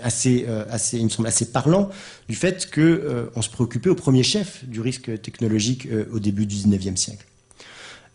assez, 0.01 0.45
euh, 0.47 0.63
assez, 0.69 0.97
il 0.97 1.03
me 1.03 1.09
semble 1.09 1.27
assez 1.27 1.51
parlant 1.51 1.89
du 2.29 2.35
fait 2.35 2.69
qu'on 2.73 3.41
se 3.41 3.49
préoccupait 3.49 3.89
au 3.89 3.95
premier 3.95 4.23
chef 4.23 4.63
du 4.63 4.79
risque 4.79 5.21
technologique 5.21 5.89
au 6.13 6.19
début 6.19 6.45
du 6.45 6.55
19e 6.55 6.95
siècle. 6.95 7.25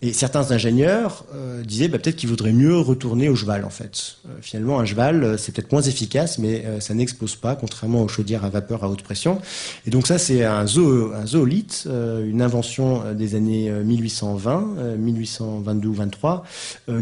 Et 0.04 0.12
certains 0.12 0.50
ingénieurs 0.50 1.24
euh, 1.32 1.62
disaient 1.62 1.86
bah, 1.86 1.96
peut-être 1.96 2.16
qu'il 2.16 2.28
vaudrait 2.28 2.52
mieux 2.52 2.76
retourner 2.76 3.28
au 3.28 3.36
cheval 3.36 3.64
en 3.64 3.70
fait. 3.70 4.16
Euh, 4.26 4.30
finalement, 4.40 4.80
un 4.80 4.84
cheval, 4.84 5.22
euh, 5.22 5.36
c'est 5.36 5.52
peut-être 5.54 5.70
moins 5.70 5.82
efficace, 5.82 6.38
mais 6.38 6.64
ça 6.80 6.92
n'explose 6.92 7.36
pas, 7.36 7.54
contrairement 7.54 8.02
aux 8.02 8.08
chaudières 8.08 8.44
à 8.44 8.48
vapeur 8.48 8.82
à 8.82 8.88
haute 8.88 9.02
pression. 9.02 9.40
Et 9.86 9.90
donc 9.90 10.08
ça, 10.08 10.18
c'est 10.18 10.44
un, 10.44 10.66
zoo, 10.66 11.12
une 11.14 12.42
invention 12.42 13.14
des 13.14 13.36
années 13.36 13.70
1820, 13.70 14.96
1822 14.98 15.88
ou 15.88 15.94
23, 15.94 16.44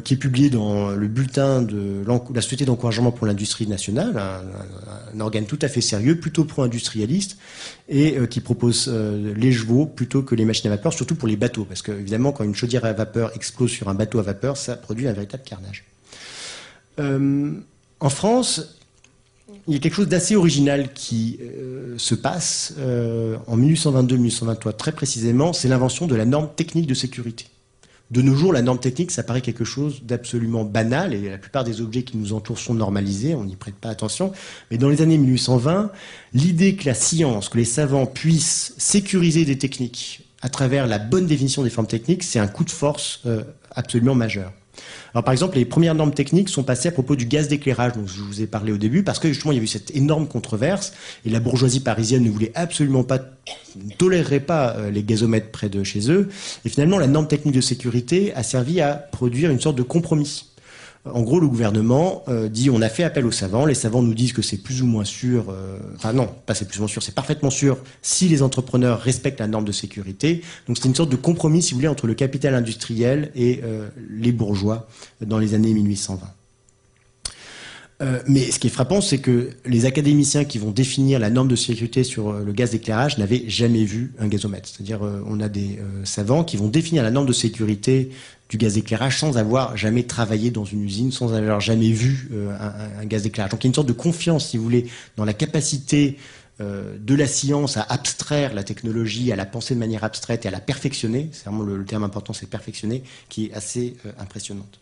qui 0.04 0.14
est 0.14 0.16
publié 0.16 0.50
dans 0.50 0.90
le 0.90 1.08
bulletin 1.08 1.62
de 1.62 2.04
la 2.34 2.42
Société 2.42 2.64
d'encouragement 2.64 3.12
pour 3.12 3.26
l'industrie 3.26 3.66
nationale, 3.66 4.20
un, 5.14 5.20
organe 5.20 5.46
tout 5.46 5.58
à 5.62 5.68
fait 5.68 5.80
sérieux, 5.80 6.18
plutôt 6.18 6.44
pro-industrialiste, 6.44 7.38
et 7.88 8.16
qui 8.28 8.40
propose 8.40 8.88
les 8.88 9.52
chevaux 9.52 9.86
plutôt 9.86 10.22
que 10.22 10.34
les 10.34 10.44
machines 10.44 10.70
à 10.70 10.76
vapeur, 10.76 10.92
surtout 10.92 11.14
pour 11.14 11.28
les 11.28 11.36
bateaux, 11.36 11.64
parce 11.64 11.82
que 11.82 11.92
évidemment, 11.92 12.32
quand 12.32 12.44
une 12.44 12.54
chaudière 12.54 12.84
à 12.84 12.89
vapeur 12.92 13.34
explose 13.34 13.70
sur 13.70 13.88
un 13.88 13.94
bateau 13.94 14.18
à 14.18 14.22
vapeur, 14.22 14.56
ça 14.56 14.76
produit 14.76 15.08
un 15.08 15.12
véritable 15.12 15.42
carnage. 15.44 15.84
Euh, 16.98 17.52
en 18.00 18.10
France, 18.10 18.76
il 19.66 19.74
y 19.74 19.76
a 19.76 19.80
quelque 19.80 19.94
chose 19.94 20.08
d'assez 20.08 20.36
original 20.36 20.92
qui 20.92 21.38
euh, 21.42 21.94
se 21.98 22.14
passe 22.14 22.74
euh, 22.78 23.36
en 23.46 23.58
1822-1823 23.58 24.76
très 24.76 24.92
précisément, 24.92 25.52
c'est 25.52 25.68
l'invention 25.68 26.06
de 26.06 26.14
la 26.14 26.24
norme 26.24 26.48
technique 26.54 26.86
de 26.86 26.94
sécurité. 26.94 27.46
De 28.10 28.22
nos 28.22 28.34
jours, 28.34 28.52
la 28.52 28.62
norme 28.62 28.80
technique, 28.80 29.12
ça 29.12 29.22
paraît 29.22 29.40
quelque 29.40 29.64
chose 29.64 30.02
d'absolument 30.02 30.64
banal, 30.64 31.14
et 31.14 31.30
la 31.30 31.38
plupart 31.38 31.62
des 31.62 31.80
objets 31.80 32.02
qui 32.02 32.16
nous 32.16 32.32
entourent 32.32 32.58
sont 32.58 32.74
normalisés, 32.74 33.36
on 33.36 33.44
n'y 33.44 33.54
prête 33.54 33.76
pas 33.76 33.88
attention. 33.88 34.32
Mais 34.70 34.78
dans 34.78 34.88
les 34.88 35.00
années 35.00 35.18
1820, 35.18 35.92
l'idée 36.34 36.74
que 36.74 36.86
la 36.86 36.94
science, 36.94 37.48
que 37.48 37.58
les 37.58 37.64
savants 37.64 38.06
puissent 38.06 38.74
sécuriser 38.78 39.44
des 39.44 39.58
techniques 39.58 40.22
à 40.42 40.48
travers 40.48 40.86
la 40.86 40.98
bonne 40.98 41.26
définition 41.26 41.62
des 41.62 41.70
formes 41.70 41.86
techniques, 41.86 42.22
c'est 42.22 42.38
un 42.38 42.48
coup 42.48 42.64
de 42.64 42.70
force 42.70 43.20
euh, 43.26 43.42
absolument 43.72 44.14
majeur. 44.14 44.52
Alors 45.12 45.24
par 45.24 45.32
exemple, 45.32 45.56
les 45.56 45.64
premières 45.64 45.94
normes 45.94 46.14
techniques 46.14 46.48
sont 46.48 46.62
passées 46.62 46.88
à 46.88 46.92
propos 46.92 47.16
du 47.16 47.26
gaz 47.26 47.48
d'éclairage, 47.48 47.92
dont 47.94 48.06
je 48.06 48.22
vous 48.22 48.40
ai 48.40 48.46
parlé 48.46 48.72
au 48.72 48.78
début, 48.78 49.02
parce 49.02 49.18
que 49.18 49.28
justement 49.28 49.52
il 49.52 49.56
y 49.56 49.60
a 49.60 49.62
eu 49.62 49.66
cette 49.66 49.94
énorme 49.94 50.26
controverse 50.26 50.92
et 51.24 51.30
la 51.30 51.40
bourgeoisie 51.40 51.80
parisienne 51.80 52.24
ne 52.24 52.30
voulait 52.30 52.52
absolument 52.54 53.02
pas, 53.02 53.18
ne 53.76 53.92
tolérerait 53.98 54.40
pas 54.40 54.76
euh, 54.76 54.90
les 54.90 55.02
gazomètres 55.02 55.50
près 55.50 55.68
de 55.68 55.82
chez 55.84 56.10
eux. 56.10 56.28
Et 56.64 56.68
finalement, 56.68 56.98
la 56.98 57.08
norme 57.08 57.28
technique 57.28 57.54
de 57.54 57.60
sécurité 57.60 58.32
a 58.34 58.42
servi 58.42 58.80
à 58.80 58.94
produire 58.94 59.50
une 59.50 59.60
sorte 59.60 59.76
de 59.76 59.82
compromis. 59.82 60.46
En 61.14 61.22
gros, 61.22 61.40
le 61.40 61.48
gouvernement 61.48 62.22
euh, 62.28 62.48
dit 62.48 62.70
on 62.70 62.82
a 62.82 62.88
fait 62.88 63.04
appel 63.04 63.26
aux 63.26 63.32
savants. 63.32 63.66
Les 63.66 63.74
savants 63.74 64.02
nous 64.02 64.14
disent 64.14 64.32
que 64.32 64.42
c'est 64.42 64.56
plus 64.56 64.82
ou 64.82 64.86
moins 64.86 65.04
sûr. 65.04 65.46
Euh, 65.50 65.78
enfin 65.96 66.12
non, 66.12 66.28
pas 66.46 66.54
c'est 66.54 66.66
plus 66.66 66.78
ou 66.78 66.82
moins 66.82 66.88
sûr, 66.88 67.02
c'est 67.02 67.14
parfaitement 67.14 67.50
sûr 67.50 67.78
si 68.02 68.28
les 68.28 68.42
entrepreneurs 68.42 69.00
respectent 69.00 69.40
la 69.40 69.46
norme 69.46 69.64
de 69.64 69.72
sécurité. 69.72 70.42
Donc 70.66 70.78
c'est 70.78 70.88
une 70.88 70.94
sorte 70.94 71.10
de 71.10 71.16
compromis, 71.16 71.62
si 71.62 71.72
vous 71.72 71.78
voulez, 71.78 71.88
entre 71.88 72.06
le 72.06 72.14
capital 72.14 72.54
industriel 72.54 73.30
et 73.34 73.60
euh, 73.64 73.88
les 74.10 74.32
bourgeois 74.32 74.88
dans 75.20 75.38
les 75.38 75.54
années 75.54 75.72
1820. 75.72 76.26
Euh, 78.02 78.22
mais 78.26 78.50
ce 78.50 78.58
qui 78.58 78.68
est 78.68 78.70
frappant, 78.70 79.02
c'est 79.02 79.18
que 79.18 79.50
les 79.66 79.84
académiciens 79.84 80.44
qui 80.44 80.56
vont 80.56 80.70
définir 80.70 81.18
la 81.18 81.28
norme 81.28 81.48
de 81.48 81.56
sécurité 81.56 82.02
sur 82.02 82.32
le 82.32 82.52
gaz 82.52 82.70
d'éclairage 82.70 83.18
n'avaient 83.18 83.44
jamais 83.46 83.84
vu 83.84 84.14
un 84.18 84.26
gazomètre. 84.26 84.68
C'est-à-dire, 84.68 85.00
on 85.26 85.38
a 85.40 85.50
des 85.50 85.78
savants 86.04 86.42
qui 86.42 86.56
vont 86.56 86.68
définir 86.68 87.02
la 87.02 87.10
norme 87.10 87.26
de 87.26 87.34
sécurité 87.34 88.10
du 88.50 88.58
gaz 88.58 88.74
d'éclairage 88.74 89.18
sans 89.18 89.38
avoir 89.38 89.76
jamais 89.76 90.02
travaillé 90.02 90.50
dans 90.50 90.66
une 90.66 90.82
usine, 90.82 91.12
sans 91.12 91.32
avoir 91.32 91.60
jamais 91.60 91.92
vu 91.92 92.28
un, 92.60 93.00
un, 93.00 93.06
gaz 93.06 93.22
d'éclairage. 93.22 93.52
Donc 93.52 93.62
il 93.62 93.66
y 93.66 93.68
a 93.68 93.70
une 93.70 93.74
sorte 93.74 93.88
de 93.88 93.94
confiance, 93.94 94.48
si 94.48 94.58
vous 94.58 94.64
voulez, 94.64 94.86
dans 95.16 95.24
la 95.24 95.32
capacité 95.32 96.18
euh, 96.60 96.98
de 96.98 97.14
la 97.14 97.26
science 97.26 97.78
à 97.78 97.82
abstraire 97.88 98.52
la 98.52 98.62
technologie, 98.62 99.32
à 99.32 99.36
la 99.36 99.46
penser 99.46 99.74
de 99.74 99.78
manière 99.78 100.04
abstraite 100.04 100.44
et 100.44 100.48
à 100.48 100.50
la 100.50 100.60
perfectionner, 100.60 101.30
c'est 101.32 101.46
vraiment 101.46 101.62
le, 101.62 101.82
terme 101.86 102.04
important, 102.04 102.34
c'est 102.34 102.50
perfectionner, 102.50 103.02
qui 103.30 103.46
est 103.46 103.54
assez 103.54 103.96
euh, 104.04 104.12
impressionnante. 104.18 104.78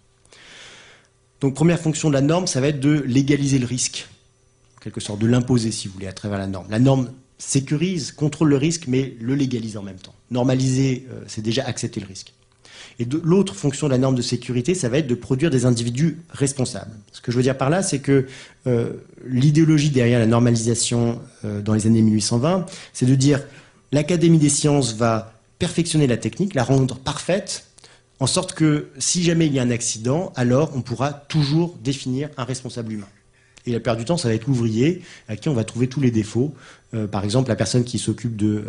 Donc 1.41 1.55
première 1.55 1.79
fonction 1.79 2.09
de 2.09 2.15
la 2.15 2.21
norme, 2.21 2.49
ça 2.49 2.61
va 2.61 2.69
être 2.69 2.81
de 2.81 3.05
légaliser 3.07 3.61
le 3.61 3.67
risque, 3.67 4.09
en 4.77 4.81
quelque 4.81 5.01
sorte, 5.01 5.21
de 5.21 5.29
l'imposer, 5.29 5.71
si 5.71 5.87
vous 5.87 5.95
voulez, 5.95 6.09
à 6.09 6.13
travers 6.13 6.39
la 6.39 6.49
norme. 6.49 6.67
La 6.69 6.81
norme 6.81 7.13
sécurise, 7.37 8.11
contrôle 8.11 8.49
le 8.49 8.57
risque, 8.57 8.89
mais 8.89 9.15
le 9.21 9.37
légalise 9.37 9.77
en 9.77 9.83
même 9.83 9.99
temps. 9.99 10.15
Normaliser, 10.33 11.07
euh, 11.13 11.23
c'est 11.29 11.43
déjà 11.43 11.65
accepter 11.65 12.01
le 12.01 12.07
risque. 12.07 12.33
Et 12.99 13.07
l'autre 13.23 13.55
fonction 13.55 13.87
de 13.87 13.93
la 13.93 13.99
norme 13.99 14.15
de 14.15 14.23
sécurité, 14.23 14.75
ça 14.75 14.89
va 14.89 14.99
être 14.99 15.07
de 15.07 15.15
produire 15.15 15.51
des 15.51 15.67
individus 15.67 16.19
responsables. 16.31 16.93
Ce 17.13 17.21
que 17.21 17.31
je 17.31 17.37
veux 17.37 17.43
dire 17.43 17.57
par 17.57 17.71
là, 17.71 17.83
c'est 17.83 18.01
que 18.01 18.27
euh, 18.67 18.93
l'idéologie 19.27 19.91
derrière 19.91 20.19
la 20.19 20.27
normalisation 20.27 21.21
euh, 21.45 21.61
dans 21.61 21.75
les 21.75 21.87
années 21.87 22.03
1820, 22.03 22.67
c'est 22.93 23.07
de 23.07 23.15
dire 23.15 23.41
l'Académie 23.93 24.39
des 24.39 24.49
sciences 24.49 24.95
va 24.95 25.33
perfectionner 25.59 26.07
la 26.07 26.17
technique, 26.17 26.55
la 26.55 26.65
rendre 26.65 26.97
parfaite, 26.97 27.65
en 28.21 28.27
sorte 28.27 28.55
que 28.55 28.89
si 28.99 29.23
jamais 29.23 29.47
il 29.47 29.55
y 29.55 29.59
a 29.59 29.63
un 29.63 29.71
accident, 29.71 30.33
alors 30.35 30.73
on 30.75 30.83
pourra 30.83 31.13
toujours 31.13 31.77
définir 31.83 32.31
un 32.37 32.45
responsable 32.45 32.93
humain. 32.93 33.09
Et 33.67 33.73
la 33.73 33.79
plupart 33.79 33.97
du 33.97 34.05
temps, 34.05 34.17
ça 34.17 34.29
va 34.29 34.35
être 34.35 34.47
l'ouvrier 34.47 35.03
à 35.29 35.37
qui 35.37 35.49
on 35.49 35.55
va 35.55 35.65
trouver 35.65 35.89
tous 35.89 36.01
les 36.01 36.11
défauts. 36.11 36.55
Euh, 36.95 37.07
par 37.07 37.25
exemple, 37.25 37.49
la 37.49 37.57
personne 37.57 37.85
qui 37.85 37.99
s'occupe 37.99 38.35
de 38.35 38.65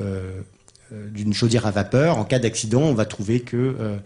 d'une 0.91 1.33
chaudière 1.33 1.65
à 1.65 1.71
vapeur, 1.71 2.17
en 2.17 2.25
cas 2.25 2.39
d'accident, 2.39 2.81
on 2.81 2.93
va 2.93 3.05
trouver 3.05 3.41
que 3.41 3.57
euh, 3.57 3.97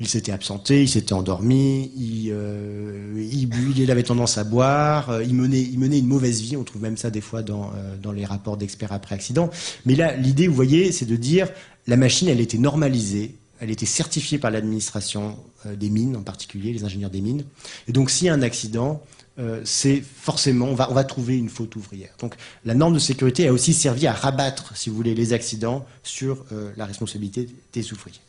il 0.00 0.08
s'était 0.08 0.32
absenté, 0.32 0.82
il 0.82 0.88
s'était 0.88 1.12
endormi, 1.12 1.92
il, 1.96 2.30
euh, 2.32 3.28
il, 3.76 3.90
avait 3.90 4.02
tendance 4.02 4.38
à 4.38 4.44
boire, 4.44 5.22
il, 5.22 5.34
menait, 5.34 5.62
il 5.62 5.78
menait 5.78 5.98
une 5.98 6.06
mauvaise 6.06 6.40
vie. 6.40 6.56
On 6.56 6.64
trouve 6.64 6.82
même 6.82 6.96
ça 6.96 7.10
des 7.10 7.20
fois 7.20 7.42
dans, 7.42 7.70
dans 8.02 8.10
les 8.10 8.24
rapports 8.24 8.56
d'experts 8.56 8.92
après 8.92 9.14
accident. 9.14 9.50
Mais 9.86 9.94
là, 9.94 10.16
l'idée, 10.16 10.48
vous 10.48 10.54
voyez, 10.54 10.90
c'est 10.90 11.06
de 11.06 11.16
dire 11.16 11.48
la 11.86 11.96
machine, 11.96 12.28
elle 12.28 12.40
était 12.40 12.58
normalisée, 12.58 13.36
elle 13.60 13.70
était 13.70 13.86
certifiée 13.86 14.38
par 14.38 14.50
l'administration 14.50 15.36
des 15.64 15.90
mines, 15.90 16.16
en 16.16 16.22
particulier 16.22 16.72
les 16.72 16.82
ingénieurs 16.82 17.10
des 17.10 17.20
mines. 17.20 17.44
Et 17.86 17.92
donc, 17.92 18.10
s'il 18.10 18.26
y 18.26 18.30
a 18.30 18.34
un 18.34 18.42
accident, 18.42 19.00
euh, 19.38 19.62
c'est 19.64 20.00
forcément, 20.00 20.66
on 20.66 20.74
va, 20.74 21.04
trouver 21.04 21.36
une 21.36 21.48
faute 21.48 21.74
ouvrière. 21.74 22.10
Donc 22.20 22.36
la 22.64 22.74
norme 22.74 22.94
de 22.94 22.98
sécurité 23.00 23.48
a 23.48 23.52
aussi 23.52 23.74
servi 23.74 24.06
à 24.06 24.12
rabattre, 24.12 24.76
si 24.76 24.90
vous 24.90 24.96
voulez, 24.96 25.14
les 25.14 25.32
accidents 25.32 25.84
sur 26.04 26.44
euh, 26.52 26.72
la 26.76 26.86
responsabilité 26.86 27.48
des 27.72 27.92
ouvriers. 27.92 28.20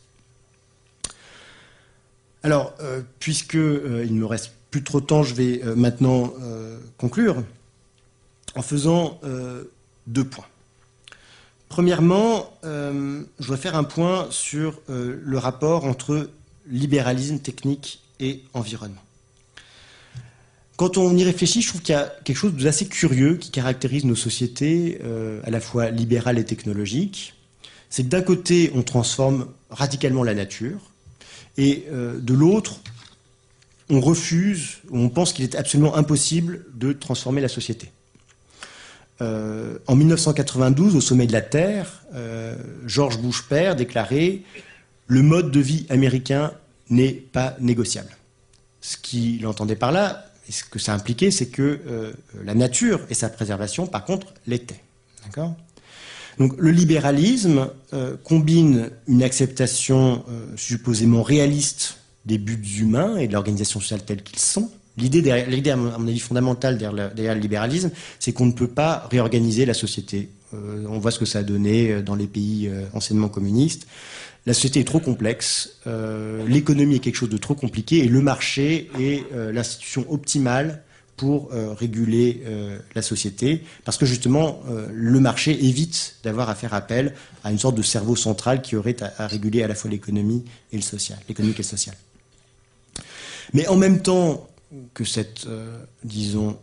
Alors, 2.42 2.74
euh, 2.80 3.02
puisque 3.20 3.54
il 3.54 4.14
ne 4.14 4.18
me 4.18 4.26
reste 4.26 4.52
plus 4.70 4.82
trop 4.82 5.00
de 5.00 5.06
temps, 5.06 5.22
je 5.22 5.34
vais 5.34 5.62
maintenant 5.76 6.34
conclure 6.98 7.42
en 8.56 8.62
faisant 8.62 9.20
deux 10.06 10.24
points. 10.24 10.46
Premièrement, 11.68 12.52
je 12.62 13.24
voudrais 13.38 13.56
faire 13.56 13.76
un 13.76 13.84
point 13.84 14.26
sur 14.30 14.80
le 14.88 15.38
rapport 15.38 15.84
entre 15.84 16.28
libéralisme 16.68 17.38
technique 17.38 18.02
et 18.20 18.42
environnement. 18.52 19.05
Quand 20.76 20.98
on 20.98 21.16
y 21.16 21.24
réfléchit, 21.24 21.62
je 21.62 21.68
trouve 21.68 21.80
qu'il 21.80 21.94
y 21.94 21.98
a 21.98 22.12
quelque 22.24 22.36
chose 22.36 22.52
d'assez 22.52 22.86
curieux 22.86 23.36
qui 23.36 23.50
caractérise 23.50 24.04
nos 24.04 24.14
sociétés, 24.14 25.00
euh, 25.04 25.40
à 25.44 25.50
la 25.50 25.60
fois 25.60 25.90
libérales 25.90 26.38
et 26.38 26.44
technologiques. 26.44 27.34
C'est 27.88 28.02
que 28.02 28.08
d'un 28.08 28.20
côté, 28.20 28.70
on 28.74 28.82
transforme 28.82 29.48
radicalement 29.70 30.22
la 30.22 30.34
nature, 30.34 30.78
et 31.56 31.86
euh, 31.90 32.18
de 32.20 32.34
l'autre, 32.34 32.80
on 33.88 34.00
refuse, 34.00 34.78
on 34.90 35.08
pense 35.08 35.32
qu'il 35.32 35.44
est 35.44 35.54
absolument 35.54 35.96
impossible 35.96 36.66
de 36.74 36.92
transformer 36.92 37.40
la 37.40 37.48
société. 37.48 37.90
Euh, 39.22 39.78
en 39.86 39.96
1992, 39.96 40.94
au 40.94 41.00
sommet 41.00 41.26
de 41.26 41.32
la 41.32 41.40
Terre, 41.40 42.02
George 42.86 43.18
Bush 43.18 43.42
père 43.48 43.76
déclarait 43.76 44.40
Le 45.06 45.22
mode 45.22 45.50
de 45.50 45.60
vie 45.60 45.86
américain 45.88 46.52
n'est 46.90 47.12
pas 47.12 47.56
négociable. 47.60 48.14
Ce 48.82 48.96
qu'il 48.96 49.46
entendait 49.46 49.76
par 49.76 49.92
là, 49.92 50.25
et 50.48 50.52
ce 50.52 50.64
que 50.64 50.78
ça 50.78 50.94
impliquait, 50.94 51.30
c'est 51.30 51.46
que 51.46 51.80
euh, 51.86 52.12
la 52.44 52.54
nature 52.54 53.00
et 53.10 53.14
sa 53.14 53.28
préservation, 53.28 53.86
par 53.86 54.04
contre, 54.04 54.32
l'étaient. 54.46 54.80
D'accord? 55.24 55.54
Donc 56.38 56.54
le 56.58 56.70
libéralisme 56.70 57.68
euh, 57.94 58.16
combine 58.22 58.90
une 59.08 59.22
acceptation 59.22 60.24
euh, 60.28 60.46
supposément 60.56 61.22
réaliste 61.22 61.98
des 62.26 62.38
buts 62.38 62.62
humains 62.78 63.16
et 63.16 63.26
de 63.26 63.32
l'organisation 63.32 63.80
sociale 63.80 64.02
telle 64.04 64.22
qu'ils 64.22 64.38
sont. 64.38 64.70
L'idée, 64.98 65.30
à 65.30 65.76
mon 65.76 66.08
avis, 66.08 66.18
fondamentale 66.18 66.78
derrière 66.78 67.34
le 67.34 67.40
libéralisme, 67.40 67.90
c'est 68.18 68.32
qu'on 68.32 68.46
ne 68.46 68.52
peut 68.52 68.68
pas 68.68 69.06
réorganiser 69.10 69.66
la 69.66 69.74
société. 69.74 70.30
on 70.54 70.98
voit 70.98 71.10
ce 71.10 71.18
que 71.18 71.26
ça 71.26 71.40
a 71.40 71.42
donné 71.42 72.00
dans 72.02 72.14
les 72.14 72.26
pays 72.26 72.70
anciennement 72.94 73.28
communistes 73.28 73.86
la 74.46 74.54
société 74.54 74.80
est 74.80 74.84
trop 74.84 75.00
complexe, 75.00 75.72
euh, 75.88 76.46
l'économie 76.46 76.96
est 76.96 77.00
quelque 77.00 77.16
chose 77.16 77.28
de 77.28 77.36
trop 77.36 77.56
compliqué 77.56 77.98
et 77.98 78.08
le 78.08 78.20
marché 78.20 78.88
est 78.98 79.24
euh, 79.32 79.52
l'institution 79.52 80.06
optimale 80.08 80.82
pour 81.16 81.50
euh, 81.52 81.72
réguler 81.72 82.42
la 82.94 83.00
société, 83.00 83.64
parce 83.86 83.96
que 83.96 84.04
justement, 84.04 84.60
le 84.92 85.18
marché 85.18 85.64
évite 85.64 86.16
d'avoir 86.22 86.50
à 86.50 86.54
faire 86.54 86.74
appel 86.74 87.14
à 87.42 87.50
une 87.50 87.58
sorte 87.58 87.74
de 87.74 87.80
cerveau 87.80 88.16
central 88.16 88.60
qui 88.60 88.76
aurait 88.76 88.96
à, 89.02 89.26
réguler 89.26 89.62
à 89.62 89.68
la 89.68 89.74
fois 89.74 89.90
l'économie 89.90 90.44
et 90.72 90.76
le 90.76 90.82
social, 90.82 91.18
l'économique 91.26 91.56
et 91.58 91.62
le 91.62 91.68
social. 91.68 91.96
Mais 93.54 93.66
en 93.66 93.76
même 93.76 94.02
temps 94.02 94.46
que 94.92 95.04
cette, 95.04 95.48
disons, 96.04 96.58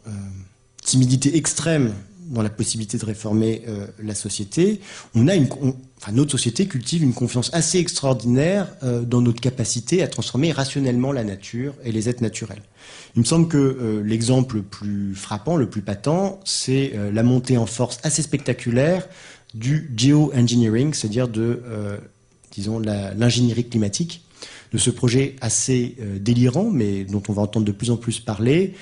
timidité 0.83 1.35
extrême 1.35 1.91
dans 2.27 2.43
la 2.43 2.51
possibilité 2.51 2.99
de 2.99 3.05
réformer 3.05 3.63
la 4.03 4.13
société, 4.13 4.81
on 5.15 5.27
a 5.27 5.33
une, 5.33 5.47
enfin, 6.03 6.11
notre 6.11 6.31
société 6.31 6.65
cultive 6.67 7.01
une 7.01 7.13
confiance 7.13 7.49
assez 7.53 7.77
extraordinaire 7.77 8.67
euh, 8.83 9.03
dans 9.03 9.21
notre 9.21 9.39
capacité 9.39 10.03
à 10.03 10.07
transformer 10.07 10.51
rationnellement 10.51 11.13
la 11.13 11.23
nature 11.23 11.73
et 11.85 11.93
les 11.93 12.09
êtres 12.09 12.21
naturels. 12.21 12.61
Il 13.15 13.19
me 13.19 13.25
semble 13.25 13.47
que 13.47 13.57
euh, 13.57 14.03
l'exemple 14.03 14.57
le 14.57 14.63
plus 14.63 15.15
frappant, 15.15 15.55
le 15.55 15.69
plus 15.69 15.81
patent, 15.81 16.39
c'est 16.43 16.93
la 17.13 17.23
montée 17.23 17.57
en 17.57 17.65
force 17.65 17.99
assez 18.03 18.21
spectaculaire 18.21 19.07
du 19.53 19.93
geoengineering, 19.95 20.93
c'est-à-dire 20.93 21.27
de, 21.27 21.61
disons, 22.51 22.79
l'ingénierie 22.79 23.69
climatique, 23.69 24.25
de 24.73 24.77
ce 24.77 24.89
projet 24.89 25.35
assez 25.41 25.95
délirant, 26.19 26.69
mais 26.71 27.03
dont 27.03 27.21
on 27.29 27.33
va 27.33 27.43
entendre 27.43 27.65
de 27.65 27.71
plus 27.71 27.91
en 27.91 27.97
plus 27.97 28.19
parler, 28.19 28.73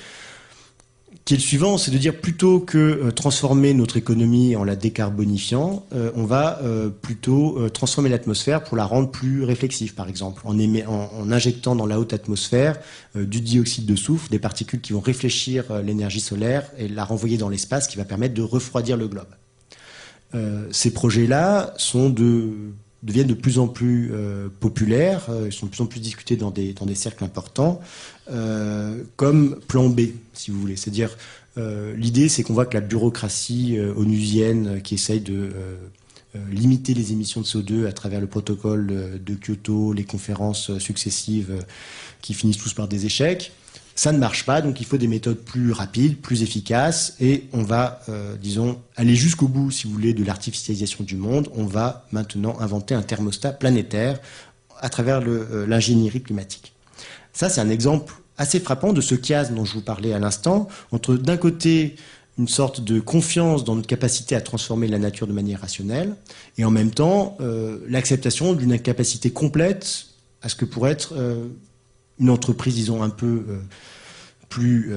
qui 1.26 1.36
est 1.36 1.38
le 1.38 1.44
suivant, 1.44 1.78
c'est 1.78 1.92
de 1.92 1.98
dire 1.98 2.16
plutôt 2.16 2.60
que 2.60 2.78
euh, 2.78 3.12
transformer 3.12 3.74
notre 3.74 3.98
économie 3.98 4.56
en 4.56 4.64
la 4.64 4.76
décarbonifiant, 4.76 5.86
euh, 5.94 6.12
on 6.16 6.26
va 6.26 6.60
euh, 6.64 6.90
plutôt 6.90 7.70
transformer 7.70 8.10
l'atmosphère 8.10 8.64
pour 8.64 8.76
la 8.76 8.86
rendre 8.86 9.12
plus 9.12 9.44
réflexive, 9.44 9.94
par 9.94 10.10
exemple, 10.10 10.42
en, 10.46 10.58
en, 10.58 11.32
injectant 11.32 11.76
dans 11.76 11.86
la 11.86 12.00
haute 12.00 12.14
atmosphère 12.14 12.80
du 13.16 13.42
dioxyde 13.42 13.86
de 13.86 13.96
soufre, 13.96 14.30
des 14.30 14.40
particules 14.40 14.82
qui 14.82 14.94
vont 14.94 15.00
réfléchir 15.00 15.82
l'énergie 15.84 16.20
solaire 16.20 16.70
et 16.78 16.88
la 16.88 17.04
renvoyer 17.04 17.38
dans 17.38 17.50
l'espace, 17.50 17.88
qui 17.88 17.98
va 17.98 18.06
permettre 18.06 18.34
de 18.34 18.42
refroidir 18.42 18.98
le 18.98 19.08
globe. 19.08 19.28
ces 20.72 20.92
projets-là 20.92 21.74
sont 21.78 22.10
de 22.10 22.74
deviennent 23.04 23.28
de 23.28 23.34
plus 23.34 23.58
en 23.58 23.68
plus 23.68 24.12
populaires, 24.60 25.30
ils 25.46 25.52
sont 25.52 25.66
de 25.66 25.72
plus 25.72 25.82
en 25.82 25.88
plus 25.88 26.00
discutés 26.00 26.36
dans 26.36 26.52
des, 26.52 26.76
cercles 26.96 27.24
importants. 27.24 27.82
Euh, 28.30 29.04
comme 29.16 29.60
plan 29.68 29.90
B, 29.90 30.02
si 30.34 30.52
vous 30.52 30.60
voulez. 30.60 30.76
C'est-à-dire, 30.76 31.18
euh, 31.58 31.94
l'idée, 31.96 32.30
c'est 32.30 32.44
qu'on 32.44 32.54
voit 32.54 32.66
que 32.66 32.76
la 32.76 32.82
bureaucratie 32.82 33.78
euh, 33.78 33.94
onusienne 33.96 34.82
qui 34.82 34.96
essaye 34.96 35.22
de 35.22 35.52
limiter 36.50 36.94
les 36.94 37.12
émissions 37.12 37.42
de 37.42 37.46
CO2 37.46 37.88
à 37.88 37.92
travers 37.92 38.22
le 38.22 38.28
protocole 38.28 39.20
de 39.22 39.36
Kyoto, 39.36 39.92
les 39.92 40.06
conférences 40.06 40.78
successives 40.78 41.66
qui 42.22 42.34
finissent 42.34 42.58
tous 42.58 42.74
par 42.74 42.88
des 42.88 43.06
échecs, 43.06 43.52
ça 44.02 44.12
ne 44.12 44.18
marche 44.18 44.48
pas, 44.48 44.64
donc 44.64 44.82
il 44.82 44.88
faut 44.88 44.98
des 44.98 45.08
méthodes 45.08 45.38
plus 45.38 45.72
rapides, 45.72 46.20
plus 46.20 46.42
efficaces, 46.42 47.16
et 47.20 47.44
on 47.54 47.62
va, 47.62 48.02
disons, 48.42 48.82
aller 48.96 49.14
jusqu'au 49.14 49.48
bout, 49.48 49.70
si 49.70 49.86
vous 49.86 49.94
voulez, 49.94 50.16
de 50.16 50.24
l'artificialisation 50.24 51.04
du 51.04 51.16
monde. 51.16 51.50
On 51.54 51.66
va 51.66 52.08
maintenant 52.12 52.60
inventer 52.60 52.96
un 52.96 53.04
thermostat 53.04 53.52
planétaire 53.52 54.20
à 54.80 54.90
travers 54.90 55.22
l'ingénierie 55.22 56.24
climatique. 56.24 56.74
Ça, 57.32 57.48
c'est 57.48 57.62
un 57.62 57.70
exemple 57.70 58.16
assez 58.40 58.60
frappant 58.60 58.92
de 58.92 59.02
ce 59.02 59.14
chiasme 59.14 59.54
dont 59.54 59.66
je 59.66 59.74
vous 59.74 59.84
parlais 59.84 60.14
à 60.14 60.20
l'instant, 60.20 60.68
entre 60.92 61.14
d'un 61.14 61.38
côté 61.38 61.96
une 62.40 62.48
sorte 62.48 62.82
de 62.82 63.00
confiance 63.00 63.64
dans 63.64 63.76
notre 63.76 63.88
capacité 63.88 64.36
à 64.36 64.42
transformer 64.42 64.88
la 64.88 64.98
nature 64.98 65.28
de 65.28 65.34
manière 65.34 65.62
rationnelle, 65.62 66.16
et 66.58 66.66
en 66.66 66.72
même 66.72 66.90
temps 66.90 67.38
euh, 67.40 67.78
l'acceptation 67.88 68.54
d'une 68.54 68.74
incapacité 68.74 69.30
complète 69.30 70.08
à 70.42 70.50
ce 70.50 70.56
que 70.56 70.66
pourrait 70.66 70.90
être 70.90 71.14
euh, 71.16 71.46
une 72.20 72.30
entreprise, 72.30 72.76
disons, 72.76 73.04
un 73.04 73.10
peu 73.10 73.46
euh, 73.50 73.58
plus, 74.52 74.94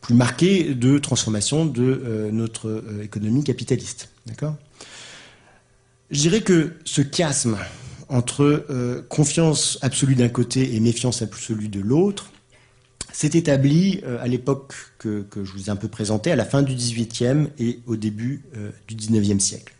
plus 0.00 0.14
marquée 0.14 0.74
de 0.74 0.98
transformation 0.98 1.66
de 1.66 2.30
notre 2.32 2.82
économie 3.02 3.44
capitaliste. 3.44 4.08
D'accord? 4.26 4.56
Je 6.10 6.20
dirais 6.20 6.40
que 6.40 6.72
ce 6.84 7.02
chiasme 7.02 7.56
entre 8.08 8.66
confiance 9.08 9.78
absolue 9.82 10.14
d'un 10.14 10.28
côté 10.28 10.74
et 10.74 10.80
méfiance 10.80 11.22
absolue 11.22 11.68
de 11.68 11.80
l'autre 11.80 12.30
s'est 13.12 13.36
établi 13.38 14.00
à 14.20 14.26
l'époque 14.26 14.74
que, 14.98 15.26
je 15.36 15.52
vous 15.52 15.66
ai 15.66 15.70
un 15.70 15.76
peu 15.76 15.88
présenté, 15.88 16.32
à 16.32 16.36
la 16.36 16.44
fin 16.44 16.62
du 16.62 16.74
XVIIIe 16.74 17.48
et 17.58 17.80
au 17.86 17.96
début 17.96 18.42
du 18.88 18.94
XIXe 18.94 19.42
siècle. 19.42 19.76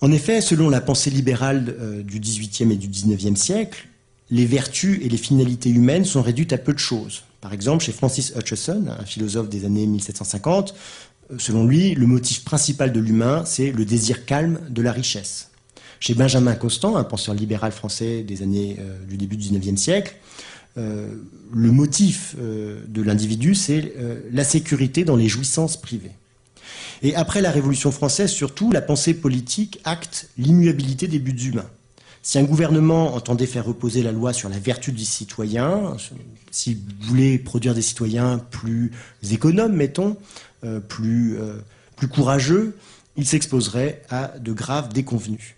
En 0.00 0.12
effet, 0.12 0.40
selon 0.40 0.68
la 0.68 0.80
pensée 0.80 1.10
libérale 1.10 1.74
euh, 1.80 2.02
du 2.02 2.20
XVIIIe 2.20 2.72
et 2.72 2.76
du 2.76 2.88
XIXe 2.88 3.38
siècle, 3.40 3.88
les 4.30 4.44
vertus 4.44 4.98
et 5.02 5.08
les 5.08 5.16
finalités 5.16 5.70
humaines 5.70 6.04
sont 6.04 6.22
réduites 6.22 6.52
à 6.52 6.58
peu 6.58 6.74
de 6.74 6.78
choses. 6.78 7.22
Par 7.40 7.52
exemple, 7.52 7.84
chez 7.84 7.92
Francis 7.92 8.32
Hutcheson, 8.36 8.86
un 8.98 9.04
philosophe 9.04 9.48
des 9.48 9.64
années 9.64 9.86
1750, 9.86 10.74
euh, 11.30 11.36
selon 11.38 11.66
lui, 11.66 11.94
le 11.94 12.06
motif 12.06 12.44
principal 12.44 12.92
de 12.92 13.00
l'humain, 13.00 13.44
c'est 13.44 13.72
le 13.72 13.84
désir 13.84 14.24
calme 14.24 14.60
de 14.68 14.82
la 14.82 14.92
richesse. 14.92 15.50
Chez 16.00 16.14
Benjamin 16.14 16.54
Constant, 16.54 16.96
un 16.96 17.04
penseur 17.04 17.34
libéral 17.34 17.72
français 17.72 18.22
des 18.22 18.42
années 18.42 18.76
euh, 18.80 18.98
du 19.06 19.16
début 19.16 19.36
du 19.36 19.48
XIXe 19.48 19.80
siècle, 19.80 20.16
le 20.78 21.70
motif 21.70 22.36
de 22.36 23.02
l'individu, 23.02 23.54
c'est 23.54 23.94
la 24.30 24.44
sécurité 24.44 25.06
dans 25.06 25.16
les 25.16 25.26
jouissances 25.26 25.80
privées. 25.80 26.12
Et 27.02 27.14
après 27.14 27.40
la 27.40 27.50
Révolution 27.50 27.90
française, 27.90 28.30
surtout, 28.30 28.70
la 28.72 28.82
pensée 28.82 29.14
politique 29.14 29.80
acte 29.84 30.28
l'immuabilité 30.38 31.08
des 31.08 31.18
buts 31.18 31.38
humains. 31.46 31.70
Si 32.26 32.38
un 32.38 32.42
gouvernement 32.42 33.14
entendait 33.14 33.46
faire 33.46 33.64
reposer 33.64 34.02
la 34.02 34.10
loi 34.10 34.32
sur 34.32 34.48
la 34.48 34.58
vertu 34.58 34.90
des 34.90 35.04
citoyens, 35.04 35.96
s'il 36.50 36.78
voulait 37.02 37.38
produire 37.38 37.72
des 37.72 37.82
citoyens 37.82 38.38
plus 38.50 38.90
économes, 39.30 39.76
mettons, 39.76 40.16
euh, 40.64 40.80
plus, 40.80 41.38
euh, 41.38 41.58
plus 41.94 42.08
courageux, 42.08 42.76
il 43.16 43.28
s'exposerait 43.28 44.02
à 44.10 44.34
de 44.40 44.52
graves 44.52 44.92
déconvenus. 44.92 45.54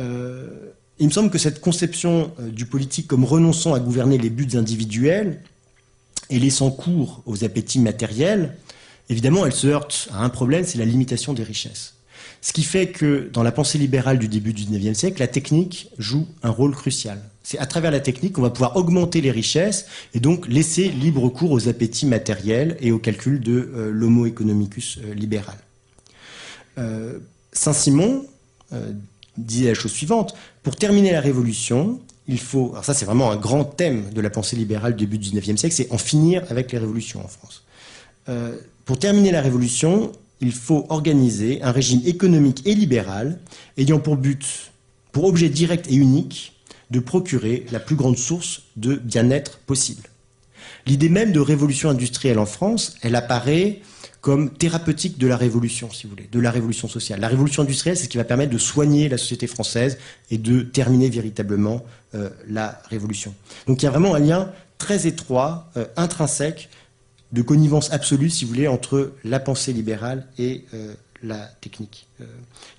Euh, 0.00 0.50
il 0.98 1.06
me 1.06 1.12
semble 1.12 1.30
que 1.30 1.38
cette 1.38 1.62
conception 1.62 2.30
du 2.38 2.66
politique 2.66 3.06
comme 3.06 3.24
renonçant 3.24 3.72
à 3.72 3.80
gouverner 3.80 4.18
les 4.18 4.28
buts 4.28 4.58
individuels 4.58 5.40
et 6.28 6.38
laissant 6.38 6.70
cours 6.70 7.22
aux 7.24 7.42
appétits 7.42 7.78
matériels 7.78 8.54
évidemment, 9.08 9.46
elle 9.46 9.54
se 9.54 9.66
heurte 9.66 10.10
à 10.12 10.22
un 10.22 10.28
problème, 10.28 10.62
c'est 10.66 10.76
la 10.76 10.84
limitation 10.84 11.32
des 11.32 11.42
richesses. 11.42 11.94
Ce 12.42 12.52
qui 12.52 12.62
fait 12.62 12.88
que 12.88 13.28
dans 13.32 13.42
la 13.42 13.52
pensée 13.52 13.76
libérale 13.76 14.18
du 14.18 14.28
début 14.28 14.52
du 14.54 14.64
XIXe 14.64 14.98
siècle, 14.98 15.20
la 15.20 15.28
technique 15.28 15.90
joue 15.98 16.26
un 16.42 16.50
rôle 16.50 16.74
crucial. 16.74 17.20
C'est 17.42 17.58
à 17.58 17.66
travers 17.66 17.90
la 17.90 18.00
technique 18.00 18.34
qu'on 18.34 18.42
va 18.42 18.50
pouvoir 18.50 18.76
augmenter 18.76 19.20
les 19.20 19.30
richesses 19.30 19.86
et 20.14 20.20
donc 20.20 20.48
laisser 20.48 20.88
libre 20.88 21.28
cours 21.28 21.50
aux 21.50 21.68
appétits 21.68 22.06
matériels 22.06 22.76
et 22.80 22.92
au 22.92 22.98
calcul 22.98 23.40
de 23.40 23.70
euh, 23.74 23.90
l'homo 23.90 24.24
economicus 24.24 24.98
euh, 24.98 25.14
libéral. 25.14 25.56
Euh, 26.78 27.18
Saint-Simon 27.52 28.24
disait 29.36 29.66
la 29.66 29.74
chose 29.74 29.90
suivante, 29.90 30.36
pour 30.62 30.76
terminer 30.76 31.10
la 31.10 31.20
révolution, 31.20 32.00
il 32.28 32.38
faut, 32.38 32.70
alors 32.70 32.84
ça 32.84 32.94
c'est 32.94 33.04
vraiment 33.04 33.32
un 33.32 33.36
grand 33.36 33.64
thème 33.64 34.10
de 34.14 34.20
la 34.20 34.30
pensée 34.30 34.54
libérale 34.54 34.94
du 34.94 35.06
début 35.06 35.18
du 35.18 35.28
XIXe 35.28 35.58
siècle, 35.58 35.74
c'est 35.74 35.90
en 35.90 35.98
finir 35.98 36.44
avec 36.50 36.70
les 36.70 36.78
révolutions 36.78 37.20
en 37.24 37.26
France. 37.26 37.64
Pour 38.84 39.00
terminer 39.00 39.32
la 39.32 39.42
révolution, 39.42 40.12
il 40.40 40.52
faut 40.52 40.86
organiser 40.88 41.62
un 41.62 41.72
régime 41.72 42.00
économique 42.04 42.62
et 42.66 42.74
libéral 42.74 43.38
ayant 43.76 43.98
pour 43.98 44.16
but, 44.16 44.72
pour 45.12 45.24
objet 45.24 45.48
direct 45.48 45.86
et 45.90 45.94
unique, 45.94 46.54
de 46.90 47.00
procurer 47.00 47.66
la 47.70 47.80
plus 47.80 47.96
grande 47.96 48.18
source 48.18 48.62
de 48.76 48.96
bien-être 48.96 49.58
possible. 49.58 50.02
L'idée 50.86 51.08
même 51.08 51.32
de 51.32 51.40
révolution 51.40 51.90
industrielle 51.90 52.38
en 52.38 52.46
France, 52.46 52.96
elle 53.02 53.14
apparaît 53.14 53.80
comme 54.20 54.50
thérapeutique 54.50 55.18
de 55.18 55.26
la 55.26 55.36
révolution, 55.36 55.90
si 55.90 56.04
vous 56.04 56.10
voulez, 56.10 56.28
de 56.30 56.40
la 56.40 56.50
révolution 56.50 56.88
sociale. 56.88 57.20
La 57.20 57.28
révolution 57.28 57.62
industrielle, 57.62 57.96
c'est 57.96 58.04
ce 58.04 58.08
qui 58.08 58.18
va 58.18 58.24
permettre 58.24 58.52
de 58.52 58.58
soigner 58.58 59.08
la 59.08 59.16
société 59.16 59.46
française 59.46 59.98
et 60.30 60.36
de 60.36 60.60
terminer 60.60 61.08
véritablement 61.08 61.82
euh, 62.14 62.28
la 62.48 62.82
révolution. 62.90 63.34
Donc 63.66 63.82
il 63.82 63.86
y 63.86 63.88
a 63.88 63.90
vraiment 63.90 64.14
un 64.14 64.18
lien 64.18 64.50
très 64.78 65.06
étroit, 65.06 65.70
euh, 65.76 65.86
intrinsèque, 65.96 66.68
de 67.32 67.42
connivence 67.42 67.92
absolue, 67.92 68.30
si 68.30 68.44
vous 68.44 68.50
voulez, 68.50 68.68
entre 68.68 69.12
la 69.24 69.40
pensée 69.40 69.72
libérale 69.72 70.26
et 70.38 70.64
euh, 70.74 70.94
la 71.22 71.46
technique, 71.60 72.06
euh, 72.20 72.24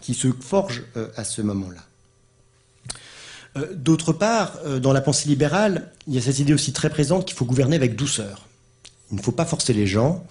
qui 0.02 0.14
se 0.14 0.28
forge 0.40 0.84
euh, 0.98 1.08
à 1.16 1.24
ce 1.24 1.42
moment-là. 1.42 1.82
D'autre 3.76 4.14
part, 4.14 4.60
dans 4.80 4.94
la 4.94 5.02
pensée 5.02 5.28
libérale, 5.28 5.92
il 6.08 6.14
y 6.14 6.18
a 6.18 6.22
cette 6.22 6.40
idée 6.40 6.54
aussi 6.54 6.72
très 6.72 6.90
présente 6.90 7.26
qu'il 7.26 7.36
faut 7.36 7.44
gouverner 7.44 7.76
avec 7.76 7.98
douceur. 7.98 8.48
Il 9.12 9.18
ne 9.18 9.22
faut 9.22 9.34
pas 9.34 9.44
forcer 9.44 9.74
les 9.74 9.88
gens. 9.88 10.26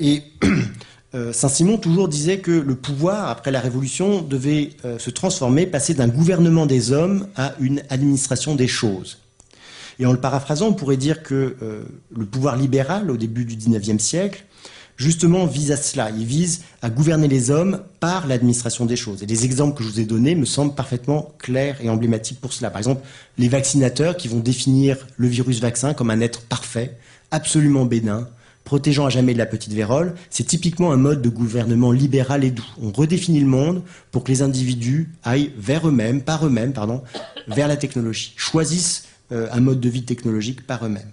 et 0.00 0.24
Saint-Simon 1.32 1.78
toujours 1.78 2.08
disait 2.08 2.40
que 2.40 2.50
le 2.50 2.74
pouvoir, 2.74 3.28
après 3.28 3.52
la 3.52 3.60
Révolution, 3.60 4.22
devait 4.22 4.70
se 4.98 5.10
transformer, 5.10 5.68
passer 5.68 5.94
d'un 5.94 6.08
gouvernement 6.08 6.66
des 6.66 6.90
hommes 6.90 7.28
à 7.36 7.54
une 7.60 7.80
administration 7.90 8.56
des 8.56 8.66
choses. 8.66 9.21
Et 9.98 10.06
en 10.06 10.12
le 10.12 10.20
paraphrasant, 10.20 10.68
on 10.68 10.72
pourrait 10.72 10.96
dire 10.96 11.22
que 11.22 11.56
euh, 11.62 11.82
le 12.16 12.24
pouvoir 12.24 12.56
libéral, 12.56 13.10
au 13.10 13.16
début 13.16 13.44
du 13.44 13.56
XIXe 13.56 14.02
siècle, 14.02 14.44
justement 14.96 15.46
vise 15.46 15.72
à 15.72 15.76
cela. 15.76 16.10
Il 16.10 16.24
vise 16.24 16.62
à 16.80 16.90
gouverner 16.90 17.28
les 17.28 17.50
hommes 17.50 17.82
par 18.00 18.26
l'administration 18.26 18.86
des 18.86 18.96
choses. 18.96 19.22
Et 19.22 19.26
les 19.26 19.44
exemples 19.44 19.76
que 19.76 19.84
je 19.84 19.88
vous 19.88 20.00
ai 20.00 20.04
donnés 20.04 20.34
me 20.34 20.44
semblent 20.44 20.74
parfaitement 20.74 21.32
clairs 21.38 21.78
et 21.82 21.88
emblématiques 21.88 22.40
pour 22.40 22.52
cela. 22.52 22.70
Par 22.70 22.78
exemple, 22.78 23.02
les 23.38 23.48
vaccinateurs 23.48 24.16
qui 24.16 24.28
vont 24.28 24.40
définir 24.40 25.06
le 25.16 25.28
virus 25.28 25.60
vaccin 25.60 25.94
comme 25.94 26.10
un 26.10 26.20
être 26.20 26.42
parfait, 26.42 26.96
absolument 27.30 27.84
bénin, 27.84 28.28
protégeant 28.64 29.06
à 29.06 29.10
jamais 29.10 29.32
de 29.32 29.38
la 29.38 29.46
petite 29.46 29.72
vérole, 29.72 30.14
c'est 30.30 30.46
typiquement 30.46 30.92
un 30.92 30.96
mode 30.96 31.20
de 31.20 31.28
gouvernement 31.28 31.90
libéral 31.90 32.44
et 32.44 32.50
doux. 32.50 32.64
On 32.80 32.92
redéfinit 32.92 33.40
le 33.40 33.46
monde 33.46 33.82
pour 34.12 34.22
que 34.22 34.30
les 34.30 34.42
individus 34.42 35.10
aillent 35.24 35.52
vers 35.58 35.88
eux-mêmes, 35.88 36.22
par 36.22 36.46
eux-mêmes, 36.46 36.72
pardon, 36.72 37.02
vers 37.48 37.66
la 37.66 37.76
technologie, 37.76 38.34
choisissent 38.36 39.08
un 39.32 39.60
mode 39.60 39.80
de 39.80 39.88
vie 39.88 40.04
technologique 40.04 40.66
par 40.66 40.84
eux-mêmes. 40.84 41.10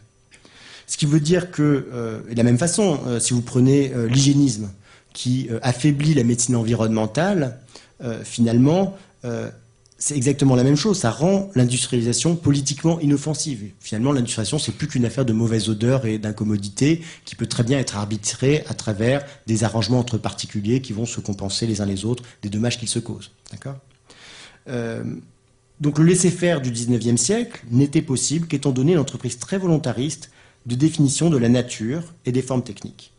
Ce 0.90 0.98
qui 0.98 1.06
veut 1.06 1.20
dire 1.20 1.52
que, 1.52 1.88
euh, 1.94 2.20
de 2.30 2.36
la 2.36 2.44
même 2.44 2.58
façon, 2.58 3.00
euh, 3.06 3.20
si 3.20 3.34
vous 3.34 3.44
prenez 3.44 3.92
l'hygiénisme, 4.10 4.72
qui 5.14 5.50
affaiblit 5.64 6.14
la 6.14 6.24
médecine 6.24 6.56
environnementale, 6.56 7.58
finalement, 8.24 8.96
c'est 9.98 10.16
exactement 10.16 10.56
la 10.56 10.64
même 10.64 10.78
chose. 10.78 11.00
Ça 11.00 11.10
rend 11.10 11.50
l'industrialisation 11.56 12.36
politiquement 12.36 13.00
inoffensive. 13.00 13.72
Finalement, 13.80 14.14
l'industrialisation, 14.14 14.60
c'est 14.60 14.72
plus 14.72 14.88
qu'une 14.88 15.06
affaire 15.06 15.26
de 15.26 15.34
mauvaise 15.34 15.68
odeur 15.68 16.06
et 16.06 16.20
d'incommodité 16.20 17.02
qui 17.26 17.36
peut 17.36 17.48
très 17.48 17.64
bien 17.64 17.80
être 17.80 17.98
arbitrée 17.98 18.64
à 18.70 18.76
travers 18.76 19.26
des 19.48 19.64
arrangements 19.64 20.00
entre 20.00 20.20
particuliers 20.20 20.80
qui 20.80 20.94
vont 20.94 21.08
se 21.08 21.20
compenser 21.20 21.66
les 21.66 21.82
uns 21.82 21.86
les 21.86 22.06
autres 22.06 22.24
des 22.44 22.50
dommages 22.50 22.78
qu'ils 22.78 22.88
se 22.88 23.00
causent. 23.00 23.32
D'accord? 23.52 23.78
Donc 25.80 25.98
le 25.98 26.06
laisser-faire 26.06 26.62
du 26.62 26.72
XIXe 26.72 27.20
siècle 27.20 27.64
n'était 27.72 28.02
possible 28.02 28.48
qu'étant 28.48 28.72
donné 28.72 28.94
une 28.94 29.00
entreprise 29.00 29.40
très 29.40 29.58
volontariste 29.58 30.30
de 30.66 30.76
définition 30.76 31.30
de 31.30 31.38
la 31.38 31.50
nature 31.50 32.04
et 32.26 32.32
des 32.32 32.42
formes 32.42 32.64
techniques. 32.64 33.14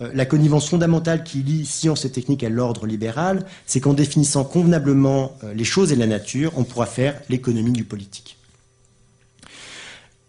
Euh, 0.00 0.10
la 0.14 0.26
connivence 0.26 0.68
fondamentale 0.68 1.22
qui 1.22 1.38
lie 1.42 1.64
science 1.64 2.04
et 2.04 2.10
technique 2.10 2.42
à 2.42 2.48
l'ordre 2.48 2.86
libéral, 2.86 3.46
c'est 3.66 3.80
qu'en 3.80 3.94
définissant 3.94 4.44
convenablement 4.44 5.36
euh, 5.44 5.54
les 5.54 5.64
choses 5.64 5.92
et 5.92 5.96
la 5.96 6.06
nature, 6.06 6.52
on 6.56 6.64
pourra 6.64 6.86
faire 6.86 7.20
l'économie 7.28 7.72
du 7.72 7.84
politique. 7.84 8.36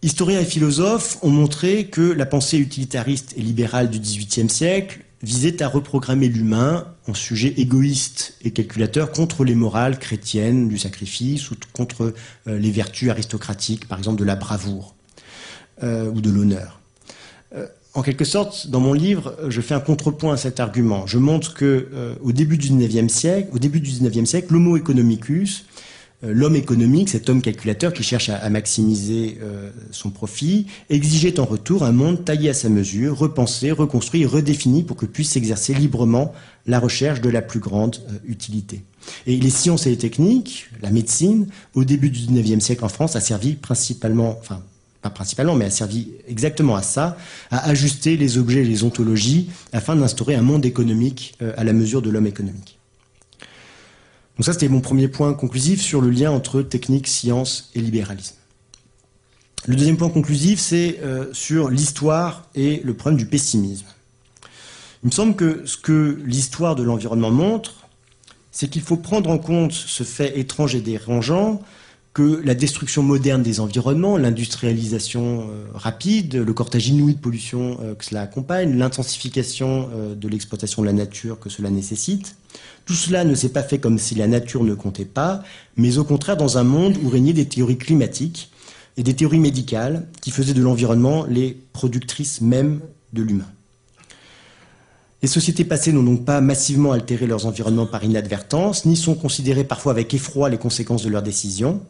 Historiens 0.04 0.42
et 0.42 0.46
philosophes 0.46 1.18
ont 1.22 1.30
montré 1.30 1.86
que 1.86 2.02
la 2.02 2.26
pensée 2.26 2.58
utilitariste 2.58 3.34
et 3.38 3.42
libérale 3.42 3.90
du 3.90 4.00
XVIIIe 4.00 4.50
siècle 4.50 5.00
visait 5.24 5.64
à 5.64 5.70
reprogrammer 5.70 6.28
l'humain 6.28 6.86
en 7.08 7.14
sujet 7.14 7.54
égoïste 7.58 8.36
et 8.44 8.52
calculateur 8.52 9.12
contre 9.12 9.46
les 9.46 9.56
morales 9.56 9.98
chrétiennes 9.98 10.68
du 10.68 10.78
sacrifice 10.78 11.50
ou 11.50 11.56
contre 11.72 12.14
euh, 12.48 12.60
les 12.60 12.72
vertus 12.72 13.10
aristocratiques, 13.10 13.88
par 13.88 13.98
exemple 13.98 14.20
de 14.20 14.26
la 14.26 14.36
bravoure 14.36 14.94
euh, 15.82 16.12
ou 16.12 16.20
de 16.20 16.30
l'honneur. 16.30 16.80
Euh, 17.56 17.66
en 17.94 18.02
quelque 18.02 18.26
sorte, 18.26 18.68
dans 18.68 18.82
mon 18.82 18.94
livre, 18.94 19.36
je 19.48 19.62
fais 19.62 19.76
un 19.76 19.80
contrepoint 19.80 20.34
à 20.34 20.38
cet 20.38 20.60
argument. 20.60 21.08
Je 21.08 21.20
montre 21.20 21.54
que 21.54 22.18
au 22.24 22.32
début 22.32 22.58
du 22.58 22.70
19e 22.70 23.08
siècle, 23.08 23.50
au 23.54 23.60
début 23.60 23.80
du 23.82 23.92
19e 23.92 24.26
siècle, 24.26 24.52
l'homo 24.52 24.76
economicus 24.76 25.66
euh, 25.66 25.84
l'homme 26.32 26.56
économique, 26.56 27.10
cet 27.10 27.30
homme 27.30 27.42
calculateur 27.42 27.94
qui 27.94 28.04
cherche 28.04 28.30
à, 28.30 28.50
maximiser 28.50 29.38
euh, 29.42 29.72
son 29.92 30.10
profit, 30.10 30.68
exigeait 30.90 31.40
en 31.40 31.46
retour 31.46 31.84
un 31.84 31.92
monde 31.92 32.24
taillé 32.24 32.50
à 32.50 32.54
sa 32.54 32.70
mesure, 32.70 33.18
repensé, 33.18 33.72
reconstruit, 33.72 34.26
redéfini 34.26 34.84
pour 34.84 34.96
que 34.96 35.06
puisse 35.06 35.32
s'exercer 35.32 35.74
librement 35.74 36.34
la 36.66 36.80
recherche 36.80 37.20
de 37.20 37.30
la 37.30 37.42
plus 37.42 37.60
grande 37.60 37.98
euh, 38.10 38.18
utilité. 38.26 38.84
Et 39.28 39.36
les 39.36 39.50
sciences 39.50 39.86
et 39.86 39.90
les 39.90 39.98
techniques, 39.98 40.70
la 40.82 40.92
médecine, 40.92 41.48
au 41.74 41.84
début 41.84 42.10
du 42.10 42.26
XIXe 42.26 42.64
siècle 42.64 42.86
en 42.86 42.90
France, 42.90 43.16
a 43.16 43.20
servi 43.20 43.54
principalement, 43.54 44.38
enfin 44.40 44.62
pas 45.02 45.10
principalement, 45.10 45.56
mais 45.56 45.66
a 45.66 45.70
servi 45.70 46.14
exactement 46.30 46.78
à 46.78 46.82
ça, 46.82 47.18
à 47.52 47.68
ajuster 47.68 48.16
les 48.16 48.38
objets 48.38 48.62
et 48.62 48.66
les 48.66 48.86
ontologies 48.86 49.50
afin 49.74 49.98
d'instaurer 49.98 50.36
un 50.36 50.42
monde 50.42 50.66
économique 50.66 51.36
à 51.58 51.66
la 51.66 51.74
mesure 51.74 52.02
de 52.02 52.10
l'homme 52.10 52.28
économique. 52.28 52.80
Donc 54.38 54.46
ça, 54.46 54.54
c'était 54.54 54.70
mon 54.70 54.82
premier 54.82 55.08
point 55.08 55.34
conclusif 55.34 55.82
sur 55.82 56.02
le 56.02 56.10
lien 56.10 56.32
entre 56.32 56.62
technique, 56.62 57.08
science 57.08 57.72
et 57.76 57.82
libéralisme. 57.82 58.36
Le 59.66 59.76
deuxième 59.76 59.98
point 59.98 60.10
conclusif, 60.10 60.60
c'est 60.60 61.00
sur 61.32 61.70
l'histoire 61.70 62.50
et 62.54 62.82
le 62.84 62.94
problème 62.94 63.18
du 63.18 63.26
pessimisme. 63.26 63.86
Il 65.04 65.08
me 65.08 65.12
semble 65.12 65.36
que 65.36 65.66
ce 65.66 65.78
que 65.78 66.22
l'histoire 66.26 66.76
de 66.76 66.84
l'environnement 66.84 67.32
montre, 67.32 67.88
c'est 68.52 68.70
qu'il 68.70 68.82
faut 68.82 68.98
prendre 68.98 69.30
en 69.30 69.38
compte 69.38 69.72
ce 69.72 70.04
fait 70.04 70.38
étrange 70.40 70.76
et 70.76 70.82
dérangeant 70.82 71.62
que 72.14 72.42
la 72.46 72.54
destruction 72.54 73.02
moderne 73.02 73.42
des 73.42 73.60
environnements, 73.60 74.18
l'industrialisation 74.18 75.50
euh, 75.50 75.66
rapide, 75.74 76.36
le 76.36 76.54
cortège 76.54 76.90
inouï 76.90 77.16
de 77.16 77.20
pollution 77.20 77.80
euh, 77.82 77.96
que 77.96 78.06
cela 78.06 78.22
accompagne, 78.22 78.78
l'intensification 78.78 79.90
euh, 79.92 80.14
de 80.14 80.28
l'exploitation 80.28 80.84
de 80.84 80.88
la 80.88 80.94
nature 80.94 81.40
que 81.40 81.50
cela 81.50 81.72
nécessite, 81.72 82.36
tout 82.86 82.94
cela 82.94 83.24
ne 83.24 83.34
s'est 83.34 83.50
pas 83.50 83.64
fait 83.64 83.80
comme 83.80 83.98
si 83.98 84.14
la 84.14 84.28
nature 84.28 84.64
ne 84.64 84.76
comptait 84.76 85.06
pas, 85.06 85.42
mais 85.76 85.98
au 85.98 86.04
contraire 86.04 86.38
dans 86.38 86.60
un 86.60 86.64
monde 86.64 86.98
où 87.04 87.10
régnaient 87.10 87.34
des 87.34 87.48
théories 87.48 87.80
climatiques 87.80 88.52
et 88.96 89.02
des 89.02 89.16
théories 89.16 89.40
médicales 89.40 90.08
qui 90.22 90.30
faisaient 90.30 90.54
de 90.54 90.62
l'environnement 90.62 91.26
les 91.28 91.58
productrices 91.74 92.42
mêmes 92.42 92.80
de 93.14 93.24
l'humain. 93.24 93.50
Les 95.24 95.30
sociétés 95.30 95.64
passées 95.64 95.94
n'ont 95.94 96.04
donc 96.04 96.26
pas 96.26 96.42
massivement 96.42 96.92
altéré 96.92 97.26
leurs 97.26 97.48
environnements 97.48 97.86
par 97.88 98.04
inadvertance, 98.04 98.86
ni 98.86 98.98
sont 98.98 99.16
considérées 99.16 99.64
parfois 99.64 99.94
avec 99.94 100.14
effroi 100.14 100.50
les 100.50 100.58
conséquences 100.58 101.02
de 101.02 101.10
leurs 101.10 101.24
décisions. 101.24 101.82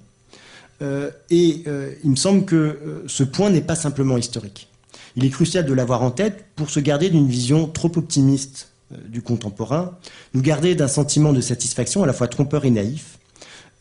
Euh, 0.81 1.11
et 1.29 1.63
euh, 1.67 1.93
il 2.03 2.11
me 2.11 2.15
semble 2.15 2.45
que 2.45 2.55
euh, 2.55 3.03
ce 3.07 3.23
point 3.23 3.49
n'est 3.49 3.61
pas 3.61 3.75
simplement 3.75 4.17
historique. 4.17 4.67
Il 5.15 5.25
est 5.25 5.29
crucial 5.29 5.65
de 5.65 5.73
l'avoir 5.73 6.01
en 6.01 6.11
tête 6.11 6.45
pour 6.55 6.69
se 6.69 6.79
garder 6.79 7.09
d'une 7.09 7.27
vision 7.27 7.67
trop 7.67 7.91
optimiste 7.95 8.69
du 9.07 9.21
contemporain, 9.21 9.97
nous 10.33 10.41
garder 10.41 10.75
d'un 10.75 10.87
sentiment 10.87 11.33
de 11.33 11.41
satisfaction 11.41 12.03
à 12.03 12.07
la 12.07 12.13
fois 12.13 12.27
trompeur 12.27 12.65
et 12.65 12.69
naïf. 12.69 13.17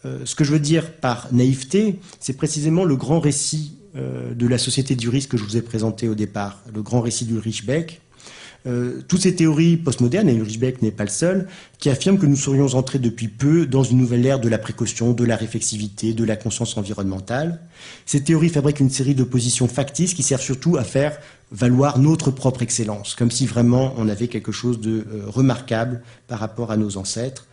ce 0.05 0.35
que 0.35 0.43
je 0.43 0.53
veux 0.53 0.59
dire 0.59 0.91
par 0.91 1.29
naïveté, 1.33 1.99
c'est 2.19 2.33
précisément 2.35 2.85
le 2.85 2.97
grand 2.97 3.21
récit 3.21 3.77
de 3.95 4.47
la 4.47 4.57
société 4.57 4.95
du 4.95 5.11
risque 5.11 5.31
que 5.31 5.37
je 5.37 5.45
vous 5.45 5.57
ai 5.59 5.63
présenté 5.63 6.09
au 6.09 6.15
départ, 6.15 6.63
le 6.75 6.83
grand 6.83 7.03
récit 7.03 7.27
du 7.27 7.39
Richbeck, 7.39 8.01
euh, 8.67 9.01
toutes 9.09 9.23
ces 9.23 9.35
théories 9.35 9.77
postmodernes, 9.77 10.29
et 10.29 10.35
Ulrich 10.35 10.61
Beck 10.61 10.83
n'est 10.83 10.91
pas 10.91 11.05
le 11.05 11.11
seul, 11.11 11.49
qui 11.79 11.91
affirment 11.91 12.19
que 12.19 12.27
nous 12.27 12.37
serions 12.37 12.67
entrés 12.75 12.99
depuis 12.99 13.29
peu 13.29 13.67
dans 13.67 13.83
une 13.83 13.99
nouvelle 13.99 14.25
ère 14.25 14.41
de 14.41 14.49
la 14.49 14.59
précaution, 14.59 15.13
de 15.13 15.25
la 15.25 15.37
réflexivité, 15.37 16.13
de 16.13 16.25
la 16.25 16.37
conscience 16.37 16.77
environnementale. 16.77 17.61
Ces 18.07 18.23
théories 18.23 18.51
fabriquent 18.51 18.81
une 18.81 18.91
série 18.91 19.15
d'oppositions 19.15 19.69
factices 19.69 20.15
qui 20.15 20.23
servent 20.23 20.43
surtout 20.43 20.77
à 20.77 20.85
faire 20.85 21.19
valoir 21.51 21.99
notre 21.99 22.31
propre 22.31 22.63
excellence, 22.63 23.15
comme 23.15 23.31
si 23.31 23.47
vraiment 23.47 23.95
on 23.99 24.09
avait 24.09 24.29
quelque 24.29 24.53
chose 24.53 24.81
de 24.81 25.07
euh, 25.13 25.25
remarquable 25.27 26.03
par 26.27 26.39
rapport 26.39 26.71
à 26.71 26.77
nos 26.77 26.97
ancêtres. 26.97 27.47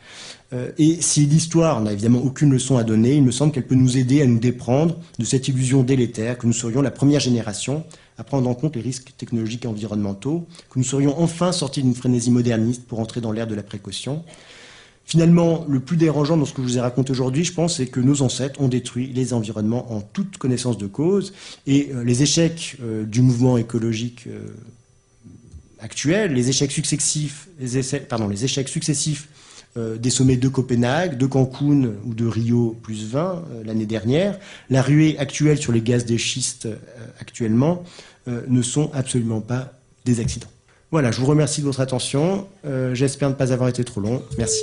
Euh, 0.53 0.71
et 0.77 1.01
si 1.01 1.25
l'histoire 1.25 1.81
n'a 1.81 1.91
évidemment 1.91 2.19
aucune 2.19 2.51
leçon 2.51 2.77
à 2.77 2.83
donner, 2.83 3.15
il 3.15 3.23
me 3.23 3.31
semble 3.31 3.51
qu'elle 3.51 3.67
peut 3.67 3.75
nous 3.75 3.97
aider 3.97 4.21
à 4.21 4.25
nous 4.25 4.39
déprendre 4.39 4.97
de 5.19 5.25
cette 5.25 5.47
illusion 5.47 5.83
délétère 5.83 6.37
que 6.37 6.47
nous 6.47 6.53
serions 6.53 6.81
la 6.81 6.91
première 6.91 7.19
génération 7.19 7.83
à 8.19 8.23
prendre 8.23 8.49
en 8.49 8.53
compte 8.53 8.75
les 8.75 8.81
risques 8.81 9.13
technologiques 9.17 9.65
et 9.65 9.67
environnementaux, 9.67 10.45
que 10.69 10.77
nous 10.77 10.85
serions 10.85 11.19
enfin 11.19 11.51
sortis 11.51 11.81
d'une 11.81 11.95
frénésie 11.95 12.31
moderniste 12.31 12.83
pour 12.85 12.99
entrer 12.99 13.21
dans 13.21 13.31
l'ère 13.31 13.47
de 13.47 13.55
la 13.55 13.63
précaution. 13.63 14.23
Finalement, 15.09 15.65
le 15.67 15.79
plus 15.79 15.97
dérangeant 15.97 16.37
dans 16.37 16.45
ce 16.45 16.53
que 16.53 16.61
je 16.61 16.67
vous 16.67 16.77
ai 16.77 16.81
raconté 16.81 17.09
aujourd'hui, 17.09 17.43
je 17.43 17.51
pense, 17.51 17.77
c'est 17.77 17.87
que 17.87 17.99
nos 17.99 18.21
ancêtres 18.21 18.61
ont 18.61 18.67
détruit 18.67 19.11
les 19.11 19.33
environnements 19.33 19.91
en 19.91 20.01
toute 20.01 20.37
connaissance 20.37 20.77
de 20.77 20.85
cause, 20.85 21.33
et 21.65 21.89
euh, 21.95 22.03
les 22.03 22.21
échecs 22.21 22.77
euh, 22.83 23.05
du 23.05 23.21
mouvement 23.21 23.57
écologique 23.57 24.27
euh, 24.27 24.49
actuel, 25.79 26.33
les 26.33 26.49
échecs 26.49 26.71
successifs, 26.71 27.47
les, 27.59 27.77
échecs 28.43 28.69
successifs 28.69 29.29
des 29.75 30.09
sommets 30.09 30.35
de 30.35 30.47
Copenhague, 30.49 31.17
de 31.17 31.25
Cancun 31.25 31.93
ou 32.05 32.13
de 32.13 32.25
Rio 32.25 32.77
plus 32.83 33.05
20 33.05 33.45
l'année 33.65 33.85
dernière, 33.85 34.37
la 34.69 34.81
ruée 34.81 35.17
actuelle 35.19 35.57
sur 35.57 35.71
les 35.71 35.81
gaz 35.81 36.05
des 36.05 36.17
schistes 36.17 36.67
actuellement, 37.21 37.83
euh, 38.29 38.41
ne 38.47 38.61
sont 38.61 38.91
absolument 38.93 39.41
pas 39.41 39.73
des 40.05 40.19
accidents. 40.19 40.47
Voilà, 40.91 41.11
je 41.11 41.19
vous 41.19 41.27
remercie 41.27 41.61
de 41.61 41.65
votre 41.65 41.81
attention. 41.81 42.47
Euh, 42.65 42.95
j'espère 42.95 43.29
ne 43.29 43.35
pas 43.35 43.51
avoir 43.51 43.69
été 43.69 43.83
trop 43.83 44.01
long. 44.01 44.23
Merci. 44.37 44.61